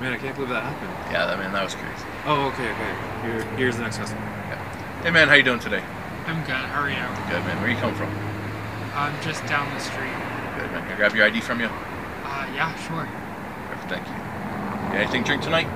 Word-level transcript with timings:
Man, 0.00 0.12
I 0.12 0.18
can't 0.18 0.34
believe 0.34 0.50
that 0.50 0.62
happened. 0.62 0.92
Yeah, 1.10 1.24
that 1.26 1.38
man, 1.38 1.52
that 1.52 1.64
was 1.64 1.74
crazy. 1.74 2.04
Oh, 2.26 2.48
okay, 2.52 2.68
okay. 2.70 2.94
Here, 3.22 3.42
here's 3.56 3.76
the 3.76 3.82
next 3.82 3.96
customer. 3.96 4.20
Yeah. 4.20 4.60
Hey 5.02 5.10
man, 5.10 5.28
how 5.28 5.34
you 5.34 5.42
doing 5.42 5.58
today? 5.58 5.82
I'm 6.26 6.40
good. 6.44 6.52
How 6.68 6.82
are 6.82 6.90
you? 6.90 7.00
Good 7.32 7.44
man. 7.48 7.56
Where 7.62 7.70
you 7.70 7.76
come 7.76 7.94
from? 7.94 8.12
I'm 8.92 9.16
just 9.22 9.46
down 9.46 9.72
the 9.72 9.80
street. 9.80 10.12
Good 10.60 10.68
man. 10.72 10.84
Can 10.84 10.92
I 10.92 10.96
grab 10.96 11.14
your 11.14 11.24
ID 11.24 11.40
from 11.40 11.60
you? 11.60 11.66
Uh, 12.24 12.44
yeah, 12.54 12.74
sure. 12.84 13.08
Perfect, 13.72 13.88
thank 13.88 14.04
you. 14.06 14.14
You 14.92 15.00
anything 15.00 15.22
to 15.24 15.26
drink 15.28 15.42
tonight? 15.42 15.66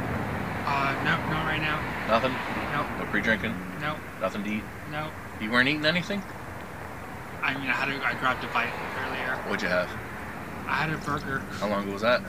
Uh, 0.68 0.92
no, 1.04 1.16
not 1.32 1.46
right 1.48 1.60
now. 1.60 1.80
Nothing? 2.08 2.32
No, 2.76 2.84
No 3.02 3.10
pre-drinking? 3.10 3.54
no, 3.80 3.96
Nothing 4.20 4.44
to 4.44 4.50
eat? 4.50 4.64
no. 4.92 5.08
You 5.40 5.50
weren't 5.50 5.68
eating 5.68 5.86
anything? 5.86 6.22
I 7.42 7.54
mean, 7.56 7.68
I 7.70 7.72
had 7.72 7.88
a, 7.88 7.96
I 8.04 8.12
grabbed 8.20 8.44
a 8.44 8.48
bite 8.48 8.68
earlier. 9.00 9.34
What'd 9.48 9.62
you 9.62 9.68
have? 9.68 9.88
I 10.68 10.84
had 10.84 10.90
a 10.92 10.98
burger 10.98 11.38
How 11.58 11.68
long 11.68 11.84
ago 11.84 11.92
was 11.94 12.02
that? 12.02 12.20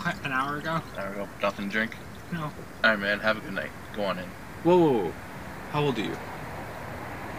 A, 0.00 0.12
qu- 0.12 0.24
an 0.24 0.32
hour 0.32 0.56
ago. 0.58 0.80
There 0.96 1.10
we 1.10 1.16
go. 1.16 1.28
Nothing 1.42 1.66
to 1.66 1.72
drink? 1.72 1.96
No. 2.32 2.50
Alright 2.84 2.98
man, 2.98 3.20
have 3.20 3.36
a 3.38 3.40
good 3.40 3.54
night. 3.54 3.70
Go 3.94 4.04
on 4.04 4.18
in. 4.18 4.24
Whoa, 4.62 4.76
whoa, 4.78 4.92
whoa. 5.04 5.12
How 5.72 5.82
old 5.82 5.98
are 5.98 6.02
you? 6.02 6.16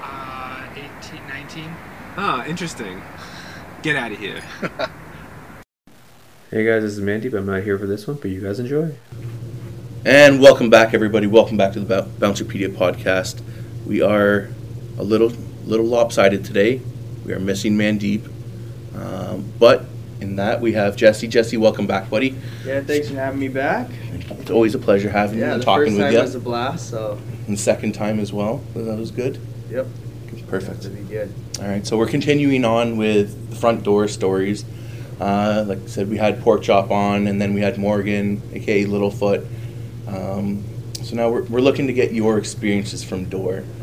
Uh, 0.02 0.66
18, 0.76 1.28
19. 1.28 1.74
Ah, 2.18 2.46
interesting. 2.46 3.02
Get 3.82 3.96
out 3.96 4.12
of 4.12 4.20
here. 4.20 4.42
Hey 6.54 6.66
guys, 6.66 6.84
this 6.84 6.98
is 6.98 7.00
Mandeep. 7.00 7.34
I'm 7.34 7.46
not 7.46 7.64
here 7.64 7.80
for 7.80 7.86
this 7.88 8.06
one, 8.06 8.18
but 8.18 8.30
you 8.30 8.42
guys 8.42 8.60
enjoy. 8.60 8.94
And 10.04 10.42
welcome 10.42 10.70
back, 10.70 10.94
everybody. 10.94 11.26
Welcome 11.26 11.56
back 11.56 11.72
to 11.72 11.80
the 11.80 11.86
Bou- 11.86 12.10
Bouncerpedia 12.20 12.68
podcast. 12.76 13.42
We 13.88 14.02
are 14.02 14.50
a 14.98 15.04
little 15.04 15.30
little 15.64 15.86
lopsided 15.86 16.44
today. 16.44 16.82
We 17.26 17.32
are 17.32 17.40
missing 17.40 17.78
Mandeep, 17.78 18.30
um, 18.94 19.50
but 19.60 19.86
in 20.22 20.36
that 20.38 20.62
we 20.62 20.74
have 20.74 20.96
Jesse. 20.96 21.28
Jesse, 21.28 21.58
welcome 21.58 21.88
back, 21.88 22.10
buddy. 22.10 22.36
Yeah, 22.66 22.82
thanks 22.82 23.10
for 23.10 23.16
having 23.16 23.40
me 23.40 23.48
back. 23.48 23.90
It's 24.30 24.52
always 24.52 24.76
a 24.76 24.80
pleasure 24.80 25.10
having 25.10 25.40
you 25.40 25.46
Yeah, 25.46 25.54
and 25.54 25.62
the 25.62 25.66
talking 25.66 25.86
first 25.88 25.98
with 25.98 26.06
time 26.06 26.14
you. 26.14 26.22
was 26.22 26.36
a 26.36 26.40
blast, 26.40 26.90
so 26.90 27.20
and 27.48 27.58
the 27.58 27.62
second 27.62 27.94
time 27.94 28.20
as 28.20 28.32
well. 28.32 28.62
That 28.76 28.98
was 28.98 29.12
good. 29.12 29.40
yep, 29.70 29.88
Perfect. 30.48 30.84
good. 31.10 31.34
All 31.60 31.68
right, 31.68 31.86
so 31.86 31.98
we're 31.98 32.08
continuing 32.08 32.64
on 32.66 32.98
with 32.98 33.50
the 33.50 33.56
front 33.56 33.84
door 33.84 34.08
stories. 34.08 34.64
Uh, 35.20 35.66
like 35.68 35.84
I 35.84 35.88
said, 35.88 36.10
we 36.10 36.18
had 36.18 36.42
Pork 36.42 36.64
Chop 36.64 36.90
on, 36.92 37.28
and 37.28 37.42
then 37.42 37.54
we 37.54 37.62
had 37.62 37.78
Morgan, 37.78 38.42
aka 38.54 38.86
Littlefoot. 38.86 39.46
Um, 40.08 40.64
so 41.04 41.16
now 41.16 41.30
we're, 41.30 41.44
we're 41.44 41.62
looking 41.62 41.88
to 41.88 41.94
get 41.94 42.12
your 42.14 42.38
experiences 42.38 43.04
from 43.04 43.26
Door. 43.26 43.64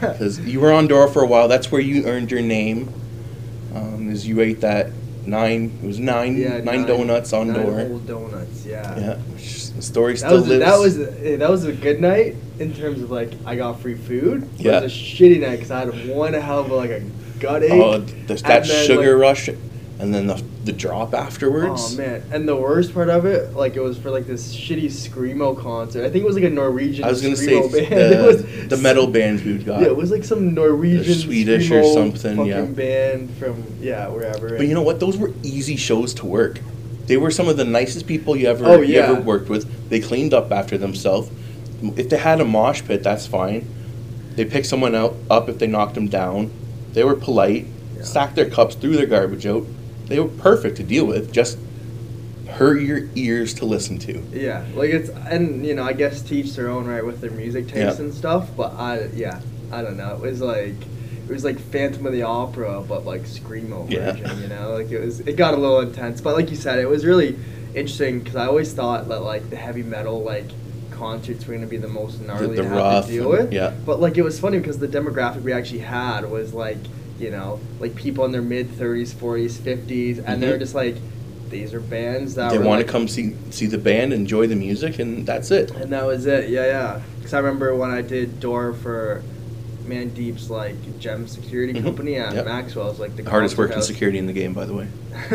Because 0.00 0.38
you 0.40 0.60
were 0.60 0.72
on 0.72 0.86
Door 0.88 1.08
for 1.08 1.22
a 1.22 1.26
while. 1.26 1.46
That's 1.48 1.70
where 1.70 1.80
you 1.82 2.06
earned 2.06 2.30
your 2.30 2.40
name. 2.40 2.92
Um, 3.74 4.10
is 4.10 4.26
you 4.26 4.40
ate 4.40 4.62
that 4.62 4.90
nine, 5.26 5.78
it 5.82 5.86
was 5.86 5.98
nine, 5.98 6.36
yeah, 6.36 6.58
nine 6.60 6.86
donuts 6.86 7.32
on 7.32 7.48
nine 7.48 7.66
Door. 7.66 7.80
whole 7.80 7.98
donuts, 8.00 8.64
yeah. 8.66 8.98
Yeah, 8.98 9.14
which 9.16 9.70
the 9.70 9.82
story 9.82 10.12
That 10.14 10.18
still 10.18 10.34
was 10.42 10.46
a, 10.50 10.58
lives. 10.58 10.64
that 10.64 10.78
was 10.78 10.98
a, 10.98 11.36
that 11.36 11.50
was 11.50 11.64
a 11.64 11.72
good 11.72 12.00
night 12.00 12.34
in 12.58 12.72
terms 12.74 13.00
of 13.02 13.10
like 13.10 13.32
I 13.46 13.56
got 13.56 13.80
free 13.80 13.94
food. 13.96 14.48
but 14.56 14.60
Yeah. 14.60 14.78
It 14.80 14.82
was 14.84 14.92
a 14.92 14.96
shitty 14.96 15.40
night 15.40 15.56
because 15.56 15.70
I 15.70 15.80
had 15.80 16.08
one 16.08 16.32
hell 16.34 16.60
of 16.60 16.70
a, 16.70 16.74
like 16.74 16.90
a 16.90 17.00
gut 17.38 17.62
ache. 17.62 17.70
oh, 17.72 17.98
there's 17.98 18.42
that 18.42 18.66
then, 18.66 18.86
sugar 18.86 19.14
like- 19.16 19.22
rush, 19.22 19.48
and 19.48 20.14
then 20.14 20.26
the, 20.26 20.42
the 20.64 20.72
drop 20.72 21.14
afterwards. 21.14 21.94
Oh 21.94 21.96
man! 21.96 22.22
And 22.32 22.46
the 22.46 22.56
worst 22.56 22.92
part 22.92 23.08
of 23.08 23.24
it, 23.24 23.54
like 23.54 23.76
it 23.76 23.80
was 23.80 23.98
for 23.98 24.10
like 24.10 24.26
this 24.26 24.54
shitty 24.54 24.86
screamo 24.86 25.58
concert. 25.58 26.04
I 26.04 26.10
think 26.10 26.22
it 26.22 26.26
was 26.26 26.36
like 26.36 26.44
a 26.44 26.50
Norwegian. 26.50 27.04
I 27.04 27.08
was 27.08 27.22
gonna 27.22 27.36
say 27.36 27.52
screamo 27.52 27.72
band. 27.72 28.12
the, 28.14 28.22
was 28.26 28.68
the 28.68 28.76
metal 28.76 29.06
bands 29.06 29.42
we 29.42 29.58
got. 29.58 29.80
Yeah, 29.80 29.88
it 29.88 29.96
was 29.96 30.10
like 30.10 30.24
some 30.24 30.54
Norwegian, 30.54 31.14
Swedish 31.14 31.70
or 31.70 31.82
something, 31.84 32.36
fucking 32.36 32.46
yeah. 32.50 32.64
band 32.64 33.30
from 33.36 33.64
yeah 33.80 34.08
wherever. 34.08 34.50
But 34.50 34.66
you 34.66 34.74
know 34.74 34.82
what? 34.82 35.00
Those 35.00 35.16
were 35.16 35.32
easy 35.42 35.76
shows 35.76 36.12
to 36.14 36.26
work. 36.26 36.60
They 37.06 37.16
were 37.16 37.30
some 37.30 37.48
of 37.48 37.56
the 37.56 37.64
nicest 37.64 38.06
people 38.06 38.36
you 38.36 38.46
ever 38.46 38.64
Oh, 38.66 38.80
you 38.80 39.00
ever 39.00 39.20
worked 39.20 39.48
with. 39.48 39.88
They 39.88 39.98
cleaned 39.98 40.32
up 40.32 40.52
after 40.52 40.78
themselves. 40.78 41.30
If 41.96 42.10
they 42.10 42.18
had 42.18 42.40
a 42.40 42.44
mosh 42.44 42.82
pit, 42.82 43.02
that's 43.02 43.26
fine. 43.26 43.66
They 44.36 44.44
picked 44.44 44.66
someone 44.66 44.94
out 44.94 45.16
up 45.28 45.48
if 45.48 45.58
they 45.58 45.66
knocked 45.66 45.94
them 45.94 46.08
down. 46.08 46.52
They 46.92 47.02
were 47.02 47.16
polite. 47.16 47.66
Yeah. 47.96 48.04
Stacked 48.04 48.36
their 48.36 48.48
cups, 48.48 48.74
threw 48.74 48.96
their 48.96 49.06
garbage 49.06 49.46
out. 49.46 49.64
They 50.10 50.18
were 50.18 50.28
perfect 50.28 50.76
to 50.78 50.82
deal 50.82 51.06
with. 51.06 51.32
Just 51.32 51.56
hurt 52.48 52.80
your 52.82 53.02
ears 53.14 53.54
to 53.54 53.64
listen 53.64 53.96
to. 54.00 54.20
Yeah, 54.32 54.64
like 54.74 54.90
it's 54.90 55.08
and 55.08 55.64
you 55.64 55.74
know 55.74 55.84
I 55.84 55.92
guess 55.92 56.20
teach 56.20 56.54
their 56.56 56.68
own 56.68 56.86
right 56.86 57.04
with 57.06 57.20
their 57.20 57.30
music 57.30 57.68
taste 57.68 57.98
Yeah. 57.98 58.04
and 58.04 58.12
stuff. 58.12 58.50
But 58.56 58.72
I 58.72 59.04
yeah 59.14 59.40
I 59.70 59.82
don't 59.82 59.96
know. 59.96 60.14
It 60.16 60.20
was 60.20 60.40
like 60.40 60.74
it 61.28 61.32
was 61.32 61.44
like 61.44 61.60
Phantom 61.60 62.04
of 62.06 62.12
the 62.12 62.22
Opera, 62.24 62.82
but 62.86 63.06
like 63.06 63.22
screamo 63.22 63.88
Yeah. 63.88 64.16
You 64.34 64.48
know, 64.48 64.72
like 64.72 64.90
it 64.90 64.98
was 64.98 65.20
it 65.20 65.36
got 65.36 65.54
a 65.54 65.56
little 65.56 65.78
intense. 65.80 66.20
But 66.20 66.34
like 66.34 66.50
you 66.50 66.56
said, 66.56 66.80
it 66.80 66.88
was 66.88 67.06
really 67.06 67.38
interesting 67.72 68.18
because 68.18 68.34
I 68.34 68.46
always 68.46 68.72
thought 68.72 69.06
that 69.08 69.20
like 69.22 69.48
the 69.48 69.56
heavy 69.56 69.84
metal 69.84 70.24
like 70.24 70.46
concerts 70.90 71.46
were 71.46 71.54
gonna 71.54 71.68
be 71.68 71.76
the 71.76 71.86
most 71.88 72.20
gnarly 72.20 72.56
the 72.56 72.62
to 72.64 72.68
rough 72.68 72.92
have 72.94 73.06
to 73.06 73.12
deal 73.12 73.28
with. 73.28 73.52
yeah. 73.52 73.72
But 73.86 74.00
like 74.00 74.18
it 74.18 74.22
was 74.22 74.40
funny 74.40 74.58
because 74.58 74.80
the 74.80 74.88
demographic 74.88 75.42
we 75.42 75.52
actually 75.52 75.78
had 75.80 76.28
was 76.28 76.52
like 76.52 76.78
you 77.20 77.30
know 77.30 77.60
like 77.78 77.94
people 77.94 78.24
in 78.24 78.32
their 78.32 78.42
mid 78.42 78.70
thirties, 78.70 79.12
forties, 79.12 79.56
fifties, 79.58 80.18
and 80.18 80.42
they're 80.42 80.56
Mhm. 80.56 80.60
just 80.60 80.74
like. 80.74 80.96
These 81.50 81.74
are 81.74 81.80
bands 81.80 82.36
that 82.36 82.52
They 82.52 82.58
want 82.58 82.78
like, 82.78 82.86
to 82.86 82.92
come 82.92 83.08
see 83.08 83.34
see 83.50 83.66
the 83.66 83.76
band, 83.76 84.12
enjoy 84.12 84.46
the 84.46 84.54
music, 84.54 85.00
and 85.00 85.26
that's 85.26 85.50
it. 85.50 85.72
and 85.72 85.90
that 85.92 86.06
was 86.06 86.24
it. 86.24 86.48
Yeah, 86.48 86.64
yeah. 86.66 87.00
Because 87.18 87.34
I 87.34 87.38
remember 87.38 87.74
when 87.74 87.90
I 87.90 88.02
did 88.02 88.38
door 88.38 88.72
for 88.72 89.22
Mandeep's 89.84 90.48
like 90.48 90.76
gem 91.00 91.26
security 91.26 91.72
Mhm. 91.74 91.82
company 91.82 92.14
at 92.14 92.34
Yep. 92.36 92.44
Maxwell's, 92.44 93.00
like 93.00 93.16
the 93.16 93.28
Hardest 93.28 93.58
working 93.58 93.74
house. 93.78 93.88
security 93.88 94.18
in 94.18 94.26
the 94.28 94.32
game, 94.32 94.52
by 94.52 94.64
the 94.64 94.74
way. 94.74 94.86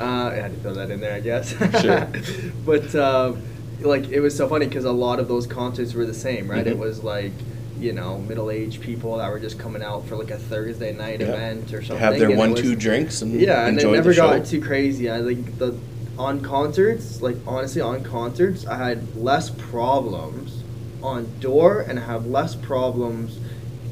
uh, 0.00 0.30
I 0.32 0.34
had 0.34 0.54
to 0.54 0.60
throw 0.62 0.72
that 0.72 0.90
in 0.90 1.00
there, 1.00 1.12
I 1.14 1.20
guess. 1.20 1.54
Sure. 1.82 2.08
but 2.64 2.94
um, 2.94 3.42
like 3.82 4.08
it 4.08 4.20
was 4.20 4.34
so 4.34 4.48
funny 4.48 4.66
because 4.66 4.86
a 4.86 4.92
lot 4.92 5.18
of 5.20 5.28
those 5.28 5.46
concerts 5.46 5.92
were 5.92 6.06
the 6.06 6.14
same, 6.14 6.48
right? 6.50 6.66
It 6.66 6.76
Mhm. 6.76 6.80
was 6.80 7.02
like 7.04 7.32
you 7.78 7.92
know 7.92 8.18
middle-aged 8.18 8.80
people 8.80 9.16
that 9.18 9.30
were 9.30 9.38
just 9.38 9.58
coming 9.58 9.82
out 9.82 10.06
for 10.06 10.16
like 10.16 10.30
a 10.30 10.38
Thursday 10.38 10.92
night 10.92 11.20
event 11.20 11.72
or 11.72 11.82
something. 11.82 11.98
have 11.98 12.18
their 12.18 12.36
one 12.36 12.52
was- 12.52 12.60
two 12.60 12.74
drinks 12.76 13.22
and 13.22 13.40
yeah, 13.40 13.66
and 13.66 13.78
they 13.78 13.90
never 13.90 14.10
the 14.10 14.16
got 14.16 14.44
too 14.46 14.60
crazy. 14.60 15.10
I 15.10 15.22
think 15.22 15.58
the 15.58 15.78
on 16.18 16.40
concerts, 16.40 17.22
like 17.22 17.36
honestly, 17.46 17.80
on 17.80 18.02
concerts, 18.02 18.66
I 18.66 18.76
had 18.76 19.16
less 19.16 19.50
problems 19.50 20.62
on 21.02 21.28
door 21.38 21.80
and 21.82 21.98
I 21.98 22.02
have 22.02 22.26
less 22.26 22.56
problems 22.56 23.38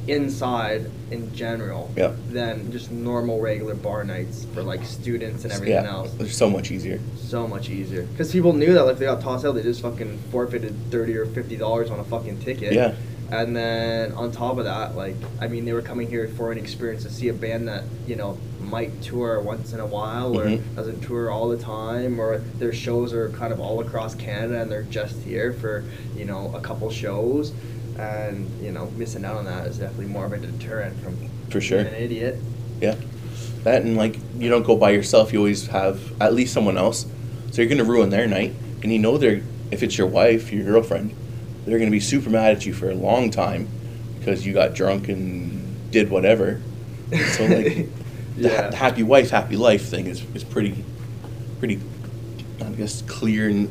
inside 0.09 0.91
in 1.11 1.35
general 1.35 1.91
Yeah. 1.97 2.13
than 2.31 2.71
just 2.73 2.91
normal 2.91 3.41
regular 3.41 3.75
bar 3.75 4.05
nights 4.05 4.45
for 4.55 4.63
like 4.63 4.85
students 4.85 5.45
and 5.45 5.53
everything 5.53 5.85
yeah, 5.85 5.91
else. 5.91 6.13
they're 6.15 6.29
so 6.29 6.49
much 6.51 6.71
easier. 6.71 7.01
So 7.17 7.47
much 7.47 7.69
easier 7.71 8.03
because 8.03 8.31
people 8.33 8.53
knew 8.53 8.73
that 8.75 8.85
like 8.85 8.95
if 8.95 8.99
they 8.99 9.07
got 9.07 9.21
tossed 9.21 9.45
out, 9.45 9.53
they 9.55 9.63
just 9.63 9.83
fucking 9.83 10.19
forfeited 10.31 10.75
thirty 10.91 11.17
or 11.17 11.27
fifty 11.27 11.57
dollars 11.57 11.91
on 11.91 11.99
a 12.01 12.05
fucking 12.05 12.41
ticket. 12.41 12.73
Yeah. 12.73 12.95
And 13.31 13.57
then 13.57 14.13
on 14.13 14.31
top 14.31 14.59
of 14.59 14.65
that, 14.67 14.95
like 14.97 15.17
I 15.41 15.49
mean, 15.49 15.65
they 15.65 15.73
were 15.73 15.83
coming 15.83 16.09
here 16.09 16.29
for 16.29 16.53
an 16.53 16.59
experience 16.59 17.03
to 17.05 17.11
see 17.11 17.29
a 17.29 17.35
band 17.35 17.67
that 17.69 17.85
you 18.07 18.17
know 18.17 18.39
might 18.61 19.01
tour 19.03 19.41
once 19.41 19.73
in 19.73 19.81
a 19.81 19.87
while 19.87 20.37
or 20.39 20.47
Mhm. 20.47 20.61
doesn't 20.75 21.01
tour 21.03 21.31
all 21.31 21.49
the 21.49 21.57
time, 21.57 22.21
or 22.21 22.39
their 22.59 22.73
shows 22.73 23.13
are 23.13 23.29
kind 23.31 23.53
of 23.53 23.61
all 23.61 23.81
across 23.81 24.15
Canada 24.15 24.61
and 24.61 24.71
they're 24.71 24.83
just 24.85 25.17
here 25.23 25.53
for 25.53 25.85
you 26.17 26.25
know 26.25 26.53
a 26.55 26.61
couple 26.61 26.91
shows, 26.91 27.53
and 27.99 28.49
you 28.63 28.73
know 28.73 28.89
missing 28.97 29.25
out 29.25 29.37
on 29.37 29.45
that 29.45 29.67
is 29.67 29.79
definitely 29.79 30.07
more 30.07 30.27
of 30.27 30.33
a 30.33 30.39
deterrent 30.39 30.97
from 31.03 31.17
For 31.51 31.61
sure. 31.61 31.83
being 31.83 31.95
an 31.95 32.01
idiot. 32.03 32.39
Yeah. 32.81 32.95
That 33.65 33.83
and 33.83 33.97
like 33.97 34.19
you 34.39 34.49
don't 34.51 34.65
go 34.65 34.77
by 34.77 34.91
yourself, 34.91 35.33
you 35.33 35.41
always 35.41 35.67
have 35.69 36.01
at 36.21 36.33
least 36.35 36.53
someone 36.55 36.77
else. 36.79 37.07
So 37.51 37.63
you're 37.63 37.69
gonna 37.69 37.85
ruin 37.85 38.11
their 38.11 38.27
night. 38.29 38.55
And 38.83 38.93
you 38.93 38.99
know 39.01 39.19
they're 39.19 39.41
if 39.73 39.83
it's 39.83 39.99
your 39.99 40.07
wife, 40.07 40.53
your 40.53 40.65
girlfriend, 40.65 41.11
they're 41.67 41.79
gonna 41.79 41.91
be 41.91 42.01
super 42.01 42.31
mad 42.31 42.57
at 42.57 42.65
you 42.67 42.73
for 42.73 42.91
a 42.91 42.95
long 42.95 43.31
time 43.31 43.69
because 44.19 44.47
you 44.47 44.53
got 44.55 44.75
drunk 44.75 45.09
and 45.09 45.91
did 45.91 46.11
whatever. 46.11 46.61
So 47.33 47.45
like 47.47 47.89
the 48.37 48.49
ha- 48.49 48.69
yeah. 48.71 48.75
happy 48.75 49.03
wife, 49.03 49.31
happy 49.31 49.57
life 49.57 49.87
thing 49.87 50.07
is, 50.07 50.23
is 50.35 50.45
pretty 50.45 50.85
pretty 51.59 51.81
I 52.65 52.69
guess 52.71 53.03
clear 53.03 53.49
and 53.49 53.69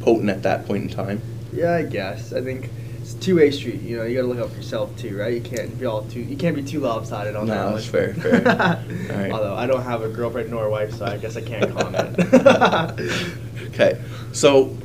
potent 0.00 0.30
at 0.30 0.42
that 0.44 0.66
point 0.66 0.84
in 0.84 0.88
time. 0.90 1.20
Yeah, 1.52 1.72
I 1.74 1.82
guess. 1.82 2.32
I 2.32 2.40
think 2.40 2.70
it's 3.00 3.14
two 3.14 3.36
way 3.36 3.50
street. 3.50 3.82
You 3.82 3.98
know, 3.98 4.04
you 4.04 4.14
gotta 4.16 4.26
look 4.26 4.38
out 4.38 4.50
for 4.50 4.56
yourself 4.56 4.96
too, 4.96 5.16
right? 5.18 5.32
You 5.34 5.40
can't 5.40 5.78
be 5.78 5.86
all 5.86 6.02
too. 6.04 6.20
You 6.20 6.36
can't 6.36 6.56
be 6.56 6.62
too 6.62 6.80
lopsided 6.80 7.36
on 7.36 7.46
No, 7.46 7.54
that. 7.54 7.74
that's 7.74 7.86
fair, 7.86 8.14
fair. 8.14 8.36
All 9.12 9.16
right. 9.22 9.30
Although 9.32 9.54
I 9.54 9.66
don't 9.66 9.82
have 9.82 10.02
a 10.02 10.08
girlfriend 10.08 10.50
nor 10.50 10.66
a 10.66 10.70
wife, 10.70 10.94
so 10.94 11.04
I 11.04 11.16
guess 11.18 11.36
I 11.36 11.40
can't 11.42 11.70
comment. 11.76 12.18
Okay, 13.72 13.98
so 14.32 14.76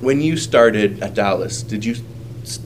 when 0.00 0.20
you 0.20 0.36
started 0.36 1.02
at 1.02 1.14
Dallas, 1.14 1.62
did 1.62 1.84
you 1.84 1.96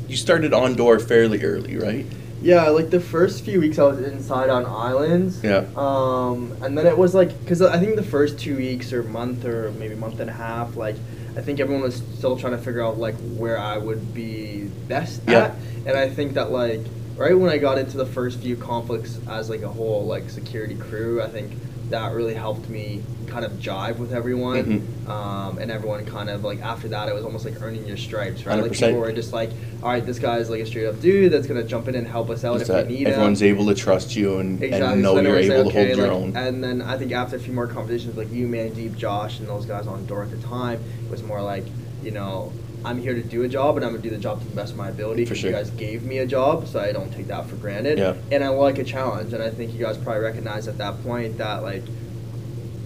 you 0.08 0.17
started 0.17 0.52
on 0.52 0.75
door 0.75 0.99
fairly 0.99 1.43
early, 1.44 1.76
right? 1.76 2.06
yeah, 2.40 2.69
like 2.70 2.90
the 2.90 2.99
first 3.00 3.44
few 3.44 3.61
weeks 3.61 3.79
I 3.79 3.84
was 3.84 4.00
inside 4.00 4.50
on 4.50 4.67
islands. 4.67 5.43
Yeah. 5.44 5.64
Um, 5.76 6.52
and 6.61 6.76
then 6.76 6.88
it 6.88 6.99
was 6.99 7.14
like, 7.14 7.38
because 7.40 7.62
I 7.62 7.79
think 7.79 7.94
the 7.94 8.02
first 8.02 8.37
two 8.37 8.56
weeks 8.56 8.93
or 8.93 9.05
month 9.05 9.44
or 9.44 9.70
maybe 9.79 9.94
month 9.94 10.19
and 10.19 10.29
a 10.29 10.32
half, 10.32 10.75
like 10.76 10.96
I 11.37 11.40
think 11.40 11.61
everyone 11.61 11.82
was 11.84 12.02
still 12.19 12.37
trying 12.37 12.52
to 12.55 12.58
figure 12.58 12.82
out 12.84 12.99
like 12.99 13.14
where 13.37 13.58
I 13.58 13.78
would 13.78 14.12
be 14.12 14.64
best 14.88 15.20
Yeah. 15.28 15.38
at, 15.44 15.55
and 15.87 15.96
I 15.96 16.08
think 16.08 16.35
that 16.35 16.50
like 16.50 16.81
right 17.17 17.38
when 17.38 17.49
I 17.49 17.58
got 17.58 17.78
into 17.78 17.96
the 17.96 18.06
first 18.06 18.40
few 18.40 18.56
conflicts 18.56 19.20
as 19.31 19.49
like 19.49 19.62
a 19.62 19.69
whole 19.69 20.05
like 20.06 20.28
security 20.28 20.75
crew, 20.75 21.23
I 21.23 21.28
think 21.28 21.52
that 21.93 22.12
really 22.15 22.35
helped 22.35 22.69
me 22.69 23.03
kind 23.27 23.44
of 23.44 23.53
jive 23.53 23.97
with 23.99 24.12
everyone. 24.12 24.83
Mhm. 25.06 25.09
Um, 25.09 25.59
and 25.59 25.71
everyone 25.71 26.05
kind 26.05 26.29
of 26.29 26.44
like 26.44 26.61
after 26.61 26.89
that, 26.89 27.09
it 27.09 27.15
was 27.15 27.25
almost 27.25 27.44
like 27.44 27.61
earning 27.62 27.87
your 27.87 27.97
stripes, 27.97 28.44
right? 28.44 28.61
Like 28.61 28.73
100%. 28.73 28.89
people 28.89 29.00
were 29.00 29.12
just 29.12 29.33
like, 29.33 29.50
all 29.83 29.89
right, 29.89 30.05
this 30.05 30.19
guy's 30.19 30.50
like 30.50 30.61
a 30.61 30.67
straight 30.67 30.87
up 30.87 31.00
dude 31.00 31.33
that's 31.33 31.47
gonna 31.47 31.62
jump 31.62 31.89
in 31.89 31.94
and 31.94 32.06
help 32.06 32.29
us 32.31 32.44
out 32.44 32.61
if 32.61 32.67
that 32.69 32.87
we 32.89 32.94
need 32.99 33.06
it. 33.09 33.12
everyone's 33.12 33.41
him. 33.41 33.49
able 33.55 33.67
to 33.67 33.75
trust 33.75 34.15
you 34.17 34.39
and, 34.39 34.62
Exactly. 34.62 34.93
and 34.93 35.03
know 35.03 35.15
so 35.15 35.21
you're 35.23 35.37
able 35.39 35.65
like, 35.65 35.73
to 35.73 35.73
hold 35.73 35.89
your 35.89 35.97
like, 36.09 36.17
own. 36.17 36.37
And 36.37 36.62
then 36.65 36.83
I 36.83 36.99
think 36.99 37.12
after 37.12 37.37
a 37.37 37.41
few 37.41 37.53
more 37.55 37.67
conversations, 37.67 38.17
like 38.17 38.31
you, 38.33 38.47
Mandeep, 38.49 38.97
Josh, 38.97 39.38
and 39.38 39.49
those 39.49 39.65
guys 39.67 39.87
on 39.87 40.05
door 40.06 40.23
at 40.25 40.31
the 40.31 40.37
time, 40.38 40.81
it 41.05 41.11
was 41.11 41.23
more 41.23 41.41
like, 41.43 41.65
you 42.03 42.11
know, 42.11 42.53
I'm 42.84 42.99
here 42.99 43.14
to 43.14 43.23
do 43.23 43.43
a 43.43 43.49
job, 43.49 43.76
and 43.76 43.84
I'm 43.84 43.93
gonna 43.93 44.02
do 44.02 44.11
the 44.11 44.19
job 44.19 44.40
to 44.40 44.46
the 44.49 44.56
best 44.56 44.73
of 44.73 44.79
my 44.79 44.88
ability. 44.88 45.25
For 45.25 45.34
sure. 45.34 45.50
You 45.50 45.56
guys 45.56 45.70
gave 45.70 46.02
me 46.05 46.19
a 46.19 46.26
job, 46.26 46.67
so 46.67 46.81
I 46.81 46.93
don't 46.93 47.12
take 47.12 47.29
that 47.29 47.46
for 47.46 47.56
granted. 47.56 47.99
Yeah. 47.99 48.14
And 48.31 48.43
I 48.43 48.49
like 48.49 48.79
a 48.79 48.84
challenge, 48.84 49.32
and 49.32 49.43
I 49.43 49.50
think 49.50 49.73
you 49.73 49.79
guys 49.81 49.96
probably 49.96 50.23
recognize 50.23 50.67
at 50.69 50.79
that 50.79 51.02
point 51.05 51.38
that 51.38 51.62
like, 51.62 51.82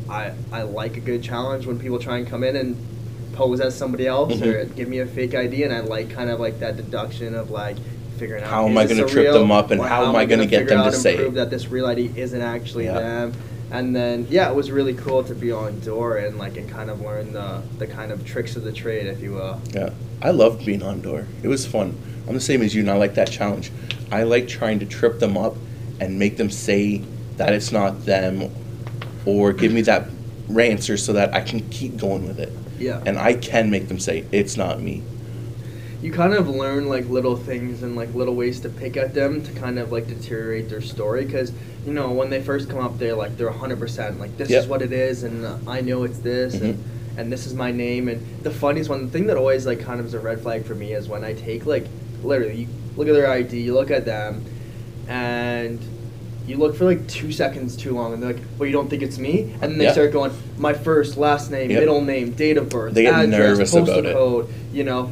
I 0.08 0.32
I 0.52 0.62
like 0.62 0.96
a 0.96 1.00
good 1.00 1.22
challenge 1.22 1.66
when 1.66 1.78
people 1.78 1.98
try 1.98 2.19
and 2.19 2.26
come 2.26 2.44
in 2.44 2.56
and 2.56 2.76
pose 3.32 3.60
as 3.60 3.75
somebody 3.75 4.06
else 4.06 4.40
or 4.40 4.64
Mhm. 4.64 4.76
give 4.76 4.88
me 4.88 4.98
a 5.00 5.06
fake 5.06 5.34
ID, 5.34 5.62
and 5.64 5.72
I 5.72 5.81
like 5.81 6.10
kind 6.10 6.31
of 6.31 6.40
like 6.40 6.60
that 6.60 6.76
deduction 6.76 7.34
of 7.34 7.50
like 7.50 7.76
figuring 8.19 8.42
out 8.44 8.49
How 8.50 8.66
am 8.66 8.78
I 8.78 8.87
gonna 8.87 9.04
a 9.04 9.08
trip 9.08 9.32
them 9.32 9.50
up 9.50 9.70
and 9.70 9.81
or 9.81 9.87
how 9.87 10.06
am 10.06 10.16
I 10.16 10.25
gonna 10.25 10.46
get 10.46 10.69
them 10.69 10.84
to 10.84 10.92
say 10.92 11.28
that 11.31 11.50
this 11.50 11.69
real 11.70 11.87
ID 11.87 12.12
isn't 12.16 12.40
actually 12.40 12.84
Yeah. 12.87 12.99
them. 12.99 13.32
And 13.70 13.94
then 13.94 14.26
yeah, 14.30 14.48
it 14.48 14.54
was 14.54 14.70
really 14.70 14.94
cool 14.94 15.24
to 15.24 15.34
be 15.34 15.50
on 15.50 15.80
door 15.80 16.18
and 16.18 16.38
like 16.38 16.56
and 16.56 16.70
kind 16.70 16.90
of 16.90 17.00
learn 17.00 17.32
the 17.32 17.62
the 17.78 17.86
kind 17.86 18.12
of 18.12 18.24
tricks 18.24 18.56
of 18.56 18.62
the 18.62 18.72
trade, 18.72 19.06
if 19.06 19.20
you 19.20 19.32
will. 19.32 19.60
Yeah, 19.72 19.90
I 20.22 20.30
loved 20.30 20.64
being 20.64 20.82
on 20.82 21.00
door. 21.00 21.26
It 21.42 21.48
was 21.48 21.66
fun. 21.66 21.98
I'm 22.28 22.34
the 22.34 22.40
same 22.40 22.62
as 22.62 22.74
you, 22.74 22.82
and 22.82 22.90
I 22.90 22.96
like 22.96 23.14
that 23.14 23.30
challenge. 23.30 23.70
I 24.10 24.22
like 24.22 24.48
trying 24.48 24.78
to 24.80 24.86
trip 24.86 25.18
them 25.20 25.36
up 25.36 25.56
and 26.00 26.18
make 26.18 26.36
them 26.36 26.50
say 26.50 27.02
that 27.36 27.52
it's 27.52 27.72
not 27.72 28.04
them, 28.04 28.50
or 29.24 29.52
give 29.52 29.72
me 29.72 29.82
that 29.82 30.08
answer 30.58 30.96
so 30.96 31.12
that 31.12 31.34
I 31.34 31.40
can 31.40 31.68
keep 31.70 31.96
going 31.96 32.26
with 32.26 32.38
it. 32.38 32.52
Yeah. 32.78 33.02
And 33.04 33.18
I 33.18 33.34
can 33.34 33.70
make 33.70 33.88
them 33.88 33.98
say 33.98 34.26
it's 34.32 34.56
not 34.56 34.80
me. 34.80 35.02
You 36.02 36.12
kind 36.12 36.34
of 36.34 36.48
learn 36.48 36.88
like 36.88 37.08
little 37.08 37.37
things 37.37 37.82
and 37.82 37.96
like 37.96 38.12
little 38.14 38.34
ways 38.34 38.60
to 38.60 38.69
pick 38.69 38.96
at 38.96 39.14
them 39.14 39.43
to 39.43 39.52
kind 39.52 39.78
of 39.78 39.90
like 39.93 40.06
deteriorate 40.06 40.69
their 40.69 40.81
story 40.82 41.25
because 41.25 41.52
you 41.87 41.93
know 41.93 42.10
when 42.12 42.28
they 42.31 42.43
first 42.43 42.69
come 42.69 42.81
up 42.81 42.98
they're 42.98 43.14
like 43.14 43.37
they're 43.37 43.50
100% 43.50 44.19
like 44.19 44.37
this 44.37 44.50
Yep. 44.50 44.62
is 44.62 44.69
what 44.69 44.82
it 44.82 44.93
is 44.93 45.22
and 45.22 45.44
uh, 45.44 45.56
i 45.66 45.81
know 45.81 46.02
it's 46.04 46.19
this 46.19 46.54
and, 46.54 46.75
Mhm. 46.75 47.19
and 47.19 47.32
this 47.32 47.46
is 47.46 47.54
my 47.54 47.70
name 47.72 48.08
and 48.08 48.20
the 48.43 48.50
funniest 48.50 48.90
one 48.90 49.06
the 49.06 49.10
thing 49.10 49.26
that 49.28 49.37
always 49.37 49.64
like 49.66 49.81
kind 49.81 49.98
of 50.00 50.06
is 50.06 50.14
a 50.14 50.19
red 50.20 50.40
flag 50.40 50.64
for 50.64 50.75
me 50.75 50.93
is 50.93 51.08
when 51.08 51.25
i 51.25 51.32
take 51.32 51.64
like 51.64 51.87
literally 52.22 52.62
you 52.62 52.69
look 52.96 53.08
at 53.08 53.14
their 53.14 53.28
id 53.31 53.56
you 53.58 53.72
look 53.75 53.90
at 53.90 54.04
them 54.04 54.44
and 55.08 55.78
you 56.46 56.56
look 56.56 56.76
for 56.76 56.84
like 56.84 57.06
two 57.08 57.32
seconds 57.32 57.76
too 57.76 57.92
long 57.94 58.12
and 58.12 58.22
they're 58.22 58.32
like 58.34 58.42
well 58.58 58.66
you 58.66 58.72
don't 58.72 58.88
think 58.90 59.02
it's 59.02 59.19
me 59.19 59.52
and 59.60 59.72
then 59.72 59.78
they 59.78 59.84
Yeah. 59.84 59.92
start 59.92 60.12
going 60.12 60.32
my 60.58 60.72
first 60.75 61.16
last 61.16 61.50
name 61.50 61.70
Yep. 61.70 61.81
middle 61.81 62.00
name 62.02 62.32
date 62.32 62.56
of 62.56 62.69
birth 62.69 62.94
They 62.94 63.02
get 63.04 63.14
address 63.14 63.28
nervous 63.38 63.70
postal 63.72 63.99
about 64.00 64.10
it. 64.10 64.14
code 64.14 64.49
you 64.72 64.84
know 64.84 65.10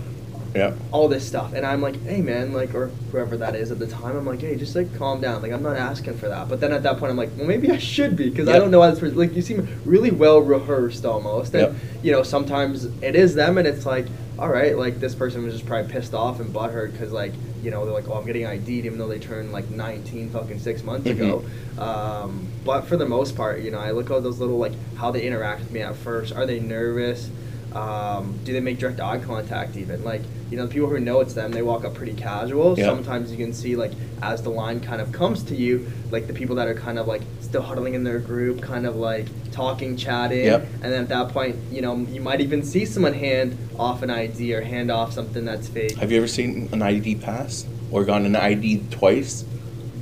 Yeah. 0.55 0.73
all 0.93 1.09
this 1.09 1.27
stuff. 1.27 1.53
And 1.53 1.67
i'm 1.67 1.81
like 1.83 2.01
hey 2.05 2.21
man 2.23 2.53
like 2.53 2.75
or 2.75 2.87
whoever 3.11 3.37
that 3.39 3.57
is 3.57 3.73
at 3.73 3.79
the 3.81 3.89
time 3.89 4.17
i'm 4.17 4.25
like 4.25 4.41
hey 4.41 4.55
just 4.57 4.77
like 4.77 4.95
calm 4.97 5.21
down. 5.21 5.43
Like 5.43 5.51
i'm 5.53 5.63
not 5.63 5.77
asking 5.77 6.17
for 6.19 6.29
that. 6.29 6.49
But 6.49 6.61
then 6.61 6.73
at 6.73 6.83
that 6.85 6.99
point 6.99 7.11
i'm 7.11 7.17
like 7.17 7.31
well 7.37 7.47
maybe 7.47 7.71
i 7.71 7.79
should 7.79 8.17
be 8.17 8.31
because 8.31 8.49
i 8.49 8.59
don't 8.59 8.71
know 8.71 8.81
how 8.83 8.91
this 8.91 9.01
person 9.01 9.17
like 9.19 9.35
you 9.35 9.43
seem 9.43 9.67
really 9.85 10.11
well 10.13 10.39
rehearsed 10.41 11.05
almost. 11.05 11.55
And 11.55 11.73
Yep. 11.75 11.83
you 12.05 12.13
know 12.13 12.23
sometimes 12.23 12.85
it 13.03 13.17
is 13.17 13.35
them 13.35 13.59
and 13.59 13.67
it's 13.67 13.85
like 13.85 14.07
all 14.39 14.49
right 14.49 14.77
like 14.79 15.01
this 15.01 15.15
person 15.15 15.45
was 15.45 15.55
just 15.55 15.67
probably 15.67 15.91
pissed 15.93 16.15
off 16.15 16.41
and 16.41 16.53
butthurt 16.55 16.93
because 16.93 17.13
like 17.13 17.33
you 17.63 17.71
know 17.71 17.85
they're 17.85 17.95
like 17.95 18.09
oh 18.09 18.15
i'm 18.15 18.27
getting 18.27 18.45
id'd 18.45 18.69
even 18.69 18.99
though 18.99 19.07
they 19.09 19.19
turned 19.19 19.53
like 19.53 19.71
19 19.71 20.31
fucking 20.31 20.59
six 20.59 20.83
months 20.83 21.07
Mhm. 21.07 21.13
ago 21.13 21.83
um, 21.83 22.47
but 22.65 22.83
for 22.83 22.97
the 22.97 23.07
most 23.07 23.37
part 23.37 23.61
you 23.63 23.71
know 23.71 23.79
i 23.79 23.91
look 23.93 24.11
at 24.11 24.23
those 24.23 24.41
little 24.41 24.59
like 24.59 24.73
how 24.97 25.11
they 25.11 25.23
interact 25.27 25.61
with 25.61 25.71
me 25.73 25.81
at 25.81 25.95
first. 25.97 26.33
Are 26.35 26.47
they 26.47 26.61
nervous 26.61 27.29
um, 27.75 28.39
do 28.45 28.53
they 28.53 28.61
make 28.61 28.79
direct 28.79 29.01
eye 29.01 29.19
contact 29.19 29.77
even 29.77 30.05
like 30.05 30.23
you 30.51 30.57
know 30.57 30.67
the 30.67 30.73
people 30.73 30.89
who 30.89 31.01
know 31.01 31.21
it's 31.21 31.35
them 31.35 31.51
they 31.51 31.63
walk 31.63 31.85
up 31.85 31.95
pretty 31.95 32.13
casual 32.15 32.79
Yeah. 32.79 32.87
sometimes 32.87 33.31
you 33.33 33.37
can 33.37 33.53
see 33.53 33.75
like 33.75 33.93
as 34.23 34.43
the 34.43 34.51
line 34.51 34.81
kind 34.81 35.01
of 35.01 35.11
comes 35.13 35.43
to 35.45 35.57
you 35.57 35.91
like 36.13 36.27
the 36.29 36.33
people 36.33 36.55
that 36.57 36.69
are 36.69 36.75
kind 36.75 36.99
of 36.99 37.09
like 37.09 37.23
still 37.41 37.63
huddling 37.63 37.95
in 37.95 38.05
their 38.05 38.21
group 38.21 38.61
kind 38.63 38.87
of 38.87 38.95
like 38.97 39.27
talking 39.51 39.97
chatting 39.97 40.45
Yep. 40.45 40.67
and 40.83 40.93
then 40.93 41.03
at 41.03 41.09
that 41.09 41.29
point 41.31 41.57
you 41.73 41.83
know 41.83 41.97
you 41.97 42.21
might 42.21 42.41
even 42.41 42.63
see 42.63 42.85
someone 42.85 43.15
hand 43.15 43.57
off 43.79 44.03
an 44.03 44.11
id 44.11 44.53
or 44.55 44.61
hand 44.63 44.91
off 44.91 45.13
something 45.13 45.45
that's 45.45 45.67
fake 45.69 45.97
Have 45.97 46.13
you 46.13 46.19
ever 46.19 46.29
seen 46.29 46.69
an 46.73 46.81
ID 46.83 47.17
pass 47.17 47.67
or 47.91 48.05
gotten 48.05 48.27
an 48.27 48.37
ID 48.37 48.85
twice? 48.91 49.45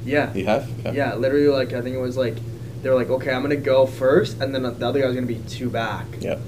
yeah 0.05 0.33
You 0.35 0.45
have? 0.47 0.69
yeah 0.93 1.15
literally 1.15 1.49
like 1.49 1.73
i 1.73 1.81
think 1.81 1.95
it 1.97 2.01
was 2.01 2.17
like 2.19 2.37
they 2.83 2.91
were 2.91 2.97
like 2.97 3.09
okay 3.09 3.33
i'm 3.33 3.41
gonna 3.43 3.57
go 3.57 3.87
first 3.87 4.41
and 4.43 4.55
then 4.55 4.63
the 4.65 4.87
other 4.87 5.01
guy's 5.01 5.15
gonna 5.15 5.27
be 5.27 5.41
two 5.49 5.71
back 5.71 6.05
Yep. 6.21 6.41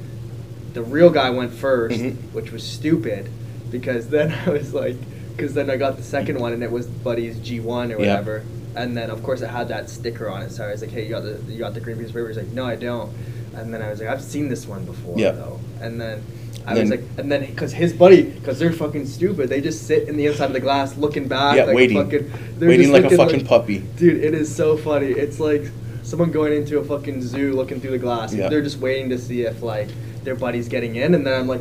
The 0.74 0.82
real 0.82 1.10
guy 1.10 1.30
went 1.30 1.52
1st 1.52 1.98
Mhm. 2.00 2.16
which 2.32 2.52
was 2.52 2.62
stupid 2.62 3.30
because 3.70 4.08
then 4.08 4.32
I 4.46 4.50
was 4.50 4.74
like, 4.74 4.96
because 5.36 5.54
then 5.54 5.70
I 5.70 5.76
got 5.76 5.96
the 5.96 6.02
second 6.02 6.38
one 6.38 6.52
and 6.52 6.62
it 6.62 6.70
was 6.70 6.86
Buddy's 6.86 7.36
G1 7.38 7.86
or 7.86 7.90
Yeah. 7.90 7.96
whatever, 7.96 8.42
and 8.76 8.96
then 8.96 9.10
of 9.10 9.22
course 9.22 9.40
it 9.40 9.48
had 9.48 9.68
that 9.68 9.88
sticker 9.90 10.28
on 10.28 10.42
it. 10.42 10.50
So 10.52 10.64
I 10.64 10.70
was 10.72 10.80
like, 10.82 10.90
hey, 10.90 11.04
you 11.04 11.10
got 11.10 11.22
the 11.22 11.38
you 11.50 11.58
got 11.58 11.74
the 11.74 11.80
green 11.80 11.96
piece 11.96 12.08
of 12.08 12.14
paper? 12.14 12.28
He's 12.28 12.36
like, 12.36 12.52
no, 12.52 12.64
I 12.64 12.76
don't. 12.76 13.10
And 13.56 13.72
then 13.72 13.82
I 13.82 13.88
was 13.90 14.00
like, 14.00 14.08
I've 14.08 14.22
seen 14.22 14.48
this 14.48 14.66
one 14.66 14.84
before 14.84 15.14
Yeah. 15.18 15.30
though. 15.32 15.60
And 15.80 16.00
then 16.00 16.22
I 16.66 16.74
was 16.80 16.88
like, 16.90 17.02
and 17.18 17.30
then 17.30 17.44
because 17.46 17.72
his 17.72 17.92
buddy, 17.92 18.22
because 18.22 18.58
they're 18.58 18.72
fucking 18.72 19.06
stupid, 19.06 19.48
they 19.50 19.60
just 19.60 19.86
sit 19.86 20.08
in 20.08 20.16
the 20.16 20.26
inside 20.26 20.46
of 20.46 20.54
the 20.54 20.60
glass 20.60 20.96
looking 20.96 21.28
back, 21.28 21.56
Yeah, 21.56 21.64
like 21.64 21.76
waiting. 21.76 21.96
fucking, 22.02 22.32
they're 22.58 22.68
Waiting 22.70 22.90
like 22.90 23.04
a 23.04 23.16
fucking 23.16 23.44
puppy. 23.44 23.82
Dude, 23.96 24.24
it 24.24 24.34
is 24.34 24.52
so 24.54 24.76
funny. 24.78 25.08
It's 25.08 25.38
like 25.38 25.64
someone 26.02 26.30
going 26.30 26.52
into 26.54 26.78
a 26.78 26.84
fucking 26.84 27.20
zoo 27.22 27.52
looking 27.52 27.80
through 27.80 27.90
the 27.92 27.98
glass. 27.98 28.32
Yeah. 28.34 28.48
They're 28.48 28.62
just 28.62 28.78
waiting 28.78 29.10
to 29.10 29.18
see 29.18 29.42
if 29.42 29.62
like 29.62 29.88
their 30.24 30.34
buddies 30.34 30.68
getting 30.68 30.96
in, 30.96 31.14
and 31.14 31.26
then 31.26 31.38
I'm 31.40 31.46
like, 31.46 31.60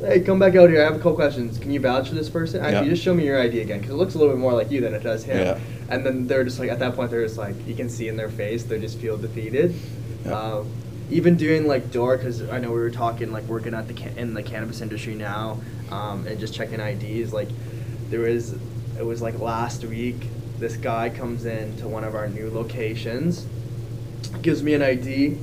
"Hey, 0.00 0.20
come 0.20 0.38
back 0.38 0.56
out 0.56 0.70
here. 0.70 0.80
I 0.80 0.84
have 0.84 0.94
a 0.94 0.98
couple 0.98 1.14
questions. 1.14 1.58
Can 1.58 1.70
you 1.70 1.80
vouch 1.80 2.08
for 2.08 2.14
this 2.14 2.28
person? 2.30 2.60
Actually, 2.64 2.86
Yeah. 2.86 2.92
just 2.94 3.02
show 3.02 3.14
me 3.14 3.24
your 3.26 3.38
ID 3.40 3.60
again, 3.60 3.78
because 3.80 3.92
it 3.94 3.96
looks 3.96 4.14
a 4.14 4.18
little 4.18 4.32
bit 4.34 4.40
more 4.40 4.52
like 4.54 4.70
you 4.70 4.80
than 4.80 4.94
it 4.94 5.02
does 5.02 5.24
him." 5.24 5.38
Yeah. 5.38 5.58
And 5.88 6.04
then 6.06 6.26
they're 6.26 6.44
just 6.44 6.58
like, 6.58 6.70
at 6.70 6.78
that 6.78 6.94
point, 6.94 7.10
they're 7.10 7.24
just 7.24 7.36
like, 7.38 7.54
you 7.66 7.74
can 7.74 7.88
see 7.88 8.08
in 8.08 8.16
their 8.16 8.28
face, 8.28 8.62
they 8.62 8.78
just 8.78 8.98
feel 8.98 9.16
defeated. 9.16 9.74
Yeah. 10.24 10.32
Um, 10.32 10.66
even 11.10 11.36
doing 11.36 11.66
like 11.66 11.90
door, 11.90 12.16
because 12.16 12.42
I 12.48 12.58
know 12.60 12.68
we 12.68 12.78
were 12.78 12.90
talking 12.90 13.32
like 13.32 13.44
working 13.48 13.74
at 13.74 13.88
the 13.88 13.94
in 14.16 14.34
the 14.34 14.42
cannabis 14.42 14.80
industry 14.80 15.14
now, 15.14 15.58
um, 15.90 16.26
and 16.26 16.38
just 16.38 16.54
checking 16.54 16.78
IDs. 16.80 17.32
Like 17.32 17.48
there 18.10 18.20
was, 18.20 18.54
it 18.98 19.04
was 19.04 19.20
like 19.20 19.38
last 19.40 19.84
week. 19.84 20.28
This 20.60 20.76
guy 20.76 21.08
comes 21.10 21.46
in 21.46 21.76
to 21.78 21.88
one 21.88 22.04
of 22.04 22.14
our 22.14 22.28
new 22.28 22.50
locations, 22.50 23.46
gives 24.42 24.62
me 24.62 24.74
an 24.74 24.82
ID, 24.82 25.38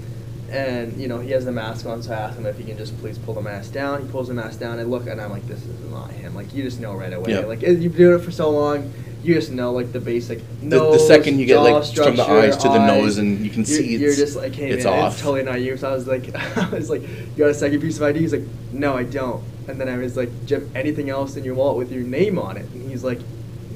and 0.50 1.00
you 1.00 1.08
know 1.08 1.20
he 1.20 1.32
has 1.32 1.46
the 1.46 1.52
mask 1.52 1.86
on. 1.86 2.02
So 2.02 2.14
I 2.14 2.18
ask 2.18 2.38
him 2.38 2.46
if 2.46 2.58
he 2.58 2.64
can 2.64 2.78
just 2.78 2.98
please 3.00 3.18
pull 3.18 3.34
the 3.34 3.42
mask 3.42 3.74
down. 3.74 4.06
He 4.06 4.12
pulls 4.12 4.28
the 4.28 4.34
mask 4.34 4.60
down. 4.60 4.80
I 4.80 4.84
look 4.84 5.08
and 5.08 5.20
I'm 5.20 5.32
like, 5.32 5.48
this 5.48 5.64
is 5.64 5.92
not 5.92 6.12
him. 6.12 6.36
Like 6.36 6.54
you 6.54 6.64
just 6.64 6.80
know 6.80 6.94
right 6.94 7.14
away. 7.14 7.34
Yeah. 7.34 7.40
Like 7.40 7.62
you've 7.62 7.80
been 7.80 7.92
doing 7.92 8.20
it 8.20 8.24
for 8.24 8.32
so 8.32 8.50
long. 8.50 8.94
You 9.24 9.34
just 9.34 9.52
know 9.52 9.74
like 9.74 9.92
the 9.92 10.00
basic 10.00 10.40
The, 10.62 10.68
nose, 10.68 10.94
the 10.94 11.00
second 11.00 11.40
you 11.40 11.46
get 11.46 11.60
like 11.60 11.84
from 11.84 12.16
the 12.16 12.24
eyes 12.24 12.56
to 12.58 12.70
the 12.70 12.76
eyes, 12.76 12.88
nose 12.88 13.18
and 13.18 13.40
you 13.44 13.50
can 13.50 13.60
you're, 13.60 13.66
see 13.66 13.94
it's, 13.96 14.02
you're 14.02 14.16
just 14.16 14.38
like, 14.38 14.54
hey 14.54 14.70
it's 14.70 14.86
man, 14.86 15.00
off. 15.00 15.14
it's 15.14 15.22
totally 15.22 15.44
not 15.44 15.60
you. 15.60 15.76
So 15.76 15.90
I 15.90 15.94
was 15.94 16.08
like, 16.08 16.34
I 16.58 16.70
was 16.70 16.90
like, 16.90 17.02
you 17.02 17.36
got 17.36 17.50
a 17.50 17.54
second 17.54 17.82
piece 17.82 17.98
of 17.98 18.04
ID? 18.04 18.20
He's 18.20 18.32
like, 18.32 18.46
no, 18.72 18.96
I 18.96 19.04
don't. 19.04 19.44
And 19.68 19.82
then 19.82 19.90
I 19.90 19.98
was 19.98 20.16
like, 20.16 20.30
do 20.46 20.56
you 20.56 20.62
have 20.62 20.76
anything 20.76 21.10
else 21.10 21.36
in 21.36 21.44
your 21.44 21.56
wallet 21.56 21.78
with 21.78 21.92
your 21.92 22.04
name 22.04 22.40
on 22.40 22.56
it? 22.56 22.66
And 22.70 22.90
he's 22.90 23.04
like, 23.04 23.20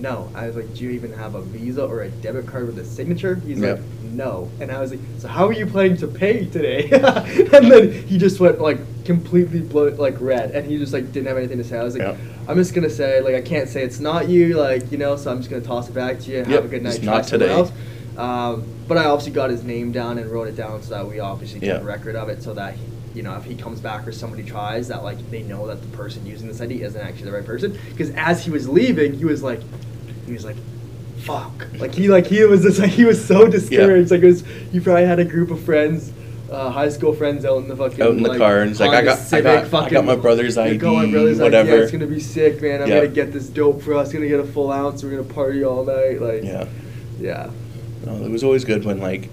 no. 0.01 0.29
I 0.36 0.48
was 0.48 0.55
like, 0.55 0.74
do 0.74 0.84
you 0.84 0.89
even 0.91 1.13
have 1.13 1.36
a 1.36 1.41
Visa 1.41 1.86
or 1.86 2.01
a 2.01 2.10
debit 2.10 2.48
card 2.48 2.65
with 2.67 2.77
a 2.79 2.86
signature? 2.86 3.36
He's 3.36 3.60
Yep. 3.60 3.77
like, 3.77 3.86
no. 4.12 4.50
And 4.60 4.72
I 4.72 4.81
was 4.81 4.91
like, 4.91 5.00
so 5.20 5.27
how 5.27 5.48
are 5.48 5.53
you 5.53 5.65
planning 5.65 5.98
to 5.98 6.08
pay 6.08 6.46
today? 6.46 6.89
and 6.91 7.72
then 7.72 7.91
he 8.08 8.17
just 8.17 8.39
went 8.39 8.60
like 8.60 8.79
completely 9.05 9.62
blow, 9.62 9.89
like 9.89 10.20
red, 10.20 10.51
and 10.51 10.65
he 10.70 10.77
just 10.77 10.93
like 10.93 11.12
didn't 11.12 11.27
have 11.27 11.38
anything 11.38 11.58
to 11.60 11.63
say. 11.63 11.77
I 11.79 11.84
was 11.84 11.96
like, 11.98 12.08
Yep. 12.08 12.17
I'm 12.48 12.58
just 12.58 12.74
gonna 12.74 12.89
say 12.89 13.22
like 13.22 13.36
I 13.36 13.41
can't 13.41 13.70
say 13.70 13.84
it's 13.84 14.00
not 14.00 14.27
you, 14.27 14.55
like 14.58 14.91
you 14.91 14.98
know, 14.98 15.15
so 15.15 15.31
I'm 15.31 15.38
just 15.38 15.50
gonna 15.50 15.62
toss 15.63 15.88
it 15.89 15.93
back 15.93 16.20
to 16.22 16.31
you. 16.31 16.38
Have 16.39 16.50
Yep, 16.50 16.63
a 16.65 16.67
good 16.67 16.84
night. 16.84 16.96
it's 16.96 17.03
not 17.05 17.24
today. 17.25 17.70
Um, 18.17 18.65
but 18.88 18.98
I 18.98 19.05
obviously 19.05 19.31
got 19.31 19.50
his 19.51 19.63
name 19.63 19.91
down 19.93 20.17
and 20.17 20.29
wrote 20.29 20.48
it 20.50 20.55
down 20.58 20.81
so 20.84 20.89
that 20.96 21.08
we 21.08 21.20
obviously 21.20 21.65
Yeah. 21.65 21.77
a 21.77 21.84
record 21.84 22.15
of 22.15 22.27
it 22.27 22.43
so 22.43 22.53
that 22.55 22.74
he, 22.74 22.81
you 23.13 23.24
know 23.24 23.36
if 23.36 23.46
he 23.46 23.55
comes 23.55 23.79
back 23.79 24.05
or 24.05 24.12
somebody 24.12 24.43
tries 24.43 24.89
that 24.89 25.03
like 25.03 25.17
they 25.31 25.43
know 25.43 25.65
that 25.67 25.81
the 25.81 25.88
person 25.96 26.25
using 26.25 26.48
this 26.48 26.60
ID 26.60 26.81
isn't 26.81 27.00
actually 27.01 27.25
the 27.25 27.31
right 27.31 27.46
person. 27.46 27.77
Because 27.91 28.10
as 28.12 28.43
he 28.43 28.51
was 28.51 28.67
leaving, 28.67 29.13
he 29.13 29.24
was 29.24 29.41
like, 29.43 29.62
he 30.25 30.34
was 30.34 30.46
like, 30.46 30.56
"Fuck!" 31.20 31.68
Like 31.80 31.94
he 31.94 32.08
like 32.10 32.28
he 32.28 32.44
was 32.46 32.62
just 32.63 32.80
like 32.80 32.92
he 32.92 33.06
was 33.06 33.24
so 33.24 33.48
discouraged. 33.48 34.12
Like 34.12 34.22
it 34.22 34.28
was 34.28 34.44
you 34.72 34.82
probably 34.82 35.06
had 35.06 35.20
a 35.20 35.25
group 35.25 35.51
of 35.51 35.62
friends. 35.63 36.12
Uh, 36.50 36.70
high 36.70 36.90
school 36.90 37.13
friends 37.13 37.46
out 37.46 37.60
in 37.60 37.70
the 37.70 37.75
fucking 37.78 38.01
Out 38.01 38.10
in 38.12 38.22
the 38.24 38.28
like, 38.28 38.38
car, 38.38 38.60
and 38.60 38.72
it's 38.72 38.80
like, 38.82 38.90
I 38.92 39.01
got- 39.04 39.34
I 39.34 39.40
got- 39.40 39.74
I 39.74 39.90
got 39.90 40.04
my 40.04 40.18
brother's 40.18 40.58
I 40.58 40.75
got 40.75 40.94
my 40.96 41.04
ID, 41.04 41.12
brother's 41.13 41.40
ID, 41.40 41.44
whatever. 41.46 41.70
yeah, 41.78 41.84
it's 41.84 41.92
gonna 41.94 42.08
be 42.08 42.20
sick, 42.20 42.62
man. 42.62 42.82
I'm 42.82 42.90
Yeah. 42.90 42.96
gonna 42.98 43.08
get 43.08 43.32
this 43.32 43.48
dope 43.48 43.82
for 43.82 43.94
us. 43.94 44.12
Gonna 44.12 44.28
get 44.28 44.42
a 44.42 44.44
full 44.44 44.70
ounce. 44.70 45.01
We're 45.01 45.12
gonna 45.12 45.24
party 45.24 45.63
all 45.63 45.86
night. 45.86 46.22
Like 46.22 46.44
yeah. 46.44 46.66
yeah. 47.22 47.50
No, 48.06 48.16
it 48.18 48.30
was 48.30 48.44
always 48.44 48.66
good 48.66 48.84
when 48.84 49.00
like 49.00 49.30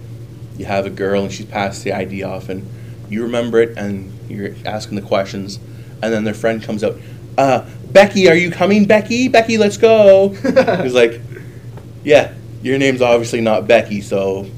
you 0.56 0.66
have 0.66 0.86
a 0.86 0.90
girl 0.90 1.22
and 1.24 1.32
she's 1.32 1.46
passed 1.46 1.82
the 1.82 1.92
ID 1.92 2.22
off 2.22 2.48
and 2.48 2.64
you 3.10 3.24
remember 3.24 3.60
it 3.60 3.76
and 3.76 4.12
you're 4.28 4.50
asking 4.64 4.94
the 4.94 5.02
questions 5.02 5.58
and 6.00 6.12
then 6.12 6.22
their 6.22 6.34
friend 6.34 6.62
comes 6.62 6.84
out, 6.84 6.96
uh, 7.38 7.68
Becky, 7.92 8.28
are 8.28 8.34
you 8.34 8.50
coming, 8.50 8.84
Becky? 8.84 9.28
Becky, 9.28 9.56
let's 9.56 9.76
go. 9.78 10.28
He's 10.82 10.92
like, 10.94 11.20
Yeah, 12.04 12.34
your 12.62 12.76
name's 12.78 13.00
obviously 13.00 13.40
not 13.40 13.66
Becky, 13.66 14.00
so 14.02 14.50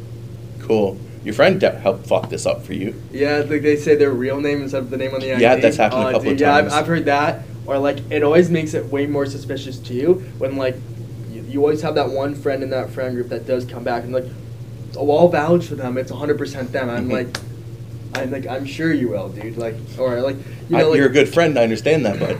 cool. 0.61 0.99
your 1.25 1.35
friend 1.35 1.61
de- 1.61 1.79
helped 1.79 2.07
fuck 2.07 2.29
this 2.31 2.47
up 2.47 2.65
for 2.65 2.73
you. 2.73 3.01
Yeah, 3.13 3.45
like 3.47 3.63
they 3.63 3.77
say 3.77 3.95
their 3.95 4.11
real 4.11 4.41
name 4.41 4.63
instead 4.63 4.83
of 4.83 4.91
the 4.91 4.97
name 4.97 5.15
on 5.15 5.21
the 5.21 5.33
ID. 5.33 5.43
Yeah, 5.43 5.57
that's 5.57 5.77
happened 5.77 6.03
a 6.03 6.07
Oh, 6.09 6.13
couple 6.13 6.31
of 6.33 6.39
times. 6.39 6.41
yeah, 6.41 6.55
I've. 6.57 6.73
I've 6.73 6.87
heard 6.87 7.05
that. 7.05 7.43
Or 7.67 7.79
like, 7.79 7.99
it 8.11 8.23
always 8.25 8.51
makes 8.51 8.75
it 8.75 8.87
way 8.87 9.07
more 9.07 9.27
suspicious 9.27 9.79
to 9.81 9.95
you 9.95 10.15
when 10.39 10.57
like, 10.57 10.75
you, 11.31 11.43
you 11.43 11.61
always 11.61 11.83
have 11.83 11.95
that 11.97 12.09
one 12.11 12.35
friend 12.35 12.63
in 12.65 12.71
that 12.71 12.91
friend 12.91 13.15
group 13.15 13.29
that 13.29 13.47
does 13.47 13.65
come 13.65 13.85
back 13.85 14.03
and 14.05 14.13
like, 14.13 14.25
oh, 14.97 15.17
I'll 15.17 15.29
vouch 15.29 15.67
for 15.67 15.77
them. 15.77 15.97
It's 15.99 16.11
100% 16.11 16.73
them. 16.73 16.89
I'm 16.91 17.09
Mhm. 17.09 17.13
like, 17.13 17.37
I'm 18.19 18.31
like, 18.33 18.47
I'm 18.49 18.65
sure 18.67 18.93
you 18.93 19.11
will, 19.11 19.29
dude. 19.29 19.57
Like, 19.57 19.77
or 19.99 20.21
like, 20.21 20.37
you 20.69 20.77
I, 20.77 20.81
know, 20.81 20.89
like, 20.91 20.97
you're 20.99 21.07
a 21.09 21.13
good 21.13 21.29
friend. 21.29 21.57
I 21.59 21.63
understand 21.63 22.05
that, 22.07 22.19
but 22.19 22.37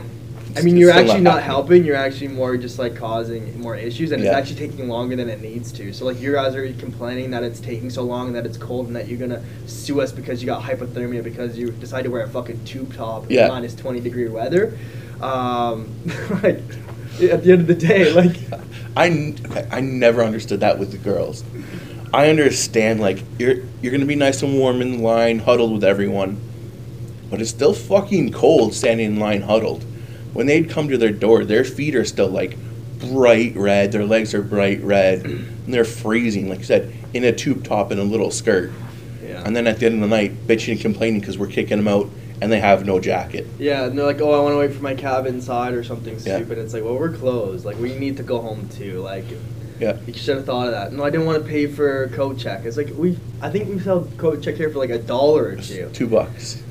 I 0.57 0.61
mean, 0.61 0.77
you're 0.77 0.91
actually 0.91 1.21
not 1.21 1.43
helping. 1.43 1.83
You're 1.85 1.95
actually 1.95 2.29
more 2.29 2.57
just 2.57 2.77
like 2.79 2.95
causing 2.95 3.59
more 3.59 3.75
issues, 3.75 4.11
and 4.11 4.21
it's 4.21 4.29
actually 4.37 4.67
taking 4.67 4.87
longer 4.87 5.15
than 5.15 5.29
it 5.29 5.41
needs 5.41 5.71
to. 5.73 5.93
So 5.93 6.05
like, 6.05 6.19
you 6.19 6.33
guys 6.33 6.55
are 6.55 6.71
complaining 6.73 7.31
that 7.31 7.43
it's 7.43 7.59
taking 7.59 7.89
so 7.89 8.03
long 8.03 8.27
and 8.27 8.35
that 8.35 8.45
it's 8.45 8.57
cold, 8.57 8.87
and 8.87 8.95
that 8.95 9.07
you're 9.07 9.19
gonna 9.19 9.41
sue 9.67 10.01
us 10.01 10.11
because 10.11 10.41
you 10.41 10.45
got 10.47 10.61
hypothermia 10.63 11.23
because 11.23 11.57
you 11.57 11.71
decided 11.71 12.03
to 12.03 12.09
wear 12.11 12.23
a 12.23 12.29
fucking 12.29 12.63
tube 12.65 12.93
top 12.95 13.29
in 13.29 13.35
minus 13.49 13.75
twenty 13.75 13.99
degree 13.99 14.27
weather. 14.27 14.77
Um, 15.21 15.89
like, 16.43 16.61
at 17.21 17.43
the 17.43 17.51
end 17.51 17.61
of 17.61 17.67
the 17.67 17.75
day, 17.75 18.11
like, 18.11 18.37
I, 18.97 19.07
n- 19.07 19.37
okay, 19.45 19.67
I 19.71 19.79
never 19.81 20.23
understood 20.23 20.59
that 20.61 20.79
with 20.79 20.91
the 20.91 20.97
girls. 20.97 21.43
I 22.13 22.29
understand 22.29 22.99
like 22.99 23.23
you're 23.39 23.57
you're 23.81 23.91
gonna 23.93 24.05
be 24.05 24.15
nice 24.15 24.41
and 24.43 24.57
warm 24.57 24.81
in 24.81 25.01
line, 25.01 25.39
huddled 25.39 25.71
with 25.71 25.83
everyone, 25.83 26.41
but 27.29 27.39
it's 27.39 27.49
still 27.51 27.73
fucking 27.73 28.33
cold 28.33 28.73
standing 28.73 29.05
in 29.13 29.19
line 29.19 29.43
huddled. 29.43 29.85
When 30.33 30.47
they'd 30.47 30.69
come 30.69 30.87
to 30.89 30.97
their 30.97 31.11
door, 31.11 31.43
their 31.45 31.63
feet 31.63 31.95
are 31.95 32.05
still 32.05 32.29
like 32.29 32.57
bright 32.99 33.55
red, 33.55 33.91
their 33.91 34.05
legs 34.05 34.33
are 34.33 34.41
bright 34.41 34.81
red, 34.81 35.25
and 35.25 35.73
they're 35.73 35.85
freezing, 35.85 36.49
like 36.49 36.59
I 36.59 36.63
said, 36.63 36.93
in 37.13 37.23
a 37.23 37.31
tube 37.31 37.63
top 37.63 37.91
and 37.91 37.99
a 37.99 38.03
little 38.03 38.31
skirt. 38.31 38.71
yeah. 39.23 39.43
And 39.45 39.55
then 39.55 39.67
at 39.67 39.79
the 39.79 39.87
end 39.87 39.95
of 39.95 40.01
the 40.09 40.15
night, 40.15 40.47
bitching 40.47 40.73
and 40.73 40.81
complaining 40.81 41.19
because 41.19 41.37
we're 41.37 41.47
kicking 41.47 41.77
them 41.77 41.87
out 41.87 42.09
and 42.41 42.51
they 42.51 42.59
have 42.59 42.85
no 42.85 42.99
jacket. 42.99 43.45
Yeah, 43.59 43.83
and 43.85 43.97
they're 43.97 44.05
like, 44.05 44.19
"Oh, 44.21 44.31
I 44.31 44.39
want 44.41 44.53
to 44.53 44.57
wait 44.57 44.73
for 44.73 44.81
my 44.81 44.95
cab 44.95 45.25
inside 45.27 45.73
or 45.73 45.83
something 45.83 46.13
Yeah. 46.15 46.37
stupid." 46.37 46.57
It's 46.57 46.73
like, 46.73 46.83
well, 46.83 46.95
we're 46.95 47.11
closed. 47.15 47.65
Like, 47.65 47.77
we 47.79 47.93
need 47.95 48.17
to 48.17 48.23
go 48.23 48.39
home 48.41 48.67
too. 48.69 48.99
Like, 49.01 49.25
Yeah. 49.79 49.97
you 50.07 50.13
should 50.13 50.37
have 50.37 50.45
thought 50.45 50.65
of 50.67 50.71
that. 50.71 50.91
No, 50.93 51.03
I 51.03 51.11
didn't 51.11 51.27
want 51.27 51.43
to 51.43 51.47
pay 51.49 51.67
for 51.67 52.07
coat 52.15 52.39
check. 52.39 52.65
It's 52.65 52.77
like 52.77 52.89
we, 52.97 53.17
I 53.41 53.49
think 53.49 53.69
we 53.69 53.79
sell 53.79 54.07
coat 54.17 54.41
check 54.41 54.55
here 54.55 54.69
for 54.71 54.79
like 54.79 54.89
a 54.89 54.97
dollar 54.97 55.49
or 55.49 55.55
two. 55.57 55.89
Two 55.93 56.07
bucks. 56.07 56.63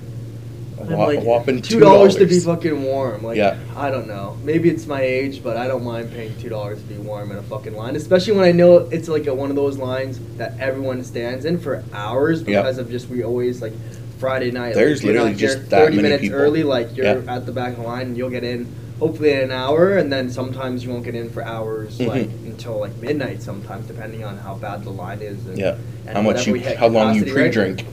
I'm 0.80 0.96
wha- 0.98 1.06
like, 1.06 1.20
whopping 1.22 1.60
two 1.62 1.80
dollars 1.80 2.16
to 2.16 2.26
be 2.26 2.38
fucking 2.40 2.82
warm. 2.82 3.22
Like, 3.22 3.36
Yeah. 3.36 3.56
I 3.76 3.90
don't 3.90 4.06
know. 4.08 4.36
Maybe 4.44 4.70
it's 4.70 4.86
my 4.86 5.00
age, 5.02 5.42
but 5.42 5.56
I 5.56 5.68
don't 5.68 5.84
mind 5.84 6.10
paying 6.12 6.34
two 6.38 6.48
dollars 6.48 6.80
to 6.80 6.84
be 6.86 6.96
warm 6.96 7.30
in 7.32 7.38
a 7.38 7.42
fucking 7.42 7.74
line, 7.76 7.96
especially 7.96 8.32
when 8.34 8.44
I 8.44 8.52
know 8.52 8.78
it's 8.90 9.08
like 9.08 9.26
a, 9.26 9.34
one 9.34 9.50
of 9.50 9.56
those 9.56 9.76
lines 9.78 10.18
that 10.36 10.58
everyone 10.58 11.02
stands 11.04 11.44
in 11.44 11.58
for 11.58 11.82
hours 11.92 12.42
Yeah. 12.42 12.60
because 12.62 12.78
of 12.78 12.90
just 12.90 13.08
we 13.08 13.22
always 13.22 13.60
like 13.62 13.72
Friday 14.18 14.50
night. 14.50 14.74
There's 14.74 15.02
like, 15.02 15.12
you're 15.14 15.24
literally 15.24 15.30
not 15.32 15.40
here 15.40 15.48
just 15.56 15.70
that 15.70 15.84
thirty 15.84 15.96
many 15.96 16.02
minutes 16.08 16.22
people. 16.22 16.38
early. 16.38 16.62
Like 16.62 16.96
you're 16.96 17.06
at 17.06 17.46
the 17.46 17.52
back 17.52 17.70
of 17.72 17.76
the 17.78 17.82
line 17.82 18.08
and 18.08 18.16
you'll 18.16 18.30
get 18.30 18.44
in 18.44 18.66
hopefully 18.98 19.32
in 19.32 19.38
an 19.44 19.50
hour, 19.50 19.96
and 19.96 20.12
then 20.12 20.28
sometimes 20.30 20.84
you 20.84 20.90
won't 20.90 21.04
get 21.04 21.14
in 21.14 21.30
for 21.30 21.42
hours 21.42 21.98
Mhm. 21.98 22.06
like 22.08 22.28
until 22.44 22.78
like 22.80 22.94
midnight. 22.98 23.42
Sometimes 23.42 23.86
depending 23.86 24.24
on 24.24 24.36
how 24.36 24.54
bad 24.56 24.84
the 24.84 24.90
line 24.90 25.20
is. 25.22 25.44
And, 25.46 25.56
Yeah. 25.58 25.76
and 26.06 26.16
How 26.16 26.22
much 26.22 26.46
you 26.46 26.52
we 26.52 26.58
hit 26.60 26.76
how 26.76 26.88
long 26.88 27.14
you 27.14 27.22
capacity, 27.22 27.40
right? 27.42 27.52
pre-drink. 27.54 27.84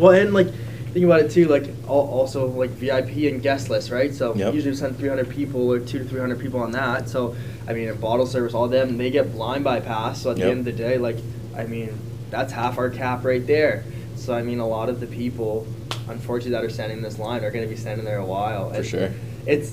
Well, 0.00 0.10
and 0.12 0.34
like 0.34 0.48
think 0.92 1.04
about 1.04 1.20
it 1.20 1.30
too, 1.30 1.46
like 1.46 1.68
al- 1.84 1.90
also 2.18 2.46
like 2.48 2.70
VIP 2.70 3.26
and 3.30 3.42
guest 3.42 3.70
list, 3.70 3.90
right? 3.90 4.12
So 4.14 4.34
Yep. 4.34 4.54
usually 4.54 4.72
we 4.72 4.76
send 4.76 4.96
300 4.98 5.28
people 5.28 5.72
or 5.72 5.78
two 5.80 5.98
to 5.98 6.04
300 6.04 6.38
people 6.38 6.60
on 6.60 6.72
that. 6.72 7.08
So 7.08 7.34
I 7.66 7.72
mean, 7.72 7.88
a 7.88 7.94
bottle 7.94 8.26
service, 8.26 8.54
all 8.54 8.68
them, 8.68 8.98
they 8.98 9.10
get 9.10 9.32
blind 9.32 9.64
bypass. 9.64 10.22
So 10.22 10.30
at 10.32 10.36
Yep. 10.38 10.44
the 10.44 10.50
end 10.50 10.58
of 10.60 10.64
the 10.66 10.72
day, 10.72 10.98
like 10.98 11.16
I 11.56 11.64
mean, 11.64 11.90
that's 12.30 12.52
half 12.52 12.78
our 12.78 12.90
cap 12.90 13.24
right 13.24 13.46
there. 13.46 13.84
So 14.16 14.34
I 14.34 14.42
mean, 14.42 14.58
a 14.58 14.68
lot 14.68 14.88
of 14.88 15.00
the 15.00 15.06
people, 15.06 15.66
unfortunately, 16.08 16.52
that 16.52 16.64
are 16.64 16.70
standing 16.70 16.98
in 16.98 17.04
this 17.04 17.18
line 17.18 17.44
are 17.44 17.50
going 17.50 17.64
to 17.64 17.70
be 17.70 17.76
standing 17.76 18.04
there 18.04 18.18
a 18.18 18.26
while. 18.26 18.70
For 18.70 18.76
And 18.76 18.86
sure. 18.86 19.10
It's 19.46 19.72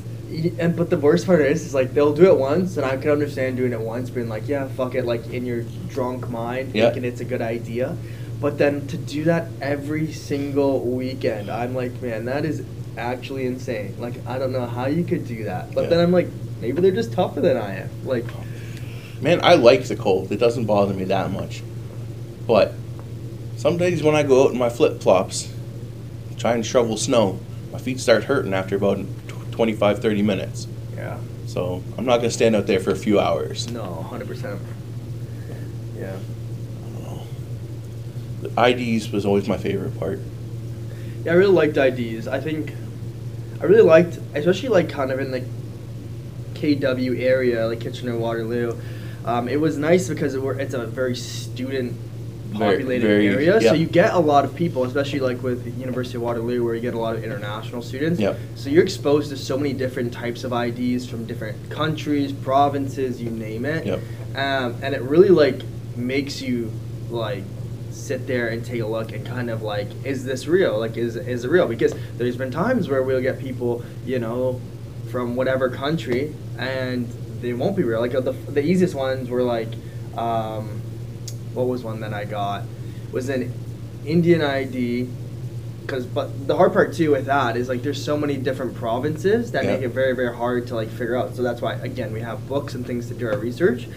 and 0.60 0.76
but 0.76 0.92
the 0.92 0.98
worst 0.98 1.26
part 1.26 1.42
is, 1.42 1.66
is 1.66 1.74
like 1.74 1.94
they'll 1.96 2.14
do 2.14 2.26
it 2.26 2.38
once, 2.38 2.78
and 2.78 2.86
I 2.86 2.98
can 2.98 3.10
understand 3.10 3.58
doing 3.58 3.74
it 3.74 3.80
once, 3.82 4.12
being 4.12 4.30
like, 4.30 4.48
yeah, 4.48 4.68
fuck 4.68 4.94
it, 4.94 5.04
like 5.06 5.28
in 5.34 5.44
your 5.46 5.64
drunk 5.90 6.30
mind, 6.30 6.70
Yeah. 6.76 6.86
thinking 6.92 7.04
it's 7.04 7.20
a 7.22 7.26
good 7.26 7.42
idea. 7.42 7.96
But 8.42 8.58
then 8.58 8.88
to 8.88 8.98
do 8.98 9.26
that 9.26 9.48
every 9.62 10.14
single 10.14 10.80
weekend, 10.82 11.50
I'm 11.50 11.76
like, 11.76 12.02
man, 12.02 12.26
that 12.26 12.46
is 12.46 12.64
actually 12.98 13.46
insane. 13.46 13.96
Like, 14.00 14.26
I 14.26 14.40
don't 14.40 14.54
know 14.54 14.66
how 14.66 14.86
you 14.86 15.04
could 15.04 15.28
do 15.28 15.44
that. 15.46 15.74
But 15.74 15.84
Yeah. 15.84 15.90
then 15.90 16.00
I'm 16.00 16.12
like, 16.12 16.30
maybe 16.62 16.82
they're 16.82 16.92
just 16.92 17.12
tougher 17.12 17.42
than 17.42 17.58
I 17.58 17.80
am. 17.82 17.90
Like, 18.06 18.26
Man, 19.22 19.42
I 19.44 19.56
like 19.56 19.84
the 19.84 19.98
cold. 19.98 20.32
It 20.32 20.38
doesn't 20.38 20.64
bother 20.66 20.94
me 20.94 21.04
that 21.06 21.30
much. 21.30 21.62
But 22.48 22.74
some 23.58 23.76
days 23.76 24.02
when 24.02 24.16
I 24.16 24.24
go 24.24 24.46
out 24.46 24.52
in 24.54 24.58
my 24.58 24.70
flip 24.70 25.02
flops, 25.02 25.52
try 26.38 26.54
and 26.54 26.66
shovel 26.66 26.96
snow, 26.96 27.38
my 27.74 27.80
feet 27.80 28.00
start 28.00 28.24
hurting 28.24 28.54
after 28.54 28.78
about 28.78 28.98
tw- 29.28 29.52
25, 29.52 30.00
30 30.00 30.22
minutes. 30.22 30.68
yeah, 30.96 31.18
So 31.48 31.84
I'm 31.98 32.06
not 32.06 32.18
going 32.20 32.30
to 32.30 32.34
stand 32.34 32.56
out 32.56 32.66
there 32.66 32.80
for 32.80 32.92
a 32.92 32.96
few 32.96 33.20
hours. 33.20 33.70
no, 33.70 34.06
100%. 34.10 34.58
Yeah. 35.98 36.16
I 36.16 36.90
don't 36.94 37.04
know. 37.04 37.22
The 38.24 38.29
IDs 38.58 39.12
was 39.12 39.26
always 39.26 39.48
my 39.48 39.58
favorite 39.58 39.98
part. 40.00 40.20
Yeah, 41.26 41.34
I 41.34 41.36
really 41.36 41.54
liked 41.54 41.78
IDs. 41.78 42.28
I 42.28 42.40
think 42.40 42.74
I 43.62 43.66
really 43.66 43.82
liked, 43.84 44.20
especially 44.36 44.70
like 44.70 44.90
kind 44.90 45.12
of 45.12 45.20
in 45.20 45.32
the 45.32 45.44
KW 46.54 47.20
area, 47.22 47.68
like 47.68 47.80
Kitchener 47.82 48.18
Waterloo. 48.18 48.80
Um, 49.26 49.48
it 49.50 49.60
was 49.60 49.78
nice 49.78 50.08
because 50.08 50.34
it 50.34 50.42
were, 50.42 50.58
it's 50.60 50.74
a 50.74 50.86
very 50.88 51.16
student 51.16 51.94
Very- 52.52 52.78
populated 52.78 53.06
very- 53.08 53.28
area, 53.28 53.60
yeah. 53.62 53.70
so 53.70 53.76
you 53.76 53.86
get 53.86 54.14
a 54.14 54.20
lot 54.20 54.46
of 54.46 54.56
people, 54.56 54.86
especially 54.86 55.20
like 55.20 55.44
with 55.44 55.78
University 55.78 56.16
of 56.16 56.22
Waterloo, 56.24 56.64
where 56.64 56.74
you 56.74 56.82
get 56.82 56.94
a 56.94 57.00
lot 57.00 57.16
of 57.16 57.24
international 57.24 57.82
students. 57.82 58.20
Yep. 58.20 58.40
So 58.56 58.70
you're 58.70 58.84
exposed 58.84 59.30
to 59.30 59.38
so 59.38 59.58
many 59.58 59.74
different 59.74 60.14
types 60.14 60.44
of 60.46 60.54
IDs 60.54 61.08
from 61.08 61.26
different 61.26 61.70
countries, 61.70 62.32
provinces, 62.32 63.22
you 63.22 63.30
name 63.30 63.66
it. 63.66 63.86
Yep. 63.86 64.00
Um, 64.36 64.76
and 64.82 64.96
it 64.96 65.02
really 65.02 65.30
like 65.30 65.62
makes 65.98 66.42
you 66.42 66.72
like 67.10 67.44
sit 68.00 68.26
there 68.28 68.48
and 68.50 68.64
take 68.66 68.82
a 68.82 68.86
look 68.88 69.12
and 69.12 69.26
kind 69.26 69.50
of 69.50 69.62
like, 69.62 69.88
is 70.06 70.24
this 70.26 70.48
real? 70.48 70.80
Like, 70.80 70.98
is 70.98 71.16
is 71.16 71.46
it 71.46 71.50
real? 71.52 71.68
Because 71.68 71.94
there's 72.18 72.38
been 72.38 72.52
times 72.52 72.90
where 72.90 73.04
we'll 73.04 73.22
get 73.22 73.40
people, 73.40 73.84
you 74.06 74.20
know, 74.20 74.60
from 75.12 75.36
whatever 75.36 75.70
country, 75.70 76.34
and 76.58 77.08
they 77.42 77.54
won't 77.54 77.76
be 77.76 77.84
real. 77.84 78.00
Like 78.00 78.12
the 78.12 78.32
the 78.50 78.64
easiest 78.64 78.96
ones 78.96 79.30
were 79.30 79.44
like, 79.44 79.70
um, 80.18 80.82
what 81.54 81.68
was 81.68 81.84
one 81.84 82.00
that 82.02 82.14
I 82.14 82.26
got? 82.26 82.64
Was 83.12 83.30
an 83.30 83.52
Indian 84.06 84.42
ID. 84.42 85.10
Cause, 85.88 86.06
but 86.06 86.48
the 86.48 86.56
hard 86.56 86.72
part 86.72 86.94
too 86.94 87.10
with 87.10 87.26
that 87.26 87.58
is 87.58 87.68
like 87.68 87.82
there's 87.82 88.04
so 88.04 88.16
many 88.16 88.38
different 88.38 88.76
provinces 88.76 89.54
that 89.54 89.64
Yeah. 89.66 89.74
make 89.74 89.82
it 89.82 89.88
very 89.88 90.16
very 90.16 90.36
hard 90.36 90.68
to 90.68 90.76
like 90.76 90.88
figure 90.90 91.16
out. 91.18 91.36
So 91.36 91.42
that's 91.42 91.62
why 91.62 91.74
again 91.74 92.14
we 92.14 92.20
have 92.22 92.48
books 92.48 92.76
and 92.76 92.86
things 92.86 93.08
to 93.08 93.16
do 93.16 93.26
our 93.28 93.38
research. 93.40 93.88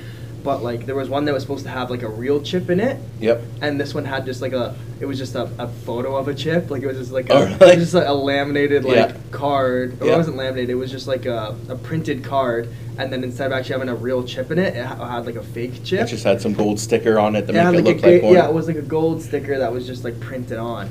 But 0.44 0.62
like 0.62 0.87
there 0.87 0.94
was 0.96 1.08
one 1.08 1.25
that 1.26 1.34
was 1.34 1.42
supposed 1.44 1.64
to 1.64 1.70
have 1.70 1.88
like 1.90 2.02
a 2.02 2.08
real 2.08 2.42
chip 2.42 2.68
in 2.68 2.80
it, 2.80 2.99
Yep. 3.20 3.42
and 3.61 3.80
this 3.80 3.94
one 3.94 4.04
had 4.04 4.25
just 4.26 4.42
like 4.42 4.52
a 4.52 4.75
it 5.00 5.06
was 5.06 5.18
just 5.18 5.34
a, 5.37 5.49
a 5.58 5.68
photo 5.68 6.16
of 6.16 6.28
a 6.28 6.34
chip 6.34 6.70
like 6.70 6.82
it 6.82 6.87
was 6.87 6.96
just 6.96 7.11
like 7.12 7.28
a, 7.28 7.32
Oh, 7.34 7.44
really? 7.61 7.75
just 7.76 7.92
like 7.94 8.06
a 8.06 8.12
laminated 8.12 8.84
like 8.84 8.96
Yeah. 9.11 9.16
card 9.32 10.00
or 10.00 10.06
Yeah. 10.06 10.14
it 10.14 10.16
wasn't 10.16 10.37
laminated 10.37 10.70
it 10.70 10.75
was 10.76 10.90
just 10.92 11.06
like 11.08 11.26
a, 11.26 11.56
a 11.68 11.75
printed 11.76 12.22
card 12.22 12.68
and 12.99 13.12
then 13.12 13.25
instead 13.25 13.46
of 13.46 13.52
actually 13.52 13.72
having 13.72 13.88
a 13.88 13.94
real 13.96 14.22
chip 14.22 14.52
in 14.52 14.58
it 14.61 14.76
it 14.76 14.84
had 14.87 15.26
like 15.26 15.34
a 15.34 15.42
fake 15.42 15.82
chip 15.82 16.02
It 16.02 16.06
just 16.06 16.22
had 16.22 16.40
some 16.40 16.52
gold 16.54 16.78
sticker 16.78 17.18
on 17.18 17.34
it 17.34 17.49
to 17.49 17.52
it 17.52 17.56
had 17.56 17.72
make 17.75 17.80
it 17.80 17.84
like 17.87 17.96
look 17.96 18.04
a, 18.04 18.12
like 18.14 18.22
one. 18.22 18.32
yeah 18.34 18.46
it 18.49 18.54
was 18.54 18.68
like 18.68 18.76
a 18.76 18.82
gold 18.82 19.22
sticker 19.22 19.58
that 19.58 19.72
was 19.72 19.87
just 19.88 20.04
like 20.04 20.18
printed 20.20 20.58
on 20.58 20.88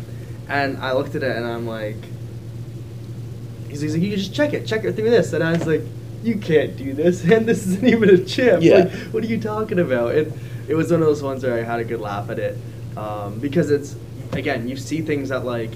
and 0.49 0.77
I 0.79 0.91
looked 0.93 1.15
at 1.15 1.23
it 1.23 1.35
and 1.37 1.45
I'm 1.45 1.65
like 1.65 1.95
he's, 3.69 3.81
he's 3.81 3.93
like 3.93 4.01
you 4.03 4.09
can 4.09 4.19
just 4.19 4.33
check 4.33 4.53
it 4.53 4.65
check 4.67 4.83
it 4.83 4.93
through 4.97 5.09
this 5.09 5.31
and 5.33 5.41
I 5.43 5.53
was 5.53 5.65
like 5.67 5.83
you 6.23 6.37
can't 6.37 6.75
do 6.77 6.93
this 6.93 7.23
and 7.31 7.45
this 7.45 7.65
isn't 7.67 7.87
even 7.87 8.09
a 8.09 8.17
chip 8.23 8.61
Yeah. 8.61 8.75
like 8.75 8.91
what 9.13 9.23
are 9.23 9.27
you 9.27 9.39
talking 9.39 9.79
about 9.79 10.13
it 10.15 10.31
it 10.67 10.75
was 10.75 10.91
one 10.91 11.01
of 11.01 11.07
those 11.07 11.23
ones 11.23 11.43
where 11.43 11.55
I 11.59 11.63
had 11.63 11.79
a 11.79 11.83
good 11.83 11.99
laugh 11.99 12.29
at 12.29 12.39
it 12.39 12.57
um, 12.97 13.39
because 13.39 13.71
it's 13.71 13.95
again 14.33 14.67
you 14.67 14.75
see 14.77 15.01
things 15.01 15.29
that 15.29 15.43
like 15.45 15.71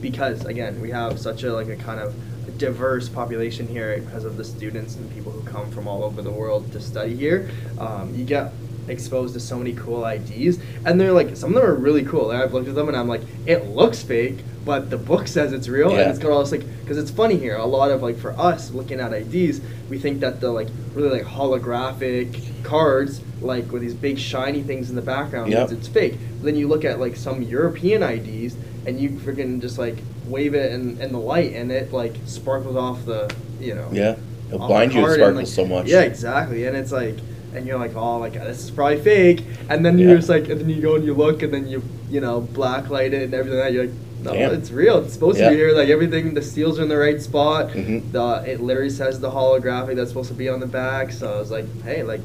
because 0.00 0.44
again 0.44 0.80
we 0.80 0.90
have 0.90 1.18
such 1.18 1.42
a 1.42 1.52
like 1.52 1.68
a 1.68 1.76
kind 1.76 2.00
of 2.00 2.14
diverse 2.58 3.08
population 3.08 3.66
here 3.68 3.98
because 4.00 4.24
of 4.24 4.36
the 4.36 4.44
students 4.44 4.96
and 4.96 5.12
people 5.14 5.30
who 5.30 5.42
come 5.48 5.70
from 5.70 5.86
all 5.86 6.02
over 6.02 6.22
the 6.22 6.30
world 6.30 6.70
to 6.72 6.80
study 6.80 7.14
here 7.14 7.50
um, 7.78 8.12
you 8.14 8.24
get 8.24 8.52
exposed 8.88 9.34
to 9.34 9.40
so 9.40 9.58
many 9.58 9.74
cool 9.74 10.04
IDs 10.06 10.58
and 10.86 10.98
they're 11.00 11.12
like 11.12 11.36
some 11.36 11.50
of 11.50 11.60
them 11.60 11.70
are 11.70 11.74
really 11.74 12.02
cool 12.04 12.30
and 12.30 12.42
I've 12.42 12.54
looked 12.54 12.68
at 12.68 12.74
them 12.74 12.88
and 12.88 12.96
I'm 12.96 13.06
like 13.08 13.20
it 13.46 13.66
looks 13.66 14.02
fake 14.02 14.38
but 14.68 14.90
the 14.90 14.98
book 14.98 15.26
says 15.26 15.48
it's 15.54 15.66
real 15.66 15.90
Yeah. 15.90 16.00
and 16.00 16.10
it's 16.10 16.18
got 16.18 16.30
all 16.30 16.40
this 16.44 16.52
like 16.52 16.64
because 16.82 16.98
it's 17.02 17.10
funny 17.10 17.36
here 17.38 17.56
a 17.56 17.64
lot 17.78 17.90
of 17.90 18.02
like 18.02 18.18
for 18.18 18.32
us 18.38 18.70
looking 18.78 19.00
at 19.00 19.10
IDs 19.22 19.60
we 19.88 19.96
think 19.98 20.20
that 20.20 20.34
the 20.42 20.50
like 20.58 20.68
really 20.94 21.12
like 21.18 21.26
holographic 21.36 22.62
cards 22.64 23.20
like 23.40 23.70
with 23.72 23.82
these 23.82 23.94
big 23.94 24.18
shiny 24.18 24.62
things 24.62 24.90
in 24.90 24.96
the 24.96 25.02
background 25.02 25.50
Yep. 25.50 25.72
it's 25.72 25.88
fake 25.88 26.18
but 26.38 26.44
then 26.44 26.56
you 26.56 26.68
look 26.68 26.84
at 26.84 27.00
like 27.00 27.16
some 27.16 27.42
European 27.42 28.02
IDs 28.02 28.56
and 28.86 29.00
you 29.00 29.10
freaking 29.10 29.60
just 29.60 29.78
like 29.78 29.96
wave 30.26 30.54
it 30.54 30.72
in, 30.72 31.00
in 31.00 31.12
the 31.12 31.18
light 31.18 31.52
and 31.54 31.70
it 31.72 31.92
like 31.92 32.14
sparkles 32.26 32.76
off 32.76 33.04
the 33.06 33.32
you 33.60 33.74
know 33.74 33.88
Yeah. 33.92 34.16
It'll 34.48 34.66
blind 34.66 34.92
you. 34.94 35.00
It 35.06 35.14
sparkles 35.14 35.36
like- 35.36 35.46
so 35.46 35.64
much. 35.66 35.86
yeah 35.86 36.00
exactly 36.02 36.66
and 36.66 36.76
it's 36.76 36.92
like 36.92 37.16
and 37.54 37.66
you're 37.66 37.78
like, 37.78 37.96
oh 37.96 38.18
my 38.20 38.28
god, 38.28 38.46
this 38.46 38.62
is 38.62 38.70
probably 38.70 39.00
fake. 39.00 39.42
And 39.70 39.84
then 39.84 39.96
Yeah. 39.98 40.08
you're 40.08 40.16
just 40.16 40.28
like, 40.28 40.50
and 40.50 40.60
then 40.60 40.68
you 40.68 40.82
go 40.82 40.96
and 40.96 41.04
you 41.04 41.14
look, 41.14 41.42
and 41.42 41.50
then 41.52 41.66
you 41.66 41.82
you 42.10 42.20
know 42.20 42.42
blacklight 42.42 43.12
it 43.14 43.22
and 43.22 43.32
everything. 43.32 43.58
Like 43.58 43.68
that. 43.68 43.72
You're 43.72 43.86
like, 43.86 43.94
no, 44.22 44.32
Damn. 44.32 44.52
it's 44.54 44.70
real. 44.70 44.98
It's 45.04 45.12
supposed 45.14 45.38
Yeah. 45.38 45.46
to 45.46 45.50
be 45.50 45.56
here. 45.56 45.72
Like 45.72 45.88
everything, 45.88 46.34
the 46.34 46.42
seals 46.42 46.78
are 46.78 46.82
in 46.82 46.88
the 46.88 46.96
right 46.98 47.20
spot. 47.22 47.70
Mhm. 47.70 48.10
The 48.12 48.42
it 48.50 48.60
literally 48.60 48.90
says 48.90 49.20
the 49.20 49.30
holographic 49.30 49.96
that's 49.96 50.10
supposed 50.10 50.28
to 50.30 50.34
be 50.34 50.48
on 50.48 50.60
the 50.60 50.66
back. 50.66 51.12
So 51.12 51.32
I 51.32 51.38
was 51.38 51.50
like, 51.50 51.66
hey, 51.84 52.02
like, 52.02 52.20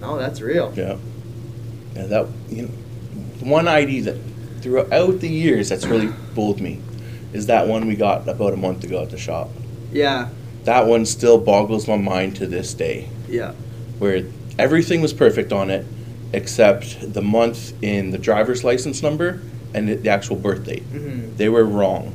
no, 0.00 0.18
that's 0.18 0.40
real. 0.40 0.72
Yeah. 0.76 0.96
Yeah, 1.96 2.06
that 2.06 2.26
you 2.50 2.62
know, 2.62 2.68
one 3.40 3.68
ID 3.68 4.00
that 4.00 4.16
throughout 4.60 5.20
the 5.20 5.28
years 5.28 5.68
that's 5.68 5.86
really 5.86 6.08
fooled 6.34 6.60
me 6.60 6.80
is 7.32 7.46
that 7.46 7.66
one 7.68 7.86
we 7.86 7.96
got 7.96 8.28
about 8.28 8.52
a 8.52 8.56
month 8.56 8.84
ago 8.84 9.02
at 9.02 9.10
the 9.10 9.18
shop. 9.18 9.50
Yeah, 9.92 10.28
That 10.64 10.86
one 10.86 11.04
still 11.06 11.38
boggles 11.38 11.86
my 11.86 11.96
mind 11.96 12.36
to 12.36 12.46
this 12.46 12.74
day, 12.74 13.08
yeah, 13.28 13.52
where 13.98 14.24
everything 14.58 15.00
was 15.02 15.12
perfect 15.12 15.52
on 15.52 15.70
it 15.70 15.84
except 16.32 17.12
the 17.14 17.22
month 17.22 17.72
in 17.82 18.10
the 18.10 18.18
driver's 18.18 18.64
license 18.64 19.02
number 19.02 19.40
and 19.74 19.88
the- 19.88 20.08
actual 20.08 20.36
birth 20.36 20.64
date. 20.64 20.82
hmm 20.84 21.34
They 21.36 21.48
were 21.48 21.64
wrong, 21.64 22.14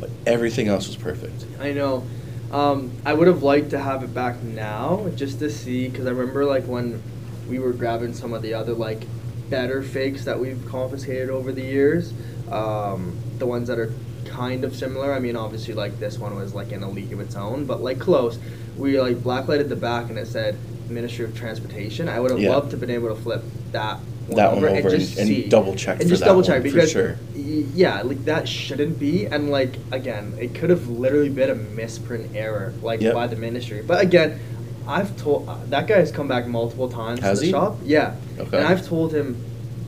but 0.00 0.10
everything 0.26 0.68
else 0.68 0.86
was 0.88 0.96
perfect. 0.96 1.44
I 1.60 1.72
know. 1.72 2.04
Um, 2.52 2.90
I 3.06 3.12
would 3.14 3.28
have 3.28 3.42
liked 3.44 3.70
to 3.70 3.78
have 3.78 4.02
it 4.02 4.12
back 4.12 4.42
now 4.42 5.06
just 5.14 5.38
to 5.38 5.50
see 5.50 5.88
because 5.88 6.06
I 6.06 6.10
remember 6.10 6.44
like 6.44 6.64
when 6.64 7.00
we 7.48 7.58
were 7.60 7.72
grabbing 7.72 8.12
some 8.12 8.32
of 8.34 8.42
the 8.42 8.54
other 8.54 8.72
like 8.74 9.04
better 9.48 9.82
fakes 9.82 10.24
that 10.24 10.38
we've 10.38 10.64
confiscated 10.68 11.30
over 11.30 11.52
the 11.52 11.62
years. 11.62 12.12
Um, 12.50 13.16
the 13.38 13.46
ones 13.46 13.68
that 13.68 13.78
are 13.78 13.92
kind 14.24 14.64
of 14.64 14.74
similar. 14.74 15.12
I 15.12 15.20
mean, 15.20 15.36
obviously 15.36 15.74
like 15.74 15.98
this 16.00 16.18
one 16.18 16.34
was 16.34 16.52
like 16.54 16.72
in 16.72 16.82
a 16.82 16.90
league 16.90 17.12
of 17.12 17.20
its 17.20 17.36
own, 17.36 17.66
but 17.66 17.82
like 17.82 18.00
close. 18.00 18.38
We 18.76 19.00
like 19.00 19.18
blacklighted 19.18 19.68
the 19.68 19.76
back 19.76 20.08
and 20.10 20.18
it 20.18 20.26
said 20.26 20.56
Ministry 20.88 21.24
of 21.24 21.36
Transportation. 21.36 22.08
I 22.08 22.18
would 22.18 22.32
have 22.32 22.40
Yeah. 22.40 22.50
loved 22.50 22.70
to 22.70 22.76
have 22.76 22.80
been 22.80 22.90
able 22.90 23.14
to 23.14 23.20
flip 23.20 23.42
that 23.72 23.98
That 24.36 24.54
one 24.54 24.64
over, 24.64 24.68
and 24.68 24.78
and- 24.78 24.90
just 24.90 25.18
and 25.18 25.26
see 25.28 25.48
double 25.48 25.74
check 25.74 25.94
and 26.00 26.04
for 26.04 26.08
just 26.08 26.20
that 26.20 26.26
double 26.26 26.42
check 26.42 26.62
because 26.62 26.90
sure. 26.90 27.16
yeah, 27.34 28.02
like 28.02 28.24
that 28.26 28.48
shouldn't 28.48 28.98
be, 28.98 29.26
and 29.26 29.50
like 29.50 29.74
again, 29.92 30.34
it 30.40 30.54
could 30.54 30.70
have 30.70 30.88
literally 30.88 31.28
been 31.28 31.50
a 31.50 31.54
misprint 31.54 32.34
error, 32.34 32.72
like 32.82 33.00
Yep. 33.00 33.14
by 33.14 33.26
the 33.26 33.36
ministry. 33.36 33.82
But 33.86 34.02
again, 34.02 34.38
I've 34.86 35.16
told 35.16 35.48
uh, 35.48 35.56
that 35.68 35.86
guy 35.86 35.98
has 35.98 36.12
come 36.12 36.28
back 36.28 36.46
multiple 36.46 36.88
times 36.88 37.20
Has 37.20 37.38
to 37.38 37.40
the 37.40 37.46
he? 37.46 37.52
shop. 37.52 37.78
Yeah, 37.84 38.14
Okay. 38.38 38.56
and 38.58 38.66
I've 38.66 38.86
told 38.86 39.12
him 39.14 39.36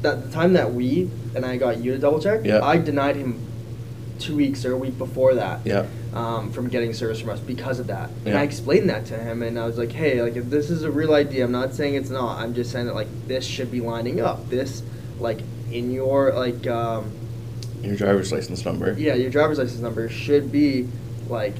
that 0.02 0.24
the 0.24 0.30
time 0.30 0.52
that 0.54 0.74
we 0.74 1.10
and 1.34 1.44
I 1.46 1.56
got 1.56 1.78
you 1.78 1.92
to 1.92 1.98
double 1.98 2.20
check, 2.20 2.40
Yeah. 2.44 2.60
I 2.64 2.76
denied 2.78 3.16
him 3.16 3.40
two 4.18 4.36
weeks 4.36 4.64
or 4.64 4.72
a 4.72 4.76
week 4.76 4.96
before 4.98 5.34
that 5.34 5.60
Yeah. 5.64 5.86
um, 6.14 6.50
from 6.52 6.68
getting 6.68 6.92
service 6.92 7.20
from 7.20 7.30
us 7.30 7.40
because 7.40 7.78
of 7.80 7.86
that. 7.88 8.10
And 8.24 8.34
Yeah. 8.34 8.40
I 8.40 8.44
explained 8.44 8.88
that 8.90 9.06
to 9.06 9.14
him, 9.18 9.42
and 9.42 9.58
I 9.58 9.66
was 9.66 9.78
like, 9.78 9.92
"Hey, 9.92 10.22
like 10.22 10.36
if 10.36 10.48
this 10.50 10.70
is 10.70 10.82
a 10.84 10.90
real 10.90 11.14
idea, 11.14 11.44
I'm 11.44 11.52
not 11.52 11.74
saying 11.74 11.94
it's 11.94 12.10
not. 12.10 12.38
I'm 12.38 12.54
just 12.54 12.70
saying 12.70 12.86
that 12.86 12.94
like 12.94 13.08
this 13.26 13.44
should 13.44 13.70
be 13.70 13.80
lining 13.80 14.20
up. 14.20 14.48
This, 14.50 14.82
like 15.18 15.40
in 15.70 15.90
your 15.90 16.32
like, 16.34 16.66
um, 16.66 17.06
Your 17.82 17.96
driver's 17.96 18.30
license 18.32 18.64
number. 18.64 18.94
yeah, 18.98 19.14
your 19.14 19.30
driver's 19.30 19.58
license 19.58 19.80
number 19.80 20.08
should 20.08 20.52
be 20.52 20.88
like 21.28 21.54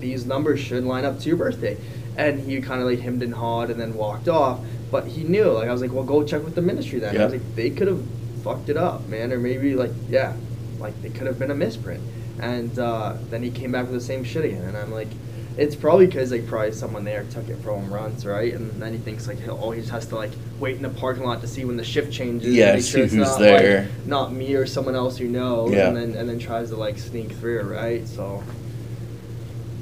these 0.00 0.26
numbers 0.26 0.60
should 0.60 0.84
line 0.84 1.04
up 1.04 1.18
to 1.20 1.28
your 1.28 1.36
birthday." 1.38 1.76
And 2.16 2.40
he 2.40 2.60
kind 2.62 2.80
of 2.80 2.88
like 2.88 3.00
hemmed 3.00 3.22
and 3.22 3.34
hawed 3.34 3.68
and 3.70 3.78
then 3.78 3.94
walked 3.94 4.26
off. 4.28 4.60
But 4.90 5.06
he 5.08 5.24
knew, 5.24 5.44
like 5.50 5.68
I 5.68 5.72
was 5.72 5.82
like, 5.82 5.92
"Well, 5.92 6.04
go 6.04 6.22
check 6.22 6.44
with 6.44 6.54
the 6.54 6.62
ministry 6.62 6.98
then." 6.98 7.18
I 7.20 7.24
was 7.24 7.32
like, 7.34 7.56
"They 7.56 7.68
could 7.70 7.88
have 7.88 8.00
fucked 8.44 8.68
it 8.70 8.76
up, 8.76 9.06
man, 9.08 9.32
or 9.32 9.38
maybe 9.38 9.74
like 9.74 9.90
yeah, 10.08 10.32
like 10.78 10.94
it 11.04 11.14
could 11.14 11.26
have 11.26 11.38
been 11.38 11.50
a 11.50 11.54
misprint." 11.54 12.02
And 12.38 12.78
uh, 12.78 13.14
then 13.30 13.42
he 13.42 13.50
came 13.50 13.72
back 13.72 13.84
with 13.84 13.94
the 13.94 14.00
same 14.00 14.22
shit 14.22 14.44
again, 14.44 14.62
and 14.62 14.76
I'm 14.76 14.92
like, 14.92 15.08
it's 15.56 15.74
probably 15.74 16.06
because 16.06 16.30
like 16.30 16.46
probably 16.46 16.72
someone 16.72 17.04
there 17.04 17.24
took 17.24 17.48
it 17.48 17.56
from 17.58 17.84
him 17.84 17.90
once, 17.90 18.24
right? 18.24 18.52
And 18.52 18.70
then 18.80 18.92
he 18.92 18.98
thinks 18.98 19.26
like 19.26 19.40
he'll, 19.40 19.58
oh 19.62 19.70
he 19.70 19.80
just 19.80 19.92
has 19.92 20.06
to 20.08 20.16
like 20.16 20.32
wait 20.60 20.76
in 20.76 20.82
the 20.82 20.90
parking 20.90 21.24
lot 21.24 21.40
to 21.40 21.48
see 21.48 21.64
when 21.64 21.76
the 21.76 21.84
shift 21.84 22.12
changes. 22.12 22.54
Yeah, 22.54 22.74
make 22.74 22.82
see 22.82 23.00
it's 23.00 23.12
who's 23.12 23.28
not, 23.28 23.38
there. 23.38 23.82
Like, 23.82 24.06
not 24.06 24.32
me 24.32 24.54
or 24.54 24.66
someone 24.66 24.94
else 24.94 25.18
you 25.18 25.28
know. 25.28 25.68
Yeah. 25.68 25.88
and 25.88 25.96
then 25.96 26.14
and 26.14 26.28
then 26.28 26.38
tries 26.38 26.68
to 26.70 26.76
like 26.76 26.98
sneak 26.98 27.32
through, 27.32 27.62
right? 27.62 28.06
So 28.06 28.42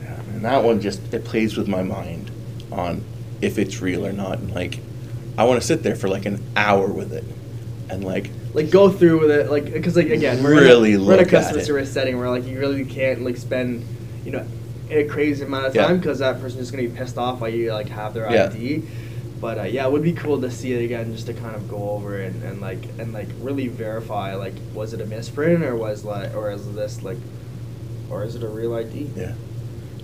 Yeah, 0.00 0.20
and 0.20 0.44
that 0.44 0.62
one 0.62 0.80
just 0.80 1.12
it 1.12 1.24
plays 1.24 1.56
with 1.56 1.66
my 1.66 1.82
mind 1.82 2.30
on 2.70 3.04
if 3.40 3.58
it's 3.58 3.80
real 3.80 4.06
or 4.06 4.12
not. 4.12 4.38
And 4.38 4.54
like, 4.54 4.78
I 5.36 5.44
want 5.44 5.60
to 5.60 5.66
sit 5.66 5.82
there 5.82 5.96
for 5.96 6.08
like 6.08 6.24
an 6.24 6.40
hour 6.56 6.86
with 6.86 7.12
it, 7.12 7.24
and 7.90 8.04
like, 8.04 8.30
like 8.54 8.70
go 8.70 8.90
through 8.90 9.20
with 9.20 9.30
it, 9.30 9.50
like 9.50 9.72
because 9.72 9.96
like 9.96 10.08
again 10.08 10.42
we're 10.42 10.54
Really 10.54 10.94
in 10.94 11.00
a, 11.00 11.04
we're 11.04 11.14
in 11.14 11.20
a 11.20 11.24
customer 11.26 11.60
service 11.62 11.92
setting 11.92 12.18
where 12.18 12.30
like 12.30 12.44
you 12.44 12.58
really 12.58 12.84
can't 12.84 13.22
like 13.22 13.36
spend 13.36 13.84
you 14.24 14.32
know 14.32 14.46
a 14.90 15.04
crazy 15.04 15.44
amount 15.44 15.66
of 15.66 15.74
time 15.74 15.98
because 15.98 16.18
that 16.20 16.40
person's 16.40 16.60
just 16.62 16.72
gonna 16.72 16.88
be 16.88 16.94
pissed 16.94 17.18
off 17.18 17.40
while 17.40 17.50
you 17.50 17.72
like 17.72 17.88
have 17.88 18.14
their 18.14 18.30
Yeah. 18.30 18.46
ID. 18.46 18.82
But 19.40 19.58
uh, 19.58 19.62
yeah, 19.64 19.86
it 19.86 19.92
would 19.92 20.02
be 20.02 20.12
cool 20.14 20.40
to 20.40 20.50
see 20.50 20.72
it 20.72 20.82
again, 20.84 21.12
just 21.12 21.26
to 21.26 21.34
kind 21.34 21.54
of 21.54 21.68
go 21.68 21.90
over 21.90 22.18
it 22.18 22.32
and, 22.32 22.42
and 22.44 22.60
like 22.60 22.82
and 22.98 23.12
like 23.12 23.28
really 23.40 23.68
verify 23.68 24.34
like 24.34 24.54
was 24.72 24.94
it 24.94 25.00
a 25.00 25.06
misprint 25.06 25.62
or 25.64 25.76
was 25.76 26.04
like 26.04 26.34
or 26.34 26.50
is 26.50 26.72
this 26.74 27.02
like 27.02 27.18
or 28.10 28.24
is 28.24 28.34
it 28.36 28.42
a 28.42 28.48
real 28.48 28.74
ID 28.74 29.10
yeah, 29.16 29.34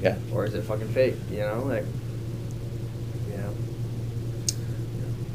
yeah. 0.03 0.17
or 0.33 0.45
is 0.45 0.55
it 0.55 0.63
fucking 0.63 0.89
fake? 0.89 1.15
You 1.31 1.39
know, 1.39 1.63
like 1.67 1.85
yeah. 3.31 3.49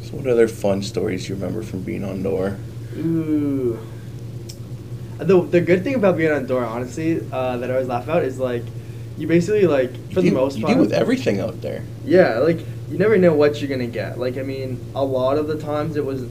So 0.06 0.18
what 0.18 0.28
other 0.28 0.48
fun 0.48 0.82
stories 0.84 1.28
you 1.28 1.36
remember 1.36 1.64
from 1.64 1.82
being 1.82 2.04
on 2.04 2.22
door? 2.24 2.58
Ooh. 2.98 3.80
The, 5.18 5.42
the 5.42 5.62
good 5.62 5.84
thing 5.84 5.96
about 5.96 6.18
being 6.18 6.32
on 6.32 6.46
door, 6.46 6.64
honestly, 6.64 7.22
uh, 7.32 7.58
that 7.58 7.70
I 7.70 7.74
always 7.74 7.88
laugh 7.88 8.04
about 8.04 8.24
is 8.24 8.38
like, 8.38 8.64
you 9.18 9.28
basically 9.28 9.66
like 9.66 9.92
for 10.12 10.20
you 10.20 10.22
the 10.22 10.22
deal- 10.24 10.34
most 10.34 10.58
you 10.58 10.66
part. 10.66 10.76
deal 10.76 10.84
with 10.84 10.92
everything 10.94 11.40
out 11.40 11.62
there. 11.62 11.84
Yeah, 12.04 12.40
like 12.40 12.60
you 12.92 12.98
never 12.98 13.18
know 13.18 13.34
what 13.34 13.62
you're 13.62 13.70
gonna 13.70 13.88
get. 13.88 14.20
Like 14.20 14.38
I 14.38 14.42
mean, 14.42 14.78
a 14.94 15.04
lot 15.06 15.38
of 15.38 15.48
the 15.48 15.58
times 15.58 15.96
it 15.96 16.06
was 16.06 16.24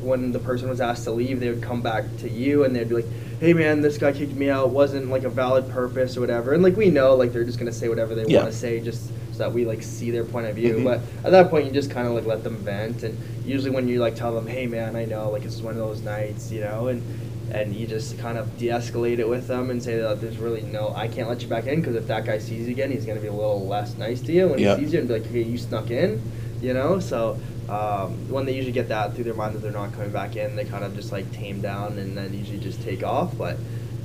when 0.00 0.30
the 0.30 0.38
person 0.38 0.68
was 0.68 0.80
asked 0.80 1.02
to 1.04 1.10
leave, 1.10 1.40
they 1.40 1.50
would 1.50 1.62
come 1.62 1.82
back 1.82 2.04
to 2.18 2.30
you 2.30 2.62
and 2.62 2.76
they'd 2.76 2.88
be 2.88 2.94
like, 2.94 3.06
"Hey 3.40 3.52
man, 3.54 3.80
this 3.80 3.98
guy 3.98 4.12
kicked 4.12 4.34
me 4.36 4.48
out. 4.50 4.70
wasn't 4.70 5.10
like 5.10 5.24
a 5.24 5.28
valid 5.28 5.68
purpose 5.70 6.16
or 6.16 6.20
whatever." 6.20 6.52
And 6.54 6.62
like 6.62 6.76
we 6.76 6.90
know, 6.90 7.16
like 7.16 7.32
they're 7.32 7.42
just 7.42 7.58
gonna 7.58 7.72
say 7.72 7.88
whatever 7.88 8.14
they 8.14 8.24
Yeah. 8.26 8.42
want 8.42 8.52
to 8.52 8.56
say, 8.56 8.78
just 8.78 9.10
so 9.38 9.44
that 9.44 9.52
we 9.52 9.64
like 9.64 9.82
see 9.82 10.10
their 10.10 10.24
point 10.24 10.46
of 10.46 10.56
view. 10.56 10.74
Mhm. 10.74 10.84
But 10.84 11.00
at 11.24 11.30
that 11.30 11.48
point, 11.48 11.66
you 11.66 11.72
just 11.72 11.90
kind 11.90 12.06
of 12.08 12.14
like 12.14 12.26
let 12.26 12.42
them 12.44 12.56
vent. 12.56 13.02
And 13.04 13.16
usually 13.46 13.70
when 13.70 13.88
you 13.88 14.00
like 14.00 14.16
tell 14.16 14.34
them, 14.34 14.46
"Hey 14.46 14.66
man, 14.66 14.96
I 14.96 15.04
know 15.04 15.30
like 15.30 15.44
it's 15.44 15.60
one 15.60 15.72
of 15.72 15.78
those 15.78 16.02
nights," 16.02 16.50
you 16.50 16.60
know, 16.60 16.88
and 16.88 17.02
and 17.50 17.74
you 17.74 17.86
just 17.86 18.18
kind 18.18 18.36
of 18.36 18.58
de-escalate 18.58 19.18
it 19.18 19.26
with 19.26 19.46
them 19.46 19.70
and 19.70 19.82
say 19.82 19.96
that 19.98 20.20
there's 20.20 20.36
really 20.36 20.60
no, 20.60 20.92
I 20.94 21.08
can't 21.08 21.30
let 21.30 21.40
you 21.40 21.48
back 21.48 21.66
in 21.66 21.80
because 21.80 21.96
if 21.96 22.06
that 22.08 22.26
guy 22.26 22.36
sees 22.36 22.66
you 22.66 22.72
again, 22.72 22.90
he's 22.90 23.06
gonna 23.06 23.20
be 23.20 23.28
a 23.28 23.32
little 23.32 23.66
less 23.66 23.96
nice 23.96 24.20
to 24.22 24.32
you 24.32 24.48
when 24.48 24.58
Yeah. 24.58 24.76
he 24.76 24.82
sees 24.84 24.92
you 24.92 24.98
and 24.98 25.08
be 25.08 25.14
like, 25.14 25.30
"Hey, 25.32 25.42
you 25.44 25.56
snuck 25.56 25.90
in," 25.90 26.20
you 26.60 26.74
know. 26.74 26.98
So 27.00 27.38
um, 27.70 28.16
when 28.30 28.44
they 28.44 28.52
usually 28.54 28.72
get 28.72 28.88
that 28.88 29.14
through 29.14 29.24
their 29.24 29.34
mind 29.34 29.54
that 29.54 29.60
they're 29.62 29.72
not 29.72 29.92
coming 29.94 30.10
back 30.10 30.36
in, 30.36 30.56
they 30.56 30.64
kind 30.64 30.84
of 30.84 30.94
just 30.96 31.10
like 31.12 31.30
tame 31.32 31.60
down 31.62 31.98
and 31.98 32.16
then 32.16 32.34
usually 32.34 32.58
just 32.58 32.82
take 32.82 33.02
off. 33.02 33.36
But 33.38 33.56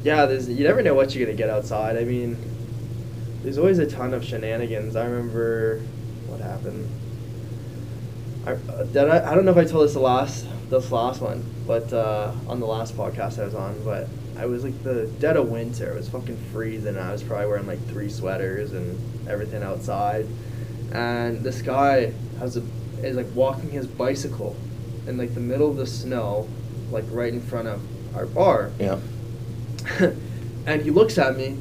yeah, 0.06 0.26
there's 0.26 0.48
you 0.50 0.64
never 0.64 0.82
know 0.82 0.94
what 0.94 1.14
you're 1.16 1.26
gonna 1.26 1.38
get 1.38 1.50
outside. 1.50 1.98
I 1.98 2.04
mean, 2.06 2.38
there's 3.44 3.58
always 3.58 3.80
a 3.80 3.86
ton 3.86 4.14
of 4.14 4.24
shenanigans. 4.24 4.96
I 4.96 5.06
remember 5.06 5.80
what 6.28 6.40
happened. 6.40 6.90
I, 8.46 8.52
uh, 8.52 8.84
did 8.86 9.10
I, 9.10 9.32
I 9.32 9.36
don't 9.36 9.46
know 9.46 9.52
if 9.52 9.58
I 9.58 9.66
told 9.66 9.86
this 9.86 9.94
the 9.94 10.00
last 10.00 10.48
this 10.70 10.92
last 10.92 11.22
one, 11.22 11.44
but 11.68 11.92
uh, 11.94 12.32
on 12.48 12.60
the 12.60 12.66
last 12.66 12.98
podcast 12.98 13.40
I 13.40 13.46
was 13.46 13.56
on, 13.56 13.84
but 13.84 14.08
I 14.38 14.46
was 14.46 14.64
like 14.64 14.82
the 14.84 15.08
dead 15.20 15.38
of 15.38 15.50
winter. 15.50 15.92
It 15.92 15.96
was 15.96 16.10
fucking 16.10 16.38
freezing. 16.52 16.98
I 16.98 17.12
was 17.12 17.22
probably 17.24 17.48
wearing 17.48 17.68
like 17.68 17.86
three 17.88 18.10
sweaters 18.10 18.74
and 18.74 19.30
everything 19.30 19.62
outside, 19.64 20.26
and 20.92 21.42
this 21.44 21.62
guy 21.62 22.14
has 22.40 22.58
a 22.58 22.64
is 23.04 23.16
like 23.18 23.28
walking 23.36 23.70
his 23.70 23.86
bicycle 23.86 24.56
in 25.08 25.18
like 25.18 25.34
the 25.34 25.40
middle 25.42 25.70
of 25.70 25.76
the 25.78 25.86
snow, 25.86 26.48
like 26.92 27.04
right 27.12 27.34
in 27.34 27.42
front 27.42 27.68
of 27.68 27.82
our 28.16 28.26
bar, 28.26 28.72
Yeah. 28.80 29.00
and 30.66 30.82
he 30.82 30.92
looks 30.92 31.18
at 31.18 31.36
me, 31.36 31.58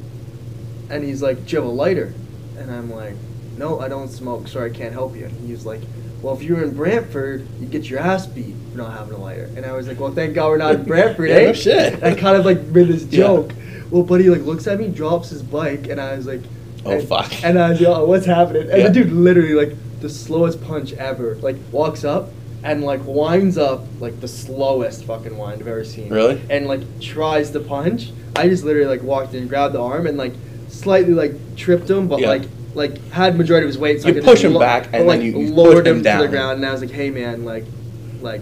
and 0.89 1.03
he's 1.03 1.21
like, 1.21 1.45
"Do 1.45 1.55
you 1.55 1.61
have 1.61 1.69
a 1.69 1.73
lighter?" 1.73 2.13
And 2.57 2.71
I'm 2.71 2.91
like, 2.91 3.15
"No, 3.57 3.79
I 3.79 3.87
don't 3.87 4.09
smoke. 4.09 4.47
Sorry, 4.47 4.71
I 4.71 4.73
can't 4.73 4.93
help 4.93 5.15
you." 5.15 5.25
And 5.25 5.47
he's 5.47 5.65
like, 5.65 5.81
"Well, 6.21 6.35
if 6.35 6.43
you 6.43 6.55
were 6.55 6.63
in 6.63 6.75
Brantford, 6.75 7.45
you'd 7.59 7.71
get 7.71 7.89
your 7.89 7.99
ass 7.99 8.25
beat 8.27 8.55
for 8.71 8.77
not 8.77 8.97
having 8.97 9.13
a 9.13 9.17
lighter." 9.17 9.49
And 9.55 9.65
I 9.65 9.73
was 9.73 9.87
like, 9.87 9.99
"Well, 9.99 10.11
thank 10.13 10.33
God 10.35 10.49
we're 10.49 10.57
not 10.57 10.75
in 10.75 10.83
Brantford, 10.83 11.29
Yeah, 11.29 11.35
eh?" 11.35 11.45
no 11.47 11.53
shit. 11.53 12.03
I 12.03 12.13
kind 12.15 12.37
of 12.37 12.45
like 12.45 12.61
made 12.67 12.87
this 12.87 13.03
Yeah. 13.05 13.17
joke. 13.19 13.51
Well, 13.91 14.03
buddy 14.03 14.29
like 14.29 14.41
looks 14.41 14.65
at 14.67 14.79
me, 14.79 14.87
drops 14.89 15.29
his 15.29 15.43
bike, 15.43 15.87
and 15.87 15.99
I 16.01 16.15
was 16.15 16.25
like, 16.25 16.41
Oh, 16.85 16.91
and- 16.91 17.07
fuck. 17.07 17.31
And 17.43 17.57
I 17.59 17.69
was 17.71 17.79
like, 17.81 17.89
"Oh, 17.97 18.05
what's 18.05 18.25
happening?" 18.25 18.63
And 18.69 18.79
Yeah. 18.81 18.87
the 18.89 18.93
dude 18.93 19.11
literally 19.11 19.53
like 19.53 19.73
the 20.01 20.09
slowest 20.09 20.61
punch 20.63 20.93
ever, 20.93 21.37
like 21.41 21.55
walks 21.71 22.03
up. 22.03 22.29
And 22.65 22.81
like 22.81 23.01
winds 23.03 23.57
up 23.57 23.83
like 23.99 24.21
the 24.21 24.27
slowest 24.29 25.03
fucking 25.03 25.37
wind 25.37 25.59
I've 25.61 25.67
ever 25.67 25.83
seen. 25.83 26.07
Really? 26.09 26.39
And 26.49 26.65
like 26.65 26.79
tries 27.01 27.51
to 27.51 27.59
punch. 27.59 28.11
I 28.37 28.47
just 28.47 28.63
literally 28.63 28.87
like 28.87 29.03
walked 29.03 29.33
in, 29.33 29.49
grabbed 29.49 29.73
the 29.75 29.81
arm, 29.81 30.07
and 30.07 30.17
like 30.17 30.31
slightly 30.83 31.13
like 31.13 31.33
tripped 31.55 31.89
him, 31.89 32.07
but 32.07 32.19
Yeah. 32.19 32.29
like 32.29 32.43
like 32.75 33.07
had 33.11 33.37
majority 33.37 33.65
of 33.65 33.69
his 33.69 33.77
weight. 33.77 34.01
So 34.01 34.07
You 34.07 34.13
I 34.13 34.15
could 34.15 34.23
push 34.23 34.41
just 34.41 34.51
him 34.53 34.59
back, 34.59 34.89
but, 34.91 34.99
and 34.99 35.07
like 35.07 35.19
then 35.19 35.27
you- 35.33 35.39
you 35.41 35.53
lowered 35.53 35.85
him 35.87 35.97
him, 35.97 36.03
to 36.03 36.23
the 36.23 36.27
ground. 36.27 36.57
And 36.57 36.65
I 36.65 36.71
was 36.71 36.81
like, 36.81 36.89
"Hey 36.91 37.11
man, 37.11 37.45
like, 37.45 37.65
like, 38.21 38.41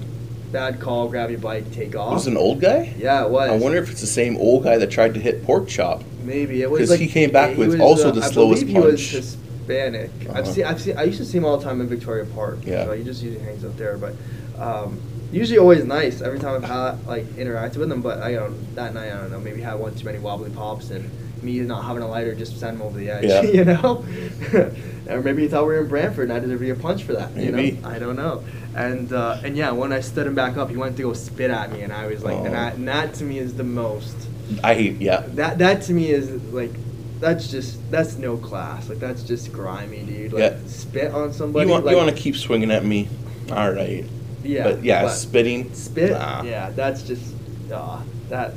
bad 0.54 0.80
call. 0.80 1.10
Grab 1.10 1.30
your 1.30 1.40
bike, 1.40 1.70
take 1.74 1.96
off." 1.98 2.14
Was 2.14 2.28
it 2.28 2.32
an 2.32 2.38
old 2.38 2.62
guy? 2.62 2.94
yeah, 2.98 3.26
it 3.26 3.30
was. 3.30 3.50
I 3.50 3.58
wonder 3.58 3.78
if 3.80 3.92
it's 3.92 4.00
the 4.02 4.08
same 4.08 4.38
old 4.38 4.64
guy 4.64 4.78
that 4.78 4.90
tried 4.90 5.14
to 5.16 5.20
hit 5.20 5.44
pork 5.46 5.68
chop. 5.68 6.04
Maybe 6.24 6.62
it 6.62 6.72
was 6.72 6.80
'Cause 6.80 6.90
like 6.92 7.00
he 7.02 7.08
came 7.08 7.32
back 7.32 7.52
he 7.52 7.56
with 7.58 7.72
was, 7.74 7.82
also 7.82 8.08
uh, 8.10 8.12
the 8.12 8.22
I 8.22 8.28
slowest 8.30 8.62
believe 8.68 8.84
He 8.84 8.90
was 8.92 9.02
Hispanic. 9.02 10.10
I've 10.30 10.44
Uh-huh. 10.44 10.44
seen, 10.54 10.64
I've 10.64 10.82
seen, 10.82 10.98
I 10.98 11.04
used 11.04 11.18
to 11.18 11.26
see 11.26 11.38
him 11.38 11.46
all 11.46 11.58
the 11.58 11.64
time 11.66 11.82
in 11.82 11.88
Victoria 11.88 12.26
Park. 12.26 12.60
Yeah. 12.66 12.86
So 12.86 12.94
he 12.94 13.04
just 13.04 13.22
usually 13.24 13.44
hangs 13.44 13.66
out 13.66 13.78
there, 13.78 13.98
but 13.98 14.14
um, 14.62 14.98
usually 15.34 15.58
always 15.60 15.84
nice 15.84 16.22
every 16.22 16.40
time 16.40 16.56
I've 16.56 16.70
had 16.70 17.06
like 17.06 17.26
interacted 17.36 17.78
with 17.78 17.92
him. 17.92 18.02
But 18.02 18.22
I 18.22 18.34
don't 18.34 18.56
that 18.76 18.94
night 18.94 19.12
I 19.12 19.18
don't 19.18 19.32
know 19.32 19.40
maybe 19.42 19.62
had 19.62 19.78
one 19.80 19.94
too 19.96 20.06
many 20.06 20.20
wobbly 20.20 20.52
pops 20.52 20.90
and 20.92 21.10
me 21.44 21.60
not 21.62 21.84
having 21.84 22.04
a 22.04 22.08
lighter 22.08 22.34
just 22.36 22.60
sent 22.60 22.76
him 22.76 22.82
over 22.82 22.98
the 22.98 23.10
edge. 23.10 23.26
Yeah. 23.26 23.42
you 23.58 23.66
know, 23.66 24.06
or 25.10 25.22
maybe 25.22 25.44
he 25.44 25.48
thought 25.48 25.64
we 25.64 25.74
were 25.74 25.82
in 25.82 25.88
Brantford 25.88 26.30
and 26.30 26.34
I 26.38 26.40
deserve 26.40 26.60
to 26.60 26.66
get 26.66 26.78
a 26.78 26.82
punch 26.82 27.04
for 27.04 27.14
that. 27.14 27.36
You 27.36 27.52
Maybe. 27.52 27.78
know, 27.78 27.90
I 27.90 28.00
don't 28.00 28.16
know. 28.16 28.44
And 28.76 29.12
uh, 29.12 29.42
and 29.44 29.58
yeah, 29.58 29.72
when 29.72 29.92
I 29.92 30.00
stood 30.00 30.26
him 30.28 30.36
back 30.36 30.58
up, 30.58 30.70
he 30.70 30.78
went 30.78 30.96
to 30.98 31.04
go 31.04 31.14
spit 31.14 31.52
at 31.52 31.72
me, 31.74 31.82
and 31.82 31.92
I 31.92 32.08
was 32.08 32.24
like, 32.24 32.38
and, 32.38 32.48
Oh. 32.48 32.52
that, 32.52 32.76
and 32.76 32.88
that 32.88 33.14
to 33.16 33.24
me 33.24 33.38
is 33.40 33.54
the 33.56 33.64
most. 33.66 34.16
I 34.64 34.74
hate. 34.76 35.02
Yeah. 35.02 35.24
That 35.36 35.58
that 35.60 35.82
to 35.84 35.94
me 35.94 36.10
is 36.12 36.30
like 36.54 36.72
that's 37.20 37.48
just 37.50 37.80
that's 37.92 38.18
no 38.18 38.38
class. 38.38 38.88
Like 38.90 39.00
that's 39.00 39.24
just 39.24 39.52
grimy, 39.52 40.04
dude. 40.04 40.34
Like 40.34 40.40
Yeah. 40.42 40.58
spit 40.68 41.14
on 41.14 41.34
somebody. 41.34 41.66
You 41.66 41.72
want 41.74 41.86
like, 41.86 41.92
you 41.94 41.98
want 41.98 42.16
to 42.16 42.22
keep 42.22 42.36
swinging 42.38 42.72
at 42.72 42.86
me? 42.86 43.10
All 43.52 43.72
right. 43.74 44.06
Yeah. 44.44 44.64
But 44.64 44.84
yeah, 44.84 45.08
spitting. 45.10 45.74
spit. 45.74 46.12
Nah. 46.12 46.44
Yeah, 46.44 46.70
that's 46.72 47.04
just 47.04 47.34
uh, 47.74 48.02
that. 48.30 48.54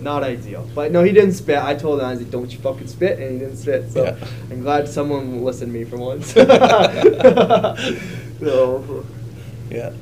Not 0.00 0.22
ideal. 0.22 0.68
But 0.74 0.92
no, 0.92 1.02
he 1.02 1.12
didn't 1.12 1.32
spit. 1.32 1.58
I 1.58 1.74
told 1.74 2.00
him 2.00 2.06
I 2.06 2.10
was 2.10 2.20
like, 2.20 2.30
"Don't 2.30 2.52
you 2.52 2.58
fucking 2.58 2.88
spit," 2.88 3.18
and 3.18 3.32
he 3.32 3.38
didn't 3.38 3.56
spit. 3.56 3.90
So 3.90 4.04
Yeah. 4.04 4.16
I'm 4.50 4.62
glad 4.62 4.88
someone 4.88 5.42
listened 5.42 5.72
to 5.72 5.78
me 5.78 5.84
for 5.84 5.96
once. 5.96 6.26
so, 8.40 9.04
Yeah. 9.70 9.92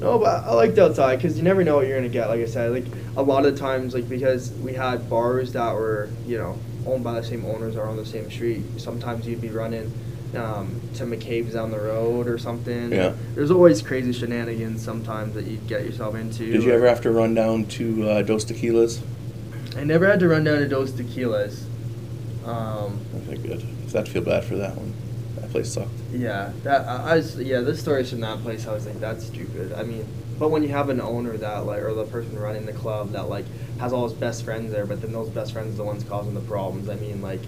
No, 0.00 0.18
but 0.18 0.44
I 0.44 0.52
liked 0.54 0.78
outside 0.78 1.16
because 1.16 1.36
you 1.36 1.42
never 1.42 1.64
know 1.64 1.76
what 1.76 1.88
you're 1.88 1.96
gonna 1.96 2.08
get. 2.08 2.28
Like 2.28 2.40
I 2.40 2.46
said, 2.46 2.70
like 2.70 2.84
a 3.16 3.22
lot 3.22 3.46
of 3.46 3.58
times, 3.58 3.94
like 3.94 4.08
because 4.08 4.52
we 4.52 4.74
had 4.74 5.10
bars 5.10 5.52
that 5.54 5.74
were, 5.74 6.08
you 6.26 6.38
know, 6.38 6.56
owned 6.86 7.02
by 7.02 7.14
the 7.14 7.24
same 7.24 7.44
owners 7.44 7.76
or 7.76 7.86
on 7.86 7.96
the 7.96 8.06
same 8.06 8.30
street. 8.30 8.62
Sometimes 8.76 9.26
you'd 9.26 9.40
be 9.40 9.48
running 9.48 9.92
um, 10.36 10.80
to 10.94 11.04
McCabe's 11.04 11.54
down 11.54 11.70
the 11.70 11.78
road 11.80 12.26
or 12.28 12.38
something. 12.38 12.92
Yeah. 12.92 13.14
There's 13.34 13.50
always 13.50 13.80
crazy 13.82 14.12
shenanigans 14.12 14.82
sometimes 14.84 15.34
that 15.34 15.46
you'd 15.46 15.66
get 15.66 15.84
yourself 15.84 16.14
into. 16.14 16.50
Did 16.52 16.62
you 16.62 16.72
ever 16.72 16.86
have 16.88 17.00
to 17.02 17.10
run 17.10 17.34
down 17.34 17.64
to 17.66 18.08
uh, 18.08 18.22
Dos 18.22 18.44
Tequilas? 18.44 19.00
I 19.76 19.84
never 19.84 20.06
had 20.06 20.20
to 20.20 20.28
run 20.28 20.44
down 20.44 20.58
to 20.58 20.68
Dos 20.68 20.90
Tequilas. 20.92 21.62
Um, 22.46 23.00
Okay, 23.28 23.36
good. 23.36 23.64
'Cause 23.84 23.94
I'd 23.96 24.08
feel 24.08 24.22
bad 24.22 24.44
for 24.44 24.56
that 24.56 24.76
one. 24.76 24.92
That 25.36 25.50
place 25.50 25.72
sucked. 25.72 25.88
Yeah, 26.12 26.52
that 26.62 26.86
I, 26.86 27.12
I 27.12 27.16
was, 27.16 27.36
yeah, 27.38 27.60
the 27.60 27.76
stories 27.76 28.10
from 28.10 28.20
that 28.20 28.42
place. 28.42 28.66
I 28.66 28.72
was 28.74 28.86
like, 28.86 29.00
that's 29.00 29.24
stupid. 29.26 29.72
I 29.72 29.82
mean, 29.82 30.06
but 30.38 30.50
when 30.50 30.62
you 30.62 30.68
have 30.70 30.88
an 30.88 31.00
owner 31.00 31.36
that 31.36 31.64
like, 31.66 31.82
or 31.82 31.94
the 31.94 32.04
person 32.04 32.38
running 32.38 32.66
the 32.66 32.72
club 32.72 33.12
that 33.12 33.28
like 33.28 33.44
has 33.80 33.92
all 33.92 34.04
his 34.08 34.12
best 34.16 34.44
friends 34.44 34.72
there, 34.72 34.84
but 34.86 35.00
then 35.00 35.12
those 35.12 35.28
best 35.30 35.52
friends 35.52 35.74
are 35.74 35.78
the 35.78 35.84
ones 35.84 36.04
causing 36.04 36.34
the 36.34 36.40
problems. 36.40 36.88
I 36.88 36.96
mean, 36.96 37.22
like, 37.22 37.40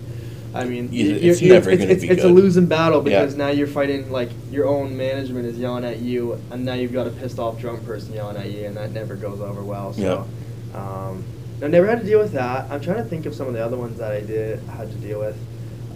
I 0.54 0.64
mean, 0.64 0.88
Yeah, 0.90 1.04
you- 1.04 1.30
it's 1.30 1.40
you- 1.42 1.52
never 1.52 1.70
gonna 1.76 1.90
it's, 1.90 2.02
be 2.02 2.08
it's 2.10 2.24
a 2.24 2.28
losing 2.28 2.66
battle 2.66 2.98
Yeah. 3.08 3.20
because 3.20 3.36
now 3.36 3.48
you're 3.48 3.66
fighting 3.68 4.10
like 4.10 4.30
your 4.50 4.66
own 4.66 4.96
management 4.96 5.46
is 5.46 5.56
yelling 5.58 5.84
at 5.84 6.00
you, 6.00 6.38
and 6.50 6.64
now 6.64 6.74
you've 6.74 6.92
got 6.92 7.06
a 7.06 7.10
pissed 7.10 7.38
off 7.38 7.60
drunk 7.60 7.84
person 7.86 8.14
yelling 8.14 8.36
at 8.36 8.50
you, 8.50 8.64
and 8.66 8.76
that 8.76 8.92
never 8.92 9.14
goes 9.14 9.40
over 9.40 9.62
well. 9.62 9.92
So, 9.92 10.26
um, 10.74 11.22
I 11.62 11.68
never 11.68 11.86
had 11.86 12.00
to 12.00 12.06
deal 12.06 12.18
with 12.18 12.32
that. 12.32 12.66
I'm 12.70 12.80
trying 12.80 12.96
to 12.96 13.04
think 13.04 13.26
of 13.26 13.34
some 13.34 13.46
of 13.46 13.52
the 13.54 13.64
other 13.64 13.76
ones 13.76 13.98
that 13.98 14.10
I 14.12 14.20
did 14.22 14.60
had 14.76 14.90
to 14.90 14.96
deal 14.98 15.20
with. 15.20 15.36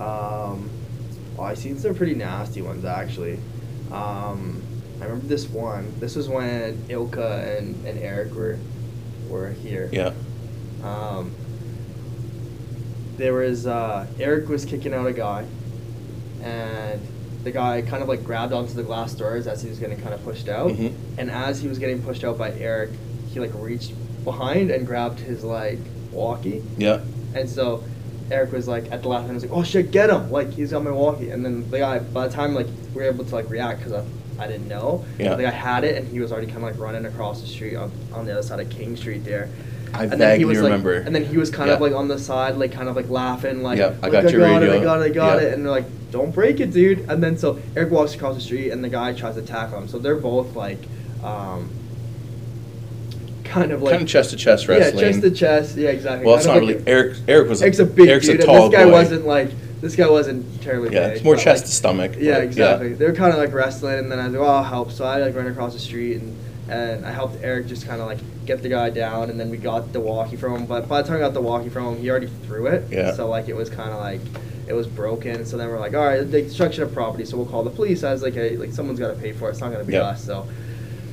Um, 0.01 0.69
oh, 1.39 1.43
I 1.43 1.55
seen 1.55 1.79
some 1.79 1.95
pretty 1.95 2.15
nasty 2.15 2.63
ones 2.63 2.85
actually. 2.85 3.39
Um, 3.91 4.63
I 5.01 5.05
remember 5.05 5.27
this 5.27 5.49
one. 5.49 5.93
This 6.01 6.15
was 6.17 6.29
when 6.29 6.85
Ilka 6.89 7.57
and, 7.59 7.75
and 7.87 7.99
Eric 7.99 8.35
were 8.35 8.59
were 9.29 9.51
here. 9.51 9.89
Yeah. 9.93 10.13
Um, 10.85 11.33
there 13.17 13.35
was 13.35 13.67
uh, 13.67 14.07
Eric 14.19 14.49
was 14.49 14.65
kicking 14.65 14.93
out 14.95 15.07
a 15.07 15.13
guy, 15.13 15.45
and 16.43 17.01
the 17.43 17.51
guy 17.51 17.83
kind 17.83 18.03
of 18.03 18.09
like 18.09 18.25
grabbed 18.25 18.53
onto 18.53 18.73
the 18.75 18.83
glass 18.83 19.15
doors 19.15 19.47
as 19.47 19.63
he 19.63 19.69
was 19.69 19.79
getting 19.79 20.01
kind 20.01 20.15
of 20.15 20.23
pushed 20.25 20.49
out. 20.49 20.71
Mhm. 20.71 20.95
And 21.19 21.31
as 21.31 21.61
he 21.61 21.69
was 21.69 21.79
getting 21.79 22.03
pushed 22.03 22.25
out 22.25 22.39
by 22.39 22.53
Eric, 22.53 22.91
he 23.33 23.41
like 23.41 23.51
reached 23.55 23.93
behind 24.25 24.71
and 24.71 24.87
grabbed 24.87 25.21
his 25.21 25.45
like 25.45 25.79
walkie. 26.13 26.63
Yeah. 26.79 27.01
And 27.35 27.49
so 27.49 27.83
Eric 28.31 28.53
was 28.53 28.67
like 28.67 28.91
at 28.91 29.03
the 29.03 29.09
last 29.09 29.23
minute, 29.23 29.35
was 29.35 29.43
like, 29.45 29.53
"Oh 29.53 29.63
shit, 29.63 29.91
get 29.91 30.09
him!" 30.11 30.31
Like 30.31 30.51
he's 30.53 30.71
got 30.71 30.83
my 30.85 30.91
walkie. 30.91 31.31
And 31.31 31.45
then 31.45 31.69
the 31.71 31.79
guy, 31.79 31.99
by 31.99 32.27
the 32.29 32.33
time 32.33 32.55
like 32.55 32.67
we 32.95 33.03
were 33.03 33.09
able 33.09 33.25
to 33.25 33.35
like 33.35 33.51
react 33.51 33.81
because 33.81 33.93
I, 33.93 34.05
I 34.43 34.47
didn't 34.49 34.67
know, 34.69 35.05
Yeah. 35.19 35.35
the 35.35 35.43
guy 35.45 35.51
had 35.51 35.85
it 35.85 35.97
and 35.97 36.09
he 36.09 36.21
was 36.21 36.33
already 36.33 36.47
kind 36.47 36.59
of 36.59 36.65
like 36.65 36.79
running 36.79 37.05
across 37.07 37.41
the 37.41 37.47
street 37.47 37.77
on, 37.77 37.93
on 38.13 38.25
the 38.25 38.33
other 38.33 38.43
side 38.43 38.59
of 38.61 38.71
King 38.71 38.97
Street 38.97 39.25
there. 39.25 39.49
I 39.95 40.03
and 40.05 40.13
then 40.13 40.19
he 40.39 40.45
vaguely 40.45 40.45
was 40.47 40.59
like, 40.59 40.65
remember. 40.73 40.95
and 40.95 41.15
then 41.15 41.25
he 41.25 41.37
was 41.37 41.51
kind 41.51 41.71
of 41.71 41.81
like 41.81 41.93
on 41.93 42.09
the 42.09 42.19
side, 42.19 42.57
like 42.57 42.73
kind 42.73 42.89
of 42.89 42.97
like 42.97 43.09
laughing, 43.09 43.63
like, 43.63 43.79
Yeah, 43.79 43.95
I 44.03 44.09
like, 44.09 44.13
got 44.13 44.31
your 44.33 44.41
got 44.41 44.63
it. 44.63 44.71
I 44.71 44.83
got 44.83 45.01
it, 45.01 45.05
I 45.05 45.09
got 45.11 45.41
Yeah. 45.43 45.49
it, 45.49 45.55
and 45.55 45.65
they're 45.65 45.71
like, 45.71 45.85
"Don't 46.11 46.35
break 46.35 46.59
it, 46.61 46.73
dude." 46.73 47.09
And 47.09 47.23
then 47.23 47.37
so 47.39 47.59
Eric 47.77 47.91
walks 47.93 48.15
across 48.15 48.35
the 48.35 48.41
street, 48.41 48.71
and 48.71 48.83
the 48.83 48.89
guy 48.89 49.13
tries 49.13 49.37
to 49.37 49.43
tackle 49.43 49.79
him. 49.79 49.89
So 49.89 49.99
they're 49.99 50.17
both 50.17 50.57
like, 50.57 50.79
um, 51.23 51.71
kind 53.45 53.71
of 53.73 53.83
like 53.83 53.93
kind 53.93 54.03
of 54.03 54.09
chest 54.09 54.31
to 54.31 54.37
chest 54.37 54.67
wrestling. 54.69 54.99
Yeah, 55.05 55.11
chest 55.13 55.23
to 55.23 55.31
chest. 55.31 55.77
Yeah, 55.77 55.91
exactly. 55.91 56.27
Well, 56.27 56.37
it's 56.37 56.47
not 56.47 56.57
of 56.57 56.63
really. 56.63 56.75
like- 56.75 56.89
Eric. 56.89 57.17
Eric 57.29 57.49
was. 57.49 57.63
Eric's 57.63 57.79
a 57.79 57.85
big 57.87 58.09
Eric's 58.09 58.27
dude, 58.27 58.41
a 58.41 58.47
tall 58.47 58.65
and 58.65 58.73
this 58.73 58.79
guy 58.81 58.85
boy. 58.85 58.91
wasn't 58.93 59.27
like 59.27 59.51
this 59.81 59.95
guy 59.97 60.09
wasn't 60.09 60.63
terribly 60.63 60.95
Yeah, 60.95 61.09
big. 61.09 61.17
it's 61.17 61.25
more 61.25 61.37
chest 61.37 61.47
like- 61.65 61.65
to 61.67 61.71
stomach. 61.73 62.13
Yeah, 62.19 62.39
exactly. 62.39 62.95
They 62.95 63.05
were 63.07 63.13
kind 63.13 63.33
of 63.33 63.39
like 63.39 63.53
wrestling, 63.53 63.99
and 63.99 64.11
then 64.11 64.19
I 64.19 64.25
was 64.27 64.33
like, 64.35 64.43
"Oh, 64.43 64.47
I'll 64.51 64.63
help." 64.65 64.91
So 64.93 65.05
I 65.05 65.19
like 65.19 65.37
ran 65.37 65.47
across 65.47 65.73
the 65.75 65.79
street, 65.79 66.21
and 66.21 66.37
and 66.69 67.05
I 67.05 67.11
helped 67.13 67.37
Eric 67.45 67.67
just 67.67 67.87
kind 67.87 68.01
of 68.01 68.07
like 68.07 68.19
get 68.47 68.63
the 68.63 68.69
guy 68.69 68.91
down, 68.91 69.31
and 69.31 69.39
then 69.39 69.51
we 69.51 69.57
got 69.57 69.93
the 69.93 70.01
walkie 70.01 70.37
from 70.37 70.55
him. 70.57 70.67
But 70.67 70.89
by 70.89 71.03
the 71.03 71.09
time 71.09 71.17
we 71.17 71.21
got 71.21 71.35
the 71.35 71.41
walkie 71.41 71.69
from 71.69 71.87
him, 71.95 71.97
he 72.01 72.11
already 72.11 72.29
threw 72.47 72.67
it. 72.67 72.85
Yeah. 72.91 73.13
So 73.15 73.29
like 73.29 73.49
it 73.49 73.57
was 73.57 73.71
kind 73.71 73.91
of 73.91 74.01
like 74.01 74.21
it 74.67 74.73
was 74.73 74.87
broken. 74.87 75.45
So 75.45 75.57
then 75.57 75.69
we're 75.69 75.79
like, 75.81 75.95
"All 75.95 76.05
right, 76.05 76.19
the 76.21 76.43
destruction 76.43 76.83
of 76.83 76.93
property." 76.93 77.25
So 77.25 77.37
we'll 77.37 77.47
call 77.47 77.63
the 77.63 77.71
police. 77.71 78.03
I 78.05 78.13
was 78.13 78.23
like, 78.23 78.35
"Hey, 78.35 78.57
like 78.57 78.73
someone's 78.73 78.99
got 78.99 79.09
to 79.09 79.21
pay 79.21 79.33
for 79.33 79.49
it. 79.49 79.53
It's 79.53 79.61
not 79.61 79.73
gonna 79.73 79.85
be 79.85 79.95
Yeah. 79.95 80.03
us." 80.03 80.25
So 80.25 80.47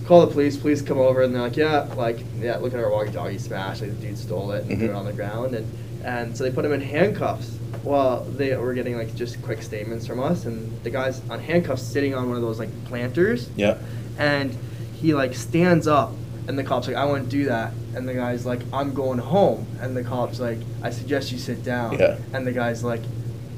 call 0.05 0.25
the 0.25 0.31
police. 0.31 0.57
Police 0.57 0.81
come 0.81 0.97
over, 0.99 1.21
and 1.21 1.33
they're 1.33 1.41
like, 1.41 1.57
"Yeah, 1.57 1.87
like 1.95 2.19
yeah, 2.41 2.57
look 2.57 2.73
at 2.73 2.79
our 2.79 2.89
walkie-talkie 2.89 3.37
smashed. 3.37 3.81
Like 3.81 3.91
the 3.99 4.07
dude 4.07 4.17
stole 4.17 4.51
it 4.51 4.65
and 4.65 4.77
threw 4.77 4.87
Mhm. 4.87 4.91
it 4.91 4.95
on 4.95 5.05
the 5.05 5.13
ground." 5.13 5.55
And 5.55 5.65
and 6.03 6.35
so 6.35 6.43
they 6.43 6.49
put 6.51 6.65
him 6.65 6.73
in 6.73 6.81
handcuffs. 6.81 7.51
Well, 7.83 8.25
they 8.37 8.55
were 8.57 8.73
getting 8.73 8.95
like 8.97 9.15
just 9.15 9.41
quick 9.41 9.61
statements 9.61 10.05
from 10.07 10.19
us, 10.19 10.45
and 10.45 10.71
the 10.83 10.89
guy's 10.89 11.21
on 11.29 11.39
handcuffs, 11.39 11.81
sitting 11.83 12.13
on 12.15 12.27
one 12.27 12.35
of 12.37 12.41
those 12.43 12.57
like 12.59 12.69
planters, 12.85 13.49
Yeah. 13.55 13.75
and 14.17 14.55
he 14.99 15.13
like 15.13 15.33
stands 15.35 15.87
up, 15.87 16.13
and 16.47 16.57
the 16.57 16.63
cop's 16.63 16.87
like, 16.87 16.95
"I 16.95 17.05
wouldn't 17.05 17.29
do 17.29 17.45
that," 17.45 17.71
and 17.95 18.07
the 18.07 18.13
guy's 18.13 18.45
like, 18.45 18.61
"I'm 18.73 18.93
going 18.93 19.19
home," 19.19 19.65
and 19.81 19.95
the 19.95 20.03
cop's 20.03 20.39
like, 20.39 20.59
"I 20.81 20.89
suggest 20.89 21.31
you 21.31 21.37
sit 21.37 21.63
down," 21.63 21.97
Yeah. 21.99 22.17
and 22.33 22.45
the 22.45 22.51
guy's 22.51 22.83
like, 22.83 23.01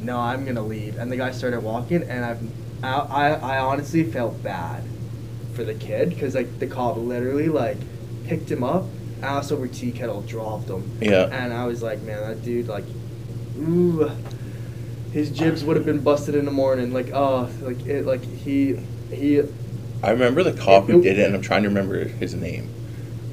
"No, 0.01 0.17
I'm 0.19 0.45
gonna 0.45 0.61
leave," 0.65 0.97
and 0.97 1.11
the 1.11 1.17
guy 1.17 1.31
started 1.31 1.61
walking, 1.63 2.03
and 2.03 2.23
I've, 2.25 2.41
I, 2.83 2.89
I, 2.99 3.29
I 3.55 3.59
honestly 3.59 4.03
felt 4.03 4.41
bad 4.43 4.83
for 5.53 5.63
the 5.63 5.73
kid 5.75 6.09
because 6.09 6.35
like 6.35 6.59
the 6.59 6.67
cop 6.67 6.97
literally 6.97 7.47
like 7.47 7.77
picked 8.25 8.49
him 8.51 8.63
up, 8.63 8.85
ass 9.21 9.51
over 9.51 9.67
tea 9.67 9.91
kettle, 9.91 10.21
dropped 10.21 10.67
him. 10.69 10.83
Yeah. 10.99 11.29
And 11.31 11.53
I 11.53 11.65
was 11.65 11.81
like, 11.83 12.01
man, 12.01 12.19
that 12.27 12.43
dude 12.43 12.67
like, 12.67 12.85
ooh, 13.59 14.09
his 15.11 15.29
jibs 15.29 15.63
would 15.63 15.75
have 15.77 15.85
been 15.85 15.99
busted 15.99 16.33
in 16.35 16.45
the 16.45 16.51
morning. 16.51 16.91
Like, 16.91 17.11
oh, 17.13 17.49
like 17.61 17.85
it, 17.85 18.05
like 18.05 18.23
he, 18.23 18.77
he, 19.11 19.43
I 20.03 20.11
remember 20.11 20.43
the 20.43 20.53
cop 20.53 20.85
who 20.87 21.01
did 21.01 21.17
it, 21.17 21.25
and 21.25 21.35
I'm 21.35 21.41
trying 21.41 21.63
to 21.63 21.69
remember 21.69 22.03
his 22.03 22.33
name. 22.35 22.69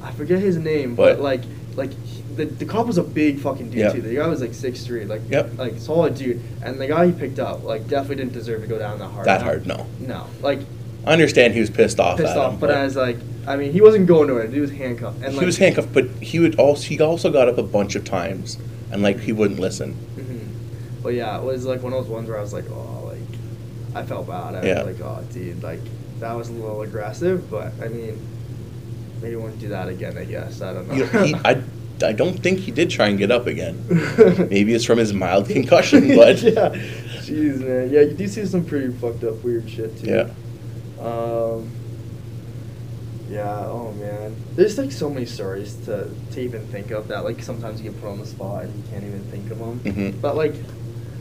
I 0.03 0.13
forget 0.13 0.39
his 0.39 0.57
name, 0.57 0.95
but, 0.95 1.17
But- 1.17 1.23
like, 1.23 1.43
like 1.77 1.91
he, 2.05 2.23
the 2.37 2.45
the 2.47 2.65
cop 2.65 2.87
was 2.87 2.97
a 2.99 3.03
big 3.03 3.39
fucking 3.41 3.71
dude 3.71 3.79
Yeah. 3.81 3.91
too. 3.93 4.01
The 4.01 4.15
guy 4.17 4.27
was 4.29 4.41
like 4.41 4.55
six 4.55 4.85
three, 4.85 5.05
like, 5.05 5.21
Yep. 5.29 5.59
like 5.59 5.79
solid 5.79 6.15
dude. 6.15 6.41
And 6.63 6.81
the 6.81 6.87
guy 6.87 7.07
he 7.07 7.13
picked 7.13 7.39
up, 7.39 7.65
like, 7.65 7.89
definitely 7.89 8.17
didn't 8.17 8.33
deserve 8.33 8.63
to 8.63 8.67
go 8.69 8.79
down 8.79 8.99
that 9.01 9.09
hard. 9.09 9.27
That 9.27 9.43
hard, 9.43 9.67
no. 9.67 9.87
No, 9.99 10.25
like 10.43 10.61
I 11.07 11.13
understand 11.13 11.55
he 11.55 11.61
was 11.61 11.71
pissed 11.71 11.99
off 12.01 12.19
pissed 12.19 12.37
off. 12.37 12.53
him, 12.55 12.61
but 12.61 12.71
I 12.71 12.85
was 12.85 12.95
like, 12.97 13.17
I 13.47 13.57
mean, 13.57 13.73
he 13.73 13.81
wasn't 13.81 14.07
going 14.07 14.29
nowhere. 14.29 14.47
He 14.47 14.61
was 14.61 14.71
handcuffed. 14.71 15.17
And 15.23 15.33
he 15.33 15.39
like, 15.39 15.47
was 15.47 15.59
handcuffed, 15.59 15.93
but 15.93 16.07
he 16.21 16.39
would 16.39 16.55
also 16.57 16.83
he 16.85 17.01
also 17.01 17.31
got 17.33 17.49
up 17.49 17.59
a 17.59 17.63
bunch 17.63 17.95
of 17.97 18.05
times, 18.05 18.59
and 18.93 19.03
like 19.03 19.19
he 19.21 19.33
wouldn't 19.33 19.59
listen. 19.61 19.97
Mhm. 20.17 21.03
But 21.03 21.15
yeah, 21.15 21.37
it 21.39 21.43
was 21.45 21.65
like 21.67 21.83
one 21.83 21.93
of 21.93 22.03
those 22.05 22.11
ones 22.11 22.29
where 22.29 22.39
I 22.39 22.43
was 22.43 22.53
like, 22.53 22.67
oh, 22.71 23.05
like, 23.07 23.19
I 23.95 24.05
felt 24.07 24.29
bad. 24.29 24.55
I 24.55 24.67
Yeah. 24.67 24.83
was 24.85 24.99
like, 24.99 25.07
oh, 25.07 25.25
dude, 25.33 25.63
like, 25.63 25.81
that 26.21 26.35
was 26.37 26.49
a 26.49 26.53
little 26.53 26.83
aggressive, 26.83 27.51
but 27.51 27.73
I 27.83 27.89
mean, 27.89 28.19
maybe 29.23 29.37
won't 29.37 29.59
do 29.59 29.69
that 29.69 29.89
again, 29.89 30.17
I 30.17 30.25
guess. 30.25 30.61
I 30.63 30.73
don't 30.75 30.89
know. 30.89 30.95
You 30.95 31.05
know, 31.13 31.25
he, 31.25 31.35
I 31.45 31.63
I 32.03 32.13
don't 32.13 32.39
think 32.39 32.61
he 32.61 32.71
did 32.71 32.89
try 32.91 33.09
and 33.09 33.19
get 33.19 33.31
up 33.31 33.47
again. 33.47 33.85
Maybe 34.49 34.73
it's 34.73 34.87
from 34.87 34.99
his 34.99 35.13
mild 35.13 35.49
concussion, 35.49 36.09
but 36.17 36.41
yeah. 36.41 36.71
Jeez, 37.21 37.61
man. 37.61 37.91
Yeah, 37.91 38.01
you 38.01 38.15
do 38.15 38.27
see 38.27 38.47
some 38.47 38.65
pretty 38.65 38.91
fucked 38.95 39.23
up 39.25 39.45
weird 39.45 39.69
shit, 39.69 39.99
too. 39.99 40.07
yeah. 40.07 40.31
Um, 41.05 41.69
yeah, 43.29 43.65
oh 43.67 43.93
man. 43.93 44.35
There's 44.57 44.77
like 44.79 44.91
so 44.93 45.09
many 45.11 45.27
stories 45.27 45.75
to, 45.85 46.11
to 46.33 46.41
even 46.41 46.67
think 46.69 46.91
of 46.91 47.09
that 47.09 47.23
like 47.25 47.43
sometimes 47.43 47.81
you 47.83 47.91
get 47.91 48.01
put 48.01 48.09
on 48.11 48.19
the 48.19 48.27
spot 48.27 48.65
and 48.65 48.75
you 48.75 48.83
can't 48.91 49.05
even 49.05 49.23
think 49.25 49.51
of 49.51 49.59
them. 49.59 49.81
Mhm. 49.81 50.21
But 50.21 50.37
like, 50.37 50.55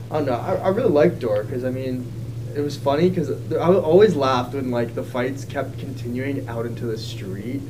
I 0.09 0.15
don't 0.17 0.25
know. 0.25 0.33
I, 0.33 0.55
I 0.55 0.69
really 0.69 0.89
like 0.89 1.19
Door 1.19 1.43
because 1.43 1.63
I 1.65 1.69
mean, 1.71 2.09
it 2.55 2.61
was 2.61 2.75
funny 2.77 3.09
because 3.09 3.29
I 3.53 3.73
always 3.73 4.15
laughed 4.15 4.53
when 4.53 4.71
like 4.71 4.95
the 4.95 5.03
fights 5.03 5.45
kept 5.45 5.77
continuing 5.79 6.47
out 6.47 6.65
into 6.65 6.85
the 6.85 6.97
street, 6.97 7.61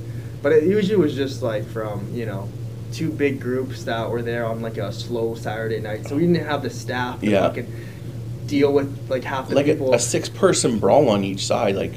but 0.42 0.52
it 0.52 0.64
usually 0.64 0.98
was 0.98 1.16
just 1.16 1.42
like 1.42 1.66
from 1.68 2.14
you 2.14 2.26
know 2.26 2.48
two 2.92 3.12
big 3.12 3.40
groups 3.40 3.84
that 3.84 4.10
were 4.10 4.22
there 4.22 4.46
on 4.46 4.62
like 4.62 4.78
a 4.78 4.92
slow 4.92 5.36
Saturday 5.36 5.80
night, 5.80 6.08
so 6.08 6.16
we 6.16 6.22
didn't 6.26 6.46
have 6.46 6.64
the 6.64 6.70
staff 6.70 7.20
to 7.22 7.28
Yeah. 7.30 7.42
fucking 7.48 7.72
deal 8.48 8.74
with 8.74 9.10
like 9.10 9.24
half 9.24 9.48
the 9.50 9.56
like 9.56 9.66
people. 9.68 9.94
a 9.94 10.00
six-person 10.00 10.80
brawl 10.80 11.08
on 11.10 11.24
each 11.24 11.46
side, 11.46 11.76
like 11.76 11.94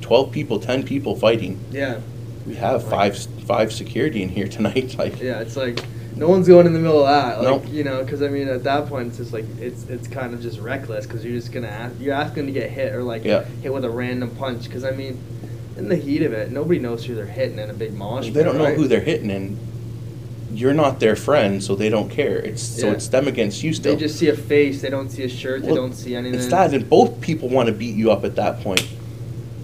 twelve 0.00 0.32
people, 0.32 0.58
ten 0.58 0.82
people 0.82 1.14
fighting. 1.14 1.60
yeah, 1.70 2.00
We 2.46 2.54
have 2.56 2.82
five 2.88 3.16
five 3.46 3.72
security 3.72 4.22
in 4.22 4.28
here 4.28 4.48
tonight. 4.48 4.94
Like, 4.98 5.20
yeah, 5.20 5.40
it's 5.40 5.56
like 5.56 5.78
no 6.18 6.28
one's 6.28 6.48
going 6.48 6.66
in 6.66 6.72
the 6.72 6.78
middle 6.78 7.06
of 7.06 7.08
that, 7.08 7.38
like 7.42 7.62
Nope. 7.64 7.72
you 7.72 7.84
know, 7.84 8.02
because 8.04 8.22
I 8.22 8.28
mean 8.28 8.48
at 8.48 8.64
that 8.64 8.86
point 8.86 9.08
it's 9.08 9.16
just 9.18 9.32
like 9.32 9.44
it's 9.60 9.84
it's 9.84 10.08
kind 10.08 10.34
of 10.34 10.42
just 10.42 10.58
reckless 10.60 11.06
because 11.06 11.24
you're 11.24 11.34
just 11.34 11.52
gonna 11.52 11.68
ask, 11.68 11.94
you're 12.00 12.14
asking 12.14 12.46
to 12.46 12.52
get 12.52 12.70
hit 12.70 12.94
or 12.94 13.02
like 13.02 13.24
Yeah. 13.24 13.44
hit 13.62 13.72
with 13.72 13.84
a 13.84 13.90
random 13.90 14.30
punch 14.36 14.64
because 14.64 14.84
I 14.84 14.90
mean. 14.92 15.18
In 15.76 15.88
the 15.88 15.94
heat 15.94 16.22
of 16.22 16.32
it, 16.32 16.50
nobody 16.50 16.80
knows 16.80 17.04
who 17.04 17.14
they're 17.14 17.24
hitting 17.24 17.60
in 17.60 17.70
a 17.70 17.72
big 17.72 17.94
mosh. 17.94 18.30
they 18.30 18.42
don't 18.42 18.58
know 18.58 18.64
right? 18.64 18.76
who 18.76 18.88
they're 18.88 18.98
hitting, 18.98 19.30
and 19.30 19.56
you're 20.52 20.74
not 20.74 20.98
their 20.98 21.14
friend, 21.14 21.62
so 21.62 21.76
they 21.76 21.88
don't 21.88 22.10
care. 22.10 22.36
It's 22.38 22.60
so 22.60 22.90
it's 22.90 23.06
them 23.06 23.28
against 23.28 23.62
you 23.62 23.72
still. 23.72 23.94
They 23.94 24.00
just 24.00 24.18
see 24.18 24.28
a 24.28 24.34
face. 24.34 24.82
They 24.82 24.90
don't 24.90 25.08
see 25.08 25.22
a 25.22 25.28
shirt. 25.28 25.62
they 25.62 25.72
don't 25.72 25.92
see 25.92 26.16
anything. 26.16 26.36
It's 26.36 26.48
that, 26.48 26.74
and 26.74 26.90
both 26.90 27.20
people 27.20 27.48
want 27.48 27.68
to 27.68 27.72
beat 27.72 27.94
you 27.94 28.10
up 28.10 28.24
at 28.24 28.34
that 28.34 28.58
point. 28.60 28.84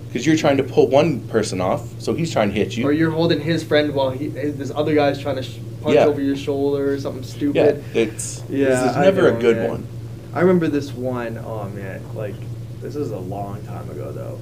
Because 0.06 0.24
you're 0.24 0.36
trying 0.36 0.58
to 0.58 0.62
pull 0.62 0.86
one 0.86 1.18
person 1.26 1.60
off, 1.60 2.00
so 2.00 2.14
he's 2.14 2.30
trying 2.32 2.50
to 2.50 2.54
hit 2.54 2.76
you. 2.76 2.84
Or 2.86 2.92
you're 2.92 3.10
holding 3.10 3.40
his 3.40 3.64
friend 3.64 3.92
while 3.92 4.10
he, 4.10 4.28
this 4.28 4.70
other 4.72 4.94
guy's 4.94 5.20
trying 5.20 5.34
to 5.34 5.42
sh- 5.42 5.58
punch 5.84 5.94
Yeah. 5.96 6.06
over 6.06 6.20
your 6.20 6.36
shoulder 6.36 6.92
or 6.92 6.98
something 6.98 7.22
stupid. 7.22 7.84
yeah, 7.94 8.00
it's 8.02 8.42
Yeah, 8.48 8.88
It's 8.88 8.96
I 8.96 9.04
never 9.04 9.30
know, 9.30 9.36
a 9.36 9.40
good 9.40 9.56
man. 9.58 9.70
one. 9.70 9.86
I 10.34 10.40
remember 10.40 10.66
this 10.68 10.92
one. 10.92 11.38
Oh 11.38 11.68
man, 11.68 12.02
like 12.14 12.34
this 12.80 12.96
is 12.96 13.10
a 13.12 13.18
long 13.18 13.62
time 13.62 13.88
ago 13.90 14.10
though. 14.10 14.38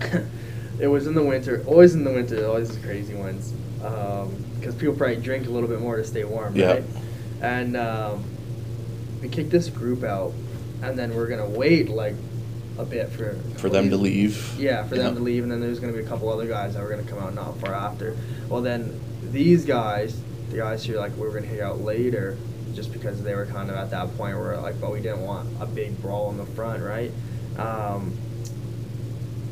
it 0.80 0.86
was 0.88 1.06
in 1.06 1.14
the 1.14 1.22
winter. 1.22 1.64
Always 1.66 1.94
in 1.94 2.04
the 2.04 2.12
winter. 2.12 2.46
Always 2.46 2.76
the 2.76 2.86
crazy 2.86 3.14
ones. 3.14 3.52
Because 4.58 4.74
people 4.74 4.94
probably 4.94 5.16
drink 5.16 5.46
a 5.46 5.50
little 5.50 5.68
bit 5.68 5.80
more 5.80 5.96
to 5.96 6.04
stay 6.04 6.24
warm, 6.24 6.54
Yeah. 6.56 6.72
right? 6.72 6.84
And 7.40 7.76
um, 7.76 8.24
we 9.22 9.28
kicked 9.28 9.50
this 9.50 9.68
group 9.68 10.02
out, 10.02 10.32
and 10.82 10.98
then 10.98 11.14
we're 11.14 11.28
gonna 11.28 11.48
wait 11.48 11.88
like 11.88 12.14
a 12.78 12.84
bit 12.84 13.08
for 13.10 13.34
For 13.56 13.68
them 13.68 13.90
to 13.90 13.96
leave. 13.96 14.54
Yeah, 14.58 14.84
for 14.84 14.96
them 14.96 15.14
to 15.16 15.20
leave, 15.22 15.42
and 15.44 15.50
then 15.50 15.60
there's 15.60 15.80
going 15.80 15.92
to 15.92 15.98
be 15.98 16.04
a 16.04 16.08
couple 16.08 16.28
other 16.28 16.46
guys 16.46 16.74
that 16.74 16.82
were 16.82 16.88
going 16.88 17.04
to 17.04 17.10
come 17.10 17.18
out 17.20 17.34
not 17.34 17.58
far 17.58 17.74
after. 17.74 18.14
Well, 18.48 18.62
then 18.62 19.00
these 19.32 19.64
guys, 19.64 20.20
the 20.50 20.56
guys 20.58 20.84
who 20.84 20.94
like 20.94 21.14
we 21.16 21.22
were 21.28 21.40
to 21.40 21.46
hang 21.46 21.60
out 21.60 21.80
later, 21.80 22.36
just 22.74 22.92
because 22.92 23.22
they 23.22 23.34
were 23.34 23.46
kind 23.46 23.70
of 23.70 23.76
at 23.76 23.90
that 23.90 24.16
point 24.16 24.36
where 24.38 24.56
like, 24.58 24.80
but 24.80 24.92
we 24.92 25.00
didn't 25.00 25.22
want 25.22 25.48
a 25.60 25.66
big 25.66 26.00
brawl 26.00 26.30
in 26.30 26.36
the 26.36 26.46
front, 26.46 26.82
right? 26.82 27.10
Um, 27.58 28.16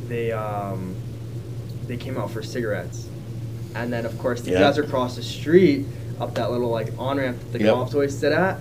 they 0.08 0.32
um, 0.32 0.94
they 1.86 1.96
came 1.96 2.16
out 2.18 2.30
for 2.30 2.42
cigarettes, 2.42 3.08
and 3.74 3.92
then 3.92 4.06
of 4.06 4.16
course 4.18 4.40
the 4.42 4.52
Yeah. 4.52 4.60
guys 4.60 4.78
across 4.78 5.16
the 5.16 5.22
street 5.22 5.86
up 6.20 6.34
that 6.34 6.50
little 6.50 6.70
like 6.70 6.92
on 6.98 7.18
ramp 7.18 7.38
that 7.52 7.58
the 7.58 7.64
Yep. 7.64 7.74
cops 7.74 7.94
always 7.94 8.16
sit 8.16 8.32
at, 8.32 8.60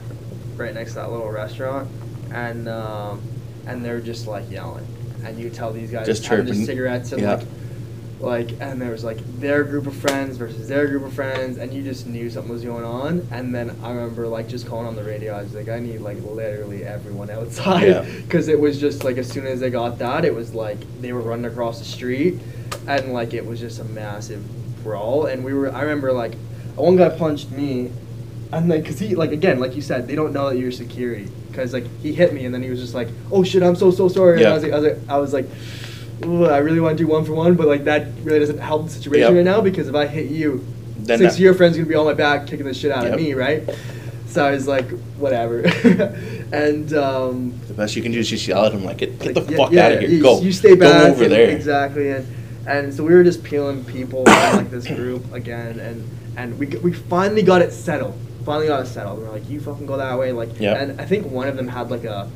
right 0.57 0.73
next 0.73 0.91
to 0.91 0.95
that 0.99 1.11
little 1.11 1.29
restaurant, 1.29 1.87
and 2.33 2.67
um, 2.67 3.21
and 3.67 3.83
they're 3.85 4.01
just 4.01 4.27
like 4.27 4.49
yelling, 4.49 4.85
and 5.23 5.39
you 5.39 5.49
tell 5.49 5.71
these 5.71 5.91
guys 5.91 6.05
Just 6.07 6.25
having 6.25 6.45
their 6.45 6.65
cigarettes 6.65 7.11
and 7.11 7.21
Yeah. 7.21 7.35
like 7.35 7.45
like 8.19 8.51
and 8.61 8.81
there 8.81 8.91
was 8.91 9.03
like 9.03 9.17
their 9.39 9.63
group 9.63 9.87
of 9.87 9.95
friends 9.95 10.37
versus 10.37 10.67
their 10.69 10.87
group 10.87 11.03
of 11.03 11.13
friends 11.13 11.57
and 11.57 11.73
you 11.73 11.83
just 11.83 12.07
knew 12.07 12.29
something 12.29 12.51
was 12.51 12.63
going 12.63 12.85
on. 12.85 13.27
And 13.31 13.53
then 13.53 13.75
i 13.83 13.89
remember 13.91 14.27
like 14.27 14.47
just 14.47 14.67
calling 14.67 14.87
on 14.87 14.95
the 14.95 15.03
radio. 15.03 15.33
I 15.33 15.43
was 15.43 15.53
like 15.53 15.67
i 15.69 15.79
need 15.79 15.99
like 15.99 16.17
literally 16.23 16.83
everyone 16.85 17.29
outside. 17.29 18.05
Because 18.23 18.47
it 18.53 18.59
was 18.59 18.79
just 18.79 19.03
like 19.03 19.17
as 19.17 19.27
soon 19.29 19.45
as 19.45 19.59
they 19.59 19.69
got 19.69 19.97
that 19.99 20.23
it 20.25 20.33
was 20.33 20.53
like 20.53 20.77
they 21.01 21.11
were 21.13 21.21
running 21.21 21.45
across 21.45 21.79
the 21.79 21.85
street 21.85 22.39
and 22.87 23.13
like 23.13 23.33
it 23.33 23.45
was 23.45 23.59
just 23.59 23.79
a 23.79 23.85
massive 23.85 24.43
brawl. 24.83 25.25
And 25.25 25.43
we 25.43 25.53
were 25.53 25.71
i 25.73 25.81
remember 25.81 26.13
like 26.13 26.35
one 26.75 26.95
guy 26.95 27.09
punched 27.09 27.51
me 27.51 27.91
and 28.53 28.71
then 28.71 28.81
because 28.81 28.99
he 28.99 29.15
like 29.15 29.31
again 29.31 29.59
like 29.59 29.75
you 29.75 29.81
said 29.81 30.07
they 30.07 30.15
don't 30.15 30.31
know 30.31 30.49
that 30.49 30.57
you're 30.57 30.71
security. 30.71 31.29
Because 31.49 31.73
like 31.73 31.85
he 32.01 32.13
hit 32.13 32.33
me 32.33 32.45
and 32.45 32.53
then 32.53 32.63
he 32.63 32.69
was 32.69 32.79
just 32.79 32.93
like 32.93 33.09
oh 33.31 33.43
shit 33.43 33.61
i'm 33.61 33.75
so 33.75 33.91
so 33.91 34.07
sorry. 34.07 34.33
And 34.35 34.41
Yeah. 34.41 34.51
I 34.51 34.53
was 34.53 34.63
like 34.63 34.71
i 34.73 34.77
was 34.79 34.83
like, 34.85 35.09
I 35.09 35.17
was 35.17 35.33
like 35.33 35.45
"Ooh, 35.45 35.49
I 36.23 36.57
really 36.59 36.79
want 36.79 36.97
to 36.97 37.03
do 37.03 37.07
one 37.09 37.25
for 37.25 37.33
one, 37.33 37.55
but 37.55 37.67
like 37.67 37.83
that 37.85 38.07
really 38.23 38.39
doesn't 38.39 38.59
help 38.59 38.85
the 38.85 38.91
situation 38.91 39.35
Yep. 39.35 39.45
right 39.45 39.45
now 39.45 39.61
because 39.61 39.87
if 39.87 39.95
I 39.95 40.07
hit 40.07 40.27
you, 40.31 40.63
Then 40.97 41.19
six 41.19 41.33
that- 41.33 41.37
of 41.37 41.43
your 41.43 41.53
friends 41.53 41.75
gonna 41.75 41.87
be 41.89 41.95
on 41.95 42.05
my 42.05 42.13
back 42.13 42.47
kicking 42.47 42.65
the 42.65 42.73
shit 42.73 42.91
out 42.91 43.03
Yep. 43.03 43.13
of 43.13 43.19
me, 43.19 43.33
right? 43.33 43.63
So 44.27 44.43
I 44.45 44.51
was 44.51 44.67
like, 44.67 44.89
whatever, 45.17 45.59
and 46.51 46.93
um, 46.93 47.53
The 47.67 47.73
best 47.73 47.95
you 47.95 48.01
can 48.01 48.11
do 48.11 48.19
is 48.19 48.29
just 48.29 48.47
yell 48.47 48.65
at 48.65 48.73
him 48.73 48.83
like, 48.83 48.97
"Get, 48.97 49.17
get 49.19 49.35
like, 49.35 49.45
the 49.45 49.51
yeah, 49.51 49.57
fuck 49.57 49.71
yeah, 49.71 49.85
out 49.85 49.91
of 49.93 49.99
here! 50.01 50.09
You, 50.09 50.21
Go, 50.21 50.41
You 50.41 50.51
stay 50.51 50.75
back. 50.75 51.03
Go 51.07 51.11
over 51.11 51.23
and- 51.23 51.31
there." 51.31 51.49
Exactly, 51.49 52.09
and 52.11 52.25
and 52.67 52.93
so 52.93 53.03
we 53.03 53.13
were 53.13 53.23
just 53.23 53.43
peeling 53.43 53.83
people 53.85 54.25
from 54.25 54.57
like 54.57 54.71
this 54.71 54.87
group 54.99 55.31
again, 55.33 55.79
and 55.79 56.03
and 56.37 56.57
we 56.59 56.65
we 56.67 56.91
finally 56.91 57.43
got 57.43 57.61
it 57.61 57.71
settled. 57.71 58.15
Finally 58.45 58.67
got 58.67 58.81
it 58.83 58.87
settled. 58.87 59.19
We're 59.19 59.29
like, 59.31 59.49
you 59.49 59.59
fucking 59.59 59.85
go 59.85 59.97
that 59.97 60.19
way, 60.19 60.31
like. 60.31 60.59
Yep. 60.59 60.77
And 60.81 61.01
I 61.01 61.05
think 61.05 61.27
one 61.31 61.47
of 61.47 61.55
them 61.55 61.67
had 61.67 61.89
like 61.89 62.03
a. 62.03 62.29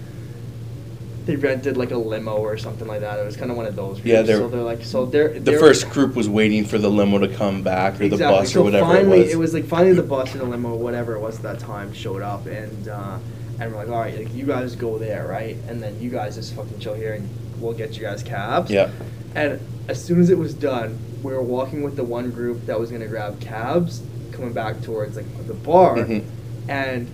They 1.30 1.36
rented 1.36 1.78
like 1.78 1.92
a 1.92 1.98
limo 1.98 2.38
or 2.38 2.58
something 2.58 2.88
like 2.88 3.02
that. 3.02 3.20
It 3.20 3.24
was 3.24 3.38
kind 3.38 3.52
of 3.52 3.58
one 3.58 3.68
of 3.68 3.76
those. 3.76 3.98
Groups. 3.98 4.06
Yeah, 4.08 4.24
they're- 4.24 4.38
so 4.40 4.48
they're 4.48 4.62
like, 4.64 4.84
so 4.84 5.06
they're 5.06 5.30
The 5.34 5.40
they're- 5.42 5.60
first 5.60 5.88
group 5.92 6.16
was 6.16 6.28
waiting 6.28 6.66
for 6.66 6.80
the 6.80 6.90
limo 6.90 7.20
to 7.20 7.28
come 7.28 7.62
back 7.62 8.02
or 8.02 8.08
the 8.10 8.18
bus 8.18 8.52
so 8.52 8.62
or 8.62 8.64
whatever 8.64 8.86
finally, 8.88 9.30
it 9.30 9.38
was. 9.38 9.54
like 9.54 9.66
finally 9.66 9.94
the 9.94 10.02
bus 10.02 10.34
or 10.34 10.40
the 10.40 10.46
limo, 10.46 10.70
or 10.74 10.80
whatever 10.80 11.14
it 11.14 11.20
was 11.20 11.36
at 11.36 11.44
that 11.44 11.60
time, 11.60 11.94
showed 11.94 12.24
up, 12.24 12.48
and 12.48 12.88
uh, 12.88 13.20
and 13.60 13.72
we're 13.72 13.78
like, 13.78 13.90
all 13.90 14.00
right, 14.00 14.18
like 14.18 14.34
you 14.34 14.46
guys 14.48 14.76
go 14.76 14.98
there, 14.98 15.28
right, 15.28 15.56
and 15.68 15.84
then 15.84 16.02
you 16.02 16.10
guys 16.10 16.34
just 16.36 16.56
fucking 16.56 16.80
chill 16.80 16.96
here, 16.96 17.14
and 17.14 17.30
we'll 17.60 17.74
get 17.74 17.96
you 17.96 18.02
guys 18.02 18.24
cabs. 18.24 18.72
Yeah. 18.72 18.90
And 19.36 19.60
as 19.88 20.04
soon 20.04 20.20
as 20.22 20.32
it 20.32 20.38
was 20.40 20.56
done, 20.56 20.98
we 21.22 21.32
were 21.32 21.44
walking 21.44 21.84
with 21.84 21.96
the 21.96 22.04
one 22.04 22.32
group 22.32 22.66
that 22.66 22.80
was 22.80 22.90
gonna 22.90 23.06
grab 23.06 23.40
cabs, 23.40 24.02
coming 24.32 24.52
back 24.52 24.82
towards 24.82 25.16
like 25.16 25.28
the 25.46 25.54
bar, 25.54 25.98
Mhm. 25.98 26.24
and 26.68 27.08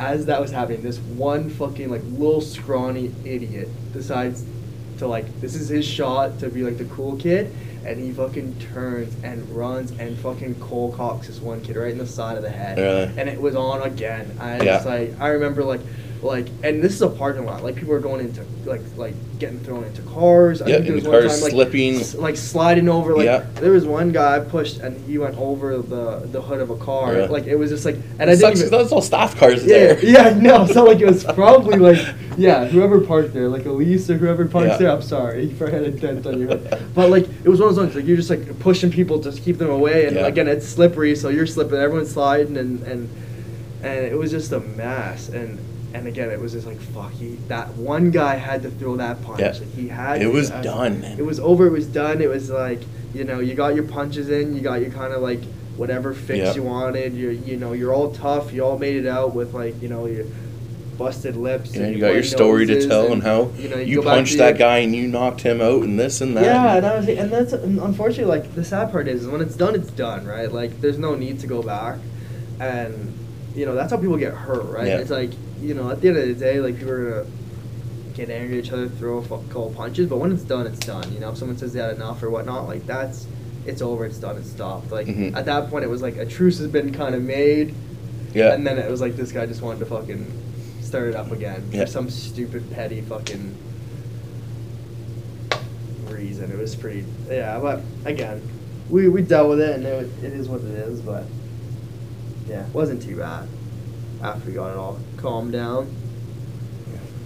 as 0.00 0.26
that 0.26 0.40
was 0.40 0.50
happening, 0.50 0.80
this 0.82 0.98
one 0.98 1.50
fucking 1.50 1.90
like 1.90 2.02
little 2.04 2.40
scrawny 2.40 3.12
idiot 3.24 3.68
decides 3.92 4.44
to 4.98 5.06
like 5.06 5.40
this 5.40 5.54
is 5.54 5.68
his 5.68 5.84
shot 5.86 6.38
to 6.40 6.48
be 6.48 6.62
like 6.62 6.78
the 6.78 6.86
cool 6.86 7.16
kid, 7.16 7.54
and 7.84 7.98
he 8.00 8.10
fucking 8.10 8.58
turns 8.72 9.14
and 9.22 9.46
runs 9.50 9.90
and 9.92 10.18
fucking 10.18 10.54
cold 10.58 10.94
cocks 10.94 11.26
this 11.26 11.38
one 11.38 11.60
kid 11.60 11.76
right 11.76 11.92
in 11.92 11.98
the 11.98 12.06
side 12.06 12.36
of 12.38 12.42
the 12.42 12.50
head, 12.50 12.78
Really? 12.78 13.12
and 13.20 13.28
it 13.28 13.40
was 13.40 13.54
on 13.54 13.82
again. 13.82 14.36
I 14.40 14.56
Yeah. 14.56 14.64
just 14.64 14.86
like 14.86 15.20
I 15.20 15.28
remember 15.28 15.62
like 15.64 15.80
like 16.22 16.48
and 16.62 16.82
this 16.82 16.92
is 16.92 17.00
a 17.00 17.08
parking 17.08 17.46
lot 17.46 17.62
like 17.64 17.74
people 17.76 17.94
are 17.94 17.98
going 18.00 18.20
into 18.20 18.44
like 18.66 18.82
like 18.96 19.14
getting 19.38 19.58
thrown 19.60 19.84
into 19.84 20.02
cars. 20.02 20.60
I 20.60 20.66
Yeah, 20.68 20.74
think 20.74 20.86
there 20.86 20.94
was 20.96 21.04
one 21.04 21.20
time, 21.22 21.40
like, 21.40 21.50
slipping. 21.52 21.94
s- 21.96 22.14
like 22.14 22.36
sliding 22.36 22.90
over 22.90 23.14
like 23.16 23.24
Yeah. 23.24 23.46
there 23.54 23.72
was 23.72 23.86
one 23.86 24.12
guy 24.12 24.36
I 24.36 24.40
pushed 24.40 24.80
and 24.80 25.02
he 25.06 25.16
went 25.16 25.38
over 25.38 25.78
the 25.78 26.26
the 26.30 26.42
hood 26.42 26.60
of 26.60 26.68
a 26.68 26.76
car 26.76 27.16
Yeah. 27.16 27.26
like 27.26 27.46
it 27.46 27.56
was 27.56 27.70
just 27.70 27.86
like 27.86 27.96
and 28.18 28.28
I 28.28 28.34
It 28.34 28.40
didn't 28.40 28.56
sucks 28.58 28.70
those 28.70 28.92
all 28.92 29.00
staff 29.00 29.34
cars 29.38 29.64
yeah, 29.64 29.94
there. 29.94 30.04
yeah, 30.04 30.38
no. 30.38 30.66
So 30.66 30.84
like 30.84 31.00
it 31.00 31.06
was 31.06 31.24
probably 31.42 31.78
like 31.78 31.98
yeah, 32.36 32.66
whoever 32.66 33.00
parked 33.00 33.32
there, 33.32 33.48
like 33.48 33.64
Elise 33.64 34.08
or 34.10 34.16
whoever 34.18 34.44
parks 34.44 34.68
Yeah. 34.72 34.76
there. 34.76 34.90
I'm 34.90 35.02
sorry, 35.02 35.46
you 35.46 35.56
probably 35.56 35.74
had 35.74 35.84
a 35.84 35.90
dent 35.90 36.26
on 36.26 36.38
your 36.38 36.48
head. 36.50 36.82
But 36.94 37.08
like 37.10 37.24
it 37.44 37.48
was 37.48 37.60
one 37.60 37.70
of 37.70 37.76
those 37.76 37.84
ones 37.84 37.96
like 37.96 38.06
you're 38.06 38.16
just 38.18 38.30
like 38.30 38.58
pushing 38.58 38.90
people 38.90 39.18
to 39.20 39.32
keep 39.32 39.56
them 39.56 39.70
away, 39.70 40.04
and 40.06 40.18
again 40.18 40.48
it's 40.48 40.66
slippery, 40.66 41.16
so 41.16 41.30
you're 41.30 41.46
slipping, 41.46 41.78
everyone's 41.78 42.10
sliding, 42.10 42.58
and 42.58 42.82
and 42.82 43.08
and 43.82 44.04
it 44.04 44.18
was 44.18 44.30
just 44.30 44.52
a 44.52 44.60
mess. 44.60 45.30
And 45.30 45.58
and 45.92 46.06
again 46.06 46.30
it 46.30 46.40
was 46.40 46.52
just 46.52 46.66
like 46.66 46.80
fuck. 46.80 47.12
He, 47.12 47.36
that 47.48 47.68
one 47.74 48.10
guy 48.10 48.36
had 48.36 48.62
to 48.62 48.70
throw 48.70 48.96
that 48.96 49.22
punch. 49.22 49.40
Yeah. 49.40 49.52
Like, 49.52 49.74
he 49.74 49.88
had. 49.88 50.22
It 50.22 50.32
was 50.32 50.50
I 50.50 50.62
done, 50.62 51.00
man. 51.00 51.18
It 51.18 51.24
was 51.24 51.40
over. 51.40 51.66
It 51.66 51.72
was 51.72 51.86
done. 51.86 52.20
It 52.20 52.28
was 52.28 52.50
like 52.50 52.80
you 53.14 53.24
know 53.24 53.40
you 53.40 53.54
got 53.54 53.74
your 53.74 53.84
punches 53.84 54.30
in, 54.30 54.54
you 54.54 54.60
got 54.60 54.80
your 54.80 54.90
kind 54.90 55.12
of 55.12 55.22
like 55.22 55.42
whatever 55.76 56.12
fix 56.12 56.38
Yeah. 56.38 56.54
you 56.54 56.62
wanted. 56.62 57.14
You 57.14 57.30
you 57.30 57.56
know 57.56 57.72
you're 57.72 57.92
all 57.92 58.12
tough. 58.12 58.52
You 58.52 58.64
all 58.64 58.78
made 58.78 58.96
it 58.96 59.06
out 59.06 59.34
with 59.34 59.54
like 59.54 59.80
you 59.82 59.88
know 59.88 60.06
your 60.06 60.26
busted 60.96 61.34
lips. 61.34 61.74
Yeah, 61.74 61.84
and 61.84 61.94
you 61.94 62.00
got 62.00 62.12
your 62.12 62.22
story 62.22 62.66
to 62.66 62.86
tell 62.86 63.10
and, 63.10 63.22
how 63.22 63.50
you, 63.56 63.70
know, 63.70 63.78
you, 63.78 64.02
back 64.02 64.16
punched 64.16 64.36
that 64.36 64.50
your- 64.50 64.58
guy 64.58 64.78
and 64.78 64.94
you 64.94 65.08
knocked 65.08 65.40
him 65.40 65.60
out 65.62 65.82
and 65.82 65.98
this 65.98 66.20
and 66.20 66.36
that. 66.36 66.44
Yeah, 66.44 66.76
and 66.76 66.86
I 66.86 66.96
was 66.96 67.08
and 67.08 67.32
that's 67.32 67.52
unfortunately 67.54 68.26
like 68.26 68.54
the 68.54 68.64
sad 68.64 68.92
part 68.92 69.08
is 69.08 69.26
when 69.26 69.40
it's 69.40 69.56
done, 69.56 69.74
it's 69.74 69.90
done, 69.90 70.26
right? 70.26 70.52
Like 70.52 70.80
there's 70.82 70.98
no 70.98 71.14
need 71.14 71.40
to 71.40 71.46
go 71.46 71.62
back, 71.62 71.98
and 72.60 73.16
you 73.54 73.64
know 73.66 73.74
that's 73.74 73.90
how 73.90 73.96
people 73.96 74.18
get 74.18 74.34
hurt, 74.34 74.64
right? 74.66 74.86
Yeah. 74.86 74.98
It's 74.98 75.10
like 75.10 75.30
you 75.60 75.74
know 75.74 75.90
at 75.90 76.00
the 76.00 76.08
end 76.08 76.16
of 76.18 76.26
the 76.28 76.34
day, 76.34 76.60
like 76.60 76.76
people 76.76 76.92
are 76.92 77.10
gonna 77.24 77.26
get 78.14 78.30
angry 78.30 78.58
at 78.58 78.64
each 78.64 78.72
other, 78.72 78.88
throw 78.88 79.18
a 79.18 79.22
couple 79.22 79.72
punches, 79.76 80.08
but 80.08 80.18
when 80.18 80.32
it's 80.32 80.42
done, 80.42 80.66
it's 80.66 80.80
done. 80.80 81.12
You 81.12 81.20
know, 81.20 81.30
if 81.30 81.38
someone 81.38 81.56
says 81.58 81.72
they 81.72 81.80
had 81.80 81.94
enough 81.94 82.22
or 82.22 82.30
whatnot, 82.30 82.66
like 82.66 82.86
that's 82.86 83.26
it's 83.66 83.82
over, 83.82 84.06
it's 84.06 84.18
done, 84.18 84.36
it's 84.38 84.50
stopped. 84.50 84.90
Like 84.90 85.06
Mhm. 85.06 85.36
at 85.36 85.44
that 85.46 85.68
point, 85.70 85.84
it 85.84 85.88
was 85.88 86.02
like 86.02 86.16
a 86.16 86.24
truce 86.26 86.58
has 86.58 86.68
been 86.68 86.92
kind 86.92 87.14
of 87.14 87.22
made, 87.22 87.74
Yeah. 88.34 88.52
and 88.54 88.66
then 88.66 88.78
it 88.78 88.90
was 88.90 89.00
like 89.00 89.16
this 89.16 89.32
guy 89.32 89.46
just 89.46 89.60
wanted 89.62 89.80
to 89.80 89.86
fucking 89.86 90.26
start 90.82 91.08
it 91.08 91.14
up 91.14 91.30
again 91.30 91.62
Yeah. 91.70 91.84
for 91.84 91.90
some 91.90 92.10
stupid 92.10 92.70
petty 92.72 93.00
fucking 93.02 93.54
reason. 96.08 96.50
It 96.50 96.58
was 96.58 96.74
pretty 96.74 97.04
yeah, 97.28 97.58
but 97.60 97.82
again, 98.04 98.40
we 98.88 99.08
we 99.08 99.22
dealt 99.22 99.48
with 99.50 99.60
it 99.60 99.76
and 99.76 99.86
it, 99.86 100.08
it 100.22 100.32
is 100.32 100.48
what 100.48 100.62
it 100.62 100.70
is. 100.70 101.00
But 101.00 101.24
yeah, 102.48 102.66
it 102.66 102.74
wasn't 102.74 103.02
too 103.02 103.16
bad 103.16 103.46
after 104.22 104.48
we 104.48 104.54
got 104.54 104.70
it 104.70 104.76
all 104.76 104.98
calmed 105.16 105.52
down. 105.52 105.94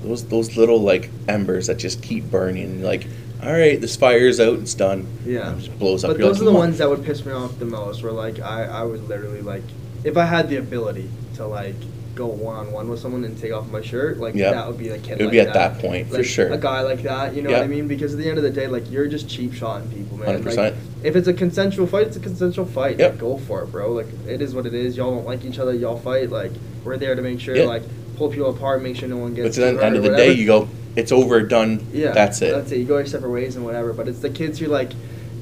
Those 0.02 0.24
those 0.26 0.56
little 0.56 0.80
like 0.80 1.10
embers 1.28 1.66
that 1.68 1.78
just 1.78 2.02
keep 2.02 2.24
burning. 2.30 2.82
Like 2.82 3.06
all 3.42 3.52
right, 3.52 3.78
this 3.78 3.96
fire's 3.96 4.40
out, 4.40 4.58
it's 4.60 4.74
done. 4.74 5.06
Yeah. 5.24 5.48
And 5.48 5.60
it 5.60 5.64
just 5.64 5.78
blows 5.78 6.04
up. 6.04 6.12
But 6.12 6.18
You're 6.18 6.28
those 6.28 6.38
like, 6.40 6.42
are 6.42 6.50
the 6.52 6.56
on." 6.56 6.58
ones 6.58 6.78
that 6.78 6.88
would 6.88 7.04
piss 7.04 7.24
me 7.26 7.32
off 7.32 7.58
the 7.58 7.66
most. 7.66 8.02
Where 8.02 8.12
like 8.12 8.40
I, 8.40 8.64
I 8.64 8.82
would 8.84 9.06
literally 9.08 9.42
like, 9.42 9.62
if 10.02 10.16
I 10.16 10.24
had 10.24 10.48
the 10.48 10.56
ability 10.56 11.10
to 11.34 11.46
like 11.46 11.76
go 12.14 12.26
one 12.26 12.56
on 12.56 12.72
one 12.72 12.88
with 12.88 13.00
someone 13.00 13.24
and 13.24 13.36
take 13.38 13.52
off 13.52 13.68
my 13.70 13.80
shirt, 13.82 14.18
like 14.18 14.34
Yeah. 14.34 14.52
that 14.52 14.66
would 14.68 14.78
be 14.78 14.88
a 14.88 14.98
kid. 14.98 15.12
It 15.20 15.24
would 15.24 15.24
like 15.26 15.32
be 15.32 15.40
at 15.40 15.54
that 15.54 15.78
point, 15.78 16.08
for 16.10 16.22
sure. 16.22 16.52
A 16.52 16.58
guy 16.58 16.80
like 16.82 17.02
that, 17.02 17.34
you 17.34 17.42
know 17.42 17.50
Yeah. 17.50 17.58
what 17.58 17.64
I 17.64 17.68
mean? 17.68 17.88
Because 17.88 18.12
at 18.14 18.18
the 18.20 18.28
end 18.28 18.38
of 18.38 18.44
the 18.44 18.50
day, 18.50 18.66
like 18.66 18.90
you're 18.90 19.06
just 19.06 19.28
cheap 19.28 19.52
shotting 19.52 19.88
people, 19.88 20.18
man. 20.18 20.42
100%. 20.42 20.56
Like, 20.56 20.74
if 21.02 21.16
it's 21.16 21.28
a 21.28 21.32
consensual 21.34 21.86
fight, 21.86 22.06
it's 22.06 22.16
a 22.16 22.20
consensual 22.20 22.66
fight. 22.66 22.98
Yep. 22.98 23.10
Like, 23.12 23.20
go 23.20 23.36
for 23.38 23.62
it, 23.62 23.72
bro. 23.72 23.92
Like 23.92 24.06
it 24.28 24.40
is 24.40 24.54
what 24.54 24.66
it 24.66 24.74
is. 24.74 24.96
Y'all 24.96 25.14
don't 25.14 25.26
like 25.26 25.44
each 25.44 25.58
other, 25.58 25.74
y'all 25.74 25.98
fight. 25.98 26.30
Like 26.30 26.52
we're 26.84 26.96
there 26.96 27.14
to 27.14 27.22
make 27.22 27.40
sure, 27.40 27.56
Yeah. 27.56 27.64
like 27.66 27.82
pull 28.16 28.28
people 28.28 28.50
apart, 28.50 28.82
make 28.82 28.96
sure 28.96 29.08
no 29.08 29.16
one 29.16 29.34
But 29.34 29.42
gets. 29.42 29.56
to 29.56 29.60
the 29.72 29.84
end 29.84 29.96
of 29.96 30.02
the 30.02 30.10
day, 30.16 30.32
you 30.32 30.46
go, 30.46 30.68
it's 30.96 31.10
over, 31.10 31.40
done. 31.42 31.84
Yeah, 31.92 32.12
That's 32.12 32.40
it. 32.42 32.52
That's 32.54 32.70
it. 32.70 32.78
You 32.78 32.84
go 32.84 32.98
your 32.98 33.06
separate 33.06 33.30
ways 33.30 33.56
and 33.56 33.64
whatever. 33.64 33.92
But 33.92 34.06
it's 34.06 34.20
the 34.20 34.30
kids 34.30 34.60
who 34.60 34.66
like, 34.66 34.92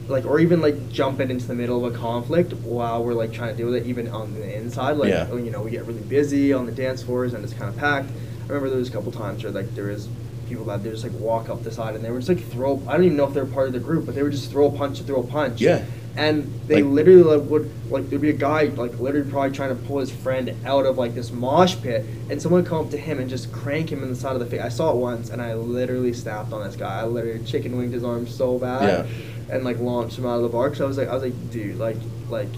like, 0.09 0.25
or 0.27 0.41
even 0.41 0.61
like 0.61 0.91
jumping 0.91 1.31
into 1.31 1.47
the 1.47 1.55
middle 1.55 1.85
of 1.85 1.95
a 1.95 1.97
conflict 1.97 2.53
while 2.55 3.05
we're 3.05 3.15
like 3.15 3.33
trying 3.33 3.51
to 3.51 3.57
deal 3.57 3.67
with 3.71 3.83
it, 3.83 3.87
even 3.87 4.09
on 4.09 4.35
the 4.35 4.57
inside. 4.57 4.97
Like, 4.97 5.11
Yeah. 5.11 5.29
Oh, 5.31 5.37
you 5.37 5.51
know, 5.51 5.63
we 5.63 5.71
get 5.71 5.85
really 5.87 6.01
busy 6.03 6.53
on 6.53 6.67
the 6.67 6.73
dance 6.73 7.03
floors 7.03 7.35
and 7.35 7.45
it's 7.45 7.55
kind 7.55 7.69
of 7.69 7.77
packed. 7.77 8.11
I 8.11 8.47
remember 8.49 8.69
there 8.71 8.79
was 8.79 8.89
a 8.89 8.93
couple 8.93 9.13
times 9.13 9.43
where 9.45 9.53
like 9.53 9.75
there 9.75 9.87
was 9.87 10.09
people 10.49 10.65
that 10.67 10.83
they 10.83 10.91
just 10.91 11.05
like 11.05 11.13
walk 11.15 11.49
up 11.49 11.63
the 11.63 11.71
side 11.71 11.95
and 11.95 12.05
they 12.05 12.11
would 12.11 12.23
just 12.23 12.29
like 12.29 12.45
throw. 12.51 12.83
I 12.87 12.93
don't 12.95 13.05
even 13.05 13.17
know 13.17 13.27
if 13.27 13.35
they're 13.35 13.47
part 13.47 13.69
of 13.69 13.73
the 13.73 13.81
group, 13.81 14.05
but 14.07 14.15
they 14.15 14.23
would 14.23 14.33
just 14.33 14.51
throw 14.51 14.67
a 14.67 14.77
punch 14.77 14.99
to 14.99 15.05
throw 15.05 15.21
a 15.23 15.27
punch. 15.27 15.61
Yeah. 15.61 15.85
And 16.15 16.53
they 16.67 16.83
Like- 16.83 16.93
literally 16.93 17.23
like, 17.23 17.49
would 17.49 17.71
like 17.91 18.11
there'd 18.11 18.21
be 18.21 18.29
a 18.31 18.35
guy 18.35 18.65
like 18.77 18.99
literally 19.01 19.31
probably 19.31 19.51
trying 19.53 19.71
to 19.71 19.83
pull 19.87 19.99
his 19.99 20.11
friend 20.11 20.55
out 20.67 20.85
of 20.85 20.99
like 20.99 21.15
this 21.15 21.33
mosh 21.33 21.77
pit, 21.81 22.05
and 22.29 22.41
someone 22.41 22.63
would 22.63 22.69
come 22.69 22.85
up 22.85 22.91
to 22.91 22.99
him 22.99 23.19
and 23.19 23.31
just 23.31 23.51
crank 23.51 23.91
him 23.91 24.03
in 24.03 24.11
the 24.11 24.17
side 24.17 24.35
of 24.35 24.41
the 24.41 24.47
face. 24.47 24.61
I 24.61 24.69
saw 24.69 24.91
it 24.91 24.97
once, 24.97 25.31
and 25.31 25.41
I 25.41 25.55
literally 25.55 26.13
snapped 26.13 26.53
on 26.53 26.65
this 26.65 26.77
guy. 26.77 27.01
I 27.01 27.05
literally 27.07 27.43
chicken 27.45 27.77
winged 27.79 27.95
his 27.95 28.05
arm 28.05 28.27
so 28.27 28.59
bad, 28.59 29.07
and 29.51 29.65
like 29.65 29.79
launched 29.79 30.19
him 30.19 30.27
out 30.27 30.37
of 30.37 30.43
the 30.43 30.49
bar. 30.51 30.69
Cause 30.69 30.83
I 30.83 30.85
was 30.85 30.99
like, 30.99 31.09
I 31.09 31.15
was 31.15 31.23
like, 31.23 31.51
dude, 31.51 31.77
like, 31.79 31.97
like, 32.29 32.49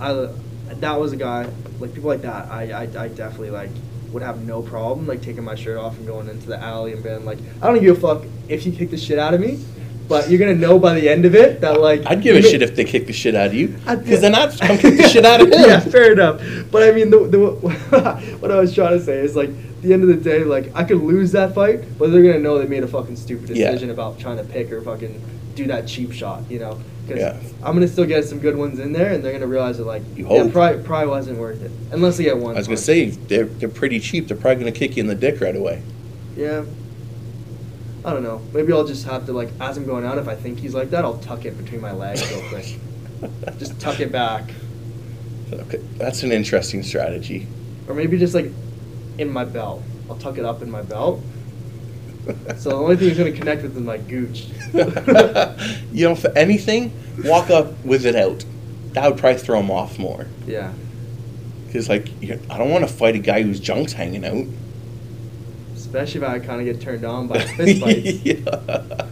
I, 0.00 0.28
that 0.74 1.00
was 1.00 1.12
a 1.12 1.16
guy 1.16 1.48
like 1.80 1.92
people 1.94 2.10
like 2.10 2.22
that. 2.22 2.48
I, 2.50 2.70
I, 2.70 2.82
I 3.04 3.08
definitely 3.08 3.50
like 3.50 3.70
would 4.12 4.22
have 4.22 4.44
no 4.44 4.60
problem 4.62 5.06
like 5.06 5.22
taking 5.22 5.44
my 5.44 5.54
shirt 5.54 5.78
off 5.78 5.96
and 5.96 6.06
going 6.06 6.28
into 6.28 6.46
the 6.48 6.58
alley 6.60 6.92
and 6.92 7.02
being 7.02 7.24
like, 7.24 7.38
I 7.60 7.66
don't 7.72 7.80
give 7.82 7.96
a 7.96 8.00
fuck 8.00 8.24
if 8.48 8.66
you 8.66 8.72
kick 8.72 8.90
the 8.90 8.96
shit 8.98 9.18
out 9.18 9.34
of 9.34 9.40
me. 9.40 9.58
But 10.10 10.28
you're 10.28 10.40
gonna 10.40 10.56
know 10.56 10.78
by 10.78 10.94
the 10.98 11.08
end 11.08 11.24
of 11.24 11.34
it 11.36 11.60
that 11.62 11.80
like 11.80 12.02
I'd 12.04 12.20
give 12.20 12.34
a 12.36 12.42
shit 12.42 12.60
if 12.62 12.74
they 12.74 12.84
kick 12.84 13.06
the 13.06 13.12
shit 13.12 13.34
out 13.36 13.46
of 13.46 13.54
you. 13.54 13.76
I'd- 13.86 14.02
Because 14.02 14.20
then 14.20 14.34
I'd 14.34 14.50
come 14.60 14.76
kick 14.76 14.96
the 14.96 15.08
shit 15.08 15.24
out 15.24 15.40
of 15.40 15.46
him. 15.52 15.60
yeah, 15.60 15.78
fair 15.80 16.12
enough. 16.12 16.42
But 16.72 16.82
I 16.82 16.90
mean, 16.90 17.10
the, 17.10 17.20
the 17.28 17.38
what 18.40 18.50
I 18.50 18.58
was 18.58 18.74
trying 18.74 18.98
to 18.98 19.04
say 19.04 19.18
is 19.20 19.36
like, 19.36 19.48
at 19.50 19.82
the 19.82 19.92
end 19.94 20.02
of 20.02 20.08
the 20.08 20.16
day, 20.16 20.42
like 20.44 20.72
I 20.74 20.82
could 20.84 20.98
lose 21.00 21.30
that 21.32 21.54
fight, 21.54 21.96
but 21.96 22.10
they're 22.10 22.22
gonna 22.24 22.40
know 22.40 22.58
they 22.58 22.66
made 22.66 22.82
a 22.82 22.88
fucking 22.88 23.14
stupid 23.16 23.50
Yeah. 23.50 23.70
decision 23.70 23.90
about 23.90 24.18
trying 24.18 24.36
to 24.38 24.44
pick 24.44 24.72
or 24.72 24.82
fucking 24.82 25.22
do 25.54 25.66
that 25.68 25.86
cheap 25.86 26.10
shot, 26.12 26.42
you 26.50 26.58
know? 26.58 26.80
Because 27.06 27.20
Yeah. 27.20 27.36
I'm 27.62 27.74
gonna 27.74 27.86
still 27.86 28.04
get 28.06 28.24
some 28.24 28.40
good 28.40 28.56
ones 28.56 28.80
in 28.80 28.92
there, 28.92 29.12
and 29.12 29.22
they're 29.24 29.32
gonna 29.32 29.46
realize 29.46 29.78
that 29.78 29.86
like, 29.86 30.02
You 30.16 30.26
yeah, 30.28 30.48
probably, 30.50 30.82
probably 30.82 31.08
wasn't 31.08 31.38
worth 31.38 31.62
it, 31.62 31.70
unless 31.92 32.16
they 32.18 32.24
get 32.24 32.36
one. 32.36 32.56
I 32.56 32.58
was 32.58 32.66
gonna 32.66 32.76
say 32.78 33.10
they're 33.10 33.44
they're 33.44 33.68
pretty 33.68 34.00
cheap. 34.00 34.26
They're 34.26 34.36
probably 34.36 34.64
gonna 34.64 34.72
kick 34.72 34.96
you 34.96 35.02
in 35.02 35.06
the 35.08 35.14
dick 35.14 35.40
right 35.40 35.54
away. 35.54 35.82
Yeah. 36.36 36.64
I 38.04 38.12
don't 38.12 38.22
know. 38.22 38.40
Maybe 38.54 38.72
I'll 38.72 38.86
just 38.86 39.04
have 39.06 39.26
to 39.26 39.32
like, 39.32 39.50
as 39.60 39.76
I'm 39.76 39.84
going 39.84 40.04
out, 40.04 40.18
if 40.18 40.26
I 40.28 40.34
think 40.34 40.58
he's 40.58 40.74
like 40.74 40.90
that, 40.90 41.04
I'll 41.04 41.18
tuck 41.18 41.44
it 41.44 41.56
between 41.58 41.80
my 41.80 41.92
legs 41.92 42.28
real 42.30 42.48
quick. 42.48 42.78
just 43.58 43.78
tuck 43.80 44.00
it 44.00 44.10
back. 44.10 44.50
Okay, 45.52 45.78
that's 45.96 46.22
an 46.22 46.32
interesting 46.32 46.82
strategy. 46.82 47.46
Or 47.88 47.94
maybe 47.94 48.18
just 48.18 48.34
like 48.34 48.50
in 49.18 49.30
my 49.30 49.44
belt. 49.44 49.82
I'll 50.08 50.16
tuck 50.16 50.38
it 50.38 50.44
up 50.44 50.62
in 50.62 50.70
my 50.70 50.82
belt. 50.82 51.20
So 52.58 52.70
the 52.70 52.76
only 52.76 52.96
thing 52.96 53.08
he's 53.08 53.18
gonna 53.18 53.32
connect 53.32 53.62
with 53.62 53.76
is 53.76 53.82
my 53.82 53.98
gooch. 53.98 54.46
you 55.92 56.08
know, 56.08 56.14
for 56.14 56.30
anything, 56.36 56.92
walk 57.24 57.50
up 57.50 57.82
with 57.84 58.06
it 58.06 58.14
out. 58.14 58.44
That 58.92 59.10
would 59.10 59.18
probably 59.18 59.40
throw 59.40 59.60
him 59.60 59.70
off 59.70 59.98
more. 59.98 60.26
yeah. 60.46 60.72
Because 61.66 61.88
like, 61.88 62.08
I 62.50 62.58
don't 62.58 62.70
want 62.70 62.86
to 62.86 62.92
fight 62.92 63.14
a 63.14 63.20
guy 63.20 63.42
whose 63.42 63.60
junk's 63.60 63.92
hanging 63.92 64.24
out. 64.24 64.44
Especially 65.90 66.20
if 66.22 66.28
I 66.28 66.38
kind 66.38 66.60
of 66.60 66.66
get 66.72 66.80
turned 66.80 67.04
on 67.04 67.26
by 67.26 67.40
fist 67.56 67.80
fights. 67.80 68.24
yeah. 68.24 69.06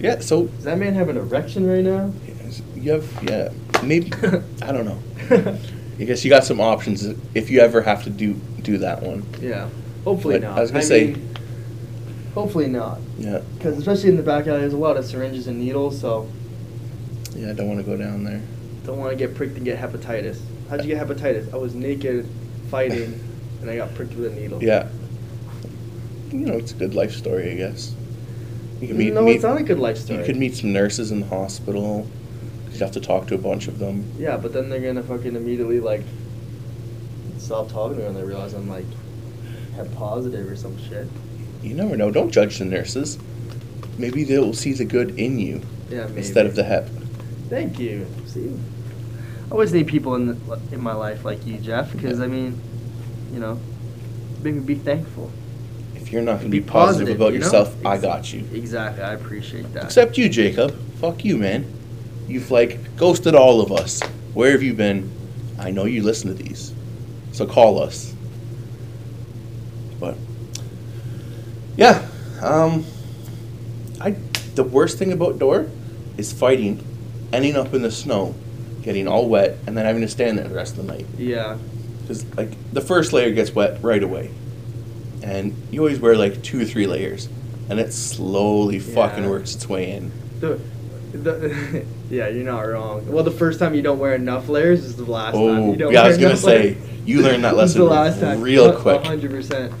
Yeah. 0.00 0.20
So 0.20 0.46
Does 0.46 0.64
that 0.64 0.78
man 0.78 0.94
have 0.94 1.08
an 1.08 1.16
erection 1.16 1.66
right 1.66 1.84
now? 1.84 2.12
you 2.76 2.92
have 2.92 3.22
yeah 3.28 3.48
maybe 3.82 4.12
I 4.62 4.70
don't 4.72 4.84
know. 4.84 4.98
I 5.98 6.04
guess 6.04 6.24
you 6.24 6.30
got 6.30 6.44
some 6.44 6.60
options 6.60 7.04
if 7.34 7.50
you 7.50 7.60
ever 7.60 7.82
have 7.82 8.04
to 8.04 8.10
do 8.10 8.34
do 8.62 8.78
that 8.78 9.02
one. 9.02 9.26
yeah. 9.40 9.68
Hopefully 10.04 10.36
But 10.38 10.42
not. 10.48 10.58
I 10.58 10.60
was 10.62 10.70
gonna 10.70 10.82
say- 10.84 11.06
mean, 11.12 11.28
hopefully 12.34 12.68
not. 12.68 12.98
Yeah. 13.18 13.40
Because 13.56 13.76
especially 13.78 14.10
in 14.10 14.16
the 14.16 14.22
back 14.22 14.46
alley, 14.46 14.60
there's 14.60 14.72
a 14.72 14.76
lot 14.78 14.96
of 14.96 15.04
syringes 15.04 15.46
and 15.48 15.58
needles, 15.58 16.00
so 16.00 16.28
Yeah. 17.34 17.50
I 17.50 17.52
don't 17.54 17.68
want 17.68 17.80
to 17.80 17.86
go 17.90 17.96
down 17.96 18.24
there. 18.24 18.40
don't 18.84 18.98
want 18.98 19.10
to 19.10 19.16
get 19.16 19.34
pricked 19.34 19.56
and 19.56 19.64
get 19.64 19.78
hepatitis. 19.78 20.38
How'd 20.70 20.84
you 20.84 20.94
get 20.94 21.06
hepatitis? 21.06 21.52
I 21.52 21.56
was 21.56 21.74
naked 21.74 22.26
fighting, 22.70 23.18
and 23.60 23.70
I 23.70 23.76
got 23.76 23.94
pricked 23.94 24.14
with 24.14 24.32
a 24.32 24.34
needle. 24.34 24.62
Yeah. 24.62 24.88
You 26.30 26.46
know, 26.46 26.54
it's 26.54 26.72
a 26.72 26.74
good 26.74 26.94
life 26.94 27.12
story, 27.12 27.52
I 27.52 27.54
guess. 27.54 27.94
You 28.80 28.88
can 28.88 28.98
meet. 28.98 29.12
no, 29.12 29.22
meet 29.22 29.36
it's 29.36 29.44
not 29.44 29.58
a 29.58 29.62
good 29.62 29.78
life 29.78 29.96
story. 29.96 30.20
You 30.20 30.24
could 30.26 30.36
meet 30.36 30.54
some 30.54 30.72
nurses 30.72 31.10
in 31.10 31.20
the 31.20 31.26
hospital. 31.26 32.06
You 32.72 32.78
have 32.80 32.92
to 32.92 33.00
talk 33.00 33.26
to 33.28 33.34
a 33.34 33.38
bunch 33.38 33.68
of 33.68 33.78
them. 33.78 34.10
Yeah, 34.18 34.36
but 34.36 34.52
then 34.52 34.68
they're 34.68 34.80
gonna 34.80 35.02
fucking 35.02 35.34
immediately 35.34 35.80
like 35.80 36.02
stop 37.38 37.70
talking 37.70 37.96
to 37.96 38.02
me 38.02 38.06
when 38.06 38.14
they 38.14 38.22
realize 38.22 38.52
I'm 38.52 38.68
like 38.68 38.84
have 39.76 39.94
positive 39.94 40.50
or 40.50 40.56
some 40.56 40.76
shit. 40.88 41.06
You 41.62 41.74
never 41.74 41.96
know. 41.96 42.10
Don't 42.10 42.30
judge 42.30 42.58
the 42.58 42.64
nurses. 42.64 43.18
Maybe 43.98 44.24
they'll 44.24 44.52
see 44.52 44.72
the 44.72 44.84
good 44.84 45.18
in 45.18 45.38
you 45.38 45.62
Yeah, 45.88 46.06
instead 46.08 46.44
of 46.44 46.54
the 46.54 46.64
hep. 46.64 46.88
Thank 47.48 47.78
you. 47.78 48.06
See, 48.26 48.54
I 49.48 49.50
always 49.52 49.72
need 49.72 49.86
people 49.86 50.14
in 50.16 50.26
the, 50.26 50.60
in 50.72 50.82
my 50.82 50.92
life 50.92 51.24
like 51.24 51.46
you, 51.46 51.58
Jeff, 51.58 51.92
because 51.92 52.20
I 52.20 52.26
mean, 52.26 52.60
you 53.32 53.38
know, 53.38 53.58
make 54.42 54.54
me 54.54 54.60
be 54.60 54.74
thankful. 54.74 55.30
If 56.06 56.12
you're 56.12 56.22
not 56.22 56.34
going 56.38 56.44
to 56.44 56.48
be, 56.50 56.60
positive, 56.60 57.16
about 57.16 57.32
you 57.32 57.40
know? 57.40 57.44
yourself, 57.46 57.84
I 57.84 57.98
got 57.98 58.32
you. 58.32 58.46
Exactly, 58.52 59.02
I 59.02 59.14
appreciate 59.14 59.72
that. 59.72 59.86
Except 59.86 60.16
you, 60.16 60.28
Jacob. 60.28 60.78
Fuck 61.00 61.24
you, 61.24 61.36
man. 61.36 61.66
You've 62.28 62.52
like 62.52 62.96
ghosted 62.96 63.34
all 63.34 63.60
of 63.60 63.72
us. 63.72 64.00
Where 64.32 64.52
have 64.52 64.62
you 64.62 64.72
been? 64.72 65.10
I 65.58 65.72
know 65.72 65.84
you 65.84 66.04
listen 66.04 66.28
to 66.28 66.40
these, 66.40 66.72
so 67.32 67.44
call 67.44 67.82
us. 67.82 68.14
But 69.98 70.16
yeah, 71.76 72.06
um, 72.40 72.84
I 74.00 74.12
the 74.54 74.62
worst 74.62 74.98
thing 74.98 75.10
about 75.10 75.40
door 75.40 75.68
is 76.16 76.32
fighting, 76.32 76.86
ending 77.32 77.56
up 77.56 77.74
in 77.74 77.82
the 77.82 77.90
snow, 77.90 78.32
getting 78.82 79.08
all 79.08 79.28
wet, 79.28 79.58
and 79.66 79.76
then 79.76 79.84
having 79.86 80.02
to 80.02 80.08
stand 80.08 80.38
there 80.38 80.46
the 80.46 80.54
rest 80.54 80.78
of 80.78 80.86
the 80.86 80.92
night. 80.92 81.06
yeah, 81.18 81.58
Because 82.02 82.24
like 82.36 82.52
the 82.72 82.80
first 82.80 83.12
layer 83.12 83.32
gets 83.32 83.52
wet 83.52 83.82
right 83.82 84.04
away, 84.04 84.30
and 85.26 85.54
you 85.70 85.80
always 85.80 85.98
wear 86.00 86.16
like 86.16 86.42
two 86.42 86.60
or 86.60 86.64
three 86.64 86.86
layers, 86.86 87.28
and 87.68 87.78
it 87.80 87.92
slowly 87.92 88.78
fucking 88.78 89.28
works 89.28 89.54
its 89.54 89.68
way 89.68 89.90
in. 89.92 90.12
the, 90.40 90.58
the 91.12 91.84
yeah, 92.10 92.28
you're 92.28 92.44
not 92.44 92.60
wrong. 92.60 93.06
Well, 93.10 93.24
the 93.24 93.30
first 93.30 93.58
time 93.58 93.74
you 93.74 93.82
don't 93.82 93.98
wear 93.98 94.14
enough 94.14 94.48
layers 94.48 94.84
is 94.84 94.96
the 94.96 95.04
last 95.04 95.32
time 95.34 95.42
Oh, 95.42 95.70
you 95.72 95.76
don't. 95.76 95.92
yeah, 95.92 96.02
I 96.02 96.08
was 96.08 96.18
gonna 96.18 96.36
say, 96.36 96.74
layers. 96.74 96.76
you 97.06 97.22
learned 97.22 97.44
that 97.44 97.56
lesson 97.60 97.80
the 97.80 97.86
last 97.86 98.20
time, 98.20 98.40
real 98.40 98.74
quick. 98.80 99.04
hundred 99.04 99.30
percent. 99.30 99.72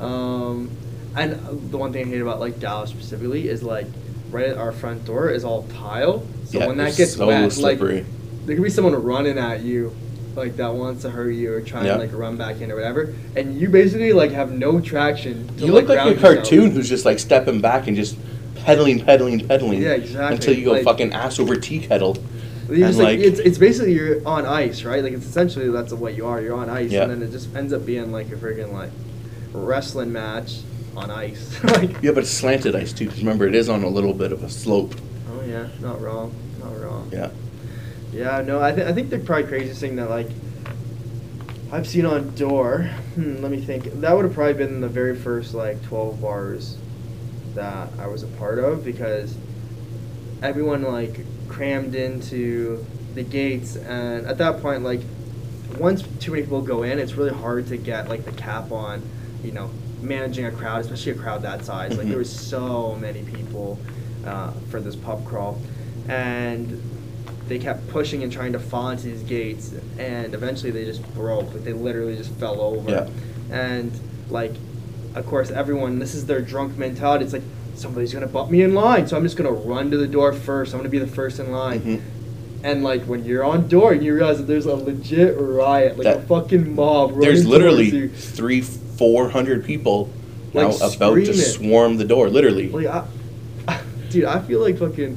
Um, 0.00 0.70
and 1.16 1.32
the 1.70 1.78
one 1.78 1.92
thing 1.92 2.06
I 2.06 2.08
hate 2.10 2.20
about 2.20 2.40
like 2.40 2.58
Dallas 2.60 2.90
specifically 2.90 3.48
is 3.48 3.62
like 3.62 3.86
right 4.30 4.46
at 4.48 4.58
our 4.58 4.72
front 4.72 5.04
door 5.04 5.30
is 5.30 5.44
all 5.44 5.62
tile. 5.64 6.26
So 6.46 6.58
Yeah, 6.60 6.66
when 6.66 6.76
that 6.78 6.96
gets 6.96 7.14
so 7.16 7.26
wet, 7.26 7.52
slippery. 7.52 7.96
like 8.02 8.06
there 8.46 8.54
could 8.56 8.62
be 8.64 8.70
someone 8.70 8.94
running 9.02 9.38
at 9.38 9.60
you, 9.62 9.94
like 10.36 10.56
that 10.56 10.72
wants 10.74 11.02
to 11.02 11.10
hurt 11.10 11.30
you 11.30 11.52
or 11.54 11.60
try 11.60 11.84
Yeah. 11.84 11.94
to 11.94 11.98
like 11.98 12.12
run 12.12 12.36
back 12.36 12.60
in 12.60 12.70
or 12.70 12.76
whatever, 12.76 13.14
and 13.36 13.58
you 13.58 13.68
basically 13.68 14.12
like 14.12 14.30
have 14.32 14.52
no 14.52 14.80
traction. 14.80 15.48
To, 15.56 15.66
You 15.66 15.72
look 15.72 15.88
like 15.88 15.96
ground 15.96 16.10
a 16.10 16.12
yourself. 16.14 16.34
cartoon 16.36 16.70
who's 16.72 16.88
just 16.88 17.04
like 17.04 17.18
stepping 17.18 17.60
back 17.60 17.86
and 17.86 17.96
just 17.96 18.16
pedaling, 18.64 19.04
pedaling, 19.04 19.46
pedaling. 19.46 19.80
Yeah, 19.82 19.92
exactly. 19.92 20.36
Until 20.36 20.54
you 20.56 20.64
go 20.64 20.72
Like- 20.72 20.84
fucking 20.84 21.12
ass 21.12 21.38
over 21.38 21.56
tea 21.56 21.78
kettle. 21.80 22.16
And, 22.68 22.80
like, 22.80 22.96
like- 22.96 23.18
it's, 23.20 23.38
it's 23.38 23.58
basically 23.58 23.92
you're 23.92 24.26
on 24.26 24.44
ice, 24.44 24.82
right? 24.82 25.02
Like 25.02 25.12
it's 25.12 25.24
essentially 25.26 25.70
that's 25.70 25.92
what 25.92 26.16
you 26.16 26.26
are. 26.26 26.40
You're 26.40 26.56
on 26.56 26.68
ice, 26.68 26.90
Yeah. 26.90 27.02
and 27.02 27.12
then 27.12 27.22
it 27.22 27.30
just 27.30 27.54
ends 27.54 27.72
up 27.72 27.86
being 27.86 28.10
like 28.12 28.26
a 28.32 28.36
friggin' 28.36 28.72
like 28.72 28.90
wrestling 29.52 30.12
match 30.12 30.58
on 30.96 31.10
ice. 31.10 31.56
like, 31.64 32.02
Yeah, 32.02 32.10
but 32.12 32.24
it's 32.24 32.30
slanted 32.30 32.74
ice 32.74 32.92
too. 32.92 33.04
Because 33.04 33.20
remember, 33.20 33.46
it 33.46 33.54
is 33.54 33.68
on 33.68 33.84
a 33.84 33.88
little 33.88 34.12
bit 34.14 34.32
of 34.32 34.42
a 34.42 34.48
slope. 34.50 34.94
oh 35.30 35.44
yeah, 35.46 35.68
not 35.80 36.00
wrong, 36.00 36.34
not 36.60 36.78
wrong. 36.80 37.08
Yeah. 37.12 37.30
Yeah, 38.12 38.40
no, 38.42 38.60
I 38.60 38.72
think 38.72 38.86
I 38.88 38.92
think 38.92 39.10
the 39.10 39.18
probably 39.18 39.44
craziest 39.48 39.80
thing 39.80 39.96
that 39.96 40.08
like 40.10 40.28
I've 41.72 41.86
seen 41.86 42.06
on 42.06 42.34
door. 42.34 42.82
Hmm, 43.14 43.36
let 43.42 43.50
me 43.50 43.60
think. 43.60 43.84
That 44.00 44.14
would 44.14 44.24
have 44.24 44.34
probably 44.34 44.54
been 44.54 44.80
the 44.80 44.88
very 44.88 45.16
first 45.16 45.52
like 45.54 45.82
twelve 45.84 46.20
bars 46.20 46.78
that 47.54 47.88
I 47.98 48.06
was 48.06 48.22
a 48.22 48.26
part 48.28 48.58
of 48.58 48.84
because 48.84 49.36
everyone 50.42 50.82
like 50.82 51.20
crammed 51.48 51.94
into 51.94 52.84
the 53.14 53.22
gates, 53.22 53.76
and 53.76 54.26
at 54.26 54.38
that 54.38 54.60
point, 54.62 54.82
like 54.82 55.00
once 55.78 56.02
too 56.20 56.30
many 56.30 56.42
people 56.44 56.62
go 56.62 56.84
in, 56.84 56.98
it's 56.98 57.14
really 57.14 57.34
hard 57.34 57.66
to 57.68 57.76
get 57.76 58.08
like 58.08 58.24
the 58.24 58.32
cap 58.32 58.70
on, 58.70 59.02
you 59.42 59.50
know, 59.52 59.70
managing 60.00 60.46
a 60.46 60.50
crowd, 60.52 60.80
especially 60.82 61.12
a 61.12 61.14
crowd 61.16 61.42
that 61.42 61.64
size. 61.64 61.96
Like 61.98 62.06
Mhm. 62.06 62.10
there 62.10 62.18
was 62.18 62.30
so 62.30 62.94
many 63.00 63.22
people 63.22 63.78
uh, 64.24 64.52
for 64.70 64.80
this 64.80 64.94
pub 64.96 65.24
crawl, 65.26 65.60
and 66.08 66.80
they 67.48 67.58
kept 67.58 67.88
pushing 67.88 68.22
and 68.22 68.32
trying 68.32 68.52
to 68.52 68.58
fall 68.58 68.90
into 68.90 69.04
these 69.04 69.22
gates, 69.22 69.72
and 69.98 70.34
eventually 70.34 70.70
they 70.70 70.84
just 70.84 71.02
broke. 71.14 71.52
Like 71.52 71.64
they 71.64 71.72
literally 71.72 72.16
just 72.16 72.30
fell 72.32 72.60
over. 72.60 72.90
Yeah. 72.90 73.08
And 73.50 73.92
like, 74.28 74.52
of 75.14 75.26
course, 75.26 75.50
everyone. 75.50 75.98
This 75.98 76.14
is 76.14 76.26
their 76.26 76.40
drunk 76.40 76.76
mentality. 76.76 77.24
It's 77.24 77.32
like 77.32 77.42
somebody's 77.74 78.12
gonna 78.12 78.26
bump 78.26 78.50
me 78.50 78.62
in 78.62 78.74
line, 78.74 79.06
so 79.06 79.16
I'm 79.16 79.22
just 79.22 79.36
gonna 79.36 79.52
run 79.52 79.90
to 79.90 79.96
the 79.96 80.08
door 80.08 80.32
first. 80.32 80.72
I'm 80.74 80.78
gonna 80.80 80.88
be 80.88 80.98
the 80.98 81.06
first 81.06 81.38
in 81.38 81.52
line. 81.52 81.80
Mhm. 81.80 82.00
And 82.64 82.82
like 82.82 83.04
when 83.04 83.24
you're 83.24 83.44
on 83.44 83.68
door 83.68 83.92
and 83.92 84.02
you 84.02 84.14
realize 84.14 84.38
that 84.38 84.46
there's 84.48 84.66
a 84.66 84.74
legit 84.74 85.36
riot, 85.38 85.98
like 85.98 86.06
a 86.06 86.22
fucking 86.22 86.74
mob. 86.74 87.20
There's 87.20 87.46
literally 87.46 88.08
three, 88.08 88.60
four 88.60 89.28
hundred 89.28 89.64
people 89.64 90.10
now 90.52 90.70
about 90.76 91.14
to 91.16 91.34
swarm 91.34 91.96
the 91.98 92.04
door. 92.04 92.28
Literally. 92.28 92.68
Like, 92.70 92.86
I, 93.68 93.80
dude, 94.10 94.24
I 94.24 94.40
feel 94.40 94.60
like 94.60 94.78
fucking 94.78 95.16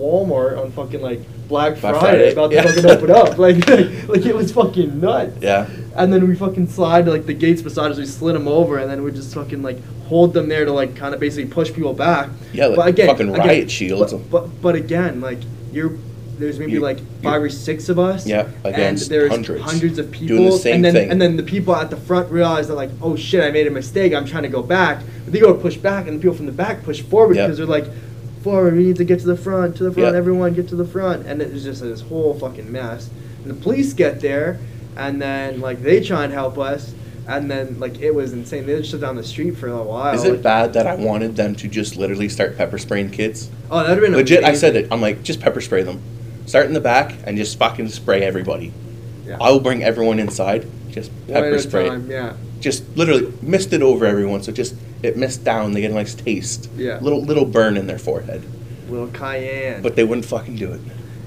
Walmart 0.00 0.58
on 0.58 0.72
fucking 0.72 1.02
like 1.02 1.20
Black 1.48 1.76
Friday, 1.76 1.98
Friday, 2.00 2.32
about 2.32 2.52
yeah. 2.52 2.62
to 2.62 2.68
fucking 2.72 2.90
open 2.90 3.10
up. 3.10 3.38
Like, 3.38 3.68
like, 3.68 4.08
like 4.08 4.26
it 4.26 4.34
was 4.34 4.52
fucking 4.52 5.00
nuts. 5.00 5.36
Yeah. 5.40 5.68
And 5.94 6.12
then 6.12 6.26
we 6.28 6.34
fucking 6.34 6.68
slide 6.68 7.06
like 7.06 7.26
the 7.26 7.34
gates 7.34 7.60
beside 7.62 7.90
us. 7.90 7.98
We 7.98 8.06
slid 8.06 8.34
them 8.34 8.48
over, 8.48 8.78
and 8.78 8.90
then 8.90 9.02
we 9.02 9.10
just 9.12 9.34
fucking 9.34 9.62
like 9.62 9.78
hold 10.06 10.32
them 10.32 10.48
there 10.48 10.64
to 10.64 10.72
like 10.72 10.96
kind 10.96 11.14
of 11.14 11.20
basically 11.20 11.50
push 11.50 11.72
people 11.72 11.92
back. 11.94 12.30
Yeah, 12.52 12.66
like 12.66 12.76
but 12.76 12.88
again, 12.88 13.08
fucking 13.08 13.28
again, 13.30 13.46
riot 13.46 13.70
shields. 13.70 14.12
But, 14.12 14.30
but 14.30 14.62
but 14.62 14.74
again, 14.74 15.20
like 15.20 15.38
you're 15.72 15.92
there's 16.38 16.58
maybe 16.58 16.72
You- 16.72 16.80
like 16.80 16.98
five 17.22 17.42
or 17.42 17.50
six 17.50 17.88
of 17.88 17.98
us. 17.98 18.26
Yeah, 18.26 18.48
and 18.64 18.66
against 18.74 19.08
there's 19.10 19.30
hundreds. 19.30 19.98
of 19.98 20.10
people. 20.10 20.36
Doing 20.38 20.50
the 20.50 20.52
same 20.58 20.74
and 20.76 20.84
then 20.84 20.94
thing. 20.94 21.10
and 21.10 21.20
then 21.20 21.36
the 21.36 21.42
people 21.42 21.76
at 21.76 21.90
the 21.90 21.96
front 21.96 22.30
realize 22.30 22.68
that 22.68 22.74
like, 22.74 22.90
oh 23.02 23.14
shit, 23.16 23.44
I 23.44 23.50
made 23.50 23.66
a 23.66 23.70
mistake. 23.70 24.14
I'm 24.14 24.24
trying 24.26 24.44
to 24.44 24.48
go 24.48 24.62
back. 24.62 25.02
But 25.24 25.32
they 25.32 25.40
go 25.40 25.52
push 25.54 25.76
back, 25.76 26.06
and 26.06 26.16
the 26.16 26.20
people 26.22 26.36
from 26.36 26.46
the 26.46 26.52
back 26.52 26.82
push 26.82 27.02
forward 27.02 27.36
Yeah. 27.36 27.46
because 27.46 27.58
they're 27.58 27.66
like, 27.66 27.86
forward. 28.42 28.74
We 28.74 28.84
need 28.84 28.96
to 28.96 29.04
get 29.04 29.20
to 29.20 29.26
the 29.26 29.36
front, 29.36 29.76
to 29.76 29.84
the 29.84 29.92
front. 29.92 30.12
Yeah. 30.12 30.18
Everyone 30.18 30.54
get 30.54 30.68
to 30.68 30.76
the 30.76 30.84
front. 30.84 31.26
And 31.26 31.40
it 31.40 31.52
was 31.52 31.64
just 31.64 31.82
this 31.82 32.00
whole 32.00 32.38
fucking 32.38 32.70
mess. 32.70 33.10
And 33.42 33.50
the 33.50 33.54
police 33.54 33.92
get 33.92 34.20
there, 34.20 34.58
and 34.96 35.20
then 35.20 35.60
like 35.60 35.82
they 35.82 36.02
try 36.02 36.24
and 36.24 36.32
help 36.32 36.58
us. 36.58 36.94
And 37.28 37.48
then, 37.48 37.78
like, 37.78 38.00
it 38.00 38.12
was 38.12 38.32
insane. 38.32 38.66
They 38.66 38.76
just 38.78 38.90
shut 38.90 39.02
down 39.02 39.14
the 39.14 39.22
street 39.22 39.52
for 39.52 39.68
a 39.68 39.80
while. 39.80 40.14
Is 40.14 40.24
it 40.24 40.42
bad 40.42 40.72
that 40.72 40.88
I 40.88 40.96
wanted 40.96 41.36
them 41.36 41.54
to 41.56 41.68
just 41.68 41.94
literally 41.94 42.28
start 42.28 42.56
pepper 42.56 42.76
spraying 42.76 43.10
kids? 43.10 43.50
Oh, 43.70 43.84
that'd 43.84 43.90
have 43.90 44.00
been 44.00 44.16
Legit, 44.16 44.42
I 44.42 44.54
said 44.54 44.74
it. 44.74 44.88
I'm 44.90 45.00
like, 45.00 45.22
just 45.22 45.38
pepper 45.38 45.60
spray 45.60 45.82
them. 45.84 46.02
Start 46.46 46.66
in 46.66 46.72
the 46.72 46.80
back 46.80 47.14
and 47.24 47.36
just 47.36 47.56
fucking 47.56 47.88
spray 47.90 48.22
everybody. 48.22 48.72
Yeah. 49.30 49.38
I 49.40 49.50
will 49.52 49.60
bring 49.60 49.82
everyone 49.84 50.18
inside. 50.18 50.66
Just 50.90 51.10
One 51.26 51.36
at 51.36 51.42
pepper 51.44 51.54
a 51.54 51.58
spray. 51.60 51.88
time, 51.88 52.10
yeah. 52.10 52.32
Just 52.58 52.84
literally 52.96 53.32
mist 53.42 53.72
it 53.72 53.80
over 53.80 54.04
everyone, 54.04 54.42
so 54.42 54.50
just 54.52 54.74
it 55.04 55.16
mist 55.16 55.44
down. 55.44 55.72
They 55.72 55.80
get 55.80 55.92
a 55.92 55.94
nice 55.94 56.14
taste. 56.14 56.68
Yeah. 56.76 56.98
Little 57.00 57.22
little 57.22 57.44
burn 57.44 57.76
in 57.76 57.86
their 57.86 57.98
forehead, 57.98 58.42
Little 58.88 59.06
cayenne. 59.08 59.82
but 59.82 59.94
they 59.94 60.02
wouldn't 60.04 60.24
fucking 60.26 60.56
do 60.56 60.72
it. 60.72 60.80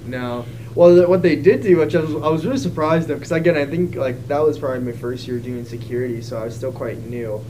No. 0.06 0.46
Well, 0.76 0.94
th- 0.96 1.08
what 1.08 1.22
they 1.22 1.36
did 1.38 1.62
do, 1.62 1.78
which 1.78 1.96
I 1.96 2.02
was, 2.02 2.12
I 2.16 2.28
was 2.28 2.46
really 2.46 2.58
surprised 2.58 3.10
of, 3.10 3.20
because 3.20 3.32
again, 3.32 3.56
I 3.56 3.66
think 3.66 3.96
like 3.96 4.28
that 4.28 4.40
was 4.44 4.60
probably 4.60 4.80
my 4.82 4.92
first 4.92 5.28
year 5.28 5.40
doing 5.40 5.64
security, 5.64 6.22
so 6.22 6.38
I 6.38 6.44
was 6.46 6.56
still 6.56 6.74
quite 6.74 7.00
new. 7.06 7.44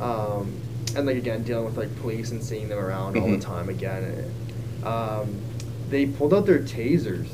Um, 0.00 0.52
and 0.94 1.04
like 1.06 1.16
again, 1.16 1.42
dealing 1.42 1.64
with 1.64 1.76
like 1.76 1.94
police 2.00 2.30
and 2.30 2.42
seeing 2.44 2.68
them 2.68 2.78
around 2.78 3.18
all 3.18 3.26
the 3.28 3.36
Mhm. 3.38 3.40
time 3.40 3.68
again. 3.68 4.04
it- 4.04 4.86
um, 4.86 5.26
they 5.90 6.06
pulled 6.06 6.32
out 6.32 6.46
their 6.46 6.60
tasers. 6.60 7.26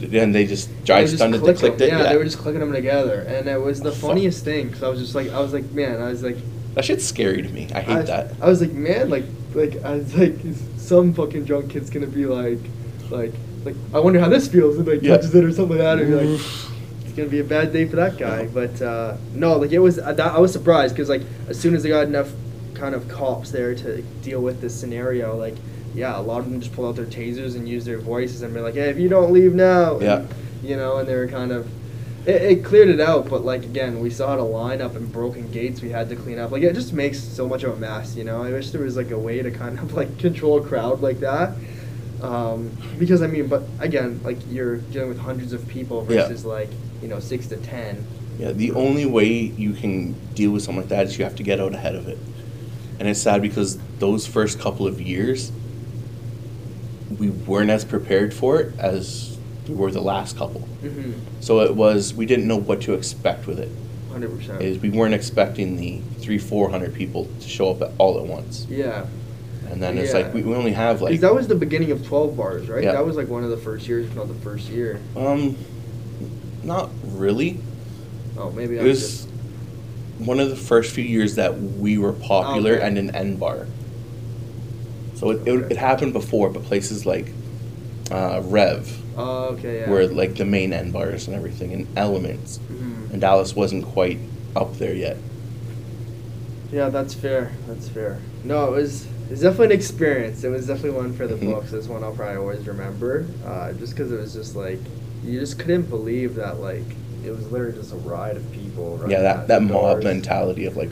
And 0.00 0.34
they 0.34 0.46
just 0.46 0.68
They 0.68 0.84
dry 0.84 1.02
just 1.02 1.16
stunned 1.16 1.34
it. 1.34 1.42
They 1.42 1.54
clicked 1.54 1.78
them. 1.78 1.88
it. 1.88 1.90
Yeah, 1.92 2.02
Yeah, 2.04 2.08
they 2.10 2.16
were 2.16 2.24
just 2.24 2.38
clicking 2.38 2.60
them 2.60 2.72
together, 2.72 3.20
and 3.22 3.48
it 3.48 3.60
was 3.60 3.80
the 3.80 3.90
Oh, 3.90 3.92
funniest 3.92 4.44
thing 4.44 4.68
because 4.68 4.82
I 4.82 4.88
was 4.88 5.00
just 5.00 5.14
like, 5.14 5.30
I 5.30 5.40
was 5.40 5.52
like, 5.52 5.70
man, 5.72 6.00
I 6.00 6.08
was 6.10 6.22
like, 6.22 6.36
that 6.74 6.84
shit's 6.84 7.04
scary 7.04 7.42
to 7.42 7.48
me. 7.48 7.68
I 7.74 7.80
hate 7.80 7.96
I, 7.96 8.02
that. 8.02 8.32
I 8.40 8.46
was 8.48 8.60
like, 8.60 8.72
man, 8.72 9.10
like, 9.10 9.24
like 9.54 9.82
I 9.84 9.94
was 9.96 10.14
like, 10.16 10.36
some 10.76 11.12
fucking 11.14 11.44
drunk 11.44 11.70
kid's 11.70 11.90
gonna 11.90 12.06
be 12.06 12.26
like, 12.26 12.60
like, 13.10 13.32
like, 13.64 13.74
I 13.92 13.98
wonder 13.98 14.20
how 14.20 14.28
this 14.28 14.46
feels, 14.46 14.76
and 14.78 14.86
like 14.86 15.02
Yeah. 15.02 15.16
touches 15.16 15.34
it 15.34 15.42
or 15.44 15.52
something 15.52 15.78
like 15.78 15.84
that, 15.84 15.98
and 15.98 16.14
like, 16.16 16.40
it's 17.04 17.12
gonna 17.16 17.28
be 17.28 17.40
a 17.40 17.44
bad 17.44 17.72
day 17.72 17.86
for 17.86 17.96
that 17.96 18.16
guy. 18.18 18.46
But 18.46 18.80
uh, 18.80 19.16
no, 19.34 19.56
like 19.56 19.72
it 19.72 19.80
was, 19.80 19.98
uh, 19.98 20.12
that, 20.12 20.32
I 20.32 20.38
was 20.38 20.52
surprised 20.52 20.94
because 20.94 21.08
like 21.08 21.22
as 21.48 21.58
soon 21.58 21.74
as 21.74 21.82
they 21.82 21.88
got 21.88 22.06
enough 22.06 22.30
kind 22.74 22.94
of 22.94 23.08
cops 23.08 23.50
there 23.50 23.74
to 23.74 24.02
deal 24.22 24.40
with 24.40 24.60
this 24.60 24.78
scenario, 24.78 25.36
like, 25.36 25.56
yeah, 25.94 26.18
a 26.18 26.20
lot 26.22 26.38
of 26.40 26.50
them 26.50 26.60
just 26.60 26.72
pulled 26.74 26.88
out 26.88 26.96
their 26.96 27.06
tasers 27.06 27.56
and 27.56 27.68
used 27.68 27.86
their 27.86 27.98
voices 27.98 28.42
and 28.42 28.52
be 28.54 28.60
like, 28.60 28.74
hey, 28.74 28.90
if 28.90 28.98
you 28.98 29.08
don't 29.08 29.32
leave 29.32 29.54
now, 29.54 29.94
and, 29.94 30.02
Yeah. 30.02 30.24
you 30.62 30.76
know, 30.76 30.98
and 30.98 31.08
they 31.08 31.14
were 31.16 31.28
kind 31.28 31.52
of. 31.52 31.68
It, 32.26 32.42
it 32.42 32.64
cleared 32.64 32.88
it 32.88 33.00
out, 33.00 33.28
but 33.30 33.44
like 33.44 33.62
again, 33.62 34.00
we 34.00 34.10
saw 34.10 34.30
had 34.30 34.38
a 34.40 34.42
lineup 34.42 34.96
and 34.96 35.10
broken 35.10 35.50
gates 35.50 35.80
we 35.80 35.88
had 35.90 36.08
to 36.10 36.16
clean 36.16 36.38
up. 36.38 36.50
Like 36.50 36.62
it 36.62 36.74
just 36.74 36.92
makes 36.92 37.18
so 37.18 37.48
much 37.48 37.62
of 37.62 37.74
a 37.74 37.76
mess, 37.80 38.16
you 38.16 38.24
know. 38.24 38.42
I 38.42 38.50
wish 38.50 38.70
there 38.70 38.82
was 38.82 38.96
like 38.96 39.10
a 39.12 39.18
way 39.18 39.40
to 39.40 39.50
kind 39.50 39.78
of 39.78 39.94
like 39.94 40.18
control 40.18 40.58
a 40.62 40.66
crowd 40.66 41.00
like 41.00 41.20
that, 41.20 41.54
um, 42.22 42.70
because 42.98 43.22
I 43.22 43.28
mean, 43.28 43.46
but 43.46 43.62
again, 43.80 44.20
like 44.24 44.38
you're 44.50 44.76
dealing 44.78 45.08
with 45.08 45.18
hundreds 45.20 45.52
of 45.52 45.66
people 45.68 46.06
Yeah. 46.08 46.22
versus 46.26 46.44
like 46.44 46.68
you 47.00 47.08
know 47.08 47.20
six 47.20 47.46
to 47.48 47.56
ten. 47.56 48.04
Yeah, 48.38 48.52
the 48.52 48.72
only 48.72 49.06
way 49.06 49.28
you 49.32 49.72
can 49.72 50.12
deal 50.34 50.50
with 50.52 50.62
something 50.62 50.82
like 50.82 50.90
that 50.90 51.06
is 51.06 51.18
you 51.18 51.24
have 51.24 51.36
to 51.36 51.42
get 51.42 51.60
out 51.60 51.74
ahead 51.74 51.94
of 51.94 52.08
it. 52.08 52.18
And 52.98 53.08
it's 53.08 53.20
sad 53.20 53.42
because 53.42 53.78
those 54.00 54.26
first 54.26 54.58
couple 54.60 54.86
of 54.86 55.00
years, 55.00 55.50
we 57.18 57.30
weren't 57.30 57.70
as 57.70 57.84
prepared 57.84 58.34
for 58.34 58.60
it 58.60 58.78
as 58.78 59.38
we 59.68 59.74
were 59.74 59.90
the 59.90 60.00
last 60.00 60.36
couple. 60.36 60.60
Mm-hmm. 60.82 61.12
So 61.40 61.60
it 61.60 61.74
was, 61.74 62.12
we 62.14 62.26
didn't 62.26 62.46
know 62.46 62.56
what 62.56 62.82
to 62.82 62.94
expect 62.94 63.46
with 63.46 63.58
it. 63.58 63.70
Hundred 64.10 64.36
percent. 64.36 64.62
Is 64.62 64.78
we 64.78 64.90
weren't 64.90 65.14
expecting 65.14 65.76
the 65.76 66.00
three, 66.20 66.38
four 66.38 66.70
hundred 66.70 66.94
people 66.94 67.28
to 67.40 67.48
show 67.48 67.70
up 67.70 67.82
at, 67.82 67.90
all 67.98 68.18
at 68.18 68.26
once. 68.26 68.66
Yeah. 68.68 69.06
And 69.70 69.82
then 69.82 69.98
it's 69.98 70.12
Yeah. 70.12 70.20
like, 70.20 70.34
we, 70.34 70.42
we 70.42 70.54
only 70.54 70.72
have 70.72 71.02
like, 71.02 71.20
that 71.20 71.34
was 71.34 71.46
the 71.46 71.54
beginning 71.54 71.90
of 71.90 72.06
twelve 72.06 72.36
bars, 72.36 72.68
right? 72.68 72.82
Yeah. 72.82 72.92
That 72.92 73.04
was 73.06 73.16
like 73.16 73.28
one 73.28 73.44
of 73.44 73.50
the 73.50 73.56
first 73.58 73.86
years, 73.86 74.06
if 74.06 74.16
not 74.16 74.28
the 74.28 74.34
first 74.34 74.68
year. 74.70 75.00
um, 75.16 75.56
not 76.64 76.90
really. 77.04 77.60
Oh, 78.36 78.50
maybe 78.50 78.76
It 78.76 78.80
I 78.80 78.84
was 78.84 79.00
just 79.00 79.28
one 80.18 80.40
of 80.40 80.48
the 80.50 80.56
first 80.56 80.92
few 80.94 81.04
years 81.04 81.36
that 81.36 81.58
we 81.60 81.98
were 81.98 82.12
popular 82.12 82.74
Okay. 82.76 82.86
and 82.86 82.98
an 82.98 83.14
end 83.14 83.38
bar. 83.38 83.66
So 85.18 85.30
it, 85.30 85.46
it, 85.48 85.72
it 85.72 85.76
happened 85.76 86.12
before, 86.12 86.48
but 86.50 86.62
places 86.64 87.04
like 87.04 87.32
uh, 88.10 88.40
Rev 88.44 88.88
Oh, 89.16 89.46
okay, 89.54 89.80
yeah. 89.80 89.90
were 89.90 90.06
like 90.06 90.36
the 90.36 90.44
main 90.44 90.72
end 90.72 90.92
bars 90.92 91.26
and 91.26 91.34
everything, 91.36 91.72
and 91.72 91.86
Elements. 91.96 92.60
Mhm. 92.70 93.10
And 93.12 93.20
Dallas 93.20 93.56
wasn't 93.56 93.84
quite 93.84 94.18
up 94.54 94.76
there 94.78 94.94
yet. 94.94 95.16
Yeah, 96.72 96.88
that's 96.90 97.14
fair. 97.14 97.50
That's 97.66 97.88
fair. 97.88 98.18
No, 98.44 98.66
it 98.66 98.76
was 98.76 99.06
it 99.26 99.32
was 99.32 99.40
definitely 99.40 99.66
an 99.66 99.72
experience. 99.72 100.44
It 100.44 100.50
was 100.50 100.66
definitely 100.66 100.92
one 100.98 101.12
for 101.14 101.26
the 101.26 101.34
Mhm. 101.34 101.50
books. 101.52 101.72
It's 101.72 101.88
one 101.88 102.04
I'll 102.04 102.12
probably 102.12 102.36
always 102.36 102.66
remember. 102.66 103.26
Uh, 103.44 103.72
just 103.72 103.94
because 103.96 104.12
it 104.12 104.18
was 104.20 104.32
just 104.34 104.54
like 104.54 104.78
you 105.24 105.40
just 105.40 105.58
couldn't 105.58 105.90
believe 105.90 106.36
that 106.36 106.60
like 106.60 106.84
it 107.24 107.30
was 107.32 107.50
literally 107.50 107.76
just 107.76 107.92
a 107.92 107.96
riot 107.96 108.36
of 108.36 108.52
people. 108.52 109.02
yeah, 109.08 109.20
that, 109.20 109.48
that 109.48 109.62
mob 109.62 110.04
mentality 110.04 110.64
of 110.66 110.76
like, 110.76 110.90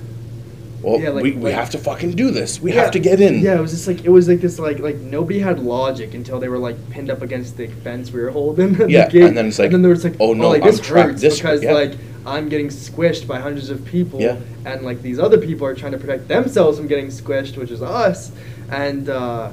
well, 0.86 1.00
Yeah, 1.00 1.08
like- 1.10 1.22
we, 1.24 1.32
we 1.32 1.42
like- 1.42 1.54
have 1.54 1.70
to 1.70 1.78
fucking 1.78 2.12
do 2.12 2.30
this. 2.30 2.60
We 2.60 2.72
Yeah, 2.72 2.82
have 2.82 2.92
to 2.92 3.00
get 3.00 3.20
in. 3.20 3.40
Yeah, 3.40 3.58
it 3.58 3.60
was 3.60 3.72
just 3.72 3.88
like 3.88 4.04
it 4.04 4.08
was 4.10 4.28
like 4.28 4.40
this 4.40 4.58
like 4.58 4.78
like 4.78 4.96
nobody 4.98 5.40
had 5.40 5.58
logic 5.58 6.14
until 6.14 6.38
they 6.38 6.48
were 6.48 6.58
like 6.58 6.76
pinned 6.90 7.10
up 7.10 7.22
against 7.22 7.56
the 7.56 7.66
fence 7.66 8.12
we 8.12 8.20
were 8.20 8.30
holding. 8.30 8.74
the 8.74 8.88
Yeah, 8.90 9.08
and 9.12 9.36
then 9.36 9.46
it's 9.48 9.58
like, 9.58 9.66
and 9.66 9.74
then 9.74 9.82
there 9.82 9.90
was 9.90 10.04
like 10.04 10.14
oh, 10.20 10.32
no, 10.32 10.48
like 10.48 10.62
I'm 10.62 10.68
this 10.68 10.80
trapped 10.80 11.08
hurts 11.10 11.22
this 11.22 11.38
because 11.38 11.62
yeah. 11.62 11.72
like 11.72 11.94
I'm 12.24 12.48
getting 12.48 12.68
squished 12.68 13.26
by 13.26 13.40
hundreds 13.40 13.68
of 13.68 13.84
people. 13.84 14.20
Yeah. 14.20 14.38
And 14.64 14.82
like 14.82 15.02
these 15.02 15.18
other 15.18 15.38
people 15.38 15.66
are 15.66 15.74
trying 15.74 15.92
to 15.92 15.98
protect 15.98 16.28
themselves 16.28 16.78
from 16.78 16.86
getting 16.86 17.08
squished, 17.08 17.56
which 17.56 17.70
is 17.70 17.82
us, 17.82 18.32
and. 18.70 19.08
uh 19.08 19.52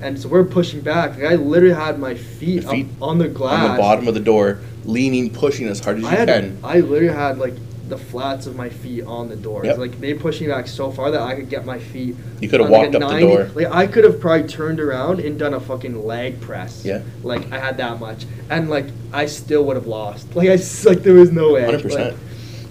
and 0.00 0.16
so 0.16 0.28
we're 0.28 0.44
pushing 0.44 0.80
back. 0.80 1.16
Like 1.16 1.24
I 1.24 1.34
literally 1.34 1.74
had 1.74 1.98
my 1.98 2.14
feet, 2.14 2.62
feet 2.62 2.86
up 2.86 3.02
on 3.02 3.18
the 3.18 3.26
glass. 3.26 3.68
On 3.68 3.76
the 3.76 3.82
bottom 3.82 4.06
of 4.06 4.14
the 4.14 4.20
door, 4.20 4.60
leaning, 4.84 5.28
pushing 5.28 5.66
as 5.66 5.80
hard 5.80 5.96
as 5.96 6.02
you 6.02 6.08
I 6.08 6.14
had, 6.14 6.28
can. 6.28 6.56
I 6.62 6.78
literally 6.78 7.12
had 7.12 7.38
like 7.38 7.54
the 7.88 7.98
flats 7.98 8.46
of 8.46 8.56
my 8.56 8.68
feet 8.68 9.04
on 9.04 9.28
the 9.28 9.36
door. 9.36 9.64
Yep. 9.64 9.78
Like 9.78 10.00
they 10.00 10.14
pushed 10.14 10.40
me 10.40 10.46
back 10.48 10.66
so 10.66 10.90
far 10.90 11.10
that 11.10 11.20
I 11.20 11.34
could 11.34 11.48
get 11.48 11.64
my 11.64 11.78
feet. 11.78 12.16
You 12.40 12.48
could 12.48 12.60
have 12.60 12.70
like, 12.70 12.92
walked 12.92 12.94
a 12.94 13.04
up 13.04 13.12
the 13.12 13.20
door. 13.20 13.44
Like 13.54 13.66
I 13.72 13.86
could 13.86 14.04
have 14.04 14.20
probably 14.20 14.46
turned 14.46 14.80
around 14.80 15.20
and 15.20 15.38
done 15.38 15.54
a 15.54 15.60
fucking 15.60 16.06
leg 16.06 16.40
press. 16.40 16.84
Yeah. 16.84 17.02
Like 17.22 17.50
I 17.50 17.58
had 17.58 17.76
that 17.78 17.98
much, 17.98 18.26
and 18.50 18.68
like 18.68 18.86
I 19.12 19.26
still 19.26 19.64
would 19.64 19.76
have 19.76 19.86
lost. 19.86 20.28
Like 20.38 20.50
I 20.50 20.58
like 20.84 21.02
there 21.02 21.14
was 21.14 21.32
no 21.32 21.54
way. 21.54 21.62
100%. 21.62 21.94
Like, 21.94 22.14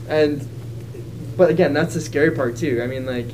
and 0.08 0.48
but 1.36 1.50
again, 1.50 1.74
that's 1.74 1.96
the 1.96 2.02
scary 2.02 2.32
part 2.32 2.56
too. 2.56 2.82
I 2.82 2.88
mean, 2.88 3.06
like 3.06 3.28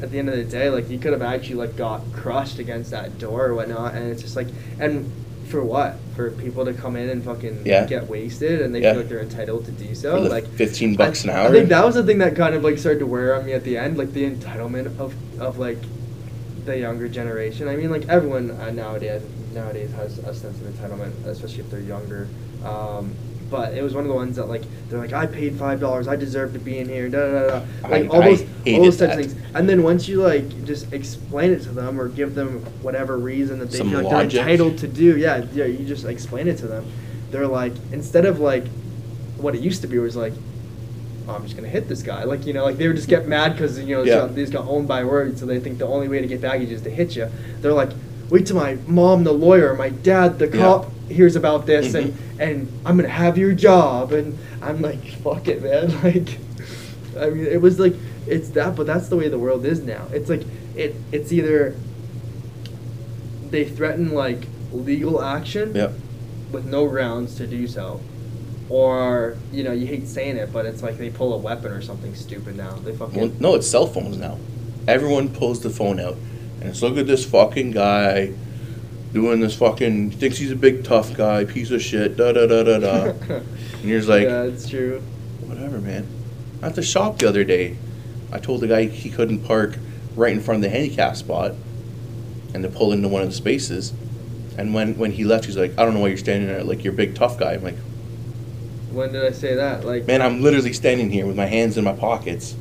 at 0.00 0.12
the 0.12 0.18
end 0.18 0.28
of 0.28 0.36
the 0.36 0.44
day, 0.44 0.70
like 0.70 0.88
you 0.88 0.98
could 0.98 1.12
have 1.12 1.22
actually 1.22 1.56
like 1.56 1.76
got 1.76 2.00
crushed 2.12 2.60
against 2.60 2.92
that 2.92 3.18
door 3.18 3.46
or 3.46 3.54
whatnot, 3.54 3.94
and 3.94 4.10
it's 4.10 4.22
just 4.22 4.36
like 4.36 4.48
and. 4.78 5.10
For 5.48 5.62
what? 5.62 5.96
For 6.16 6.30
people 6.30 6.64
to 6.64 6.72
come 6.72 6.96
in 6.96 7.08
and 7.08 7.22
fucking 7.24 7.62
Yeah. 7.64 7.86
get 7.86 8.08
wasted, 8.08 8.62
and 8.62 8.74
they 8.74 8.80
Yeah. 8.80 8.92
feel 8.92 9.00
like 9.02 9.08
they're 9.10 9.20
entitled 9.20 9.64
to 9.66 9.72
do 9.72 9.94
so. 9.94 10.20
Like 10.20 10.46
15 10.48 10.94
bucks 10.94 11.26
I, 11.26 11.30
an 11.32 11.36
hour. 11.38 11.48
I 11.48 11.52
think 11.52 11.68
that 11.68 11.84
was 11.84 11.94
the 11.94 12.02
thing 12.02 12.18
that 12.18 12.34
kind 12.36 12.54
of 12.54 12.62
like 12.64 12.78
started 12.78 13.00
to 13.00 13.06
wear 13.06 13.34
on 13.34 13.44
me 13.46 13.52
at 13.52 13.64
the 13.64 13.76
end, 13.76 13.98
like 13.98 14.12
the 14.12 14.28
entitlement 14.28 14.86
of 14.98 15.14
of 15.40 15.58
like 15.58 15.78
the 16.64 16.78
younger 16.78 17.08
generation. 17.08 17.68
I 17.68 17.76
mean, 17.76 17.90
like 17.90 18.08
everyone 18.08 18.50
uh, 18.52 18.70
nowadays 18.70 19.22
nowadays 19.54 19.90
has 19.92 20.18
a 20.18 20.34
sense 20.34 20.58
of 20.60 20.66
entitlement, 20.66 21.12
especially 21.26 21.60
if 21.60 21.70
they're 21.70 21.80
younger. 21.80 22.26
Um, 22.64 23.12
but 23.54 23.72
it 23.72 23.82
was 23.84 23.94
one 23.94 24.02
of 24.02 24.08
the 24.08 24.14
ones 24.16 24.34
that 24.34 24.46
like 24.48 24.62
they're 24.88 24.98
like 24.98 25.12
I 25.12 25.26
paid 25.26 25.54
five 25.56 25.78
dollars, 25.78 26.08
I 26.08 26.16
deserve 26.16 26.52
to 26.54 26.58
be 26.58 26.78
in 26.80 26.88
here, 26.88 27.08
da 27.08 27.18
da 27.18 27.32
da, 27.32 27.46
da. 27.60 27.88
like 27.88 28.04
I- 28.04 28.06
all 28.08 28.20
I 28.22 28.30
those 28.30 28.40
all 28.66 28.82
those 28.82 28.96
types 28.96 29.14
of 29.14 29.20
things. 29.20 29.34
And 29.54 29.68
then 29.68 29.84
once 29.84 30.08
you 30.08 30.20
like 30.20 30.64
just 30.64 30.92
explain 30.92 31.52
it 31.52 31.62
to 31.62 31.68
them 31.70 32.00
or 32.00 32.08
give 32.08 32.34
them 32.34 32.58
whatever 32.82 33.16
reason 33.16 33.60
that 33.60 33.70
they 33.70 33.78
Some 33.78 33.90
feel 33.90 34.02
like 34.02 34.12
logic. 34.12 34.32
they're 34.32 34.40
entitled 34.42 34.78
to 34.78 34.88
do, 34.88 35.16
yeah, 35.16 35.44
yeah, 35.52 35.66
you 35.66 35.84
just 35.86 36.04
explain 36.04 36.48
it 36.48 36.58
to 36.58 36.66
them. 36.66 36.84
They're 37.30 37.46
like 37.46 37.74
instead 37.92 38.26
of 38.26 38.40
like 38.40 38.66
what 39.36 39.54
it 39.54 39.60
used 39.60 39.82
to 39.82 39.86
be 39.86 39.98
was 39.98 40.16
like. 40.16 40.32
Oh, 41.26 41.32
I'm 41.36 41.42
just 41.44 41.56
gonna 41.56 41.68
hit 41.68 41.88
this 41.88 42.02
guy, 42.02 42.24
like 42.24 42.44
you 42.44 42.52
know, 42.52 42.64
like 42.64 42.76
they 42.76 42.86
would 42.86 42.96
just 42.96 43.08
get 43.08 43.26
mad 43.26 43.52
because 43.52 43.78
you 43.78 43.96
know 43.96 44.02
Yeah. 44.02 44.28
got 44.50 44.66
owned 44.68 44.86
by 44.86 45.04
words, 45.04 45.40
so 45.40 45.46
they 45.46 45.58
think 45.58 45.78
the 45.78 45.86
only 45.86 46.06
way 46.06 46.20
to 46.20 46.26
get 46.26 46.42
baggage 46.42 46.68
is 46.70 46.82
to 46.82 46.90
hit 46.90 47.16
you. 47.16 47.28
They're 47.62 47.72
like, 47.72 47.88
wait 48.34 48.46
till 48.46 48.56
my 48.56 48.76
mom, 48.88 49.22
the 49.22 49.32
lawyer, 49.32 49.74
my 49.76 49.90
dad, 49.90 50.40
the 50.40 50.46
Yeah. 50.46 50.56
cop 50.60 50.90
hears 51.08 51.36
about 51.36 51.66
this, 51.66 51.94
and 51.94 52.08
Mhm. 52.08 52.14
and 52.40 52.68
I'm 52.84 52.96
gonna 52.96 53.08
have 53.08 53.38
your 53.38 53.52
job, 53.52 54.12
and 54.12 54.36
I'm 54.60 54.82
like, 54.82 55.02
fuck 55.22 55.46
it, 55.46 55.62
man. 55.62 55.92
Like, 56.02 56.38
I 57.20 57.30
mean, 57.30 57.46
it 57.46 57.60
was 57.60 57.78
like 57.78 57.94
it's 58.26 58.48
that, 58.50 58.74
but 58.74 58.86
that's 58.86 59.06
the 59.08 59.16
way 59.16 59.28
the 59.28 59.38
world 59.38 59.64
is 59.64 59.80
now. 59.82 60.02
It's 60.12 60.28
like 60.28 60.42
it, 60.74 60.96
it's 61.12 61.30
either 61.32 61.76
they 63.50 63.64
threaten 63.64 64.12
like 64.12 64.48
legal 64.72 65.22
action 65.22 65.70
Yep. 65.74 65.92
with 66.50 66.64
no 66.66 66.88
grounds 66.88 67.36
to 67.36 67.46
do 67.46 67.68
so. 67.68 68.00
Or 68.68 69.36
you 69.52 69.62
know 69.62 69.70
you 69.72 69.86
hate 69.86 70.08
saying 70.08 70.36
it, 70.38 70.48
but 70.52 70.66
it's 70.66 70.82
like 70.82 70.98
they 70.98 71.10
pull 71.10 71.34
a 71.34 71.36
weapon 71.38 71.70
or 71.70 71.82
something 71.82 72.14
stupid 72.16 72.56
now. 72.56 72.74
They 72.84 72.92
fucking 72.92 73.20
Well, 73.20 73.30
no, 73.38 73.54
it's 73.54 73.68
cell 73.68 73.86
phones 73.86 74.16
now. 74.16 74.38
Everyone 74.88 75.28
pulls 75.28 75.60
the 75.60 75.70
phone 75.70 76.00
out, 76.00 76.16
and 76.64 76.70
it's 76.72 76.80
look 76.80 76.96
at 76.96 77.06
this 77.06 77.24
fucking 77.26 77.72
guy 77.72 78.32
doing 79.12 79.38
this 79.40 79.54
fucking 79.56 80.10
thinks 80.12 80.38
he's 80.38 80.50
a 80.50 80.56
big 80.56 80.82
tough 80.82 81.14
guy, 81.14 81.44
piece 81.44 81.70
of 81.70 81.82
shit, 81.82 82.16
da 82.16 82.32
da 82.32 82.46
da 82.46 82.62
da 82.62 82.78
da. 82.78 83.02
and 83.34 83.84
you're 83.84 83.98
just 83.98 84.08
like, 84.08 84.24
yeah, 84.24 84.42
it's 84.44 84.68
true. 84.68 85.00
whatever, 85.42 85.78
man. 85.78 86.06
At 86.62 86.74
the 86.74 86.82
shop 86.82 87.18
the 87.18 87.28
other 87.28 87.44
day, 87.44 87.76
I 88.32 88.38
told 88.38 88.62
the 88.62 88.66
guy 88.66 88.86
he 88.86 89.10
couldn't 89.10 89.44
park 89.44 89.76
right 90.16 90.32
in 90.32 90.40
front 90.40 90.56
of 90.64 90.70
the 90.70 90.76
handicap 90.76 91.16
spot, 91.16 91.52
and 92.54 92.62
to 92.62 92.68
pull 92.70 92.92
into 92.92 93.08
one 93.08 93.20
of 93.22 93.28
the 93.28 93.34
spaces. 93.34 93.92
And 94.56 94.72
when 94.72 94.96
when 94.96 95.12
he 95.12 95.24
left, 95.24 95.44
he's 95.44 95.56
like, 95.56 95.78
I 95.78 95.84
don't 95.84 95.92
know 95.94 96.00
why 96.00 96.08
you're 96.08 96.16
standing 96.16 96.48
there, 96.48 96.64
like 96.64 96.82
you're 96.82 96.94
a 96.94 96.96
big 96.96 97.14
tough 97.14 97.38
guy. 97.38 97.52
I'm 97.52 97.62
like, 97.62 97.76
When 98.90 99.12
did 99.12 99.24
I 99.24 99.32
say 99.32 99.54
that? 99.56 99.84
Like, 99.84 100.06
man, 100.06 100.22
I'm 100.22 100.40
literally 100.40 100.72
standing 100.72 101.10
here 101.10 101.26
with 101.26 101.36
my 101.36 101.46
hands 101.46 101.76
in 101.76 101.84
my 101.84 101.92
pockets, 101.92 102.54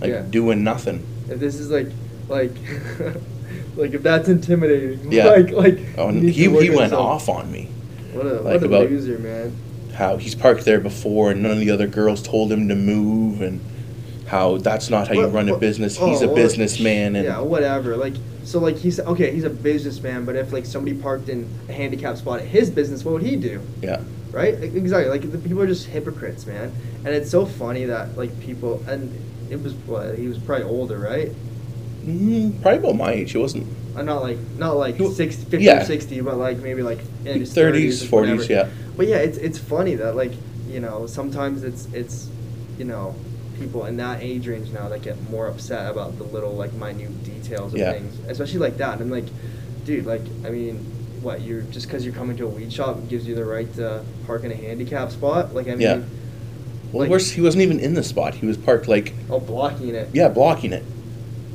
like 0.00 0.10
Yeah. 0.10 0.22
doing 0.22 0.62
nothing. 0.62 1.04
if 1.28 1.40
this 1.40 1.56
is 1.56 1.70
like, 1.70 1.88
like, 2.28 2.52
like 3.76 3.92
if 3.94 4.02
that's 4.02 4.28
intimidating, 4.28 5.00
Yeah. 5.12 5.26
like, 5.26 5.50
like 5.50 5.78
Oh, 5.98 6.10
he 6.10 6.32
he 6.32 6.70
went 6.70 6.92
off 6.92 7.28
on 7.28 7.50
me. 7.50 7.68
What 8.12 8.26
a 8.26 8.28
like 8.40 8.44
what 8.44 8.62
a 8.62 8.66
about- 8.66 8.90
loser, 8.90 9.18
man. 9.18 9.52
how 9.94 10.16
he's 10.16 10.34
parked 10.34 10.64
there 10.64 10.80
before 10.80 11.30
and 11.30 11.42
none 11.42 11.52
of 11.52 11.58
the 11.60 11.70
other 11.70 11.86
girls 11.86 12.22
told 12.22 12.50
him 12.50 12.68
to 12.68 12.74
move 12.74 13.40
and 13.42 13.60
how 14.26 14.58
that's 14.58 14.88
not 14.90 15.08
how 15.08 15.14
you 15.14 15.22
What- 15.22 15.32
run 15.32 15.48
a 15.48 15.56
business. 15.58 15.98
oh, 16.00 16.08
He's 16.08 16.22
a 16.22 16.26
well, 16.26 16.36
businessman 16.36 17.16
and 17.16 17.24
yeah, 17.24 17.40
whatever. 17.40 17.96
Like, 17.96 18.14
so 18.44 18.58
like 18.58 18.76
he's 18.78 18.98
okay. 19.00 19.32
He's 19.32 19.44
a 19.44 19.50
businessman, 19.50 20.24
but 20.24 20.36
if 20.36 20.52
like 20.52 20.66
somebody 20.66 20.96
parked 20.96 21.28
in 21.28 21.48
a 21.68 21.72
handicap 21.72 22.16
spot 22.16 22.40
at 22.40 22.46
his 22.46 22.70
business, 22.70 23.04
what 23.04 23.12
would 23.14 23.22
he 23.22 23.36
do? 23.36 23.60
yeah. 23.82 24.00
right? 24.32 24.54
Exactly. 24.54 25.10
Like 25.10 25.30
the 25.30 25.38
people 25.38 25.60
are 25.62 25.66
just 25.66 25.86
hypocrites, 25.86 26.46
man. 26.46 26.72
And 27.04 27.08
it's 27.08 27.30
so 27.30 27.44
funny 27.46 27.84
that 27.86 28.16
like 28.16 28.38
people 28.40 28.82
and 28.88 29.12
it 29.50 29.60
was 29.62 29.72
what 29.86 30.16
he 30.16 30.28
was 30.28 30.38
probably 30.38 30.64
older, 30.64 30.98
right? 30.98 31.32
Mm, 32.04 32.62
probably 32.62 32.78
about 32.78 32.96
my 32.96 33.12
age. 33.12 33.32
He 33.32 33.38
wasn't 33.38 33.66
Uh, 33.96 34.02
not 34.02 34.22
like 34.22 34.38
not 34.58 34.76
like 34.76 34.96
He 34.96 35.06
60, 35.12 35.44
50 35.50 35.64
yeah. 35.64 35.82
or 35.82 35.84
sixty, 35.84 36.20
but 36.20 36.36
like 36.38 36.58
maybe 36.58 36.82
like 36.82 37.00
in 37.24 37.40
his 37.40 37.52
30s, 37.52 38.02
30s, 38.02 38.06
40s, 38.06 38.10
whatever. 38.12 38.42
yeah. 38.44 38.68
But 38.96 39.06
yeah, 39.08 39.16
it's 39.16 39.38
it's 39.38 39.58
funny 39.58 39.94
that 39.96 40.16
like 40.16 40.32
you 40.70 40.80
know 40.80 41.06
sometimes 41.06 41.62
it's 41.64 41.86
it's 41.92 42.28
you 42.78 42.84
know 42.84 43.14
people 43.58 43.84
in 43.84 43.96
that 43.98 44.22
age 44.22 44.46
range 44.48 44.70
now 44.70 44.88
that 44.88 45.02
get 45.02 45.16
more 45.30 45.46
upset 45.48 45.90
about 45.90 46.16
the 46.16 46.24
little 46.24 46.52
like 46.52 46.72
minute 46.74 47.22
details 47.24 47.74
of 47.74 47.80
Yeah. 47.80 47.92
things, 47.92 48.14
especially 48.28 48.60
like 48.60 48.78
that. 48.78 48.92
And 48.94 49.02
I'm 49.02 49.10
like, 49.10 49.26
dude, 49.84 50.06
like 50.06 50.22
I 50.46 50.50
mean, 50.50 50.76
what 51.20 51.42
you're 51.42 51.62
just 51.62 51.86
because 51.86 52.04
you're 52.06 52.14
coming 52.14 52.36
to 52.38 52.44
a 52.46 52.48
weed 52.48 52.72
shop 52.72 53.06
gives 53.10 53.26
you 53.26 53.34
the 53.34 53.44
right 53.44 53.70
to 53.74 54.02
park 54.26 54.44
in 54.44 54.50
a 54.52 54.54
handicap 54.54 55.10
spot? 55.10 55.54
Like 55.54 55.66
I 55.66 55.72
mean, 55.72 55.80
Yeah. 55.80 56.00
Well, 56.92 57.02
like- 57.02 57.10
worse, 57.10 57.30
he 57.32 57.40
wasn't 57.42 57.62
even 57.62 57.78
in 57.80 57.92
the 57.94 58.02
spot. 58.02 58.34
He 58.36 58.46
was 58.46 58.56
parked 58.56 58.88
like 58.88 59.12
oh 59.28 59.40
blocking 59.40 59.94
it. 59.94 60.08
yeah, 60.14 60.28
blocking 60.28 60.72
it. 60.72 60.84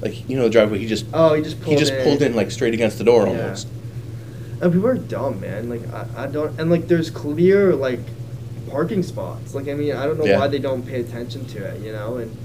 Like 0.01 0.29
you 0.29 0.35
know 0.37 0.43
the 0.43 0.49
driveway. 0.49 0.79
He 0.79 0.87
just 0.87 1.05
Oh, 1.13 1.33
he 1.33 1.41
just 1.41 1.59
pulled 1.61 1.73
he 1.73 1.79
just 1.79 1.93
in. 1.93 2.03
pulled 2.03 2.21
in 2.21 2.35
like 2.35 2.51
straight 2.51 2.73
against 2.73 2.97
the 2.97 3.03
door 3.03 3.25
Yeah. 3.27 3.29
almost. 3.41 3.67
And 4.61 4.71
people 4.73 4.87
are 4.87 4.95
dumb, 4.95 5.39
man. 5.41 5.69
Like 5.69 5.81
I, 5.93 6.23
I 6.23 6.27
don't 6.27 6.59
and 6.59 6.69
like 6.69 6.87
there's 6.87 7.09
clear 7.09 7.73
like 7.75 7.99
parking 8.69 9.03
spots. 9.03 9.55
Like 9.55 9.67
I 9.67 9.73
mean 9.73 9.95
I 9.95 10.05
don't 10.05 10.17
know 10.19 10.25
Yeah. 10.25 10.39
why 10.39 10.47
they 10.47 10.59
don't 10.59 10.85
pay 10.85 10.99
attention 11.01 11.45
to 11.47 11.63
it, 11.63 11.81
you 11.81 11.91
know, 11.91 12.17
and 12.17 12.35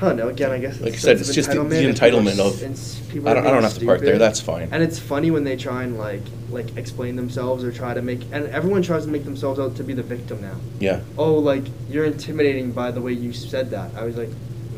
I 0.00 0.06
don't 0.06 0.16
know. 0.16 0.28
Again, 0.28 0.50
I 0.50 0.58
guess 0.58 0.80
Like 0.80 0.94
it's 0.94 0.96
you 0.96 1.00
said, 1.00 1.18
sense 1.18 1.28
it's 1.28 1.34
just 1.36 1.48
the- 1.50 1.54
the 1.56 1.60
and 1.60 1.70
people 1.70 2.18
are 2.18 2.22
entitlement 2.22 2.32
s- 2.32 2.38
of, 2.40 2.62
and 2.62 2.74
s- 2.74 3.00
people 3.08 3.28
I 3.28 3.32
are 3.32 3.34
don't 3.36 3.46
I 3.46 3.50
don't 3.52 3.62
have 3.62 3.78
to 3.78 3.84
park 3.86 4.00
there. 4.00 4.08
stupid. 4.08 4.20
That's 4.20 4.40
fine. 4.40 4.68
And 4.72 4.82
it's 4.82 4.98
funny 4.98 5.30
when 5.30 5.44
they 5.44 5.54
try 5.56 5.84
and 5.84 5.96
like 5.98 6.22
like 6.50 6.76
explain 6.76 7.14
themselves 7.16 7.62
or 7.64 7.70
try 7.70 7.94
to 7.94 8.02
make 8.02 8.22
and 8.32 8.46
everyone 8.48 8.82
tries 8.82 9.04
to 9.04 9.10
make 9.10 9.24
themselves 9.24 9.60
out 9.60 9.76
to 9.76 9.84
be 9.84 9.92
the 9.94 10.02
victim 10.02 10.40
now. 10.42 10.56
yeah. 10.80 11.00
Oh, 11.16 11.34
like 11.34 11.64
you're 11.88 12.04
intimidating 12.04 12.72
by 12.72 12.90
the 12.90 13.00
way 13.00 13.12
you 13.12 13.32
said 13.32 13.70
that. 13.70 13.90
I 13.96 14.02
was 14.04 14.16
like, 14.16 14.30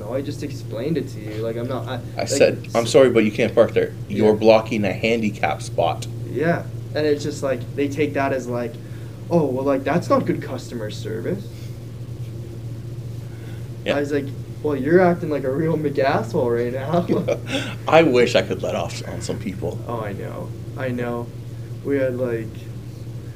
no, 0.04 0.14
I 0.14 0.22
just 0.22 0.42
explained 0.42 0.98
it 0.98 1.08
to 1.08 1.20
you. 1.20 1.42
Like 1.42 1.56
I'm 1.56 1.68
not. 1.68 1.86
I, 1.88 1.94
I 1.94 2.20
like, 2.20 2.28
said 2.28 2.68
I'm 2.74 2.86
sorry, 2.86 3.10
but 3.10 3.24
you 3.24 3.32
can't 3.32 3.54
park 3.54 3.72
there. 3.72 3.92
You're 4.08 4.32
Yeah. 4.32 4.38
blocking 4.38 4.84
a 4.84 4.92
handicap 4.92 5.62
spot. 5.62 6.06
Yeah, 6.30 6.64
and 6.94 7.06
it's 7.06 7.22
just 7.22 7.42
like 7.42 7.60
they 7.76 7.88
take 7.88 8.14
that 8.14 8.32
as 8.32 8.46
like, 8.46 8.72
oh 9.30 9.46
well, 9.46 9.64
like 9.64 9.84
that's 9.84 10.08
not 10.08 10.26
good 10.26 10.42
customer 10.42 10.90
service. 10.90 11.46
Yeah. 13.84 13.96
I 13.96 14.00
was 14.00 14.12
like, 14.12 14.24
well, 14.62 14.74
you're 14.76 15.00
acting 15.00 15.28
like 15.30 15.44
a 15.44 15.50
real 15.52 15.76
McAsshole 15.76 16.48
right 16.56 16.72
now. 16.72 17.70
I 17.92 18.02
wish 18.02 18.34
I 18.34 18.42
could 18.42 18.62
let 18.62 18.74
off 18.74 19.06
on 19.06 19.20
some 19.20 19.38
people. 19.38 19.78
oh, 19.86 20.00
I 20.00 20.12
know, 20.14 20.48
I 20.78 20.88
know. 20.88 21.26
We 21.84 21.98
had 21.98 22.16
like, 22.16 22.48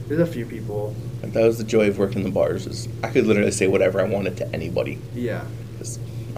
there's 0.06 0.20
a 0.20 0.26
few 0.26 0.46
people. 0.46 0.94
Like, 1.22 1.34
that 1.34 1.44
was 1.44 1.58
the 1.58 1.64
joy 1.64 1.88
of 1.88 1.98
working 1.98 2.22
the 2.22 2.30
bars. 2.30 2.66
Is 2.66 2.88
I 3.04 3.10
could 3.10 3.26
literally 3.26 3.50
say 3.50 3.66
whatever 3.66 4.00
I 4.00 4.04
wanted 4.04 4.38
to 4.38 4.48
anybody. 4.54 4.98
Yeah, 5.14 5.44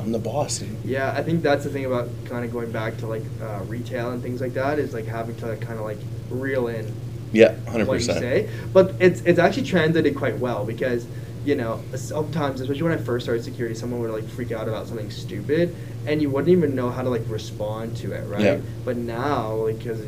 I'm 0.00 0.12
the 0.12 0.18
boss. 0.18 0.62
yeah. 0.84 1.12
I 1.16 1.22
think 1.22 1.42
that's 1.42 1.64
the 1.64 1.70
thing 1.70 1.84
about 1.84 2.08
kind 2.24 2.44
of 2.44 2.52
going 2.52 2.72
back 2.72 2.96
to 2.98 3.06
like 3.06 3.22
uh, 3.42 3.60
retail 3.66 4.10
and 4.12 4.22
things 4.22 4.40
like 4.40 4.54
that 4.54 4.78
is 4.78 4.92
like 4.94 5.04
having 5.06 5.36
to 5.36 5.56
kind 5.56 5.78
of 5.78 5.84
like 5.84 5.98
reel 6.30 6.68
in 6.68 6.92
Yeah, 7.32 7.54
hundred 7.68 7.86
what 7.88 8.00
you 8.00 8.06
percent. 8.06 8.20
say. 8.20 8.48
But 8.72 8.94
it's 9.00 9.20
it's 9.22 9.38
actually 9.38 9.64
translated 9.66 10.16
quite 10.16 10.38
well 10.38 10.64
because 10.64 11.06
you 11.44 11.54
know 11.54 11.80
sometimes, 11.94 12.60
especially 12.60 12.82
when 12.82 12.92
I 12.92 12.96
first 12.98 13.24
started 13.26 13.44
security, 13.44 13.74
someone 13.74 14.00
would 14.00 14.10
like 14.10 14.28
freak 14.28 14.52
out 14.52 14.68
about 14.68 14.86
something 14.88 15.10
stupid, 15.10 15.74
and 16.06 16.20
you 16.22 16.30
wouldn't 16.30 16.50
even 16.50 16.74
know 16.74 16.90
how 16.90 17.02
to 17.02 17.08
like 17.08 17.22
respond 17.28 17.96
to 17.98 18.12
it, 18.12 18.26
right? 18.28 18.40
Yeah. 18.42 18.58
But 18.84 18.96
now, 18.96 19.52
like, 19.54 19.78
because 19.78 20.00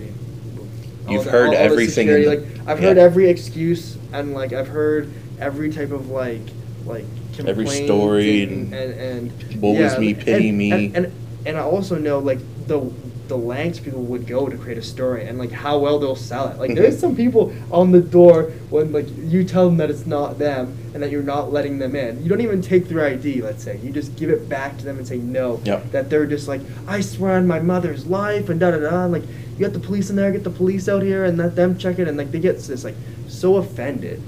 You've 1.09 1.25
heard 1.25 1.53
everything 1.55 2.09
in 2.09 2.15
Security, 2.15 2.25
the- 2.25 2.57
like 2.59 2.69
I've 2.69 2.81
yeah. 2.81 2.89
heard 2.89 2.99
every 2.99 3.29
excuse 3.29 3.97
and 4.13 4.35
like 4.35 4.53
I've 4.53 4.69
heard 4.69 5.13
every 5.41 5.71
type 5.73 5.91
of 5.91 6.11
like 6.11 6.41
like 6.87 7.05
Every 7.41 7.67
story 7.67 8.43
and 8.45 8.73
and 8.75 8.93
and, 8.93 9.43
and 9.43 9.63
woe 9.63 9.75
is 9.75 9.99
me, 9.99 10.13
and- 10.15 10.21
pity 10.21 10.49
and- 10.51 10.59
me. 10.59 10.73
and, 10.73 10.97
and 10.97 11.13
and 11.47 11.57
I 11.57 11.63
also 11.63 11.97
know 11.99 12.19
like 12.19 12.39
the 12.67 12.91
the 13.29 13.37
lengths 13.39 13.81
people 13.81 14.03
would 14.03 14.27
go 14.27 14.47
to 14.47 14.57
create 14.59 14.77
a 14.77 14.83
story 14.83 15.27
and 15.27 15.39
like 15.39 15.51
how 15.51 15.79
well 15.79 15.99
they'll 15.99 16.15
sell 16.15 16.49
it. 16.49 16.59
Like 16.59 16.75
there's 16.75 16.99
some 17.05 17.17
people 17.17 17.55
on 17.71 17.91
the 17.91 18.01
door 18.01 18.51
when 18.69 18.93
like 18.93 19.07
you 19.17 19.43
tell 19.45 19.67
them 19.67 19.79
that 19.79 19.91
it's 19.91 20.05
not 20.07 20.39
them 20.39 20.77
and 20.93 21.03
that 21.03 21.11
you're 21.11 21.23
not 21.23 21.51
letting 21.53 21.79
them 21.79 21.97
in. 21.97 22.23
You 22.23 22.29
don't 22.29 22.43
even 22.43 22.61
take 22.61 22.89
their 22.89 23.07
ID, 23.07 23.41
let's 23.41 23.63
say. 23.65 23.79
You 23.83 23.91
just 23.91 24.17
give 24.17 24.29
it 24.29 24.49
back 24.49 24.77
to 24.79 24.85
them 24.85 24.99
and 24.99 25.07
say 25.07 25.17
no. 25.17 25.61
Yep. 25.65 25.93
That 25.93 26.11
they're 26.11 26.27
just 26.27 26.47
like, 26.47 26.61
I 26.87 27.01
swear 27.01 27.37
on 27.37 27.47
my 27.47 27.61
mother's 27.61 28.05
life 28.07 28.51
and 28.51 28.61
da 28.61 28.73
da 28.73 28.79
da. 28.81 29.05
And, 29.05 29.13
like 29.13 29.25
you 29.57 29.65
got 29.65 29.73
the 29.73 29.81
police 29.81 30.11
in 30.11 30.17
there, 30.17 30.31
get 30.31 30.45
the 30.45 30.51
police 30.51 30.89
out 30.89 31.03
here 31.03 31.25
and 31.25 31.39
let 31.39 31.57
them 31.57 31.79
check 31.79 31.99
it 31.99 32.09
and 32.09 32.19
like 32.19 32.33
they 32.33 32.41
get 32.41 32.59
this 32.59 32.85
like 32.85 32.97
so 33.29 33.57
offended. 33.57 34.23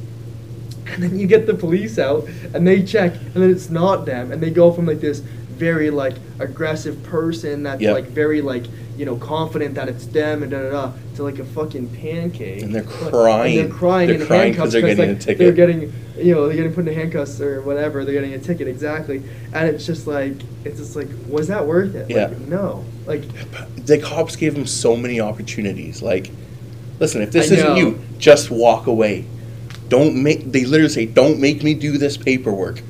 And 0.87 1.03
then 1.03 1.18
you 1.18 1.26
get 1.26 1.47
the 1.47 1.55
police 1.55 1.99
out 1.99 2.26
and 2.53 2.66
they 2.66 2.82
check 2.82 3.14
and 3.14 3.35
then 3.43 3.51
it's 3.51 3.70
not 3.70 4.05
them 4.07 4.32
and 4.32 4.43
they 4.43 4.51
go 4.51 4.72
from 4.72 4.87
like 4.87 5.01
this 5.01 5.20
very 5.20 5.91
like 5.91 6.14
aggressive 6.41 7.03
person 7.05 7.62
that's 7.62 7.80
Yep. 7.80 7.95
like 7.95 8.05
very 8.07 8.41
like 8.43 8.64
you 8.97 9.05
know 9.05 9.16
confident 9.16 9.74
that 9.76 9.89
it's 9.89 10.07
them 10.07 10.43
and 10.43 10.51
da 10.53 10.62
da 10.62 10.70
da 10.70 10.93
to 11.16 11.22
like 11.22 11.39
a 11.39 11.45
fucking 11.45 11.89
pancake. 11.91 12.62
And 12.62 12.74
they're 12.74 12.82
crying. 12.82 13.59
And 13.59 13.70
they're 13.70 13.76
crying 13.76 14.09
They're 14.09 14.20
in 14.20 14.26
crying 14.26 14.43
handcuffs 14.55 14.72
they're 14.72 14.80
getting 14.82 15.09
like, 15.09 15.16
a 15.16 15.20
ticket. 15.20 15.39
They're 15.39 15.53
getting 15.53 15.93
you 16.16 16.35
know 16.35 16.47
they're 16.47 16.57
getting 16.57 16.74
put 16.74 16.87
in 16.87 16.95
handcuffs 16.95 17.41
or 17.41 17.62
whatever. 17.62 18.05
They're 18.05 18.14
getting 18.14 18.35
a 18.35 18.39
ticket 18.39 18.68
exactly, 18.68 19.22
and 19.53 19.68
it's 19.68 19.87
just 19.87 20.07
like 20.07 20.35
it's 20.64 20.78
just 20.78 20.97
like 20.97 21.09
was 21.28 21.49
that 21.49 21.66
worth 21.66 21.95
it? 21.95 22.11
Yeah. 22.11 22.26
Like, 22.26 22.39
no. 22.41 22.85
Like 23.07 23.22
The 23.87 23.99
cops 23.99 24.37
gave 24.37 24.55
him 24.57 24.66
so 24.66 24.97
many 24.97 25.20
opportunities. 25.20 26.03
Like, 26.03 26.30
listen, 27.01 27.22
if 27.22 27.32
this 27.32 27.51
I 27.51 27.55
isn't 27.55 27.68
know. 27.68 27.76
you, 27.76 28.01
just 28.18 28.51
walk 28.51 28.87
away. 28.87 29.24
Don't 29.95 30.20
make. 30.20 30.51
They 30.51 30.64
literally 30.64 30.92
say, 30.92 31.07
"Don't 31.07 31.38
make 31.38 31.62
me 31.62 31.72
do 31.74 31.99
this 31.99 32.16
paperwork. 32.16 32.80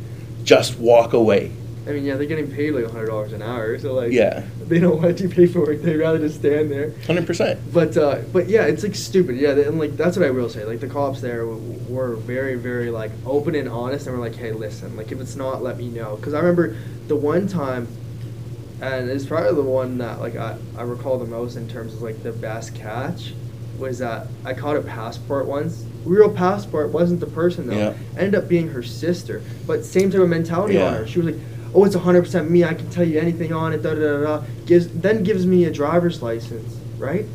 Just 0.42 0.78
walk 0.78 1.12
away." 1.12 1.52
I 1.86 1.90
mean, 1.90 2.04
yeah, 2.04 2.16
they're 2.16 2.24
getting 2.24 2.50
paid 2.50 2.70
like 2.70 2.90
hundred 2.90 3.08
dollars 3.08 3.34
an 3.34 3.42
hour, 3.42 3.78
so 3.78 3.92
like, 3.92 4.10
Yeah. 4.10 4.42
they 4.68 4.78
don't 4.80 5.02
want 5.02 5.18
to 5.18 5.28
do 5.28 5.34
paperwork. 5.34 5.82
They'd 5.82 5.98
rather 5.98 6.18
just 6.18 6.36
stand 6.36 6.70
there. 6.70 6.94
Hundred 7.06 7.26
percent. 7.26 7.60
But 7.74 7.94
uh, 7.98 8.20
but 8.32 8.48
yeah, 8.48 8.62
it's 8.62 8.82
like 8.82 8.94
stupid. 8.94 9.36
Yeah, 9.36 9.50
and 9.50 9.78
like 9.78 9.98
that's 9.98 10.16
what 10.16 10.24
I 10.26 10.30
will 10.30 10.48
say. 10.48 10.64
Like 10.64 10.80
the 10.80 10.86
cops 10.86 11.20
there 11.20 11.40
w- 11.44 11.60
were 11.90 12.16
very 12.16 12.54
very 12.54 12.90
like 12.90 13.10
open 13.26 13.54
and 13.54 13.68
honest, 13.68 14.06
and 14.06 14.16
were 14.16 14.24
like, 14.26 14.36
hey, 14.36 14.52
listen, 14.52 14.96
like 14.96 15.12
if 15.12 15.20
it's 15.20 15.36
not, 15.36 15.62
let 15.62 15.76
me 15.76 15.88
know. 15.90 16.16
Because 16.16 16.32
I 16.32 16.38
remember 16.38 16.74
the 17.08 17.16
one 17.16 17.46
time, 17.48 17.86
and 18.80 19.10
it's 19.10 19.26
probably 19.26 19.54
the 19.54 19.68
one 19.68 19.98
that 19.98 20.20
like 20.20 20.36
I, 20.36 20.56
I 20.78 20.82
recall 20.84 21.18
the 21.18 21.26
most 21.26 21.56
in 21.56 21.68
terms 21.68 21.92
of 21.92 22.00
like 22.00 22.22
the 22.22 22.32
best 22.32 22.74
catch, 22.74 23.34
was 23.78 23.98
that 23.98 24.26
I 24.44 24.54
caught 24.54 24.76
a 24.76 24.80
passport 24.80 25.46
once. 25.46 25.84
Real 26.04 26.30
passport 26.30 26.90
wasn't 26.90 27.20
the 27.20 27.26
person 27.26 27.66
though. 27.66 27.76
Yeah. 27.76 27.94
Ended 28.16 28.34
up 28.34 28.48
being 28.48 28.68
her 28.68 28.82
sister, 28.82 29.42
but 29.66 29.84
same 29.84 30.10
type 30.10 30.20
of 30.20 30.28
mentality 30.28 30.80
on 30.80 30.94
her. 30.94 31.06
She 31.06 31.18
was 31.20 31.34
like, 31.34 31.42
"Oh, 31.74 31.84
it's 31.84 31.94
hundred 31.94 32.22
percent 32.22 32.50
me. 32.50 32.64
I 32.64 32.74
can 32.74 32.90
tell 32.90 33.06
you 33.06 33.18
anything 33.18 33.52
on 33.52 33.72
it." 33.72 33.82
Da 33.82 33.94
da 33.94 34.00
da 34.00 34.20
da. 34.22 34.42
Gives 34.66 34.88
then 34.88 35.22
gives 35.22 35.46
me 35.46 35.64
a 35.64 35.70
driver's 35.72 36.22
license, 36.22 36.76
right? 36.98 37.26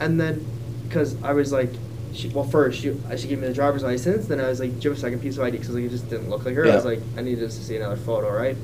And 0.00 0.20
then, 0.20 0.44
because 0.88 1.20
I 1.22 1.32
was 1.32 1.52
like, 1.52 1.70
she, 2.12 2.28
well, 2.28 2.44
first 2.44 2.80
she, 2.80 2.90
uh, 2.90 3.16
she 3.16 3.28
gave 3.28 3.40
me 3.40 3.48
the 3.48 3.54
driver's 3.54 3.82
license. 3.82 4.26
Then 4.26 4.40
I 4.40 4.48
was 4.48 4.60
like, 4.60 4.70
"Do 4.78 4.84
you 4.84 4.90
have 4.90 4.98
a 4.98 5.00
second 5.00 5.20
piece 5.20 5.36
of 5.36 5.42
ID?" 5.44 5.58
Because 5.58 5.70
like, 5.74 5.84
it 5.84 5.90
just 5.90 6.08
didn't 6.08 6.30
look 6.30 6.44
like 6.44 6.54
her. 6.54 6.66
I 6.66 6.74
was 6.76 6.84
like, 6.84 7.00
"I 7.16 7.22
needed 7.22 7.40
to 7.40 7.50
see 7.50 7.76
another 7.76 7.96
photo, 7.96 8.32
right?" 8.32 8.56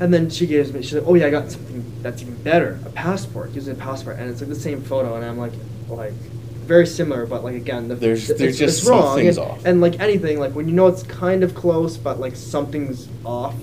And 0.00 0.14
then 0.14 0.30
she 0.30 0.46
gives 0.46 0.72
me, 0.72 0.82
she's 0.82 0.94
like, 0.94 1.04
"Oh 1.06 1.14
yeah, 1.14 1.26
I 1.26 1.30
got 1.30 1.50
something 1.50 1.82
that's 2.02 2.22
even 2.22 2.40
better, 2.42 2.78
a 2.84 2.90
passport." 2.90 3.52
Gives 3.52 3.66
me 3.66 3.72
a 3.72 3.76
passport, 3.76 4.18
and 4.18 4.30
it's 4.30 4.40
like 4.40 4.48
the 4.50 4.54
same 4.54 4.82
photo, 4.82 5.16
and 5.16 5.24
I'm 5.24 5.38
like, 5.38 5.52
like, 5.90 6.12
very 6.66 6.86
similar, 6.86 7.24
but 7.26 7.42
like 7.44 7.54
again, 7.54 7.88
the, 7.88 7.94
There's- 7.94 8.28
it's, 8.28 8.38
there's 8.38 8.60
it's 8.60 8.76
just 8.76 8.84
some 8.84 8.92
wrong. 8.98 9.16
things 9.16 9.38
and, 9.38 9.46
off. 9.48 9.64
and 9.64 9.80
like 9.80 9.98
anything, 10.00 10.38
like 10.38 10.52
when 10.52 10.68
you 10.68 10.74
know 10.74 10.86
it's 10.86 11.02
kind 11.02 11.42
of 11.42 11.54
close, 11.54 11.96
but 11.96 12.20
like 12.20 12.36
something's 12.36 13.08
off, 13.24 13.54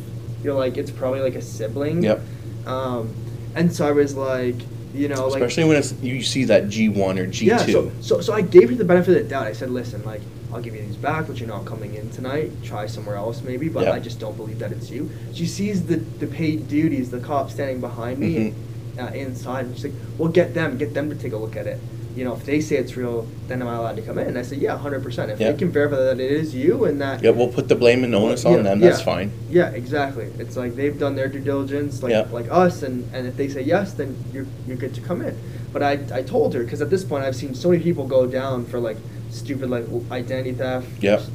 you're 0.44 0.56
like, 0.56 0.78
it's 0.78 0.90
probably 0.92 1.20
like 1.22 1.36
a 1.36 1.42
sibling. 1.42 2.02
Yep. 2.04 2.22
Um, 2.66 3.14
and 3.56 3.72
so 3.74 3.88
I 3.88 3.92
was 3.92 4.16
like, 4.16 4.56
you 4.94 5.08
know, 5.08 5.28
like 5.28 5.42
Especially 5.44 5.66
when 5.66 5.78
it's 5.78 5.94
you 6.02 6.24
see 6.24 6.46
that 6.46 6.70
G 6.70 6.90
one 6.90 7.20
or 7.20 7.28
G 7.28 7.46
yeah, 7.46 7.58
two. 7.60 7.72
so, 7.72 7.92
so 8.02 8.22
so 8.22 8.34
I 8.34 8.42
gave 8.42 8.70
her 8.70 8.76
the 8.76 8.86
benefit 8.86 9.18
of 9.18 9.24
the 9.24 9.30
doubt. 9.30 9.46
I 9.46 9.54
said, 9.54 9.70
listen, 9.70 10.04
like 10.04 10.22
I'll 10.54 10.62
give 10.62 10.74
you 10.74 10.82
these 10.82 10.96
back, 10.96 11.28
but 11.28 11.38
you're 11.40 11.50
not 11.50 11.66
coming 11.66 11.96
in 11.96 12.10
tonight. 12.12 12.52
Try 12.64 12.86
somewhere 12.88 13.18
else 13.18 13.42
maybe, 13.44 13.68
but 13.70 13.84
Yeah. 13.84 13.92
I 13.92 14.00
just 14.00 14.20
don't 14.20 14.36
believe 14.38 14.58
that 14.60 14.72
it's 14.72 14.90
you. 14.90 15.12
She 15.34 15.46
sees 15.46 15.86
the 15.86 15.98
the 15.98 16.28
paid 16.28 16.68
duties, 16.70 17.12
the 17.12 17.20
cop 17.20 17.52
standing 17.52 17.82
behind 17.82 18.18
me 18.20 18.36
Mm-hmm. 18.36 19.00
uh, 19.00 19.08
inside, 19.10 19.66
and 19.66 19.76
she's 19.76 19.86
like, 19.86 19.94
well, 20.18 20.30
get 20.30 20.54
them, 20.54 20.78
get 20.78 20.94
them 20.94 21.10
to 21.10 21.16
take 21.16 21.34
a 21.34 21.38
look 21.38 21.56
at 21.58 21.68
it. 21.68 21.80
You 22.16 22.24
know, 22.24 22.34
if 22.34 22.46
they 22.46 22.62
say 22.62 22.78
it's 22.78 22.96
real, 22.96 23.28
then 23.48 23.62
am 23.62 23.68
I 23.68 23.76
allowed 23.76 23.98
to 23.98 24.02
come 24.02 24.18
in? 24.18 24.28
And 24.28 24.38
I 24.38 24.42
said, 24.42 24.60
yeah, 24.60 24.78
hundred 24.78 25.04
percent. 25.04 25.32
If 25.32 25.40
Yeah. 25.40 25.52
they 25.52 25.58
can 25.58 25.70
verify 25.70 25.98
that 25.98 26.20
it 26.20 26.32
is 26.32 26.56
you 26.56 26.86
and 26.86 27.02
that 27.02 27.22
yeah, 27.22 27.32
we'll 27.32 27.50
put 27.50 27.68
the 27.68 27.76
blame 27.76 28.06
and 28.06 28.16
onus 28.16 28.46
on 28.46 28.54
Yeah, 28.54 28.62
them. 28.62 28.80
That's 28.80 29.00
yeah. 29.00 29.06
fine. 29.06 29.32
yeah, 29.50 29.70
exactly. 29.72 30.30
It's 30.40 30.56
like 30.56 30.76
they've 30.76 30.98
done 30.98 31.16
their 31.16 31.28
due 31.28 31.42
diligence, 31.42 32.02
like 32.02 32.32
like 32.32 32.48
us, 32.50 32.84
and, 32.84 33.04
and 33.14 33.28
if 33.28 33.36
they 33.36 33.50
say 33.50 33.62
yes, 33.64 33.94
then 33.94 34.16
you're 34.34 34.46
you're 34.66 34.78
good 34.78 34.96
to 34.96 35.02
come 35.02 35.22
in. 35.22 35.38
But 35.74 35.84
I, 35.84 36.00
I 36.14 36.22
told 36.22 36.54
her 36.54 36.64
because 36.64 36.82
at 36.82 36.90
this 36.90 37.04
point 37.04 37.26
I've 37.26 37.36
seen 37.36 37.54
so 37.54 37.70
many 37.70 37.84
people 37.84 38.08
go 38.08 38.26
down 38.26 38.66
for 38.66 38.80
like 38.80 38.96
stupid 39.30 39.70
like 39.70 39.84
identity 40.10 40.54
theft 40.54 40.88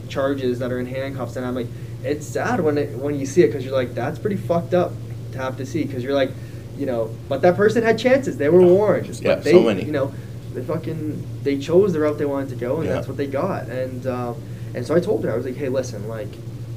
charges 0.09 0.59
that 0.61 0.73
are 0.73 0.81
in 0.81 0.87
handcuffs, 0.87 1.37
and 1.37 1.45
I'm 1.45 1.55
like, 1.55 1.67
it's 2.03 2.27
sad 2.27 2.59
when 2.61 2.79
it 2.79 2.97
when 2.97 3.21
you 3.21 3.27
see 3.27 3.43
it 3.43 3.49
because 3.49 3.67
you're 3.67 3.75
like 3.75 3.95
that's 3.95 4.19
pretty 4.19 4.37
fucked 4.37 4.73
up 4.73 4.93
to 5.33 5.39
have 5.39 5.59
to 5.59 5.67
see 5.67 5.85
because 5.85 6.03
you're 6.03 6.15
like, 6.15 6.31
you 6.79 6.87
know, 6.87 7.11
but 7.29 7.43
that 7.43 7.55
person 7.57 7.83
had 7.83 7.99
chances. 7.99 8.39
They 8.39 8.49
were 8.49 8.63
warned. 8.63 9.09
Yeah, 9.21 9.35
but 9.35 9.45
they, 9.45 9.53
so 9.53 9.63
many. 9.63 9.85
You 9.85 9.93
know, 9.93 10.15
they 10.55 10.63
fucking 10.63 11.25
they 11.43 11.59
chose 11.59 11.93
the 11.93 12.01
route 12.01 12.19
they 12.19 12.25
wanted 12.27 12.49
to 12.51 12.57
go, 12.57 12.77
and 12.79 12.87
Yeah. 12.87 12.95
that's 12.95 13.09
what 13.09 13.17
they 13.17 13.27
got. 13.27 13.69
And 13.69 14.07
um, 14.07 14.37
and 14.75 14.87
so 14.87 14.95
I 14.95 15.01
told 15.01 15.25
her 15.25 15.33
I 15.33 15.37
was 15.37 15.45
like, 15.47 15.57
hey, 15.57 15.69
listen, 15.69 16.09
like 16.09 16.29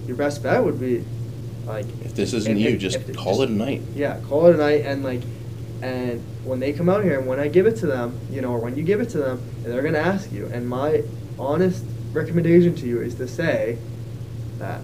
your 0.08 0.18
best 0.18 0.44
bet 0.44 0.64
would 0.64 0.80
be 0.80 1.04
like 1.66 1.86
If 2.04 2.14
this 2.16 2.34
isn't 2.34 2.58
if- 2.58 2.62
you, 2.64 2.70
if- 2.76 2.80
just 2.80 2.98
if- 2.98 3.16
call 3.16 3.42
it 3.42 3.50
a 3.50 3.54
night. 3.54 3.82
yeah, 3.96 4.20
call 4.28 4.48
it 4.48 4.56
a 4.56 4.58
night 4.58 4.82
and 4.86 5.04
like 5.04 5.22
and 5.82 6.22
when 6.46 6.60
they 6.60 6.72
come 6.74 6.88
out 6.90 7.04
here 7.04 7.18
and 7.20 7.28
when 7.28 7.40
I 7.40 7.48
give 7.50 7.66
it 7.68 7.76
to 7.78 7.88
them, 7.88 8.18
you 8.32 8.42
know, 8.42 8.52
or 8.52 8.60
when 8.60 8.76
you 8.78 8.84
give 8.84 9.00
it 9.02 9.10
to 9.10 9.18
them, 9.18 9.42
they're 9.64 9.82
gonna 9.82 9.98
ask 9.98 10.32
you. 10.32 10.50
And 10.54 10.68
my 10.68 11.04
honest 11.40 11.84
recommendation 12.14 12.76
to 12.76 12.86
you 12.88 13.02
is 13.02 13.16
to 13.16 13.28
say 13.28 13.78
that 14.60 14.82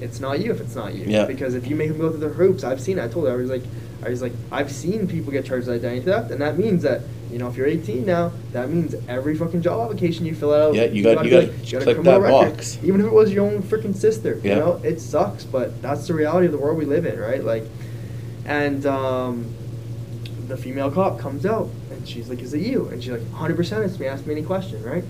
it's 0.00 0.20
not 0.20 0.40
you 0.40 0.52
if 0.52 0.60
it's 0.60 0.74
not 0.74 0.94
you. 0.94 1.04
Yeah. 1.06 1.24
Because 1.26 1.54
if 1.54 1.66
you 1.66 1.76
make 1.76 1.88
them 1.88 1.98
go 1.98 2.10
through 2.10 2.20
the 2.20 2.28
hoops, 2.28 2.64
I've 2.64 2.80
seen 2.80 2.98
it. 2.98 3.04
I 3.04 3.08
told 3.08 3.26
her 3.26 3.32
I 3.32 3.36
was 3.36 3.50
like 3.50 3.62
I 4.04 4.08
was 4.10 4.22
like 4.22 4.32
I've 4.52 4.70
seen 4.70 5.06
people 5.08 5.32
get 5.32 5.44
charged 5.44 5.66
with 5.66 5.76
identity 5.76 6.04
theft 6.04 6.30
and 6.30 6.40
that 6.40 6.58
means 6.58 6.82
that 6.84 7.02
you 7.30 7.36
know, 7.38 7.46
if 7.48 7.56
you're 7.56 7.66
18 7.66 8.06
now, 8.06 8.32
that 8.52 8.70
means 8.70 8.94
every 9.06 9.36
fucking 9.36 9.60
job 9.60 9.82
application 9.84 10.24
you 10.24 10.34
fill 10.34 10.54
out, 10.54 10.74
Yeah, 10.74 10.84
you 10.84 11.02
got- 11.02 11.26
you 11.26 11.36
like, 11.38 11.52
you 11.66 11.72
got 11.72 11.82
a 11.82 11.84
click 11.94 12.02
that 12.04 12.20
record. 12.22 12.52
box. 12.56 12.78
Even 12.82 13.02
if 13.02 13.06
it 13.06 13.12
was 13.12 13.30
your 13.30 13.44
own 13.46 13.62
freaking 13.62 13.94
sister, 13.94 14.40
Yeah. 14.42 14.54
you 14.54 14.60
know, 14.60 14.80
it 14.82 14.98
sucks, 14.98 15.44
but 15.44 15.82
that's 15.82 16.06
the 16.06 16.14
reality 16.14 16.46
of 16.46 16.52
the 16.52 16.58
world 16.58 16.78
we 16.78 16.86
live 16.86 17.04
in, 17.04 17.18
right? 17.18 17.44
Like, 17.44 17.64
and 18.46 18.86
um, 18.86 19.44
the 20.48 20.56
female 20.56 20.90
cop 20.90 21.18
comes 21.18 21.44
out 21.44 21.68
and 21.90 22.08
she's 22.08 22.30
like, 22.30 22.40
"Is 22.40 22.54
it 22.54 22.62
you?" 22.62 22.86
And 22.88 23.02
she's 23.02 23.12
like, 23.12 23.20
"100% 23.32 23.84
it's 23.84 23.98
me. 23.98 24.06
Ask 24.06 24.24
me 24.26 24.32
any 24.32 24.42
question, 24.42 24.82
right?" 24.82 25.04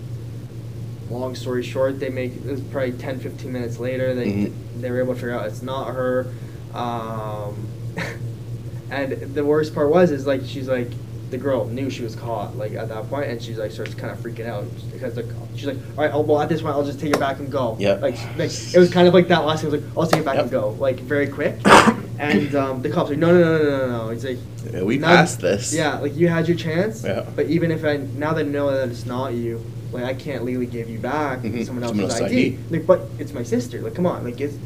Long 1.11 1.35
story 1.35 1.63
short, 1.63 2.01
they 2.01 2.11
make 2.11 2.37
it 2.37 2.45
was 2.45 2.61
probably 2.61 2.93
10, 2.93 3.21
15 3.21 3.51
minutes 3.53 3.79
later. 3.79 4.15
They 4.15 4.27
Mhm. 4.27 4.53
they 4.81 4.91
were 4.91 4.99
able 5.01 5.15
to 5.15 5.21
figure 5.21 5.35
out 5.35 5.47
it's 5.47 5.63
not 5.63 5.95
her. 5.95 6.27
Um, 6.75 7.67
and 8.91 9.13
the 9.35 9.45
worst 9.45 9.75
part 9.75 9.91
was 9.91 10.11
is 10.11 10.27
like 10.27 10.43
she's 10.45 10.69
like 10.69 10.89
the 11.31 11.37
girl 11.37 11.67
knew 11.67 11.91
she 11.91 12.03
was 12.03 12.15
caught 12.17 12.57
like 12.57 12.73
at 12.73 12.89
that 12.89 13.09
point, 13.11 13.29
and 13.31 13.41
she's 13.43 13.59
like 13.59 13.71
starts 13.71 13.95
kind 13.95 14.11
of 14.11 14.19
freaking 14.19 14.47
out 14.47 14.65
because 14.93 15.15
the 15.15 15.25
she's 15.57 15.67
like, 15.67 15.77
all 15.97 16.05
right, 16.05 16.11
oh, 16.13 16.21
well 16.21 16.41
at 16.41 16.49
this 16.49 16.63
point 16.63 16.75
I'll 16.75 16.85
just 16.85 17.01
take 17.01 17.13
it 17.15 17.21
back 17.21 17.39
and 17.39 17.51
go. 17.51 17.77
Yep. 17.79 18.01
Like, 18.03 18.17
like 18.39 18.51
it 18.75 18.79
was 18.79 18.91
kind 18.91 19.07
of 19.09 19.15
like 19.15 19.29
that 19.29 19.45
last 19.45 19.63
thing. 19.63 19.71
Was 19.71 19.81
like 19.83 19.91
I'll 19.97 20.07
take 20.07 20.21
it 20.21 20.25
back 20.25 20.39
and 20.39 20.51
go 20.51 20.71
like 20.79 21.01
very 21.01 21.27
quick. 21.29 21.57
and 22.19 22.55
um, 22.55 22.83
the 22.83 22.89
cops 22.91 23.11
like, 23.11 23.19
no, 23.19 23.31
no, 23.33 23.41
no, 23.59 23.63
no, 23.63 23.87
no, 23.89 24.05
no. 24.07 24.11
He's 24.11 24.25
like, 24.25 24.39
Yeah, 24.73 24.83
we 24.83 24.99
now- 24.99 25.09
passed 25.09 25.41
this. 25.41 25.73
Yeah, 25.75 25.99
like 25.99 26.17
you 26.17 26.29
had 26.29 26.49
your 26.49 26.57
chance. 26.57 27.05
Yeah. 27.05 27.25
But 27.37 27.47
even 27.47 27.71
if 27.71 27.85
I 27.85 27.99
now 27.99 28.33
that 28.35 28.47
I 28.47 28.49
know 28.49 28.71
that 28.71 28.89
it's 28.89 29.05
not 29.07 29.35
you, 29.35 29.63
like 29.93 30.05
I 30.05 30.15
can't 30.15 30.45
legally 30.45 30.67
give 30.67 30.89
you 30.91 30.99
back 30.99 31.41
Mhm. 31.41 31.65
someone 31.65 31.83
else's 31.85 31.99
Someone 31.99 32.11
else's 32.11 32.21
ID. 32.23 32.47
ID. 32.47 32.59
Like, 32.71 32.87
but 32.87 33.09
it's 33.19 33.33
my 33.33 33.43
sister. 33.43 33.81
Like, 33.81 33.95
come 33.95 34.07
on. 34.07 34.25
Like, 34.25 34.41
it's 34.41 34.57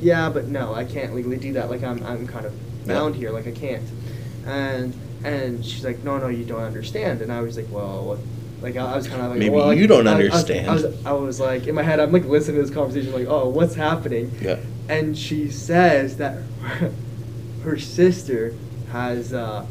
yeah, 0.00 0.28
but 0.30 0.48
no, 0.48 0.74
I 0.74 0.84
can't 0.84 1.14
legally 1.14 1.36
do 1.36 1.52
that. 1.54 1.70
Like, 1.70 1.82
I'm 1.82 2.02
I'm 2.04 2.26
kind 2.26 2.46
of 2.46 2.52
Yeah. 2.86 2.94
bound 2.94 3.14
here. 3.16 3.30
Like, 3.30 3.46
I 3.46 3.52
can't. 3.52 3.82
And 4.46 4.94
and 5.24 5.64
she's 5.64 5.84
like, 5.84 6.04
no, 6.04 6.18
no, 6.18 6.28
you 6.28 6.44
don't 6.44 6.62
understand. 6.62 7.20
And 7.22 7.32
I 7.32 7.40
was 7.40 7.56
like, 7.56 7.66
well, 7.70 8.04
what? 8.04 8.18
Like 8.62 8.76
I 8.76 8.92
I 8.92 8.96
was 8.96 9.06
kind 9.06 9.22
of 9.22 9.30
like, 9.30 9.38
Maybe 9.38 9.50
well, 9.50 9.66
like, 9.68 9.78
you 9.78 9.86
don't 9.86 10.06
I- 10.08 10.12
I 10.12 10.16
was- 10.16 10.24
understand. 10.32 10.68
I 10.68 10.72
was, 10.74 10.84
I 11.06 11.12
was 11.12 11.38
like 11.40 11.66
in 11.68 11.74
my 11.74 11.82
head, 11.84 12.00
I'm 12.00 12.10
like 12.12 12.24
listening 12.24 12.56
to 12.56 12.62
this 12.62 12.74
conversation, 12.74 13.12
like, 13.12 13.28
oh, 13.28 13.48
what's 13.48 13.74
happening? 13.76 14.32
Yeah. 14.42 14.56
And 14.88 15.16
she 15.16 15.48
says 15.50 16.16
that 16.16 16.38
her 17.62 17.78
sister 17.78 18.54
has. 18.92 19.32
Uh, 19.32 19.64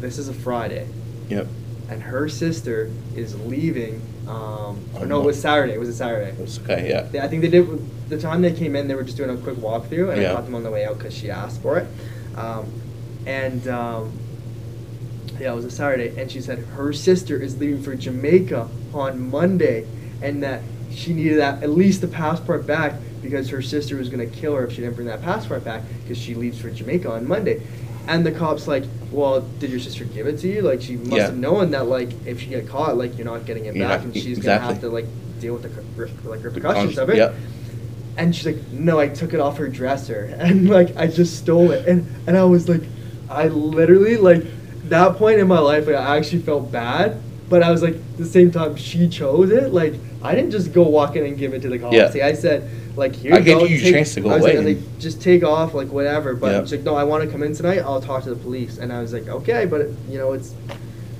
this 0.00 0.16
is 0.16 0.28
a 0.28 0.32
Friday, 0.34 0.86
Yep. 1.28 1.48
And 1.88 2.02
her 2.02 2.28
sister 2.28 2.90
is 3.16 3.38
leaving. 3.40 4.00
Um, 4.28 4.78
or 4.94 5.06
no, 5.06 5.22
it 5.22 5.24
was 5.24 5.40
Saturday. 5.40 5.72
It 5.72 5.80
was 5.80 5.88
a 5.88 5.94
Saturday. 5.94 6.36
It's 6.42 6.58
okay. 6.60 6.88
Yeah. 6.88 7.02
They- 7.02 7.20
I 7.20 7.28
think 7.28 7.42
they 7.42 7.48
did. 7.48 7.66
The 8.10 8.18
time 8.20 8.42
they 8.42 8.52
came 8.52 8.76
in, 8.76 8.88
they 8.88 8.94
were 8.94 9.02
just 9.02 9.16
doing 9.16 9.30
a 9.30 9.36
quick 9.36 9.56
walkthrough, 9.56 10.10
and 10.12 10.20
I 10.20 10.24
Yeah. 10.24 10.34
caught 10.34 10.44
them 10.44 10.54
on 10.54 10.62
the 10.62 10.70
way 10.70 10.84
out 10.84 10.98
because 10.98 11.14
she 11.14 11.30
asked 11.30 11.60
for 11.62 11.78
it. 11.78 11.86
Um, 12.36 12.66
and 13.26 13.66
um, 13.68 14.12
yeah, 15.40 15.52
it 15.52 15.56
was 15.56 15.64
a 15.64 15.70
Saturday, 15.70 16.12
and 16.20 16.30
she 16.30 16.40
said 16.40 16.58
her 16.76 16.92
sister 16.92 17.40
is 17.40 17.58
leaving 17.58 17.82
for 17.82 17.94
Jamaica 17.94 18.68
on 18.94 19.30
Monday, 19.30 19.84
and 20.22 20.42
that 20.42 20.62
she 20.90 21.12
needed 21.12 21.38
that 21.38 21.62
at 21.62 21.70
least 21.70 22.00
the 22.00 22.08
passport 22.08 22.66
back 22.66 22.94
because 23.22 23.48
her 23.50 23.60
sister 23.62 23.96
was 23.96 24.08
gonna 24.08 24.26
kill 24.26 24.54
her 24.56 24.64
if 24.66 24.72
she 24.72 24.80
didn't 24.80 24.94
bring 24.94 25.06
that 25.08 25.22
passport 25.22 25.64
back 25.64 25.82
because 26.02 26.16
she 26.18 26.34
leaves 26.34 26.58
for 26.58 26.70
Jamaica 26.70 27.10
on 27.10 27.26
Monday. 27.28 27.60
And 28.08 28.24
the 28.24 28.32
cops 28.32 28.66
like, 28.66 28.84
well, 29.12 29.42
did 29.60 29.70
your 29.70 29.78
sister 29.80 30.04
give 30.04 30.26
it 30.26 30.38
to 30.38 30.48
you? 30.48 30.62
Like 30.62 30.80
she 30.80 30.96
must 30.96 31.12
Yeah. 31.12 31.22
have 31.26 31.36
known 31.36 31.70
that 31.72 31.86
like 31.88 32.08
if 32.26 32.40
she 32.40 32.48
get 32.48 32.66
caught, 32.66 32.96
like 32.96 33.16
you're 33.18 33.26
not 33.26 33.44
getting 33.46 33.66
it 33.66 33.76
You're 33.76 33.86
back, 33.86 33.98
not- 34.04 34.14
and 34.14 34.16
she's 34.16 34.38
gonna 34.38 34.58
have 34.60 34.80
to 34.80 34.88
like 34.88 35.04
deal 35.40 35.52
with 35.54 35.62
the 35.62 36.28
like 36.28 36.42
repercussions 36.42 36.98
of 36.98 37.10
it. 37.10 37.16
Yep. 37.18 37.34
And 38.16 38.34
she's 38.34 38.46
like, 38.46 38.68
no, 38.72 38.98
I 38.98 39.08
took 39.08 39.32
it 39.34 39.40
off 39.40 39.58
her 39.58 39.68
dresser, 39.68 40.34
and 40.38 40.68
like 40.70 40.96
I 40.96 41.06
just 41.06 41.36
stole 41.36 41.70
it, 41.70 41.86
and 41.86 42.06
and 42.26 42.36
I 42.36 42.44
was 42.44 42.66
like, 42.68 42.82
I 43.30 43.48
literally 43.48 44.16
like 44.16 44.42
that 44.88 45.16
point 45.16 45.38
in 45.38 45.46
my 45.46 45.58
life, 45.58 45.86
like 45.86 45.96
I 45.96 46.16
actually 46.16 46.40
felt 46.42 46.72
bad, 46.72 47.20
but 47.48 47.62
I 47.62 47.70
was 47.70 47.82
like, 47.82 47.94
at 47.94 48.16
the 48.18 48.26
same 48.26 48.50
time, 48.50 48.76
she 48.76 49.08
chose 49.08 49.50
it. 49.50 49.72
Like 49.72 49.94
I 50.22 50.34
didn't 50.34 50.50
just 50.50 50.72
go 50.72 50.82
walk 50.82 51.16
in 51.16 51.24
and 51.24 51.36
give 51.38 51.54
it 51.54 51.62
to 51.62 51.68
the 51.68 51.78
cops. 51.78 51.94
Yeah. 52.14 52.26
I 52.26 52.32
said, 52.34 52.68
like 52.96 53.14
here 53.14 53.34
I 53.34 53.38
you 53.38 53.44
gave 53.44 53.70
you 53.70 53.78
take- 53.80 53.94
chance 53.94 54.14
to 54.14 54.20
go 54.20 54.30
I 54.30 54.34
was 54.34 54.42
like- 54.42 54.54
away 54.54 54.62
I 54.62 54.64
was 54.64 54.74
and- 54.76 54.84
like, 54.92 54.98
just 55.00 55.22
take 55.22 55.44
off, 55.44 55.74
like 55.74 55.88
whatever. 55.88 56.34
But 56.34 56.52
Yeah. 56.52 56.60
she's 56.62 56.72
like, 56.72 56.82
no, 56.82 56.94
I 56.96 57.04
want 57.04 57.24
to 57.24 57.30
come 57.30 57.42
in 57.42 57.54
tonight. 57.54 57.78
I'll 57.78 58.00
talk 58.00 58.24
to 58.24 58.30
the 58.30 58.36
police, 58.36 58.78
and 58.78 58.92
I 58.92 59.00
was 59.00 59.12
like, 59.12 59.28
okay, 59.28 59.64
but 59.66 59.88
you 60.10 60.18
know, 60.18 60.32
it's 60.32 60.54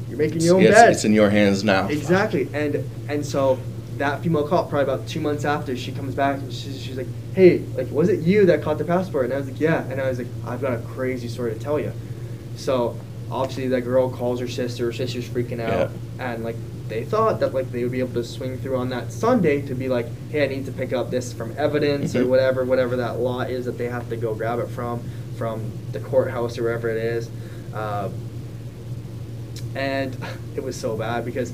you're 0.08 0.18
making 0.18 0.40
your 0.40 0.56
own 0.56 0.62
Yes, 0.62 0.74
bed. 0.74 0.90
it's 0.92 1.04
in 1.04 1.12
your 1.12 1.30
hands 1.30 1.62
now. 1.64 1.86
Exactly, 1.88 2.48
and 2.52 2.84
and 3.08 3.24
so 3.24 3.58
that 3.98 4.22
female 4.22 4.46
cop, 4.46 4.70
probably 4.70 4.92
about 4.92 5.06
two 5.08 5.20
months 5.20 5.44
after, 5.44 5.76
she 5.76 5.90
comes 5.92 6.14
back 6.14 6.38
and 6.38 6.52
she's, 6.52 6.80
she's 6.80 6.96
like, 6.96 7.08
"Hey, 7.34 7.62
like, 7.76 7.90
was 7.90 8.08
it 8.08 8.20
you 8.20 8.46
that 8.46 8.62
caught 8.62 8.78
the 8.78 8.84
passport?" 8.84 9.24
And 9.26 9.34
I 9.34 9.38
was 9.38 9.48
like, 9.50 9.60
"Yeah," 9.60 9.82
and 9.90 10.00
I 10.00 10.08
was 10.08 10.18
like, 10.18 10.28
"I've 10.46 10.60
got 10.60 10.72
a 10.72 10.78
crazy 10.78 11.26
story 11.28 11.52
to 11.52 11.58
tell 11.58 11.78
you." 11.80 11.92
So 12.56 12.96
obviously, 13.30 13.68
that 13.68 13.82
girl 13.82 14.10
calls 14.10 14.40
her 14.40 14.48
sister. 14.48 14.86
Her 14.86 14.92
sister's 14.92 15.28
freaking 15.28 15.60
out, 15.60 15.90
and 16.18 16.44
like 16.44 16.56
they 16.88 17.04
thought 17.04 17.40
that 17.40 17.52
like 17.52 17.70
they 17.70 17.82
would 17.82 17.92
be 17.92 17.98
able 18.00 18.14
to 18.14 18.24
swing 18.24 18.56
through 18.58 18.76
on 18.76 18.88
that 18.90 19.12
Sunday 19.12 19.60
to 19.62 19.74
be 19.74 19.88
like, 19.88 20.06
hey, 20.30 20.44
I 20.44 20.46
need 20.48 20.64
to 20.66 20.72
pick 20.72 20.92
up 20.94 21.10
this 21.10 21.32
from 21.34 21.54
evidence 21.58 22.14
or 22.16 22.24
Mhm. 22.24 22.28
whatever, 22.28 22.64
whatever 22.64 22.96
that 22.96 23.20
law 23.20 23.42
is 23.42 23.66
that 23.66 23.76
they 23.76 23.88
have 23.88 24.08
to 24.08 24.16
go 24.16 24.34
grab 24.34 24.58
it 24.58 24.68
from, 24.70 25.02
from 25.36 25.70
the 25.92 26.00
courthouse 26.00 26.56
or 26.56 26.62
wherever 26.62 26.88
it 26.88 26.96
is. 26.96 27.28
Uh, 27.74 28.08
and 29.74 30.16
it 30.56 30.62
was 30.62 30.76
so 30.76 30.96
bad 30.96 31.24
because 31.24 31.52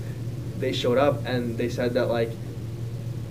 they 0.59 0.73
showed 0.73 0.99
up 0.99 1.27
and 1.27 1.59
they 1.59 1.69
said 1.69 1.95
that 1.95 2.07
like 2.09 2.31
You 2.31 2.37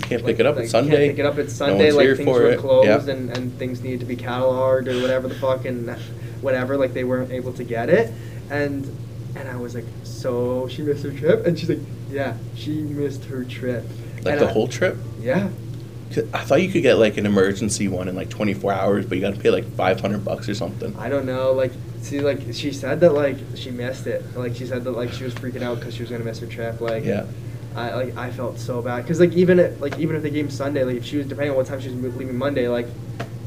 can't 0.08 0.24
like, 0.24 0.36
pick 0.36 0.40
it 0.42 0.46
up 0.46 0.56
like, 0.58 0.66
at 0.66 0.72
Sunday. 0.72 1.08
Can't 1.08 1.12
pick 1.18 1.20
it 1.20 1.26
up 1.26 1.38
at 1.38 1.50
Sunday. 1.50 1.86
one's 1.94 1.96
like 1.96 2.18
things 2.18 2.28
were 2.30 2.48
it. 2.52 2.60
closed 2.60 3.08
Yeah. 3.08 3.14
and, 3.14 3.30
and 3.38 3.58
things 3.58 3.82
needed 3.82 4.02
to 4.02 4.06
be 4.06 4.18
cataloged 4.18 4.88
or 4.88 5.02
whatever 5.02 5.28
the 5.30 5.36
fuck 5.36 5.66
and 5.66 5.90
whatever. 6.42 6.76
Like 6.78 6.94
they 6.94 7.04
weren't 7.06 7.32
able 7.32 7.54
to 7.54 7.64
get 7.64 7.90
it, 7.90 8.12
and 8.50 8.86
and 9.36 9.48
I 9.50 9.56
was 9.56 9.74
like, 9.76 9.86
so 10.04 10.68
she 10.68 10.82
missed 10.84 11.04
her 11.04 11.12
trip, 11.12 11.46
and 11.48 11.58
she's 11.58 11.70
like, 11.70 11.80
yeah, 12.12 12.38
she 12.56 12.82
missed 12.84 13.26
her 13.26 13.44
trip. 13.44 13.84
Like 14.24 14.34
And 14.34 14.42
the 14.42 14.50
I- 14.50 14.52
whole 14.54 14.68
trip. 14.68 14.98
Yeah. 15.20 15.50
I 16.32 16.44
thought 16.44 16.62
you 16.62 16.72
could 16.72 16.84
get 16.84 17.00
like 17.00 17.18
an 17.18 17.26
emergency 17.26 17.88
one 17.88 18.08
in 18.08 18.16
like 18.16 18.30
24 18.30 18.72
hours, 18.72 19.06
but 19.08 19.16
you 19.16 19.22
got 19.22 19.34
to 19.34 19.40
pay 19.42 19.50
like 19.50 19.66
500 19.76 20.24
bucks 20.24 20.48
or 20.48 20.54
something. 20.54 20.96
I 21.00 21.10
don't 21.10 21.26
know. 21.26 21.54
Like, 21.54 21.72
see, 22.02 22.20
like 22.20 22.40
she 22.54 22.72
said 22.72 23.00
that 23.00 23.14
like 23.14 23.38
she 23.56 23.72
missed 23.72 24.06
it. 24.06 24.24
Like 24.38 24.54
she 24.56 24.68
said 24.68 24.84
that 24.84 24.92
like 24.92 25.12
she 25.12 25.24
was 25.24 25.34
freaking 25.34 25.64
out 25.64 25.80
because 25.80 25.96
she 25.96 26.04
was 26.04 26.12
gonna 26.12 26.24
miss 26.24 26.38
her 26.38 26.46
trip. 26.46 26.80
Like, 26.82 27.04
Yeah. 27.04 27.26
I 27.76 27.96
like 27.96 28.16
I 28.16 28.30
felt 28.30 28.60
so 28.60 28.80
bad 28.84 29.02
because 29.02 29.20
like 29.20 29.32
even 29.34 29.58
at, 29.60 29.82
like 29.82 29.98
even 29.98 30.16
if 30.16 30.22
they 30.22 30.30
gave 30.30 30.54
Sunday, 30.54 30.84
like 30.84 30.98
if 30.98 31.06
she 31.06 31.18
was 31.18 31.26
depending 31.26 31.50
on 31.50 31.58
what 31.58 31.66
time 31.66 31.82
she 31.82 31.90
was 31.90 32.16
leaving 32.16 32.38
Monday, 32.38 32.68
like 32.68 32.86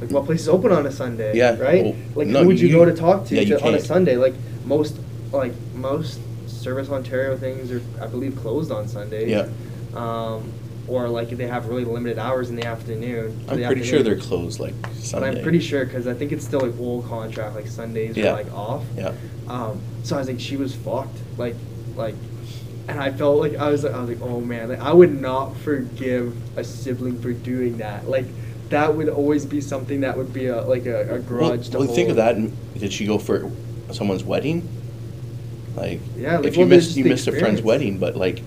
like 0.01 0.11
what 0.11 0.25
place 0.27 0.41
is 0.41 0.49
open 0.49 0.73
on 0.73 0.85
a 0.87 0.91
Sunday? 0.91 1.37
Yeah, 1.37 1.57
Right. 1.57 1.85
well, 1.85 1.95
like 2.17 2.27
no, 2.27 2.41
who 2.41 2.49
would 2.49 2.59
you, 2.61 2.67
you- 2.67 2.75
go 2.75 2.85
to 2.85 2.93
talk 2.95 3.27
to, 3.27 3.37
yeah, 3.41 3.59
to 3.59 3.65
on 3.65 3.75
a. 3.77 3.81
Sunday? 3.81 4.17
Like 4.17 4.35
most 4.67 4.99
like 5.33 5.53
most 5.75 6.21
Service 6.47 6.89
Ontario 6.91 7.37
things 7.37 7.71
are 7.73 7.83
I 8.01 8.07
believe 8.07 8.37
closed 8.37 8.71
on 8.71 8.89
Sundays. 8.89 9.29
Yeah. 9.31 9.49
Um, 9.95 10.53
or 10.89 11.09
like 11.09 11.33
if 11.33 11.39
they 11.39 11.49
have 11.49 11.67
really 11.67 11.85
limited 11.85 12.17
hours 12.19 12.49
in 12.49 12.55
the 12.57 12.65
afternoon. 12.65 13.45
I'm 13.49 13.59
the 13.61 13.67
pretty 13.67 13.83
sure 13.83 14.03
they're 14.05 14.17
closed 14.17 14.61
like 14.61 14.75
But 15.13 15.25
I'm 15.25 15.43
pretty 15.43 15.59
sure 15.61 15.85
because 15.85 16.07
I 16.07 16.15
think 16.15 16.31
it's 16.33 16.45
still 16.45 16.61
like 16.61 16.79
old 16.79 17.07
contract, 17.07 17.57
like 17.57 17.67
Sundays 17.67 18.17
Yeah. 18.17 18.31
are 18.31 18.33
like 18.35 18.53
off. 18.53 18.85
Yeah. 18.97 19.13
Um, 19.49 19.81
so 20.05 20.15
I 20.17 20.21
was 20.21 20.29
like, 20.29 20.39
she 20.39 20.57
was 20.57 20.75
fucked. 20.77 21.19
Like, 21.39 21.57
like, 21.97 22.15
and 22.89 23.01
I 23.01 23.11
felt 23.11 23.39
like 23.41 23.57
I 23.57 23.69
was 23.69 23.83
like, 23.83 23.95
I 23.95 24.01
was 24.01 24.09
like, 24.09 24.21
oh 24.23 24.41
man, 24.41 24.69
like 24.69 24.79
I 24.81 24.93
would 24.93 25.21
not 25.21 25.57
forgive 25.57 26.37
a 26.57 26.63
sibling 26.63 27.21
for 27.21 27.33
doing 27.33 27.79
that. 27.79 28.09
Like, 28.09 28.27
that 28.69 28.95
would 28.95 29.09
always 29.09 29.45
be 29.45 29.61
something 29.61 30.01
that 30.03 30.17
would 30.17 30.33
be 30.33 30.47
a 30.47 30.63
like 30.63 30.87
a, 30.87 31.03
a 31.03 31.13
Well, 31.15 31.23
grudge. 31.23 31.71
to 31.71 31.79
well, 31.81 31.89
think 31.89 32.11
of 32.11 32.17
that. 32.17 32.37
and 32.37 32.57
Did 32.79 32.93
she 32.93 33.07
go 33.07 33.19
for 33.19 33.51
someone's 33.93 34.25
wedding? 34.25 34.69
Like, 35.77 36.01
Yeah, 36.17 36.39
like, 36.39 36.47
if 36.47 36.57
you 36.57 36.61
well, 36.61 36.69
missed 36.69 36.97
you 36.97 37.05
missed 37.05 37.27
a 37.29 37.33
friend's 37.33 37.63
wedding, 37.63 37.99
but 37.99 38.17
like, 38.17 38.43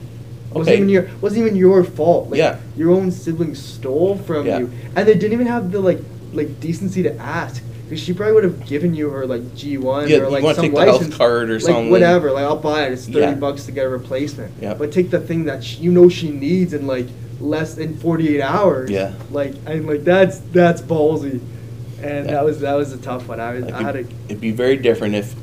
Wasn't 0.51 0.67
okay, 0.73 0.77
even 0.77 0.89
your 0.89 1.07
wasn't 1.21 1.41
even 1.45 1.55
your 1.55 1.83
fault. 1.83 2.29
Like, 2.31 2.39
Yeah. 2.39 2.57
Your 2.75 2.91
own 2.91 3.11
sibling 3.11 3.53
stole 3.55 4.17
from 4.17 4.47
Yeah. 4.47 4.59
you, 4.59 4.71
and 4.95 5.07
they 5.07 5.13
didn't 5.13 5.33
even 5.33 5.47
have 5.47 5.71
the 5.71 5.79
like 5.79 5.99
like 6.33 6.59
decency 6.59 7.03
to 7.03 7.15
ask. 7.17 7.63
Because 7.87 8.03
she 8.03 8.13
probably 8.13 8.35
would 8.35 8.43
have 8.43 8.65
given 8.67 8.93
you 8.93 9.09
her 9.09 9.25
like 9.25 9.55
G 9.55 9.77
one 9.77 10.07
Yeah, 10.07 10.17
or 10.19 10.29
like 10.29 10.43
some 10.55 10.63
take 10.63 10.75
the 10.75 10.85
health 10.85 10.99
license 11.01 11.15
card 11.15 11.49
or 11.49 11.53
like, 11.53 11.61
something. 11.61 11.89
Whatever, 11.89 12.31
like 12.31 12.43
I'll 12.43 12.55
buy 12.55 12.85
it. 12.85 12.93
It's 12.93 13.05
thirty 13.05 13.19
Yeah. 13.19 13.33
bucks 13.33 13.65
to 13.65 13.71
get 13.71 13.85
a 13.85 13.89
replacement. 13.89 14.53
Yeah. 14.61 14.75
But 14.75 14.91
take 14.91 15.09
the 15.09 15.19
thing 15.19 15.45
that 15.45 15.63
sh 15.63 15.79
you 15.79 15.91
know 15.91 16.07
she 16.09 16.29
needs 16.29 16.73
in 16.73 16.85
like 16.87 17.07
less 17.39 17.73
than 17.75 17.95
forty 17.97 18.35
eight 18.35 18.41
hours. 18.41 18.89
Yeah. 18.91 19.13
Like 19.31 19.53
and 19.65 19.87
like 19.87 20.03
that's 20.03 20.37
that's 20.51 20.81
ballsy, 20.81 21.39
and 22.03 22.25
Yeah. 22.25 22.33
that 22.33 22.45
was 22.45 22.59
that 22.61 22.73
was 22.75 22.93
a 22.93 22.97
tough 22.97 23.27
one. 23.27 23.39
I 23.39 23.53
was 23.53 23.65
like, 23.65 23.73
I 23.73 23.81
had 23.83 23.95
a 23.95 23.99
it'd, 24.27 24.41
be 24.41 24.51
very 24.51 24.77
different 24.77 25.15
if 25.15 25.33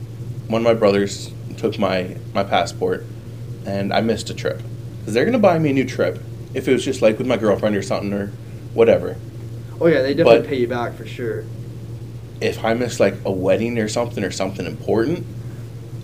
one 0.48 0.60
of 0.62 0.64
my 0.64 0.74
brothers 0.74 1.30
took 1.56 1.78
my 1.78 2.16
my 2.34 2.44
passport 2.44 3.04
and 3.64 3.92
I 3.92 4.00
missed 4.00 4.30
a 4.30 4.34
trip. 4.34 4.60
Because 5.00 5.14
they're 5.14 5.24
gonna 5.24 5.38
buy 5.38 5.58
me 5.58 5.70
a 5.70 5.72
new 5.72 5.84
trip 5.84 6.20
if 6.54 6.68
it 6.68 6.72
was 6.72 6.84
just 6.84 7.02
like 7.02 7.18
with 7.18 7.26
my 7.26 7.36
girlfriend 7.36 7.76
or 7.76 7.82
something 7.82 8.12
or 8.12 8.28
whatever. 8.74 9.16
oh 9.80 9.86
yeah 9.86 10.02
they 10.02 10.14
definitely 10.14 10.40
but- 10.40 10.48
pay 10.48 10.56
you 10.56 10.68
back 10.68 10.94
for 10.94 11.06
sure. 11.06 11.44
If 12.40 12.62
I 12.64 12.74
miss 12.74 13.00
like 13.00 13.14
a 13.24 13.30
wedding 13.32 13.78
or 13.78 13.88
something 13.88 14.22
or 14.22 14.30
something 14.30 14.66
important, 14.66 15.24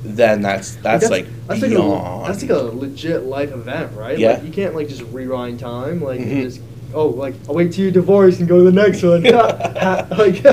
then 0.03 0.41
that's 0.41 0.77
that's, 0.77 1.11
like 1.11 1.27
that's 1.47 1.61
beyond. 1.61 1.91
like 1.91 2.25
a, 2.25 2.27
that's 2.27 2.43
like 2.43 2.51
a 2.51 2.63
legit 2.75 3.23
life 3.25 3.53
event, 3.53 3.95
right? 3.97 4.19
Yeah. 4.19 4.33
Like 4.33 4.45
you 4.45 4.51
can't 4.53 4.75
like 4.75 4.89
just 4.89 5.03
rewind 5.13 5.61
time. 5.61 6.03
Like 6.03 6.21
Mhm. 6.21 6.43
just 6.43 6.61
oh 6.95 7.09
like 7.09 7.35
I'll 7.49 7.55
wait 7.55 7.73
till 7.73 7.85
you 7.85 7.91
divorce 7.91 8.39
and 8.41 8.49
go 8.49 8.59
to 8.59 8.65
the 8.65 8.73
next 8.73 9.03
one. 9.03 9.23
like 10.19 10.45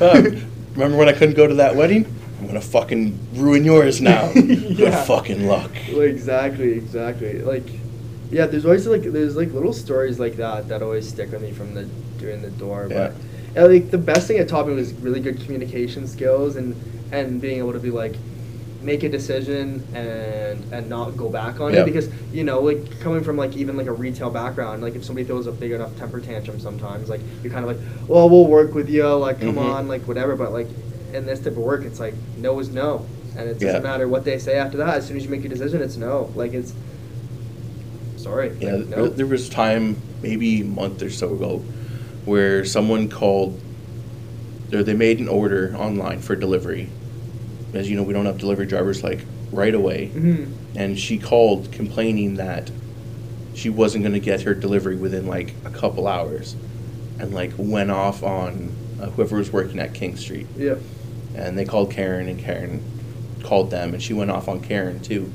Uh, 0.00 0.22
remember 0.72 0.96
when 0.96 1.08
I 1.08 1.12
couldn't 1.12 1.36
go 1.36 1.46
to 1.46 1.54
that 1.54 1.76
wedding? 1.76 2.06
I'm 2.40 2.46
gonna 2.46 2.60
fucking 2.60 3.18
ruin 3.34 3.64
yours 3.64 4.00
now. 4.00 4.32
Yeah. 4.34 4.76
Good 4.76 5.06
fucking 5.06 5.46
luck. 5.46 5.70
Well, 5.90 6.02
exactly, 6.02 6.72
exactly. 6.72 7.42
Like, 7.42 7.66
yeah, 8.30 8.46
there's 8.46 8.64
always 8.64 8.86
like 8.86 9.02
there's 9.02 9.36
like 9.36 9.52
little 9.52 9.74
stories 9.74 10.18
like 10.18 10.36
that 10.36 10.68
that 10.68 10.80
always 10.82 11.06
stick 11.06 11.32
with 11.32 11.42
me 11.42 11.52
from 11.52 11.74
the 11.74 11.84
doing 12.18 12.40
the 12.40 12.50
door. 12.50 12.88
But 12.88 13.12
yeah, 13.54 13.64
like 13.64 13.90
the 13.90 13.98
best 13.98 14.26
thing 14.26 14.38
it 14.38 14.48
taught 14.48 14.66
me 14.66 14.74
was 14.74 14.94
really 14.94 15.20
good 15.20 15.40
communication 15.40 16.06
skills 16.06 16.56
and 16.56 16.74
and 17.12 17.40
being 17.40 17.58
able 17.58 17.72
to 17.72 17.78
be 17.80 17.90
like 17.90 18.14
make 18.82 19.02
a 19.02 19.08
decision 19.08 19.84
and 19.94 20.72
and 20.72 20.88
not 20.88 21.16
go 21.16 21.28
back 21.28 21.60
on 21.60 21.72
Yeah. 21.74 21.80
it 21.82 21.84
because 21.84 22.08
you 22.32 22.44
know 22.44 22.60
like 22.60 22.98
coming 23.00 23.22
from 23.22 23.36
like 23.36 23.54
even 23.56 23.76
like 23.76 23.86
a 23.86 23.92
retail 23.92 24.30
background 24.30 24.82
like 24.82 24.94
if 24.94 25.04
somebody 25.04 25.26
throws 25.26 25.46
a 25.46 25.52
big 25.52 25.72
enough 25.72 25.94
temper 25.98 26.18
tantrum 26.20 26.58
sometimes 26.58 27.08
like 27.10 27.20
you're 27.42 27.52
kind 27.52 27.68
of 27.68 27.76
like 27.76 28.08
well 28.08 28.30
we'll 28.30 28.46
work 28.46 28.74
with 28.74 28.88
you 28.88 29.06
like 29.16 29.38
come 29.40 29.56
Mhm. 29.56 29.74
on 29.74 29.88
like 29.88 30.08
whatever 30.08 30.34
but 30.34 30.52
like 30.52 30.68
in 31.12 31.26
this 31.26 31.40
type 31.40 31.48
of 31.52 31.58
work 31.58 31.84
it's 31.84 32.00
like 32.00 32.14
no 32.38 32.58
is 32.58 32.70
no 32.70 33.04
and 33.36 33.48
it 33.50 33.54
doesn't 33.60 33.68
Yeah. 33.68 33.78
matter 33.90 34.08
what 34.08 34.24
they 34.24 34.38
say 34.38 34.56
after 34.56 34.78
that 34.78 34.94
as 34.96 35.06
soon 35.06 35.16
as 35.18 35.24
you 35.24 35.30
make 35.30 35.44
a 35.44 35.48
decision 35.48 35.82
it's 35.82 35.96
no 35.98 36.30
like 36.34 36.54
it's 36.54 36.72
sorry 38.16 38.56
Yeah, 38.60 38.76
like, 38.76 38.88
there, 38.88 38.98
no. 38.98 39.08
there 39.08 39.26
was 39.26 39.48
time, 39.48 39.96
maybe 40.22 40.60
a 40.62 40.64
month 40.64 41.02
or 41.02 41.10
so 41.10 41.34
ago, 41.34 41.58
where 42.26 42.64
someone 42.66 43.08
called, 43.08 43.58
or 44.72 44.82
they 44.82 44.92
made 44.94 45.20
an 45.20 45.28
order 45.28 45.74
online 45.76 46.20
for 46.20 46.36
delivery. 46.36 46.90
As 47.74 47.88
you 47.88 47.96
know, 47.96 48.02
we 48.02 48.12
don't 48.12 48.26
have 48.26 48.38
delivery 48.38 48.66
drivers 48.66 49.02
like 49.02 49.20
right 49.52 49.74
away. 49.74 50.10
Mhm. 50.14 50.48
And 50.76 50.98
she 50.98 51.18
called 51.18 51.70
complaining 51.72 52.34
that 52.36 52.70
she 53.54 53.68
wasn't 53.68 54.02
going 54.04 54.14
to 54.14 54.20
get 54.20 54.42
her 54.42 54.54
delivery 54.54 54.96
within 54.96 55.26
like 55.26 55.54
a 55.64 55.70
couple 55.70 56.06
hours. 56.06 56.54
And 57.18 57.34
like 57.34 57.52
went 57.56 57.90
off 57.90 58.22
on 58.22 58.72
uh, 59.00 59.06
whoever 59.10 59.36
was 59.36 59.52
working 59.52 59.78
at 59.78 59.94
King 59.94 60.16
Street. 60.16 60.46
yeah 60.56 60.74
And 61.34 61.58
they 61.58 61.64
called 61.64 61.90
Karen, 61.90 62.28
and 62.28 62.38
Karen 62.38 62.82
called 63.42 63.70
them, 63.70 63.94
and 63.94 64.02
she 64.02 64.12
went 64.12 64.30
off 64.30 64.48
on 64.48 64.60
Karen 64.60 65.00
too. 65.00 65.30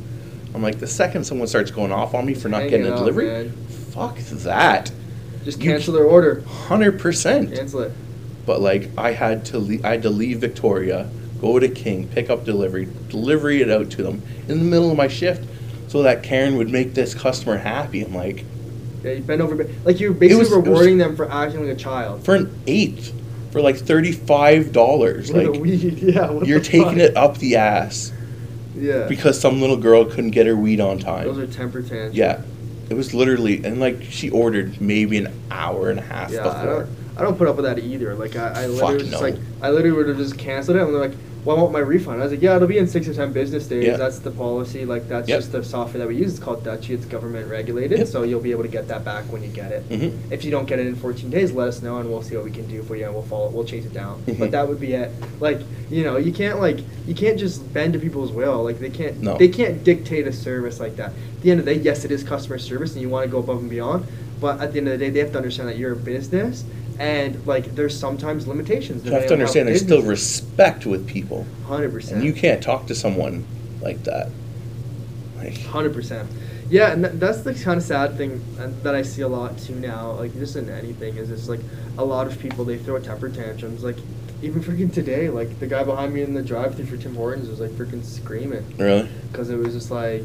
I'm 0.54 0.62
like, 0.62 0.80
the 0.80 0.88
second 0.88 1.26
someone 1.26 1.48
starts 1.48 1.72
going 1.72 1.92
off 1.92 2.14
on 2.14 2.26
me 2.26 2.34
for 2.34 2.48
not 2.50 2.70
getting 2.70 2.88
a 2.88 2.92
up, 2.92 3.00
delivery, 3.00 3.26
man. 3.28 3.52
fuck 3.92 4.18
that. 4.18 4.92
just 5.44 5.60
You 5.62 5.72
cancel 5.72 5.94
their 5.94 6.06
order 6.06 6.42
Hundred 6.48 7.00
percent. 7.00 7.54
cancel 7.54 7.82
it 7.82 7.92
But 8.46 8.62
like, 8.62 8.90
I 8.98 9.12
had 9.12 9.46
to, 9.48 9.60
le- 9.60 9.84
I 9.84 9.92
had 9.92 10.04
to 10.04 10.10
leave 10.10 10.40
Victoria, 10.40 11.10
go 11.42 11.60
to 11.60 11.68
King, 11.68 12.08
pick 12.08 12.30
up 12.30 12.46
delivery, 12.46 12.88
delivery 13.10 13.62
it 13.62 13.70
out 13.70 13.90
to 13.92 14.04
them 14.04 14.22
in 14.48 14.60
the 14.60 14.66
middle 14.66 14.92
of 14.92 14.98
my 14.98 15.08
shift, 15.08 15.48
so 15.88 16.04
that 16.04 16.24
Karen 16.24 16.58
would 16.58 16.70
make 16.70 16.94
this 16.94 17.14
customer 17.14 17.58
happy. 17.58 18.04
I'm 18.04 18.14
like, 18.16 18.44
yeah 19.04 19.12
you 19.14 19.22
bend 19.24 19.42
over 19.42 19.68
like 19.84 20.00
you're 20.00 20.14
basically 20.14 20.40
was- 20.44 20.52
rewarding 20.52 20.98
them 20.98 21.16
for 21.16 21.30
acting 21.32 21.62
like 21.68 21.76
a 21.76 21.80
child 21.80 22.24
for 22.26 22.36
an 22.36 22.50
eighth, 22.68 23.14
for 23.52 23.62
like 23.62 23.78
thirty-five 23.78 24.72
dollars, 24.72 25.32
like 25.34 25.52
weed, 25.62 25.82
yeah 26.00 26.32
you're 26.44 26.60
taking 26.60 26.86
fuck? 26.86 26.98
it 26.98 27.16
up 27.18 27.38
the 27.38 27.56
ass 27.58 28.12
yeah 28.76 29.08
because 29.08 29.40
some 29.40 29.62
little 29.62 29.78
girl 29.78 30.04
couldn't 30.06 30.32
get 30.32 30.46
her 30.48 30.56
weed 30.56 30.80
on 30.82 31.00
time. 31.00 31.24
those 31.26 31.38
are 31.38 31.48
temper 31.48 31.82
tantrums 31.82 32.16
Yeah, 32.16 32.42
it 32.90 32.94
was 32.96 33.14
literally, 33.14 33.64
and 33.64 33.80
like 33.80 34.02
she 34.04 34.30
ordered 34.30 34.82
maybe 34.82 35.18
an 35.18 35.32
hour 35.52 35.90
and 35.90 36.00
a 36.00 36.04
half 36.04 36.32
Yeah, 36.32 36.44
before. 36.44 36.88
I 37.18 37.22
don't 37.22 37.38
put 37.38 37.48
up 37.48 37.56
with 37.56 37.66
that 37.66 37.80
either. 37.80 38.14
Like 38.16 38.36
I, 38.36 38.64
I 38.64 38.68
literally 38.68 38.80
Fuck 38.80 39.00
just 39.00 39.12
no. 39.12 39.20
like, 39.22 39.36
I 39.62 39.70
literally 39.72 39.96
would 39.98 40.08
have 40.10 40.18
just 40.18 40.38
canceled 40.38 40.78
it, 40.78 40.84
and 40.84 40.94
they're 40.94 41.00
like, 41.02 41.18
"Well, 41.46 41.58
I 41.58 41.62
want 41.62 41.72
my 41.72 41.80
refund." 41.80 42.20
I 42.20 42.24
was 42.26 42.34
like, 42.34 42.42
"Yeah, 42.42 42.56
it'll 42.58 42.68
be 42.68 42.78
in 42.78 42.88
six 42.88 43.08
or 43.08 43.14
ten 43.14 43.32
business 43.32 43.68
days. 43.68 43.98
That's 43.98 44.20
the 44.20 44.32
policy. 44.32 44.84
Like 44.86 45.08
that's 45.08 45.30
Yep. 45.30 45.40
just 45.40 45.52
the 45.54 45.64
software 45.64 46.00
that 46.00 46.08
we 46.10 46.18
use. 46.18 46.32
It's 46.36 46.44
called 46.44 46.64
Dutchie. 46.66 46.90
It's 46.90 47.06
government 47.06 47.50
regulated, 47.50 48.00
Yep. 48.00 48.08
so 48.08 48.24
you'll 48.24 48.42
be 48.42 48.52
able 48.52 48.64
to 48.64 48.70
get 48.70 48.88
that 48.90 49.06
back 49.06 49.24
when 49.32 49.42
you 49.44 49.48
get 49.50 49.72
it. 49.72 49.88
Mhm. 49.90 50.12
If 50.30 50.44
you 50.44 50.52
don't 50.52 50.68
get 50.68 50.80
it 50.80 50.88
in 50.88 50.96
14 50.96 51.30
days, 51.30 51.54
let 51.54 51.70
us 51.70 51.82
know, 51.82 51.98
and 52.00 52.10
we'll 52.10 52.22
see 52.22 52.36
what 52.36 52.44
we 52.44 52.52
can 52.52 52.68
do 52.68 52.82
for 52.84 52.96
you, 52.98 53.06
and 53.06 53.14
we'll 53.14 53.24
follow. 53.24 53.50
We'll 53.50 53.64
chase 53.64 53.86
it 53.86 53.94
down. 53.94 54.22
Mhm. 54.28 54.38
But 54.40 54.52
that 54.52 54.68
would 54.68 54.80
be 54.82 54.94
it. 54.94 55.12
Like 55.40 55.60
you 55.90 56.04
know, 56.04 56.18
you 56.18 56.34
can't 56.34 56.60
like 56.60 56.80
you 57.08 57.14
can't 57.16 57.40
just 57.40 57.72
bend 57.74 57.94
to 57.94 58.00
people's 58.00 58.32
will. 58.34 58.64
Like 58.64 58.80
they 58.80 58.90
can't 58.90 59.22
No. 59.22 59.38
they 59.38 59.48
can't 59.48 59.84
dictate 59.86 60.28
a 60.28 60.34
service 60.34 60.80
like 60.82 60.98
that. 60.98 61.12
At 61.38 61.42
the 61.44 61.52
end 61.52 61.60
of 61.62 61.66
the 61.66 61.76
day, 61.76 61.80
yes, 61.82 62.04
it 62.04 62.12
is 62.12 62.24
customer 62.24 62.58
service, 62.58 62.92
and 62.94 63.02
you 63.02 63.08
want 63.10 63.24
to 63.26 63.32
go 63.32 63.38
above 63.38 63.60
and 63.62 63.70
beyond. 63.70 64.04
But 64.42 64.60
at 64.60 64.74
the 64.74 64.80
end 64.80 64.88
of 64.90 65.00
the 65.00 65.06
day, 65.06 65.10
they 65.12 65.20
have 65.20 65.32
to 65.32 65.38
understand 65.38 65.70
that 65.70 65.78
you're 65.78 65.94
a 65.94 65.96
business, 65.96 66.66
and 67.00 67.46
like 67.46 67.76
there's 67.76 67.98
sometimes 67.98 68.48
limitations. 68.48 69.06
You 69.06 69.12
have 69.12 69.28
to 69.28 69.34
understand 69.34 69.68
there's 69.68 69.82
still 69.82 70.02
respect 70.02 70.86
with 70.86 71.08
people, 71.08 71.46
Hundred 71.68 71.92
percent. 71.92 72.18
and 72.18 72.26
you 72.26 72.34
can't 72.34 72.62
talk 72.62 72.88
to 72.88 72.96
someone 72.96 73.46
like 73.82 74.04
that. 74.04 74.30
Like, 75.38 75.62
Hundred 75.62 75.94
percent. 75.94 76.30
Yeah, 76.70 76.92
and 76.92 77.04
that, 77.04 77.20
that's 77.20 77.42
the 77.42 77.54
kind 77.54 77.78
of 77.78 77.84
sad 77.84 78.18
thing 78.18 78.44
uh, 78.60 78.70
that 78.82 78.96
I 78.96 79.04
see 79.04 79.22
a 79.22 79.28
lot 79.28 79.58
too 79.58 79.76
now. 79.76 80.12
Like 80.12 80.34
just 80.34 80.56
in 80.56 80.70
anything 80.70 81.18
is 81.18 81.30
it's 81.30 81.48
like 81.48 81.60
a 81.98 82.04
lot 82.04 82.28
of 82.28 82.40
people 82.40 82.66
they 82.66 82.78
throw 82.78 83.00
temper 83.00 83.30
tantrums. 83.30 83.84
Like 83.84 83.98
even 84.42 84.62
freaking 84.62 84.94
today, 84.94 85.30
like 85.30 85.60
the 85.60 85.68
guy 85.68 85.84
behind 85.84 86.14
me 86.14 86.22
in 86.22 86.34
the 86.34 86.42
drive-through 86.42 86.86
for 86.86 86.98
Tim 86.98 87.16
Hortons 87.16 87.50
was 87.50 87.60
like 87.60 87.72
freaking 87.72 88.04
screaming 88.04 88.66
really? 88.78 89.10
because 89.32 89.50
it 89.50 89.58
was 89.58 89.74
just 89.74 89.92
like 89.92 90.24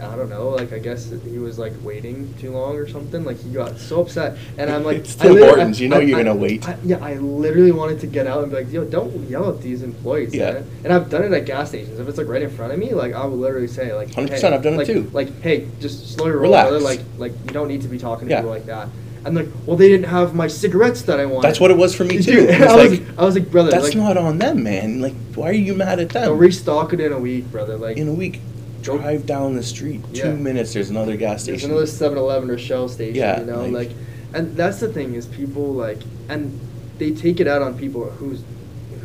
I 0.00 0.14
don't 0.16 0.28
know, 0.28 0.50
like 0.50 0.72
I 0.72 0.78
guess 0.78 1.10
he 1.24 1.38
was 1.38 1.58
like 1.58 1.72
waiting 1.82 2.32
too 2.38 2.50
long 2.52 2.76
or 2.76 2.86
something. 2.86 3.24
Like 3.24 3.38
he 3.42 3.50
got 3.50 3.78
so 3.78 4.02
upset, 4.02 4.36
and 4.58 4.70
I'm 4.70 4.84
like, 4.84 4.96
It's 5.06 5.20
I 5.20 5.28
Tim 5.28 5.38
Hortons, 5.38 5.80
you 5.80 5.88
know 5.88 5.96
I- 5.98 6.00
you're 6.00 6.18
I- 6.18 6.22
gonna 6.22 6.36
wait. 6.36 6.66
Yeah, 6.84 6.98
I 7.04 7.14
literally 7.14 7.72
wanted 7.72 8.00
to 8.00 8.06
get 8.06 8.26
out 8.26 8.42
and 8.42 8.50
be 8.52 8.58
like, 8.58 8.72
yo, 8.72 8.84
don't 8.84 9.12
yell 9.28 9.48
at 9.50 9.62
these 9.62 9.82
employees. 9.82 10.34
Yeah. 10.34 10.52
man. 10.52 10.70
And 10.84 10.92
I've 10.92 11.08
done 11.10 11.24
it 11.24 11.32
at 11.32 11.46
gas 11.46 11.70
stations. 11.70 11.98
If 11.98 12.08
it's 12.08 12.18
like 12.18 12.28
right 12.28 12.42
in 12.42 12.50
front 12.50 12.72
of 12.72 12.78
me, 12.78 12.92
like 12.94 13.14
I 13.14 13.24
will 13.26 13.38
literally 13.38 13.68
say 13.68 13.92
like, 13.94 14.08
100%, 14.08 14.28
hey, 14.40 14.48
I've 14.54 14.62
done 14.62 14.80
it 14.80 14.86
too. 14.86 15.10
Like, 15.12 15.40
hey, 15.42 15.68
just 15.80 16.14
slow 16.14 16.26
your 16.26 16.36
roll, 16.36 16.42
Relax. 16.52 16.68
brother. 16.70 16.84
Like, 16.84 17.00
like 17.18 17.32
you 17.44 17.50
don't 17.52 17.68
need 17.68 17.82
to 17.82 17.88
be 17.88 17.98
talking 17.98 18.28
to 18.28 18.32
Yeah. 18.32 18.40
people 18.40 18.50
like 18.50 18.66
that. 18.66 18.88
And 19.24 19.34
like, 19.34 19.48
well, 19.66 19.76
they 19.76 19.88
didn't 19.88 20.06
have 20.08 20.36
my 20.36 20.46
cigarettes 20.46 21.02
that 21.02 21.18
I 21.18 21.26
wanted. 21.26 21.48
That's 21.48 21.58
what 21.58 21.72
it 21.72 21.76
was 21.76 21.96
for 21.96 22.04
me 22.04 22.18
too. 22.22 22.46
Dude, 22.46 22.50
It 22.50 22.60
was 22.60 22.68
I 22.70 22.76
was, 22.76 22.90
like, 23.00 23.18
I 23.18 23.24
was 23.24 23.34
like, 23.34 23.50
brother, 23.50 23.70
that's 23.72 23.84
like, 23.86 23.96
not 23.96 24.16
on 24.16 24.38
them, 24.38 24.62
man. 24.62 25.00
Like, 25.00 25.14
why 25.34 25.48
are 25.48 25.52
you 25.52 25.74
mad 25.74 25.98
at 25.98 26.10
them? 26.10 26.22
they'll 26.22 26.34
restock 26.36 26.92
it 26.92 27.00
in 27.00 27.12
a 27.12 27.18
week, 27.18 27.50
brother. 27.50 27.76
Like, 27.76 27.96
In 27.96 28.06
a 28.06 28.12
week, 28.12 28.40
drive 28.86 29.26
down 29.26 29.54
the 29.56 29.62
street. 29.62 30.00
Yeah. 30.12 30.24
Two 30.24 30.36
minutes, 30.36 30.72
there's 30.72 30.90
another 30.90 31.16
gas 31.16 31.44
There's 31.44 31.60
station. 31.60 31.76
There's 31.76 32.00
another 32.00 32.14
7-Eleven 32.16 32.50
or 32.50 32.58
Shell 32.58 32.88
station, 32.88 33.14
Yeah, 33.16 33.40
you 33.40 33.46
know, 33.46 33.62
like- 33.66 33.72
like, 33.72 33.90
and 34.34 34.56
that's 34.56 34.80
the 34.80 34.88
thing 34.88 35.14
is 35.14 35.26
people 35.26 35.72
like, 35.72 35.98
and 36.28 36.58
they 36.98 37.10
take 37.10 37.40
it 37.40 37.46
out 37.46 37.62
on 37.62 37.76
people 37.78 38.04
who's, 38.04 38.42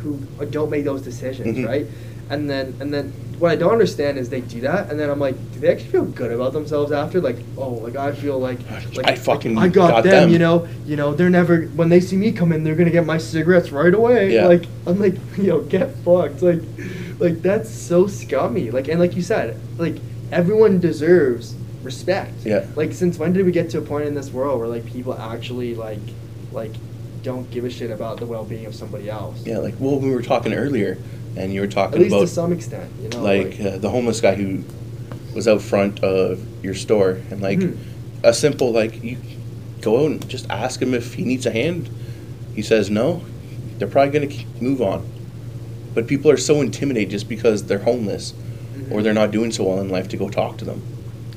who 0.02 0.18
don't 0.50 0.70
make 0.70 0.84
those 0.84 1.02
decisions, 1.02 1.58
Mhm. 1.58 1.66
right? 1.66 1.86
And 2.30 2.48
then, 2.50 2.74
and 2.80 2.92
then, 2.92 3.12
what 3.38 3.50
I 3.50 3.56
don't 3.56 3.72
understand 3.72 4.18
is 4.18 4.28
they 4.28 4.40
do 4.40 4.60
that, 4.60 4.88
and 4.90 4.98
then 5.00 5.10
I'm 5.10 5.18
like, 5.18 5.34
do 5.52 5.58
they 5.60 5.68
actually 5.72 5.90
feel 5.90 6.04
good 6.04 6.30
about 6.32 6.52
themselves 6.52 6.92
after? 6.92 7.20
Like, 7.20 7.36
oh, 7.58 7.70
like 7.70 7.96
I 7.96 8.12
feel 8.12 8.38
like, 8.38 8.58
like 8.96 9.06
I 9.06 9.16
fucking 9.16 9.58
I 9.58 9.66
got, 9.68 9.90
got 9.90 10.04
them, 10.04 10.12
them. 10.24 10.30
you 10.30 10.38
know, 10.38 10.68
you 10.86 10.94
know, 10.96 11.12
they're 11.12 11.28
never 11.28 11.62
when 11.74 11.88
they 11.88 11.98
see 12.00 12.16
me 12.16 12.30
come 12.30 12.52
in, 12.52 12.62
they're 12.62 12.76
gonna 12.76 12.90
get 12.90 13.04
my 13.04 13.18
cigarettes 13.18 13.72
right 13.72 13.92
away. 13.92 14.32
Yeah. 14.34 14.46
Like, 14.46 14.66
I'm 14.86 15.00
like, 15.00 15.16
yo, 15.38 15.60
get 15.62 15.90
fucked, 16.04 16.40
like, 16.42 16.60
like 17.22 17.42
that's 17.42 17.70
so 17.70 18.06
scummy. 18.06 18.70
Like, 18.70 18.88
and 18.88 18.98
like 19.00 19.14
you 19.16 19.22
said, 19.22 19.58
like 19.78 19.96
everyone 20.30 20.80
deserves 20.80 21.54
respect. 21.82 22.32
Yeah. 22.44 22.66
Like 22.76 22.92
since 22.92 23.18
when 23.18 23.32
did 23.32 23.44
we 23.46 23.52
get 23.52 23.70
to 23.70 23.78
a 23.78 23.82
point 23.82 24.06
in 24.06 24.14
this 24.14 24.30
world 24.30 24.58
where 24.60 24.68
like 24.68 24.84
people 24.86 25.14
actually 25.14 25.74
like 25.74 25.98
like 26.52 26.72
don't 27.22 27.48
give 27.50 27.64
a 27.64 27.70
shit 27.70 27.90
about 27.90 28.18
the 28.18 28.26
well 28.26 28.44
being 28.44 28.66
of 28.66 28.74
somebody 28.74 29.08
else? 29.08 29.44
yeah, 29.46 29.58
like, 29.58 29.74
well, 29.78 29.98
we 29.98 30.10
were 30.10 30.22
talking 30.22 30.52
earlier, 30.54 30.98
and 31.36 31.52
you 31.54 31.60
were 31.60 31.66
talking 31.68 31.94
At 31.94 32.00
least 32.00 32.12
about 32.14 32.20
to 32.22 32.26
some 32.26 32.52
extent, 32.52 32.90
you 33.00 33.08
know. 33.08 33.22
like 33.22 33.60
uh, 33.60 33.78
the 33.78 33.88
homeless 33.90 34.20
guy 34.20 34.34
who 34.34 34.64
was 35.34 35.46
out 35.48 35.62
front 35.62 36.00
of 36.02 36.40
your 36.64 36.74
store 36.74 37.20
and 37.30 37.40
like 37.40 37.58
Mhm. 37.60 37.76
a 38.24 38.34
simple 38.34 38.72
like 38.72 39.02
you 39.02 39.16
go 39.80 40.04
out 40.04 40.10
and 40.10 40.28
just 40.28 40.48
ask 40.50 40.80
him 40.82 40.94
if 40.94 41.14
he 41.14 41.24
needs 41.24 41.46
a 41.46 41.50
hand 41.50 41.88
he 42.54 42.60
says 42.62 42.90
no 42.90 43.22
they're 43.78 43.88
probably 43.88 44.12
going 44.16 44.28
to 44.28 44.44
move 44.62 44.80
on 44.82 45.04
but 45.94 46.06
people 46.06 46.30
are 46.30 46.36
so 46.36 46.60
intimidated 46.60 47.10
just 47.10 47.28
because 47.28 47.64
they're 47.64 47.78
homeless 47.78 48.32
or 48.90 49.00
Mhm. 49.00 49.02
they're 49.04 49.14
not 49.14 49.30
doing 49.30 49.50
so 49.52 49.64
well 49.64 49.80
in 49.80 49.88
life 49.88 50.08
to 50.08 50.16
go 50.16 50.28
talk 50.28 50.56
to 50.58 50.64
them 50.64 50.82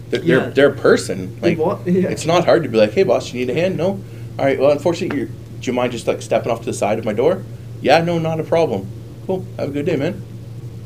they're, 0.10 0.22
Yeah. 0.24 0.40
they're, 0.40 0.52
they're 0.52 0.70
a 0.70 0.76
person 0.76 1.38
like 1.42 1.58
yeah. 1.86 2.10
it's 2.10 2.26
not 2.26 2.46
hard 2.46 2.64
to 2.64 2.70
be 2.70 2.78
like 2.78 2.92
hey 2.94 3.04
boss 3.04 3.34
you 3.34 3.40
need 3.46 3.50
a 3.56 3.60
hand 3.60 3.78
no 3.78 4.00
all 4.40 4.46
right 4.46 4.60
well 4.60 4.72
unfortunately 4.72 5.18
you're, 5.18 5.28
do 5.28 5.34
you 5.64 5.74
mind 5.74 5.92
just 5.92 6.08
like 6.08 6.22
stepping 6.22 6.52
off 6.52 6.60
to 6.60 6.66
the 6.66 6.74
side 6.74 7.00
of 7.00 7.06
my 7.06 7.14
door 7.14 7.44
yeah 7.82 8.02
no 8.04 8.18
not 8.20 8.40
a 8.40 8.44
problem 8.44 8.88
cool 9.26 9.46
have 9.58 9.70
a 9.70 9.72
good 9.72 9.86
day 9.86 9.96
man 9.96 10.22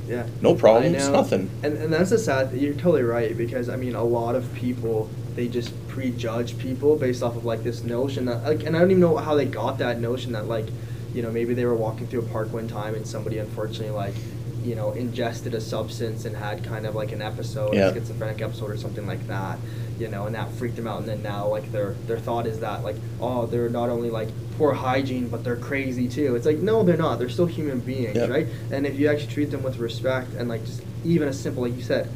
yeah. 0.08 0.26
no 0.42 0.56
problems 0.56 1.08
nothing 1.10 1.50
And 1.64 1.78
and 1.78 1.94
that's 1.94 2.10
the 2.10 2.18
sad. 2.18 2.52
You're 2.54 2.74
totally 2.74 3.04
right 3.04 3.38
because 3.38 3.70
I 3.70 3.76
mean 3.76 3.94
a 3.94 4.04
lot 4.04 4.34
of 4.36 4.52
people 4.56 5.08
they 5.36 5.48
just 5.48 5.72
prejudge 5.88 6.58
people 6.58 6.96
based 6.96 7.22
off 7.22 7.36
of 7.36 7.46
like 7.46 7.64
this 7.64 7.84
notion 7.84 8.26
that 8.26 8.44
like 8.44 8.64
and 8.66 8.76
I 8.76 8.80
don't 8.80 8.90
even 8.92 9.02
know 9.02 9.18
how 9.18 9.36
they 9.36 9.46
got 9.46 9.78
that 9.78 10.00
notion 10.00 10.32
that 10.32 10.48
like 10.48 10.66
you 11.14 11.22
know 11.22 11.32
maybe 11.32 11.54
they 11.54 11.66
were 11.66 11.76
walking 11.76 12.08
through 12.08 12.22
a 12.22 12.30
park 12.30 12.52
one 12.54 12.68
time 12.68 12.96
and 12.96 13.06
somebody 13.08 13.38
unfortunately 13.40 13.90
like 13.90 14.14
you 14.64 14.76
know 14.76 14.92
ingested 14.92 15.54
a 15.54 15.62
substance 15.62 16.26
and 16.26 16.36
had 16.36 16.64
kind 16.64 16.86
of 16.86 16.94
like 16.96 17.12
an 17.12 17.22
episode 17.22 17.76
Yeah. 17.76 17.88
a 17.90 17.94
schizophrenic 17.94 18.42
episode 18.42 18.70
or 18.72 18.78
something 18.78 19.08
like 19.08 19.26
that 19.28 19.58
you 20.00 20.08
know 20.10 20.26
and 20.26 20.36
that 20.36 20.52
freaked 20.54 20.76
them 20.76 20.88
out 20.88 21.00
and 21.00 21.08
then 21.08 21.24
now 21.24 21.48
like 21.48 21.72
their 21.72 21.92
their 22.08 22.20
thought 22.20 22.46
is 22.46 22.60
that 22.60 22.84
like 22.84 22.98
oh 23.22 23.46
they're 23.46 23.70
not 23.70 23.90
only 23.90 24.10
like 24.10 24.28
poor 24.58 24.74
hygiene 24.74 25.30
but 25.30 25.44
they're 25.46 25.56
crazy 25.56 26.08
too 26.08 26.36
it's 26.36 26.46
like 26.46 26.58
no 26.58 26.84
they're 26.84 26.98
not 26.98 27.20
they're 27.20 27.30
still 27.30 27.46
human 27.46 27.80
beings 27.80 28.18
Yep. 28.18 28.30
right 28.30 28.48
and 28.72 28.86
if 28.86 29.00
you 29.00 29.10
actually 29.10 29.32
treat 29.32 29.50
them 29.52 29.64
with 29.64 29.78
respect 29.78 30.34
and 30.34 30.50
like 30.50 30.66
just 30.66 30.82
even 31.06 31.30
a 31.30 31.34
simple 31.34 31.64
like 31.64 31.76
you 31.76 31.82
said 31.82 32.10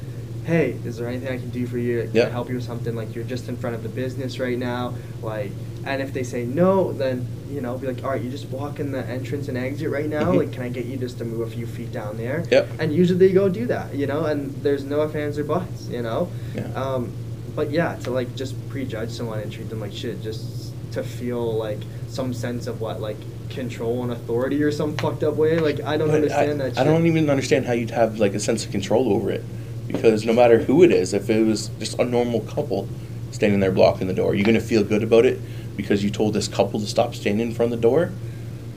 hey 0.46 0.72
is 0.86 0.98
there 0.98 1.08
anything 1.08 1.30
i 1.30 1.38
can 1.38 1.50
do 1.50 1.66
for 1.66 1.78
you 1.78 2.02
can 2.02 2.10
i 2.12 2.14
Yep. 2.16 2.32
help 2.32 2.50
you 2.50 2.56
with 2.56 2.66
something 2.66 2.96
like 2.96 3.16
you're 3.16 3.24
just 3.24 3.48
in 3.48 3.56
front 3.56 3.78
of 3.78 3.84
the 3.84 3.90
business 3.90 4.40
right 4.40 4.58
now 4.60 4.94
like 5.22 5.52
and 5.86 6.02
if 6.02 6.14
they 6.14 6.24
say 6.24 6.46
no 6.46 6.92
then 6.94 7.26
you 7.52 7.62
know 7.62 7.78
be 7.78 7.88
like 7.88 8.04
all 8.04 8.12
right 8.12 8.22
you 8.22 8.30
just 8.30 8.48
walk 8.50 8.80
in 8.80 8.92
the 8.92 9.06
entrance 9.06 9.48
and 9.48 9.58
exit 9.58 9.90
right 9.90 10.10
now 10.10 10.32
Mhm. 10.32 10.38
like 10.38 10.52
can 10.54 10.64
i 10.64 10.70
get 10.70 10.86
you 10.86 10.98
just 10.98 11.18
to 11.20 11.26
move 11.26 11.42
a 11.48 11.50
few 11.50 11.66
feet 11.68 11.92
down 11.92 12.18
there 12.18 12.44
Yep. 12.50 12.68
and 12.80 12.94
usually 12.94 13.20
they 13.20 13.34
go 13.34 13.50
do 13.50 13.66
that 13.68 13.94
you 13.94 14.08
know 14.08 14.26
and 14.26 14.52
there's 14.64 14.84
no 14.84 15.04
ifs 15.04 15.16
ands 15.16 15.38
or 15.38 15.44
buts 15.44 15.88
you 15.90 16.02
know 16.02 16.30
Yeah. 16.56 16.68
um 16.74 17.12
but 17.56 17.70
yeah 17.72 17.96
to 18.04 18.12
like 18.12 18.36
just 18.36 18.56
prejudge 18.70 19.10
someone 19.12 19.40
and 19.40 19.52
treat 19.52 19.70
them 19.70 19.80
like 19.80 19.94
shit 19.94 20.22
just 20.24 20.74
to 20.94 21.04
feel 21.04 21.54
like 21.54 21.80
some 22.08 22.34
sense 22.34 22.68
of 22.68 22.80
what 22.82 23.02
like 23.02 23.18
control 23.50 24.04
and 24.04 24.12
authority 24.12 24.64
or 24.64 24.72
some 24.72 24.96
fucked 24.98 25.24
up 25.24 25.36
way 25.36 25.60
like 25.60 25.80
i 25.82 25.98
don't 25.98 26.08
But 26.08 26.16
understand 26.16 26.62
I, 26.62 26.66
that 26.66 26.70
shit. 26.76 26.80
I 26.80 26.84
don't 26.86 27.06
even 27.06 27.30
understand 27.30 27.66
how 27.66 27.74
you'd 27.74 27.92
have 27.92 28.20
like 28.20 28.34
a 28.34 28.40
sense 28.40 28.66
of 28.66 28.72
control 28.72 29.12
over 29.14 29.30
it, 29.32 29.44
because 29.88 30.26
no 30.26 30.34
matter 30.34 30.60
who 30.64 30.82
it 30.84 30.92
is, 30.92 31.14
if 31.14 31.30
it 31.30 31.44
was 31.46 31.68
just 31.80 32.00
a 32.00 32.06
normal 32.06 32.40
couple 32.42 32.88
standing 33.32 33.60
there 33.60 33.72
blocking 33.72 34.08
the 34.08 34.14
door, 34.14 34.34
you're 34.34 34.46
gonna 34.46 34.60
feel 34.62 34.84
good 34.84 35.04
about 35.04 35.26
it 35.26 35.40
because 35.76 36.04
you 36.04 36.10
told 36.10 36.34
this 36.34 36.48
couple 36.48 36.80
to 36.80 36.88
stop 36.88 37.16
standing 37.16 37.48
in 37.50 37.54
front 37.54 37.74
of 37.74 37.80
the 37.80 37.82
door. 37.82 38.12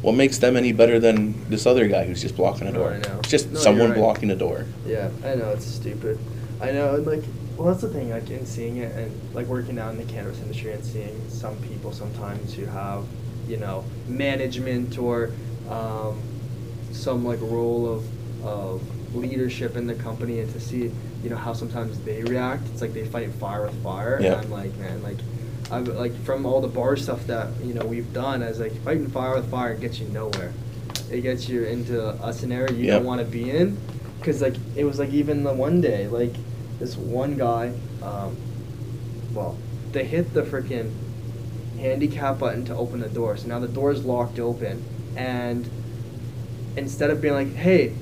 What 0.03 0.14
makes 0.14 0.38
them 0.38 0.57
any 0.57 0.72
better 0.72 1.01
than 1.01 1.49
this 1.49 1.66
other 1.66 1.88
guy 1.88 2.05
who's 2.05 2.20
just 2.22 2.36
blocking 2.36 2.68
a 2.68 2.72
No, 2.72 2.78
door? 2.80 2.92
I 2.92 2.99
know. 2.99 3.18
It's 3.20 3.30
just 3.30 3.51
No, 3.51 3.59
someone 3.59 3.90
right. 3.90 3.99
blocking 3.99 4.30
a 4.30 4.36
door. 4.36 4.66
Yeah, 4.86 5.09
I 5.24 5.34
know 5.34 5.51
it's 5.51 5.64
stupid. 5.66 6.18
I 6.61 6.70
know, 6.70 6.94
and 6.94 7.07
like, 7.07 7.22
well, 7.57 7.68
that's 7.68 7.80
the 7.80 7.88
thing. 7.88 8.11
Like 8.11 8.30
in 8.30 8.47
seeing 8.47 8.76
it 8.76 8.94
and 8.97 9.11
like 9.34 9.47
working 9.47 9.78
out 9.78 9.90
in 9.92 9.99
the 9.99 10.05
cannabis 10.05 10.40
industry 10.40 10.72
and 10.72 10.84
seeing 10.84 11.18
some 11.28 11.57
people 11.57 11.92
sometimes 11.92 12.55
who 12.55 12.66
have, 12.66 13.05
you 13.49 13.57
know, 13.57 13.84
management 14.07 14.99
or 14.99 15.30
um, 15.70 16.20
some 16.92 17.24
like 17.24 17.40
role 17.40 17.90
of 17.90 18.05
of 18.44 18.82
leadership 19.16 19.76
in 19.76 19.86
the 19.86 19.94
company, 19.94 20.40
and 20.40 20.53
to 20.53 20.61
see, 20.61 20.90
you 21.24 21.30
know, 21.30 21.36
how 21.36 21.53
sometimes 21.53 21.99
they 22.01 22.22
react. 22.22 22.62
It's 22.72 22.80
like 22.82 22.92
they 22.92 23.07
fight 23.07 23.30
fire 23.32 23.62
with 23.66 23.82
fire, 23.82 24.18
Yeah. 24.20 24.34
and 24.34 24.42
I'm 24.44 24.51
like, 24.51 24.76
man, 24.76 25.03
like. 25.03 25.16
I've, 25.70 25.88
like 25.88 26.14
from 26.24 26.46
all 26.46 26.60
the 26.60 26.68
bar 26.68 26.96
stuff 26.96 27.26
that 27.26 27.48
you 27.64 27.74
know 27.74 27.84
we've 27.84 28.12
done, 28.12 28.42
as 28.42 28.60
like 28.60 28.72
fighting 28.82 29.08
fire 29.08 29.34
with 29.36 29.50
fire 29.50 29.74
gets 29.74 29.98
you 29.98 30.08
nowhere. 30.08 30.52
It 31.10 31.20
gets 31.22 31.48
you 31.48 31.64
into 31.64 32.08
a 32.24 32.32
scenario 32.32 32.72
you 32.72 32.84
Yep. 32.86 32.98
don't 32.98 33.06
want 33.06 33.20
to 33.20 33.26
be 33.26 33.50
in, 33.50 33.76
because 34.18 34.42
like 34.42 34.54
it 34.76 34.84
was 34.84 34.98
like 34.98 35.10
even 35.10 35.42
the 35.44 35.52
one 35.54 35.80
day 35.80 36.06
like 36.08 36.34
this 36.78 36.96
one 36.96 37.36
guy 37.36 37.72
um, 38.02 38.36
well 39.32 39.56
they 39.92 40.04
hit 40.04 40.34
the 40.34 40.42
freaking 40.42 40.92
handicap 41.78 42.38
button 42.38 42.64
to 42.64 42.74
open 42.76 43.00
the 43.00 43.08
door 43.08 43.36
so 43.36 43.46
now 43.48 43.58
the 43.58 43.68
door 43.68 43.90
is 43.92 44.04
locked 44.04 44.38
open 44.38 44.82
and 45.16 45.68
instead 46.76 47.10
of 47.10 47.20
being 47.20 47.34
like 47.34 47.54
hey 47.54 47.94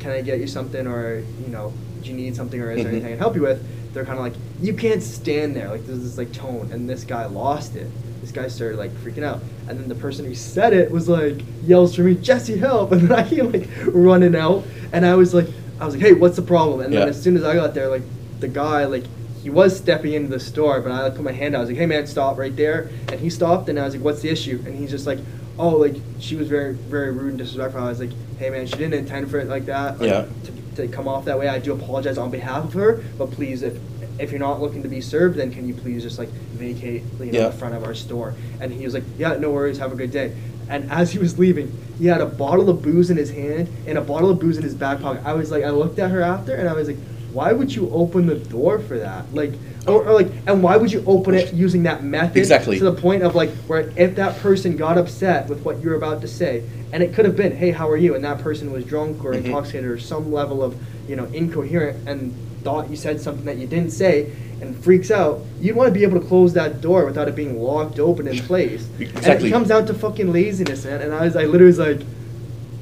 can 0.00 0.10
i 0.10 0.20
get 0.22 0.38
you 0.38 0.46
something 0.46 0.86
or 0.86 1.18
you 1.42 1.48
know 1.48 1.72
do 2.02 2.10
you 2.10 2.14
need 2.16 2.34
something 2.36 2.60
or 2.60 2.70
is 2.70 2.82
there 2.82 2.92
Mhm. 2.92 2.96
anything 2.96 3.06
i 3.06 3.10
can 3.12 3.18
help 3.18 3.34
you 3.34 3.42
with 3.42 3.62
they're 3.92 4.04
kind 4.04 4.18
of 4.18 4.24
like 4.24 4.34
you 4.60 4.74
can't 4.74 5.02
stand 5.02 5.54
there. 5.56 5.68
Like 5.68 5.84
there's 5.86 6.02
this 6.02 6.18
like 6.18 6.32
tone 6.32 6.70
and 6.72 6.88
this 6.88 7.04
guy 7.04 7.26
lost 7.26 7.76
it. 7.76 7.86
This 8.20 8.30
guy 8.32 8.48
started 8.48 8.78
like 8.78 8.90
freaking 8.92 9.24
out. 9.24 9.40
And 9.68 9.78
then 9.78 9.88
the 9.88 9.94
person 9.94 10.24
who 10.24 10.34
said 10.34 10.72
it 10.72 10.90
was 10.90 11.08
like 11.08 11.40
yells 11.64 11.94
for 11.94 12.02
me 12.02 12.14
jesse 12.14 12.56
help. 12.58 12.92
And 12.92 13.02
then 13.08 13.18
i 13.18 13.28
came 13.28 13.50
like 13.52 13.68
running 13.86 14.34
out. 14.36 14.64
And 14.92 15.04
i 15.04 15.14
was 15.14 15.34
like 15.34 15.46
i 15.80 15.84
was 15.84 15.94
like 15.94 16.02
hey 16.04 16.12
what's 16.12 16.36
the 16.36 16.42
problem? 16.42 16.80
And 16.80 16.92
then 16.92 17.02
Yeah. 17.02 17.08
as 17.08 17.20
soon 17.22 17.36
as 17.36 17.44
i 17.44 17.54
got 17.54 17.74
there 17.74 17.88
like 17.88 18.02
the 18.40 18.48
guy 18.48 18.84
like 18.86 19.04
he 19.42 19.50
was 19.50 19.76
stepping 19.76 20.12
into 20.12 20.28
the 20.30 20.38
store 20.40 20.80
but 20.80 20.92
i 20.92 21.02
like 21.02 21.14
put 21.16 21.24
my 21.24 21.32
hand 21.32 21.54
out. 21.54 21.58
I 21.58 21.60
was 21.62 21.70
like 21.70 21.78
hey 21.78 21.86
man 21.86 22.06
stop 22.06 22.38
right 22.38 22.54
there. 22.56 22.90
And 23.08 23.20
he 23.20 23.28
stopped 23.30 23.68
and 23.68 23.78
i 23.78 23.84
was 23.84 23.94
like 23.94 24.04
what's 24.04 24.22
the 24.22 24.30
issue? 24.30 24.62
And 24.66 24.74
he's 24.74 24.90
just 24.90 25.06
like 25.06 25.18
oh 25.58 25.70
like 25.76 25.96
she 26.18 26.36
was 26.36 26.48
very 26.48 26.72
very 26.74 27.10
rude 27.12 27.30
and 27.30 27.38
disrespectful. 27.38 27.82
I 27.82 27.88
was 27.88 28.00
like 28.00 28.10
hey 28.38 28.48
man 28.50 28.66
she 28.66 28.76
didn't 28.76 28.94
intend 28.94 29.30
for 29.30 29.38
it 29.38 29.48
like 29.48 29.66
that. 29.66 30.00
Like, 30.00 30.08
Yeah. 30.08 30.22
to, 30.44 30.52
to 30.76 30.88
come 30.88 31.06
off 31.08 31.24
that 31.24 31.38
way 31.38 31.48
i 31.48 31.58
do 31.58 31.72
apologize 31.72 32.18
on 32.18 32.30
behalf 32.30 32.64
of 32.64 32.72
her 32.72 33.02
but 33.18 33.30
please 33.30 33.62
if 33.62 33.78
if 34.18 34.30
you're 34.30 34.40
not 34.40 34.60
looking 34.60 34.82
to 34.82 34.88
be 34.88 35.00
served 35.00 35.36
then 35.36 35.50
can 35.52 35.66
you 35.66 35.74
please 35.74 36.02
just 36.02 36.18
like 36.18 36.28
vacate 36.28 37.02
you 37.18 37.26
know 37.32 37.38
Yeah. 37.38 37.48
the 37.48 37.52
front 37.52 37.74
of 37.74 37.82
our 37.82 37.94
store? 37.94 38.34
And 38.60 38.70
he 38.72 38.84
was 38.84 38.94
like 38.94 39.04
yeah 39.18 39.36
no 39.36 39.50
worries 39.50 39.78
have 39.78 39.90
a 39.90 39.96
good 39.96 40.10
day. 40.10 40.36
And 40.68 40.90
as 40.92 41.10
he 41.12 41.18
was 41.18 41.38
leaving 41.38 41.76
he 41.98 42.06
had 42.06 42.20
a 42.20 42.26
bottle 42.26 42.68
of 42.68 42.82
booze 42.82 43.10
in 43.10 43.16
his 43.16 43.30
hand 43.30 43.68
and 43.86 43.96
a 43.98 44.02
bottle 44.02 44.30
of 44.30 44.38
booze 44.38 44.58
in 44.58 44.62
his 44.62 44.74
back 44.74 45.00
pocket. 45.00 45.22
I 45.24 45.32
was 45.32 45.50
like 45.50 45.64
i 45.64 45.70
looked 45.70 45.98
at 45.98 46.10
her 46.10 46.20
after 46.20 46.54
and 46.54 46.68
i 46.68 46.72
was 46.74 46.88
like 46.88 46.98
why 47.32 47.52
would 47.54 47.74
you 47.74 47.88
open 47.90 48.26
the 48.26 48.34
door 48.34 48.78
for 48.78 48.98
that? 48.98 49.34
Like 49.34 49.54
or, 49.86 50.04
or 50.06 50.12
like 50.14 50.28
and 50.46 50.62
why 50.62 50.76
would 50.76 50.92
you 50.92 51.02
open 51.06 51.34
it 51.34 51.52
using 51.52 51.82
that 51.84 52.04
method 52.04 52.36
Exactly. 52.38 52.78
to 52.78 52.84
the 52.84 53.00
point 53.00 53.22
of 53.22 53.34
like 53.34 53.50
where 53.66 53.92
if 53.96 54.14
that 54.16 54.38
person 54.38 54.76
got 54.76 54.96
upset 54.98 55.48
with 55.48 55.62
what 55.64 55.80
you're 55.80 55.96
about 55.96 56.20
to 56.20 56.28
say 56.28 56.62
and 56.92 57.02
it 57.02 57.12
could 57.14 57.24
have 57.24 57.36
been 57.36 57.56
hey 57.56 57.70
how 57.72 57.88
are 57.88 57.96
you 57.96 58.14
and 58.14 58.24
that 58.24 58.38
person 58.38 58.70
was 58.70 58.84
drunk 58.84 59.24
or 59.24 59.32
Mhm. 59.32 59.44
intoxicated 59.46 59.90
or 59.90 59.98
some 59.98 60.32
level 60.32 60.62
of 60.62 60.76
you 61.08 61.16
know 61.16 61.24
incoherent 61.32 62.06
and 62.08 62.32
thought 62.62 62.88
you 62.90 62.96
said 62.96 63.20
something 63.20 63.44
that 63.44 63.56
you 63.56 63.66
didn't 63.66 63.90
say 63.90 64.30
and 64.60 64.76
freaks 64.84 65.10
out 65.10 65.40
you'd 65.60 65.74
want 65.74 65.88
to 65.88 65.92
be 65.92 66.04
able 66.04 66.20
to 66.20 66.24
close 66.26 66.52
that 66.52 66.80
door 66.80 67.04
without 67.04 67.26
it 67.26 67.34
being 67.34 67.60
locked 67.60 67.98
open 67.98 68.28
in 68.28 68.38
place 68.40 68.86
exactly. 69.00 69.32
and 69.34 69.46
it 69.46 69.50
comes 69.50 69.66
down 69.68 69.84
to 69.84 69.92
fucking 69.94 70.32
laziness 70.32 70.84
man 70.84 71.00
and 71.02 71.12
i 71.12 71.24
was 71.24 71.34
i 71.34 71.42
literally 71.44 71.64
was 71.66 71.78
like 71.80 72.00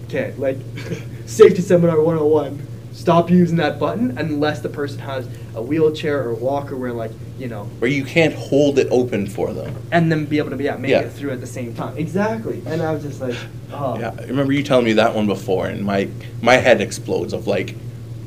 okay 0.07 0.35
like 0.37 0.59
safety 1.25 1.63
seminar 1.63 1.99
101 2.03 2.67
stop 2.93 3.31
using 3.31 3.57
that 3.57 3.79
button 3.79 4.17
unless 4.19 4.61
the 4.61 4.69
person 4.69 4.99
has 4.99 5.27
a 5.55 5.63
wheelchair 5.63 6.23
or 6.25 6.35
walker 6.35 6.77
where 6.77 6.93
like 6.93 7.13
you 7.39 7.47
know 7.49 7.65
Where 7.79 7.91
you 7.91 8.05
can't 8.05 8.35
hold 8.35 8.79
it 8.79 8.89
open 8.91 9.27
for 9.27 9.53
them. 9.53 9.75
and 9.93 10.11
then 10.11 10.27
be 10.27 10.39
able 10.39 10.51
to 10.51 10.63
yeah 10.63 10.77
make 10.77 10.91
Yeah. 10.91 11.01
it 11.01 11.13
through 11.13 11.31
at 11.31 11.41
the 11.41 11.47
same 11.47 11.75
time 11.75 11.97
exactly 11.97 12.63
and 12.67 12.83
i 12.83 12.93
was 12.93 13.03
just 13.03 13.21
like 13.21 13.37
oh 13.73 13.99
Yeah, 13.99 14.15
I 14.19 14.25
remember 14.25 14.53
you 14.53 14.63
telling 14.63 14.85
me 14.85 14.95
that 14.95 15.15
one 15.15 15.27
before, 15.27 15.67
and 15.67 15.85
my 15.85 16.09
my 16.43 16.55
head 16.55 16.81
explodes 16.81 17.33
of 17.33 17.47
like, 17.47 17.77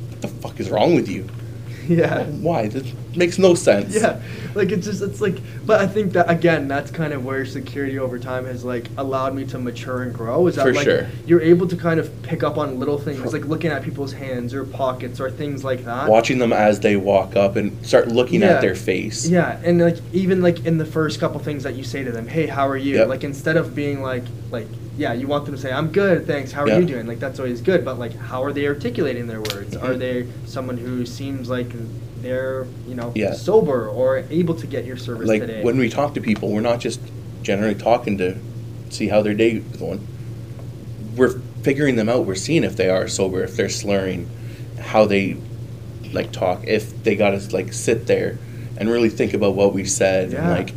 what 0.10 0.22
the 0.22 0.28
fuck 0.30 0.60
is 0.62 0.70
wrong 0.70 0.96
with 0.96 1.10
you? 1.10 1.28
yeah 1.88 2.24
Why? 2.42 2.68
This 2.68 2.92
makes 3.16 3.38
no 3.38 3.54
sense. 3.54 3.96
yeah 3.96 4.20
like 4.56 4.72
it's 4.72 4.88
just 4.88 5.02
it's 5.04 5.22
like 5.22 5.38
but 5.68 5.80
i 5.82 5.86
think 5.88 6.14
that 6.14 6.28
again 6.30 6.68
that's 6.68 6.90
kind 6.90 7.14
of 7.14 7.24
where 7.24 7.46
security 7.46 8.00
over 8.00 8.18
time 8.18 8.46
has 8.46 8.64
like 8.66 8.88
allowed 8.98 9.36
me 9.36 9.46
to 9.46 9.60
mature 9.60 10.02
and 10.04 10.14
grow 10.14 10.48
is 10.48 10.56
that 10.56 10.64
For 10.64 10.74
like 10.74 10.84
sure. 10.86 11.08
you're 11.28 11.42
able 11.42 11.68
to 11.68 11.76
kind 11.78 12.00
of 12.00 12.10
pick 12.24 12.42
up 12.44 12.58
on 12.58 12.80
little 12.80 12.98
things 12.98 13.32
like 13.34 13.46
looking 13.46 13.70
at 13.72 13.84
people's 13.84 14.14
hands 14.14 14.54
or 14.54 14.64
pockets 14.66 15.20
or 15.20 15.30
things 15.30 15.64
like 15.64 15.86
that 15.86 16.10
Watching 16.10 16.40
them 16.40 16.54
as 16.54 16.80
they 16.80 16.96
walk 16.96 17.36
up 17.36 17.56
and 17.56 17.86
start 17.86 18.08
looking 18.08 18.42
Yeah. 18.42 18.48
at 18.54 18.62
their 18.62 18.76
face. 18.76 19.28
Yeah, 19.28 19.60
and 19.64 19.80
like 19.80 19.98
even 20.12 20.42
like 20.42 20.66
in 20.66 20.78
the 20.78 20.86
first 20.86 21.20
couple 21.20 21.40
things 21.40 21.64
that 21.64 21.76
you 21.76 21.84
say 21.84 22.04
to 22.04 22.12
them, 22.12 22.28
"Hey, 22.28 22.48
how 22.48 22.68
are 22.68 22.78
you?" 22.78 22.96
Yep. 22.98 23.08
Like 23.10 23.24
instead 23.24 23.58
of 23.58 23.74
being 23.76 24.02
like 24.02 24.24
like 24.52 24.68
yeah, 24.98 25.14
you 25.14 25.28
want 25.28 25.46
them 25.46 25.56
to 25.56 25.60
say, 25.62 25.72
"I'm 25.72 25.88
good, 25.92 26.28
thanks. 26.28 26.52
How 26.52 26.64
are 26.64 26.68
Yeah. 26.70 26.80
you 26.80 26.86
doing?" 26.86 27.08
Like 27.08 27.20
that's 27.20 27.40
always 27.40 27.62
good, 27.62 27.84
but 27.84 27.98
like 28.00 28.16
how 28.16 28.44
are 28.44 28.54
they 28.54 28.68
articulating 28.68 29.28
their 29.28 29.40
words? 29.42 29.76
Are 29.76 29.94
Mhm. 29.96 30.00
they 30.00 30.26
someone 30.46 30.78
who 30.78 31.06
seems 31.06 31.50
like 31.50 31.68
they're, 32.22 32.66
you 32.88 32.96
know, 32.96 33.12
Yeah. 33.16 33.34
sober 33.34 33.88
or 33.88 34.24
able 34.30 34.56
to 34.56 34.68
get 34.68 34.86
your 34.86 34.98
service 34.98 35.28
Like 35.28 35.42
today? 35.42 35.62
when 35.64 35.78
we 35.78 35.90
talk 35.90 36.14
to 36.14 36.22
people, 36.22 36.50
we're 36.52 36.62
not 36.62 36.80
just 36.80 37.00
generally 37.42 37.76
talking 37.76 38.18
to 38.20 38.36
see 38.90 39.08
how 39.08 39.22
their 39.22 39.34
day 39.34 39.62
is 39.72 39.78
going. 39.78 40.00
We're 41.16 41.36
figuring 41.64 41.96
them 41.96 42.10
out. 42.10 42.26
We're 42.26 42.36
seeing 42.36 42.64
if 42.64 42.76
they 42.76 42.90
are 42.90 43.08
sober, 43.08 43.44
if 43.44 43.56
they're 43.56 43.70
slurring, 43.70 44.28
how 44.80 45.06
they 45.06 45.38
like 46.14 46.32
talk, 46.32 46.64
if 46.68 47.04
they 47.04 47.16
gotta 47.16 47.42
like 47.52 47.74
sit 47.74 48.06
there 48.08 48.38
and 48.78 48.90
really 48.90 49.10
think 49.10 49.34
about 49.34 49.56
what 49.56 49.74
we 49.74 49.84
said. 49.86 50.34
And 50.34 50.50
like 50.50 50.74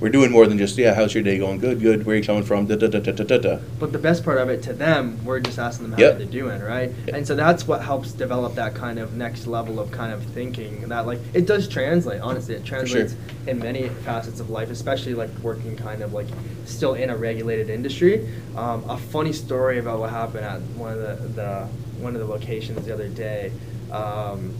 we're 0.00 0.08
doing 0.08 0.30
more 0.32 0.46
than 0.46 0.56
just 0.56 0.78
yeah, 0.78 0.94
how's 0.94 1.14
your 1.14 1.22
day 1.22 1.38
going? 1.38 1.58
Good, 1.58 1.80
good. 1.80 2.06
Where 2.06 2.16
you 2.16 2.24
coming 2.24 2.42
from? 2.42 2.66
Da 2.66 2.76
da 2.76 2.86
da 2.88 3.00
da 3.00 3.12
da 3.12 3.36
da. 3.38 3.58
But 3.78 3.92
the 3.92 3.98
best 3.98 4.24
part 4.24 4.38
of 4.38 4.48
it 4.48 4.62
to 4.62 4.72
them, 4.72 5.22
we're 5.24 5.40
just 5.40 5.58
asking 5.58 5.90
them 5.90 5.92
how 5.92 5.98
Yep. 5.98 6.18
they're 6.18 6.26
doing, 6.26 6.60
right? 6.62 6.90
Yep. 7.06 7.16
And 7.16 7.26
so 7.26 7.34
that's 7.34 7.68
what 7.68 7.82
helps 7.82 8.12
develop 8.12 8.54
that 8.54 8.74
kind 8.74 8.98
of 8.98 9.14
next 9.14 9.46
level 9.46 9.78
of 9.78 9.90
kind 9.92 10.12
of 10.12 10.22
thinking. 10.22 10.88
That 10.88 11.06
like 11.06 11.18
it 11.34 11.46
does 11.46 11.68
translate. 11.68 12.20
Honestly, 12.22 12.54
it 12.54 12.64
translates 12.64 13.14
in 13.46 13.58
many 13.58 13.88
facets 13.88 14.40
of 14.40 14.48
life, 14.48 14.70
especially 14.70 15.14
like 15.14 15.30
working 15.42 15.76
kind 15.76 16.02
of 16.02 16.12
like 16.14 16.26
still 16.64 16.94
in 16.94 17.10
a 17.10 17.16
regulated 17.16 17.68
industry. 17.68 18.26
Um, 18.56 18.88
a 18.88 18.96
funny 18.96 19.32
story 19.34 19.78
about 19.78 19.98
what 20.00 20.10
happened 20.10 20.44
at 20.44 20.60
one 20.76 20.92
of 20.94 20.98
the, 20.98 21.28
the 21.42 21.68
one 22.02 22.14
of 22.14 22.20
the 22.20 22.26
locations 22.26 22.86
the 22.86 22.94
other 22.94 23.08
day. 23.08 23.52
Um, 23.92 24.54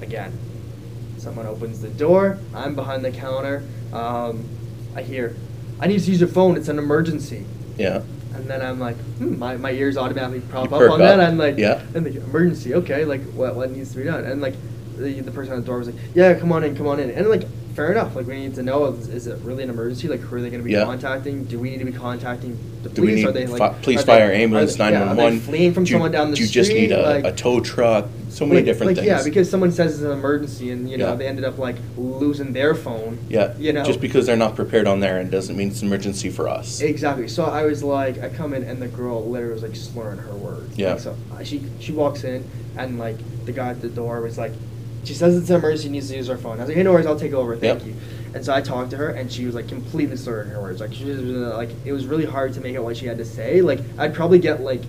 again, 0.00 0.32
someone 1.26 1.46
opens 1.46 1.80
the 1.80 1.88
door. 1.88 2.38
I'm 2.54 2.74
behind 2.76 3.04
the 3.04 3.10
counter. 3.10 3.62
Um, 3.92 4.44
I 4.94 5.02
hear, 5.02 5.34
"I 5.80 5.88
need 5.88 5.98
to 6.00 6.08
use 6.10 6.20
your 6.20 6.28
phone. 6.28 6.56
It's 6.56 6.68
an 6.68 6.78
emergency." 6.78 7.44
Yeah. 7.76 8.02
And 8.34 8.48
then 8.48 8.60
I'm 8.62 8.78
like, 8.78 8.96
hmm, 9.18 9.38
my, 9.38 9.56
my 9.56 9.70
ears 9.72 9.96
automatically 9.96 10.40
prop 10.40 10.70
up 10.70 10.90
on 10.90 10.98
that. 11.00 11.18
up. 11.18 11.28
I'm 11.28 11.38
like, 11.38 11.56
Yeah. 11.56 11.80
and 11.94 12.04
the 12.04 12.22
emergency, 12.22 12.74
okay, 12.74 13.04
like 13.06 13.22
what 13.32 13.56
what 13.56 13.70
needs 13.72 13.90
to 13.92 13.96
be 13.98 14.04
done? 14.04 14.24
And 14.24 14.40
like 14.42 14.54
the, 14.96 15.20
the 15.20 15.30
person 15.32 15.54
at 15.54 15.56
the 15.60 15.66
door 15.66 15.78
was 15.78 15.88
like, 15.88 15.96
yeah, 16.14 16.34
come 16.34 16.52
on 16.52 16.62
in, 16.62 16.76
come 16.76 16.86
on 16.86 17.00
in. 17.00 17.10
And 17.10 17.28
like, 17.30 17.44
fair 17.74 17.90
enough. 17.90 18.14
Like 18.14 18.26
we 18.26 18.38
need 18.38 18.54
to 18.56 18.62
know 18.62 18.86
is, 18.92 19.08
is 19.08 19.26
it 19.26 19.38
really 19.42 19.62
an 19.64 19.70
emergency? 19.70 20.06
Like 20.06 20.20
who 20.20 20.36
are 20.36 20.40
they 20.42 20.50
going 20.50 20.60
to 20.60 20.64
be 20.66 20.72
Yeah. 20.72 20.84
contacting? 20.84 21.44
Do 21.44 21.58
we 21.58 21.70
need 21.70 21.78
to 21.78 21.86
be 21.86 21.92
contacting 21.92 22.58
the 22.82 22.90
Do 22.90 23.00
we 23.02 23.08
police? 23.08 23.24
need 23.24 23.28
are 23.28 23.32
they 23.32 23.46
like 23.46 23.58
fi- 23.58 23.82
police, 23.82 24.00
they- 24.04 24.18
fire, 24.18 24.30
ambulance, 24.30 24.76
they- 24.76 24.84
yeah, 24.90 24.98
nine 24.98 25.08
one 25.08 25.16
one? 25.16 25.40
fleeing 25.40 25.72
from 25.72 25.86
someone 25.86 26.12
down 26.12 26.30
the 26.30 26.36
Do 26.36 26.42
you 26.42 26.48
street? 26.48 26.60
just 26.60 26.72
need 26.72 26.92
a, 26.92 27.02
like, 27.02 27.24
a 27.24 27.32
tow 27.34 27.60
truck? 27.60 28.06
So 28.36 28.44
many 28.44 28.58
like- 28.58 28.66
different 28.66 28.88
like, 28.88 28.96
things. 28.96 29.06
Yeah, 29.06 29.22
because 29.24 29.48
someone 29.48 29.72
says 29.72 29.94
it's 29.94 30.02
an 30.02 30.10
emergency, 30.12 30.70
and 30.70 30.90
you 30.90 30.98
know 30.98 31.08
Yeah. 31.10 31.14
they 31.14 31.26
ended 31.26 31.44
up 31.46 31.56
like 31.58 31.76
losing 31.96 32.52
their 32.52 32.74
phone. 32.74 33.16
yeah, 33.30 33.54
you 33.58 33.72
know, 33.72 33.82
just 33.82 33.98
because 34.00 34.26
they're 34.26 34.36
not 34.36 34.54
prepared 34.54 34.86
on 34.86 35.00
their 35.00 35.18
end 35.18 35.30
doesn't 35.30 35.56
mean 35.56 35.68
it's 35.68 35.80
an 35.80 35.88
emergency 35.88 36.28
for 36.28 36.46
us. 36.46 36.82
Exactly. 36.82 37.28
So 37.28 37.46
I 37.46 37.64
was 37.64 37.82
like, 37.82 38.22
I 38.22 38.28
come 38.28 38.52
in 38.52 38.62
and 38.62 38.80
the 38.82 38.88
girl 38.88 39.24
literally 39.26 39.54
was 39.54 39.62
like 39.62 39.74
slurring 39.74 40.18
her 40.18 40.34
words. 40.34 40.76
Yeah. 40.76 40.90
Like, 40.92 41.00
so 41.00 41.16
uh, 41.32 41.44
she 41.44 41.62
she 41.80 41.92
walks 41.92 42.24
in 42.24 42.44
and 42.76 42.98
like 42.98 43.16
the 43.46 43.52
guy 43.52 43.70
at 43.70 43.80
the 43.80 43.88
door 43.88 44.20
was 44.20 44.36
like, 44.36 44.52
she 45.04 45.14
says 45.14 45.34
it's 45.34 45.48
an 45.48 45.56
emergency, 45.56 45.88
needs 45.88 46.10
to 46.10 46.16
use 46.16 46.26
her 46.26 46.36
phone. 46.36 46.58
I 46.58 46.60
was 46.60 46.68
like, 46.68 46.76
hey, 46.76 46.82
no 46.82 46.92
worries, 46.92 47.06
I'll 47.06 47.18
take 47.18 47.32
over, 47.32 47.56
thank 47.56 47.78
Yep. 47.80 47.88
you. 47.88 47.94
And 48.34 48.44
so 48.44 48.52
I 48.52 48.60
talked 48.60 48.90
to 48.90 48.98
her 48.98 49.08
and 49.08 49.32
she 49.32 49.46
was 49.46 49.54
like 49.54 49.66
completely 49.68 50.18
slurring 50.18 50.50
her 50.50 50.60
words. 50.60 50.78
Like 50.78 50.92
she 50.92 51.06
was 51.06 51.20
uh, 51.20 51.56
like, 51.56 51.70
it 51.86 51.92
was 51.92 52.04
really 52.04 52.26
hard 52.26 52.52
to 52.52 52.60
make 52.60 52.76
out 52.76 52.84
what 52.84 52.98
she 52.98 53.06
had 53.06 53.16
to 53.16 53.24
say. 53.24 53.62
Like 53.62 53.80
I'd 53.96 54.12
probably 54.14 54.40
get 54.40 54.60
like 54.60 54.82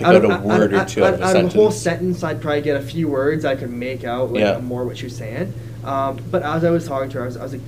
pick 0.00 0.06
out, 0.08 0.24
of- 0.24 0.44
a 0.44 0.46
word 0.46 0.74
out- 0.74 0.86
or 0.86 0.88
two 0.88 1.04
out, 1.04 1.08
out, 1.08 1.14
of 1.14 1.20
a 1.20 1.24
out 1.24 1.32
sentence. 1.32 1.54
of 1.54 1.58
a 1.60 1.62
whole 1.62 1.70
sentence, 1.70 2.22
I'd 2.24 2.40
probably 2.40 2.62
get 2.62 2.76
a 2.76 2.82
few 2.82 3.08
words 3.08 3.44
I 3.44 3.56
could 3.56 3.70
make 3.70 4.04
out 4.04 4.32
like 4.32 4.40
Yeah. 4.40 4.58
more 4.58 4.84
what 4.84 4.96
she 4.98 5.04
was 5.06 5.16
saying. 5.16 5.52
Um, 5.84 6.18
but 6.30 6.42
as 6.42 6.64
I 6.64 6.70
was 6.70 6.86
talking 6.86 7.08
to 7.10 7.18
her, 7.18 7.24
I 7.24 7.26
was, 7.26 7.36
I 7.36 7.42
was 7.42 7.52
like, 7.52 7.62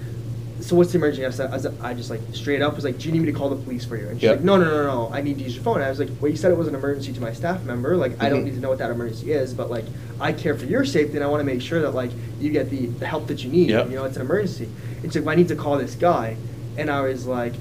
"So 0.60 0.76
what's 0.76 0.92
the 0.92 0.98
emergency?" 0.98 1.24
I, 1.26 1.30
said, 1.30 1.50
I, 1.50 1.54
was, 1.54 1.66
I 1.82 1.94
just 1.94 2.10
like 2.10 2.20
straight 2.32 2.60
up 2.62 2.74
was 2.76 2.84
like, 2.84 2.98
"Do 2.98 3.06
you 3.08 3.12
need 3.12 3.20
me 3.20 3.26
to 3.32 3.38
call 3.38 3.48
the 3.48 3.56
police 3.56 3.84
for 3.84 3.96
you?" 3.96 4.06
And 4.08 4.16
she's 4.18 4.24
Yeah. 4.24 4.32
like, 4.32 4.44
"No, 4.44 4.56
no, 4.58 4.64
no, 4.66 4.82
no, 4.84 5.10
I 5.12 5.20
need 5.22 5.38
to 5.38 5.44
use 5.44 5.54
your 5.54 5.64
phone." 5.64 5.76
And 5.76 5.84
I 5.84 5.88
was 5.90 5.98
like, 5.98 6.10
"Well, 6.20 6.30
you 6.30 6.36
said 6.36 6.50
it 6.52 6.58
was 6.58 6.68
an 6.68 6.74
emergency 6.74 7.12
to 7.14 7.20
my 7.20 7.32
staff 7.32 7.64
member. 7.64 7.96
Like, 7.96 8.12
I 8.22 8.28
don't 8.28 8.40
Mhm. 8.42 8.44
need 8.44 8.54
to 8.56 8.60
know 8.60 8.68
what 8.68 8.78
that 8.78 8.90
emergency 8.90 9.32
is, 9.32 9.54
but 9.54 9.70
like, 9.70 9.84
I 10.20 10.32
care 10.32 10.54
for 10.54 10.66
your 10.66 10.84
safety, 10.84 11.16
and 11.16 11.24
I 11.24 11.26
want 11.28 11.40
to 11.40 11.46
make 11.46 11.62
sure 11.62 11.80
that 11.82 11.94
like 11.94 12.10
you 12.40 12.50
get 12.50 12.68
the, 12.70 12.86
the 12.86 13.06
help 13.06 13.26
that 13.28 13.42
you 13.44 13.50
need. 13.50 13.70
Yep. 13.70 13.90
You 13.90 13.96
know, 13.96 14.04
it's 14.04 14.16
an 14.16 14.22
emergency." 14.22 14.68
And 15.02 15.10
she's 15.10 15.16
like, 15.16 15.24
well, 15.26 15.32
"I 15.32 15.36
need 15.36 15.48
to 15.48 15.56
call 15.56 15.78
this 15.78 15.94
guy," 15.94 16.36
and 16.78 16.90
I 16.90 17.00
was 17.00 17.26
like, 17.26 17.54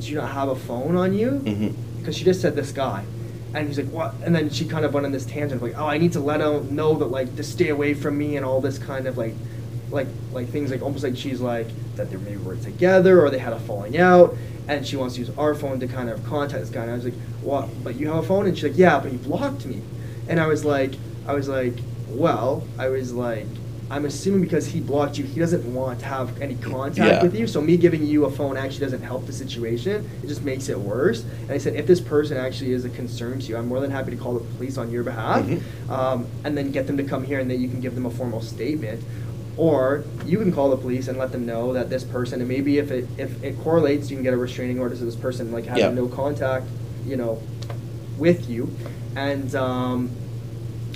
"Do 0.00 0.08
you 0.08 0.16
not 0.16 0.30
have 0.30 0.48
a 0.48 0.56
phone 0.56 0.96
on 0.96 1.12
you?" 1.14 1.42
Mhm. 1.44 1.72
because 1.98 2.16
she 2.16 2.24
just 2.24 2.40
said 2.40 2.54
this 2.56 2.72
guy. 2.72 3.02
And 3.54 3.68
he's 3.68 3.78
like, 3.78 3.88
what? 3.90 4.14
And 4.22 4.34
then 4.34 4.50
she 4.50 4.66
kind 4.66 4.84
of 4.84 4.92
went 4.92 5.06
on 5.06 5.12
this 5.12 5.24
tangent 5.24 5.54
of 5.54 5.62
like, 5.62 5.78
oh, 5.78 5.86
I 5.86 5.98
need 5.98 6.12
to 6.12 6.20
let 6.20 6.40
him 6.40 6.74
know 6.74 6.94
that 6.96 7.06
like 7.06 7.36
to 7.36 7.42
stay 7.42 7.68
away 7.68 7.94
from 7.94 8.18
me 8.18 8.36
and 8.36 8.44
all 8.44 8.60
this 8.60 8.78
kind 8.78 9.06
of 9.06 9.16
like, 9.16 9.34
like, 9.90 10.08
like 10.32 10.48
things 10.48 10.70
like 10.70 10.82
almost 10.82 11.04
like 11.04 11.16
she's 11.16 11.40
like 11.40 11.68
that 11.94 12.10
they 12.10 12.16
maybe 12.16 12.36
were 12.38 12.56
together 12.56 13.24
or 13.24 13.30
they 13.30 13.38
had 13.38 13.52
a 13.52 13.60
falling 13.60 13.96
out, 13.98 14.36
and 14.68 14.86
she 14.86 14.96
wants 14.96 15.14
to 15.14 15.20
use 15.20 15.30
our 15.38 15.54
phone 15.54 15.80
to 15.80 15.86
kind 15.86 16.10
of 16.10 16.24
contact 16.24 16.60
this 16.60 16.70
guy. 16.70 16.82
And 16.82 16.90
I 16.90 16.94
was 16.94 17.04
like, 17.04 17.14
what? 17.40 17.68
But 17.82 17.96
you 17.96 18.08
have 18.08 18.24
a 18.24 18.26
phone? 18.26 18.46
And 18.46 18.56
she's 18.56 18.70
like, 18.70 18.78
yeah, 18.78 18.98
but 18.98 19.12
he 19.12 19.16
blocked 19.16 19.64
me. 19.64 19.80
And 20.28 20.40
I 20.40 20.48
was 20.48 20.64
like, 20.64 20.94
I 21.26 21.34
was 21.34 21.48
like, 21.48 21.74
well, 22.08 22.66
I 22.78 22.88
was 22.88 23.12
like, 23.12 23.46
I'm 23.88 24.04
assuming 24.04 24.40
because 24.40 24.66
he 24.66 24.80
blocked 24.80 25.16
you, 25.16 25.24
he 25.24 25.38
doesn't 25.38 25.64
want 25.72 26.00
to 26.00 26.06
have 26.06 26.42
any 26.42 26.56
contact 26.56 26.98
Yeah. 26.98 27.22
with 27.22 27.36
you. 27.38 27.46
So 27.46 27.60
me 27.60 27.76
giving 27.76 28.04
you 28.04 28.24
a 28.24 28.30
phone 28.30 28.56
actually 28.56 28.80
doesn't 28.80 29.02
help 29.02 29.26
the 29.26 29.32
situation. 29.32 30.08
It 30.24 30.26
just 30.26 30.42
makes 30.42 30.68
it 30.68 30.78
worse. 30.78 31.24
And 31.42 31.52
I 31.52 31.58
said, 31.58 31.74
if 31.76 31.86
this 31.86 32.00
person 32.00 32.36
actually 32.36 32.72
is 32.72 32.84
a 32.84 32.88
concern 32.88 33.38
to 33.38 33.46
you, 33.46 33.56
I'm 33.56 33.68
more 33.68 33.78
than 33.80 33.92
happy 33.92 34.10
to 34.10 34.16
call 34.16 34.34
the 34.34 34.44
police 34.56 34.76
on 34.76 34.90
your 34.90 35.04
behalf, 35.04 35.44
Mhm. 35.46 35.60
um, 35.90 36.26
and 36.42 36.58
then 36.58 36.72
get 36.72 36.88
them 36.88 36.96
to 36.96 37.04
come 37.04 37.22
here, 37.22 37.38
and 37.38 37.48
then 37.48 37.60
you 37.60 37.68
can 37.68 37.80
give 37.80 37.94
them 37.94 38.06
a 38.06 38.10
formal 38.10 38.40
statement. 38.40 39.02
Or 39.56 40.02
you 40.26 40.38
can 40.38 40.52
call 40.52 40.68
the 40.70 40.76
police 40.76 41.06
and 41.08 41.16
let 41.16 41.30
them 41.32 41.46
know 41.46 41.72
that 41.72 41.88
this 41.88 42.02
person, 42.04 42.40
and 42.40 42.48
maybe 42.48 42.78
if 42.78 42.90
it 42.90 43.06
if 43.16 43.42
it 43.42 43.58
correlates, 43.62 44.10
you 44.10 44.16
can 44.16 44.24
get 44.24 44.34
a 44.34 44.36
restraining 44.36 44.78
order 44.80 44.94
so 44.96 45.04
this 45.06 45.14
person 45.16 45.50
like 45.52 45.64
has 45.66 45.78
Yeah. 45.78 45.90
no 45.92 46.08
contact, 46.08 46.66
you 47.06 47.16
know, 47.16 47.38
with 48.18 48.50
you. 48.50 48.68
And 49.14 49.54
um, 49.54 50.10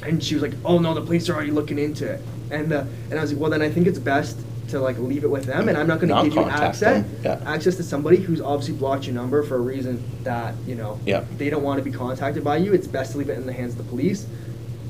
and 0.04 0.22
she 0.22 0.34
was 0.34 0.42
like, 0.42 0.52
"Oh 0.64 0.78
no, 0.78 0.92
the 0.92 1.00
police 1.00 1.28
are 1.30 1.34
already 1.34 1.52
looking 1.52 1.78
into 1.78 2.04
it." 2.06 2.20
And 2.50 2.72
uh, 2.72 2.84
and 3.10 3.18
I 3.18 3.22
was 3.22 3.32
like, 3.32 3.40
"Well, 3.40 3.50
then 3.50 3.62
I 3.62 3.70
think 3.70 3.86
it's 3.86 3.98
best 3.98 4.38
to 4.68 4.80
like 4.80 4.98
leave 4.98 5.24
it 5.24 5.30
with 5.30 5.44
them, 5.46 5.68
and 5.68 5.76
I'm 5.76 5.86
not 5.86 6.00
going 6.00 6.08
to 6.14 6.22
give 6.22 6.34
you 6.34 6.48
access 6.48 7.04
yeah. 7.24 7.40
access 7.44 7.74
to 7.76 7.82
somebody 7.82 8.18
who's 8.18 8.40
obviously 8.40 8.74
blocked 8.74 9.04
your 9.06 9.14
number 9.14 9.42
for 9.42 9.56
a 9.56 9.60
reason 9.60 10.02
that 10.22 10.54
you 10.66 10.76
know 10.76 10.98
Yeah. 11.04 11.24
they 11.38 11.50
don't 11.50 11.62
want 11.64 11.78
to 11.78 11.84
be 11.84 11.90
contacted 11.90 12.44
by 12.44 12.58
you. 12.58 12.72
It's 12.72 12.86
best 12.86 13.12
to 13.12 13.18
leave 13.18 13.30
it 13.30 13.36
in 13.38 13.46
the 13.46 13.52
hands 13.52 13.72
of 13.72 13.78
the 13.78 13.84
police. 13.84 14.26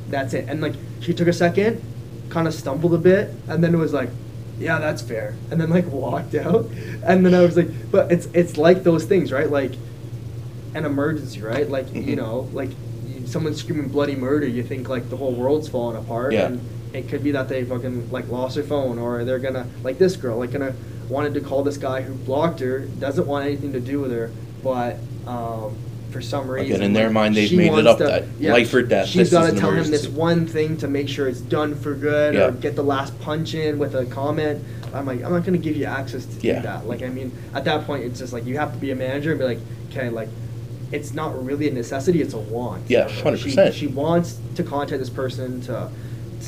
That's 0.09 0.35
it." 0.35 0.49
And 0.49 0.61
like 0.61 0.75
she 1.01 1.13
took 1.15 1.29
a 1.29 1.33
second, 1.33 1.83
kind 2.31 2.47
of 2.47 2.55
stumbled 2.55 2.95
a 2.95 2.99
bit, 2.99 3.31
and 3.49 3.63
then 3.65 3.75
it 3.75 3.79
was 3.79 3.93
like. 3.93 4.11
Yeah, 4.59 4.79
that's 4.79 5.01
fair. 5.01 5.35
And 5.51 5.59
then 5.59 5.71
like 5.71 5.87
walked 5.87 6.35
out, 6.35 6.67
and 7.03 7.25
then 7.25 7.35
I 7.35 7.41
was 7.41 7.57
like, 7.57 7.69
but 7.91 8.13
it's 8.13 8.29
it's 8.35 8.59
like 8.59 8.83
those 8.85 9.07
things, 9.07 9.33
right? 9.33 9.51
Like 9.51 9.73
an 10.75 10.85
emergency, 10.85 11.41
right? 11.41 11.67
Like 11.67 11.95
you 11.95 12.03
Mhm. 12.03 12.17
know, 12.19 12.49
like 12.53 12.69
you, 13.09 13.27
someone's 13.27 13.57
screaming 13.61 13.89
bloody 13.89 14.17
murder, 14.17 14.47
you 14.47 14.63
think 14.63 14.87
like 14.91 15.09
the 15.09 15.17
whole 15.17 15.33
world's 15.33 15.67
falling 15.67 15.97
apart, 15.97 16.35
Yeah. 16.35 16.49
and 16.49 16.61
it 16.93 17.09
could 17.09 17.22
be 17.22 17.30
that 17.32 17.49
they 17.49 17.64
fucking 17.64 18.11
like 18.11 18.28
lost 18.28 18.55
their 18.57 18.64
phone, 18.64 18.99
or 18.99 19.24
they're 19.24 19.38
gonna 19.38 19.66
like 19.82 19.99
this 19.99 20.16
girl, 20.16 20.38
like 20.38 20.53
gonna 20.53 20.74
wanted 21.09 21.34
to 21.34 21.41
call 21.41 21.62
this 21.62 21.76
guy 21.76 22.03
who 22.03 22.14
blocked 22.14 22.61
her, 22.61 22.80
doesn't 22.80 23.26
want 23.26 23.45
anything 23.47 23.72
to 23.72 23.80
do 23.80 24.01
with 24.01 24.12
her, 24.12 24.30
but 24.62 24.97
um, 25.26 25.76
for 26.11 26.20
some 26.20 26.49
Again, 26.51 26.66
reason, 26.66 26.82
in 26.82 26.93
their 26.93 27.07
like, 27.07 27.12
mind, 27.14 27.34
they've 27.36 27.53
made 27.53 27.72
it 27.72 27.86
up 27.86 27.99
to- 27.99 28.05
that 28.05 28.41
life 28.41 28.72
or 28.74 28.82
death, 28.82 29.09
She's 29.09 29.30
got 29.30 29.51
to 29.51 29.59
tell 29.59 29.70
him 29.72 29.91
this 29.91 30.07
one 30.09 30.47
thing 30.47 30.76
to 30.78 30.88
make 30.88 31.09
sure 31.09 31.28
it's 31.28 31.41
done 31.41 31.74
for 31.74 31.95
good, 31.95 32.34
Yeah. 32.34 32.47
or 32.49 32.53
get 32.53 32.76
the 32.76 32.82
last 32.84 33.18
punch 33.20 33.55
in 33.55 33.78
with 33.78 33.95
a 33.95 34.07
comment. 34.07 34.64
I'm 34.93 35.07
like, 35.07 35.22
I'm 35.24 35.32
not 35.32 35.45
gonna 35.45 35.59
give 35.59 35.76
you 35.76 35.84
access 35.86 36.24
to 36.26 36.47
Yeah. 36.47 36.57
do 36.57 36.62
that. 36.62 36.86
Like, 36.88 37.03
I 37.03 37.09
mean, 37.09 37.30
at 37.55 37.64
that 37.64 37.86
point, 37.86 38.05
it's 38.05 38.18
just 38.18 38.32
like 38.32 38.45
you 38.47 38.59
have 38.59 38.72
to 38.72 38.78
be 38.78 38.91
a 38.91 38.97
manager 38.97 39.30
and 39.30 39.38
be 39.38 39.45
like, 39.47 39.59
okay, 39.91 40.11
like, 40.11 40.28
it's 40.93 41.14
not 41.14 41.45
really 41.45 41.68
a 41.68 41.72
necessity; 41.72 42.20
it's 42.20 42.34
a 42.34 42.38
want. 42.38 42.82
Yeah, 42.88 43.09
100%. 43.09 43.72
She, 43.72 43.86
wants 43.86 44.38
to 44.57 44.64
contact 44.64 44.99
this 45.01 45.11
person 45.11 45.61
to, 45.62 45.88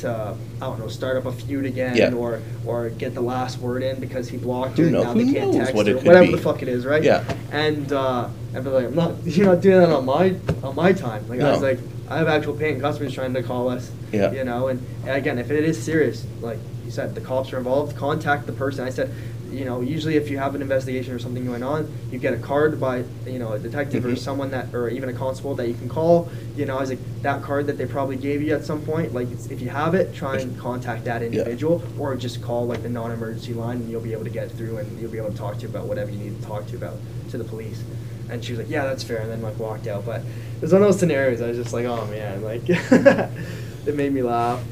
to 0.01 0.35
I 0.61 0.65
don't 0.65 0.79
know, 0.79 0.87
start 0.87 1.17
up 1.17 1.25
a 1.25 1.31
feud 1.31 1.65
again, 1.65 1.95
Yeah. 1.95 2.13
or 2.13 2.41
or 2.65 2.89
get 2.89 3.13
the 3.13 3.21
last 3.21 3.59
word 3.59 3.83
in 3.83 3.99
because 3.99 4.29
he 4.29 4.37
blocked. 4.37 4.77
Who 4.77 4.83
and 4.83 4.91
know- 4.93 5.03
now 5.03 5.13
they 5.13 5.31
can't 5.31 5.53
text 5.53 5.73
what 5.73 5.87
her, 5.87 5.95
whatever 5.95 6.27
be. 6.27 6.31
the 6.31 6.37
fuck 6.41 6.61
it 6.61 6.67
is, 6.67 6.85
right? 6.85 7.03
Yeah. 7.03 7.23
And 7.51 7.91
uh, 7.91 8.29
I'd 8.55 8.63
be 8.63 8.69
like, 8.69 8.85
I'm 8.85 8.95
not, 8.95 9.15
you're 9.25 9.47
not 9.47 9.61
doing 9.61 9.79
that 9.79 9.89
on 9.89 10.05
my 10.05 10.35
on 10.63 10.75
my 10.75 10.93
time. 10.93 11.27
Like 11.27 11.41
I 11.41 11.51
was 11.51 11.61
like, 11.61 11.79
I 12.09 12.17
have 12.17 12.27
actual 12.27 12.53
paying 12.55 12.79
customers 12.79 13.13
trying 13.13 13.33
to 13.33 13.43
call 13.43 13.69
us. 13.69 13.91
Yeah. 14.11 14.31
You 14.31 14.43
know, 14.43 14.67
and, 14.67 14.85
and 15.01 15.11
again, 15.11 15.39
if 15.39 15.49
it 15.49 15.63
is 15.63 15.81
serious, 15.81 16.25
like 16.41 16.59
you 16.85 16.91
said, 16.91 17.15
the 17.15 17.21
cops 17.21 17.51
are 17.53 17.57
involved. 17.57 17.95
Contact 17.97 18.45
the 18.45 18.51
person. 18.53 18.85
I 18.85 18.89
said, 18.89 19.09
you 19.53 19.65
know, 19.65 19.81
usually 19.81 20.15
if 20.17 20.29
you 20.31 20.37
have 20.39 20.55
an 20.55 20.61
investigation 20.61 21.13
or 21.13 21.19
something 21.19 21.45
going 21.45 21.61
on, 21.63 21.87
you 22.11 22.17
get 22.17 22.33
a 22.33 22.37
card 22.37 22.79
by 22.79 23.03
you 23.27 23.37
know 23.39 23.51
a 23.53 23.59
detective 23.59 24.03
or 24.05 24.09
Mhm. 24.09 24.17
someone 24.17 24.51
that 24.51 24.73
or 24.73 24.89
even 24.89 25.09
a 25.09 25.13
constable 25.13 25.53
that 25.55 25.67
you 25.67 25.75
can 25.75 25.87
call. 25.87 26.29
You 26.57 26.65
know, 26.65 26.77
I 26.77 26.81
was 26.81 26.89
like 26.89 26.99
that 27.21 27.41
card 27.43 27.67
that 27.67 27.77
they 27.77 27.85
probably 27.85 28.15
gave 28.15 28.41
you 28.41 28.53
at 28.55 28.65
some 28.65 28.81
point. 28.81 29.13
Like 29.13 29.31
it's, 29.31 29.47
if 29.47 29.61
you 29.61 29.69
have 29.69 29.93
it, 29.93 30.13
try 30.13 30.37
and 30.39 30.57
contact 30.57 31.05
that 31.05 31.21
individual 31.21 31.83
or 31.99 32.15
just 32.15 32.41
call 32.41 32.65
like 32.65 32.81
the 32.83 32.89
non-emergency 32.89 33.53
line 33.53 33.77
and 33.77 33.89
you'll 33.89 34.01
be 34.01 34.13
able 34.13 34.23
to 34.25 34.29
get 34.29 34.51
through 34.51 34.77
and 34.77 34.99
you'll 34.99 35.11
be 35.11 35.17
able 35.19 35.31
to 35.31 35.37
talk 35.37 35.55
to 35.57 35.61
you 35.61 35.67
about 35.69 35.85
whatever 35.85 36.09
you 36.11 36.17
need 36.17 36.41
to 36.41 36.47
talk 36.47 36.65
to 36.67 36.75
about 36.75 36.97
to 37.31 37.37
the 37.37 37.43
police. 37.43 37.81
And 38.29 38.43
she 38.43 38.53
was 38.53 38.59
like, 38.59 38.69
yeah, 38.69 38.85
that's 38.85 39.03
fair, 39.03 39.17
and 39.19 39.29
then 39.31 39.41
like 39.41 39.59
walked 39.59 39.85
out. 39.87 40.05
But 40.05 40.21
it 40.21 40.61
was 40.61 40.73
one 40.73 40.81
of 40.81 40.87
those 40.87 40.99
scenarios. 40.99 41.41
I 41.41 41.47
was 41.49 41.57
just 41.57 41.73
like, 41.73 41.85
oh 41.85 42.05
man, 42.07 42.41
like 42.41 42.63
it 42.67 43.95
made 43.95 44.11
me 44.13 44.23
laugh. 44.23 44.63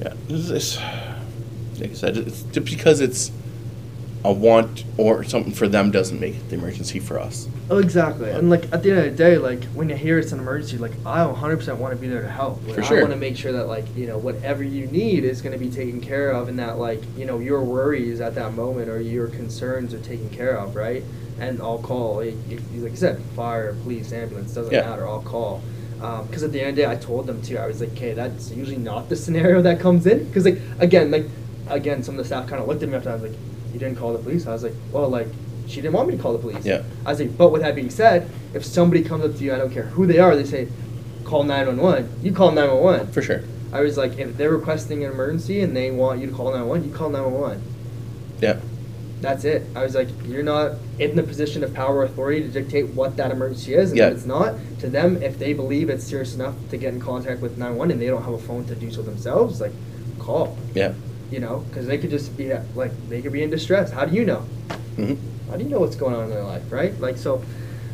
Yeah, 0.00 0.14
it's, 0.28 0.48
it's, 0.50 0.78
like 1.80 1.90
I 1.90 1.94
said, 1.94 2.16
it's 2.16 2.42
just 2.44 2.64
because 2.66 3.00
it's 3.00 3.30
a 4.24 4.32
want 4.32 4.84
or 4.96 5.22
something 5.22 5.52
for 5.52 5.68
them 5.68 5.90
doesn't 5.90 6.18
make 6.18 6.34
it 6.34 6.48
the 6.48 6.54
emergency 6.54 6.98
for 6.98 7.20
us. 7.20 7.46
Oh, 7.68 7.78
exactly. 7.78 8.30
And 8.30 8.48
like 8.48 8.64
at 8.72 8.82
the 8.82 8.90
end 8.90 8.98
of 9.00 9.04
the 9.04 9.10
day, 9.10 9.36
like 9.36 9.62
when 9.66 9.88
you 9.90 9.96
hear 9.96 10.18
it's 10.18 10.32
an 10.32 10.38
emergency, 10.38 10.78
like 10.78 10.92
I 11.04 11.18
100% 11.20 11.76
want 11.76 11.94
to 11.94 12.00
be 12.00 12.08
there 12.08 12.22
to 12.22 12.30
help. 12.30 12.66
Like, 12.66 12.76
For 12.76 12.82
I 12.96 13.00
want 13.00 13.12
to 13.12 13.18
make 13.18 13.36
sure 13.36 13.52
that 13.52 13.66
like 13.66 13.84
you 13.96 14.06
know 14.06 14.16
whatever 14.16 14.62
you 14.62 14.86
need 14.86 15.24
is 15.24 15.42
going 15.42 15.52
to 15.52 15.58
be 15.58 15.70
taken 15.70 16.00
care 16.00 16.30
of, 16.30 16.48
and 16.48 16.58
that 16.58 16.78
like 16.78 17.02
you 17.16 17.26
know 17.26 17.38
your 17.38 17.62
worries 17.62 18.20
at 18.20 18.34
that 18.36 18.54
moment 18.54 18.88
or 18.88 19.00
your 19.00 19.28
concerns 19.28 19.92
are 19.92 20.00
taken 20.00 20.30
care 20.30 20.56
of, 20.56 20.74
right? 20.74 21.02
And 21.38 21.60
I'll 21.60 21.78
call, 21.78 22.16
like 22.16 22.34
you 22.48 22.58
like 22.80 22.92
you 22.92 22.96
said, 22.96 23.20
fire, 23.36 23.74
police, 23.82 24.12
ambulance, 24.12 24.54
doesn't 24.54 24.72
Yeah. 24.72 24.82
matter. 24.88 25.06
I'll 25.06 25.20
call. 25.20 25.62
Um, 26.00 26.26
because 26.26 26.42
at 26.42 26.52
the 26.52 26.60
end 26.60 26.70
of 26.70 26.76
the 26.76 26.82
day, 26.82 26.90
I 26.90 26.96
told 26.96 27.26
them 27.26 27.40
too. 27.42 27.56
I 27.58 27.66
was 27.66 27.80
like, 27.80 27.90
okay, 27.92 28.12
that's 28.14 28.50
usually 28.50 28.76
not 28.78 29.08
the 29.08 29.16
scenario 29.24 29.60
that 29.62 29.80
comes 29.80 30.06
in. 30.06 30.24
Because 30.24 30.44
like 30.46 30.60
again, 30.78 31.10
like 31.10 31.26
again, 31.68 32.02
some 32.02 32.14
of 32.14 32.18
the 32.18 32.24
staff 32.24 32.46
kind 32.48 32.60
of 32.62 32.68
looked 32.68 32.82
at 32.82 32.88
me 32.88 32.94
after 32.96 33.10
I 33.10 33.14
was 33.14 33.22
like, 33.22 33.32
you 33.74 33.80
didn't 33.80 33.98
call 33.98 34.12
the 34.12 34.18
police. 34.20 34.46
I 34.46 34.52
was 34.52 34.62
like, 34.62 34.72
well, 34.92 35.08
like 35.08 35.26
she 35.66 35.76
didn't 35.82 35.92
want 35.94 36.08
me 36.08 36.16
to 36.16 36.22
call 36.22 36.32
the 36.32 36.38
police. 36.38 36.64
Yeah. 36.64 36.82
I 37.04 37.10
was 37.10 37.20
like, 37.20 37.36
but 37.36 37.50
with 37.50 37.62
that 37.62 37.74
being 37.74 37.90
said, 37.90 38.30
if 38.54 38.64
somebody 38.64 39.02
comes 39.02 39.24
up 39.24 39.36
to 39.36 39.44
you, 39.44 39.52
I 39.52 39.58
don't 39.58 39.72
care 39.72 39.82
who 39.84 40.06
they 40.06 40.18
are, 40.18 40.36
they 40.36 40.44
say, 40.44 40.68
call 41.24 41.42
911, 41.42 42.20
you 42.22 42.32
call 42.32 42.52
911. 42.52 43.12
For 43.12 43.22
sure. 43.22 43.42
I 43.72 43.80
was 43.80 43.96
like, 43.98 44.18
if 44.18 44.36
they're 44.36 44.50
requesting 44.50 45.04
an 45.04 45.10
emergency 45.10 45.60
and 45.60 45.76
they 45.76 45.90
want 45.90 46.20
you 46.20 46.28
to 46.28 46.32
call 46.32 46.46
911, 46.46 46.88
you 46.88 46.94
call 46.94 47.10
911. 47.10 47.62
Yeah. 48.40 48.60
That's 49.20 49.44
it. 49.44 49.66
I 49.74 49.82
was 49.82 49.94
like, 49.94 50.08
you're 50.26 50.42
not 50.42 50.72
in 50.98 51.16
the 51.16 51.22
position 51.22 51.64
of 51.64 51.72
power 51.72 51.96
or 51.96 52.04
authority 52.04 52.42
to 52.42 52.48
dictate 52.48 52.88
what 52.90 53.16
that 53.16 53.30
emergency 53.30 53.74
is. 53.74 53.90
And 53.90 53.98
Yeah. 53.98 54.08
if 54.08 54.16
it's 54.18 54.26
not, 54.26 54.54
to 54.80 54.88
them, 54.90 55.20
if 55.22 55.38
they 55.38 55.54
believe 55.54 55.88
it's 55.88 56.04
serious 56.04 56.34
enough 56.34 56.54
to 56.70 56.76
get 56.76 56.92
in 56.92 57.00
contact 57.00 57.40
with 57.40 57.52
911 57.56 57.92
and 57.92 58.00
they 58.02 58.06
don't 58.06 58.22
have 58.22 58.34
a 58.34 58.38
phone 58.38 58.66
to 58.66 58.74
do 58.74 58.90
so 58.92 59.00
themselves, 59.02 59.60
like, 59.62 59.72
call. 60.18 60.58
Yeah. 60.74 60.92
You 61.34 61.40
know, 61.40 61.64
because 61.68 61.88
they 61.88 61.98
could 61.98 62.10
just 62.10 62.36
be, 62.36 62.54
like, 62.76 62.92
they 63.08 63.20
could 63.20 63.32
be 63.32 63.42
in 63.42 63.50
distress. 63.50 63.90
How 63.90 64.04
do 64.04 64.14
you 64.14 64.24
know? 64.24 64.42
hmm 64.94 65.14
how 65.50 65.56
do 65.58 65.64
you 65.64 65.70
know 65.70 65.80
what's 65.80 65.96
going 65.96 66.14
on 66.14 66.24
in 66.24 66.30
their 66.30 66.42
life, 66.42 66.62
right? 66.72 66.98
Like 67.00 67.16
so, 67.16 67.42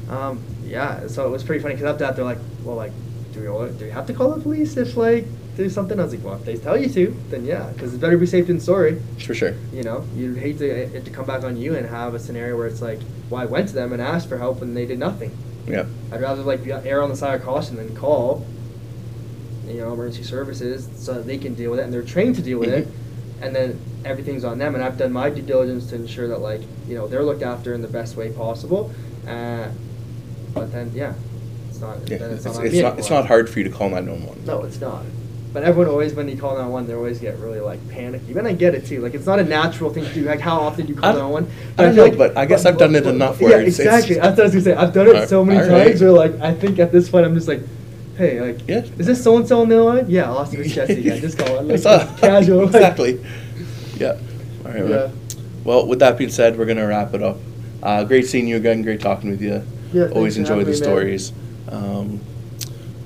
um, 0.08 0.42
yeah. 0.64 1.06
So 1.08 1.26
it 1.26 1.30
was 1.30 1.42
pretty 1.42 1.60
funny 1.62 1.74
because 1.74 1.90
after 1.90 2.04
that 2.04 2.16
they're 2.16 2.24
like, 2.24 2.38
well, 2.62 2.76
like, 2.76 2.92
do 3.32 3.40
we 3.40 3.48
all, 3.48 3.66
do 3.66 3.84
we 3.84 3.90
have 3.90 4.06
to 4.06 4.14
call 4.14 4.30
the 4.30 4.40
police 4.40 4.76
if 4.76 4.96
like 4.96 5.24
there's 5.56 5.74
something? 5.74 5.98
I 5.98 6.04
was 6.04 6.14
like, 6.14 6.24
well, 6.24 6.36
if 6.36 6.44
they 6.44 6.56
tell 6.56 6.76
you 6.76 6.88
to, 6.90 7.14
then 7.28 7.44
yeah, 7.44 7.70
because 7.70 7.92
it's 7.92 8.00
better 8.00 8.16
be 8.16 8.26
safe 8.26 8.46
than 8.46 8.60
sorry. 8.60 9.02
For 9.26 9.34
sure. 9.34 9.54
You 9.72 9.82
know, 9.82 10.06
you'd 10.14 10.38
hate 10.38 10.58
to 10.58 10.66
it 10.66 11.04
to 11.04 11.10
come 11.10 11.26
back 11.26 11.42
on 11.42 11.56
you 11.56 11.74
and 11.76 11.86
have 11.86 12.14
a 12.14 12.18
scenario 12.18 12.56
where 12.56 12.66
it's 12.66 12.80
like, 12.82 13.00
well, 13.30 13.42
I 13.42 13.46
went 13.46 13.68
to 13.68 13.74
them 13.74 13.92
and 13.92 14.00
asked 14.00 14.28
for 14.28 14.38
help 14.38 14.62
and 14.62 14.76
they 14.76 14.86
did 14.86 14.98
nothing. 14.98 15.36
Yeah. 15.66 15.86
I'd 16.12 16.20
rather 16.20 16.42
like 16.42 16.62
be 16.62 16.72
err 16.72 17.02
on 17.02 17.10
the 17.10 17.16
side 17.16 17.34
of 17.34 17.42
caution 17.44 17.76
than 17.76 17.96
call. 17.96 18.46
You 19.66 19.78
know, 19.78 19.92
emergency 19.92 20.24
services 20.24 20.88
so 20.96 21.14
that 21.14 21.26
they 21.26 21.38
can 21.38 21.54
deal 21.54 21.70
with 21.70 21.80
it 21.80 21.84
and 21.84 21.92
they're 21.92 22.02
trained 22.02 22.36
to 22.36 22.42
deal 22.42 22.58
with 22.58 22.70
it, 22.70 22.88
and 23.42 23.54
then 23.54 23.80
everything's 24.04 24.44
on 24.44 24.58
them. 24.58 24.74
And 24.74 24.82
I've 24.84 24.98
done 24.98 25.12
my 25.12 25.30
due 25.30 25.42
diligence 25.42 25.88
to 25.90 25.94
ensure 25.96 26.28
that 26.28 26.38
like 26.38 26.60
you 26.88 26.94
know 26.94 27.06
they're 27.08 27.22
looked 27.24 27.42
after 27.42 27.74
in 27.74 27.82
the 27.82 27.88
best 27.88 28.16
way 28.16 28.30
possible. 28.30 28.92
Uh, 29.26 29.68
but 30.54 30.72
then 30.72 30.90
yeah, 30.94 31.14
it's 31.68 31.80
not. 31.80 31.98
Yeah. 32.08 32.18
then 32.18 32.30
It's, 32.32 32.46
it's, 32.46 32.56
it's, 32.58 32.64
not, 32.64 32.72
me 32.72 32.82
not, 32.82 32.98
it's 32.98 33.10
not 33.10 33.26
hard 33.26 33.48
for 33.48 33.58
you 33.60 33.64
to 33.64 33.70
call 33.70 33.88
911. 33.90 34.44
No, 34.44 34.64
it's 34.64 34.80
not. 34.80 35.04
But 35.52 35.64
everyone 35.64 35.90
always, 35.90 36.14
when 36.14 36.28
you 36.28 36.36
call 36.36 36.50
911, 36.50 36.86
they 36.88 36.94
always 36.94 37.18
get 37.18 37.36
really 37.38 37.58
like 37.58 37.80
panicky. 37.88 38.38
And 38.38 38.46
I 38.46 38.52
get 38.52 38.74
it 38.76 38.86
too. 38.86 39.00
Like 39.00 39.14
it's 39.14 39.26
not 39.26 39.40
a 39.40 39.44
natural 39.44 39.90
thing 39.92 40.04
to 40.04 40.14
do. 40.14 40.22
Like 40.22 40.38
how 40.40 40.60
often 40.60 40.86
do 40.86 40.92
you 40.92 40.98
call 41.00 41.12
911? 41.12 41.50
I 41.76 41.82
don't 41.82 41.94
feel 41.94 42.10
know, 42.12 42.16
but 42.16 42.36
I 42.36 42.46
guess 42.46 42.64
I've 42.66 42.78
done 42.78 42.94
it 42.94 43.04
enough 43.06 43.40
where 43.40 43.50
yeah, 43.60 43.66
it's- 43.66 43.78
it's- 43.80 43.94
exactly. 43.94 44.14
That's 44.16 44.36
what 44.36 44.40
I 44.40 44.42
was 44.44 44.52
gonna 44.52 44.64
say. 44.64 44.74
I've 44.74 44.92
done 44.92 45.08
it 45.08 45.28
so 45.28 45.44
many 45.44 45.58
times 45.66 46.00
where 46.00 46.12
like 46.12 46.40
I 46.40 46.54
think 46.54 46.78
at 46.78 46.92
this 46.92 47.08
point 47.10 47.26
I'm 47.26 47.34
just 47.34 47.48
like, 47.48 47.62
hey, 48.20 48.40
like, 48.40 48.68
Yeah. 48.68 48.84
is 48.98 49.06
this 49.06 49.22
so 49.24 49.36
and 49.36 49.48
so 49.48 49.62
on 49.62 49.68
the 49.68 49.80
line? 49.82 50.04
Yeah, 50.08 50.30
Austin 50.30 50.60
it's 50.60 50.74
Jesse 50.74 50.92
again. 51.00 51.20
Just 51.20 51.38
call 51.38 51.56
it. 51.58 51.62
Like, 51.64 51.74
It's 51.76 51.86
all- 51.86 52.06
casual. 52.18 52.58
like- 52.66 52.74
exactly. 52.74 53.20
Yeah. 53.96 54.18
All 54.64 54.70
right. 54.72 54.86
Yeah. 54.88 55.08
Well, 55.64 55.86
with 55.86 55.98
that 56.00 56.16
being 56.18 56.30
said, 56.30 56.58
we're 56.58 56.66
gonna 56.66 56.86
wrap 56.86 57.14
it 57.14 57.22
up. 57.22 57.38
Uh, 57.82 58.04
great 58.04 58.26
seeing 58.26 58.46
you 58.46 58.56
again. 58.56 58.82
Great 58.82 59.00
talking 59.00 59.30
with 59.30 59.40
you. 59.42 59.62
Yeah, 59.92 60.08
Always 60.10 60.36
enjoy 60.36 60.64
the 60.64 60.70
me, 60.70 60.76
stories. 60.76 61.32
Um, 61.68 62.20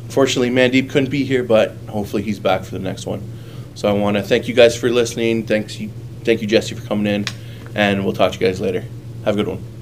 unfortunately, 0.05 0.51
Mandeep 0.51 0.91
couldn't 0.91 1.11
be 1.11 1.25
here, 1.25 1.43
but 1.45 1.73
hopefully 1.89 2.23
he's 2.23 2.39
back 2.39 2.65
for 2.65 2.73
the 2.73 2.79
next 2.81 3.07
one. 3.07 3.23
So 3.75 3.89
I 3.89 3.93
want 3.93 4.17
to 4.17 4.23
thank 4.23 4.49
you 4.49 4.55
guys 4.55 4.77
for 4.77 4.91
listening. 4.91 5.47
Thanks 5.47 5.79
you, 5.81 5.91
thank 6.25 6.43
you, 6.43 6.47
Jesse, 6.47 6.75
for 6.75 6.87
coming 6.87 7.07
in, 7.13 7.25
and 7.75 8.05
we'll 8.05 8.13
talk 8.15 8.33
to 8.33 8.39
you 8.39 8.47
guys 8.47 8.61
later. 8.61 8.85
Have 9.25 9.35
a 9.35 9.39
good 9.45 9.49
one. 9.49 9.74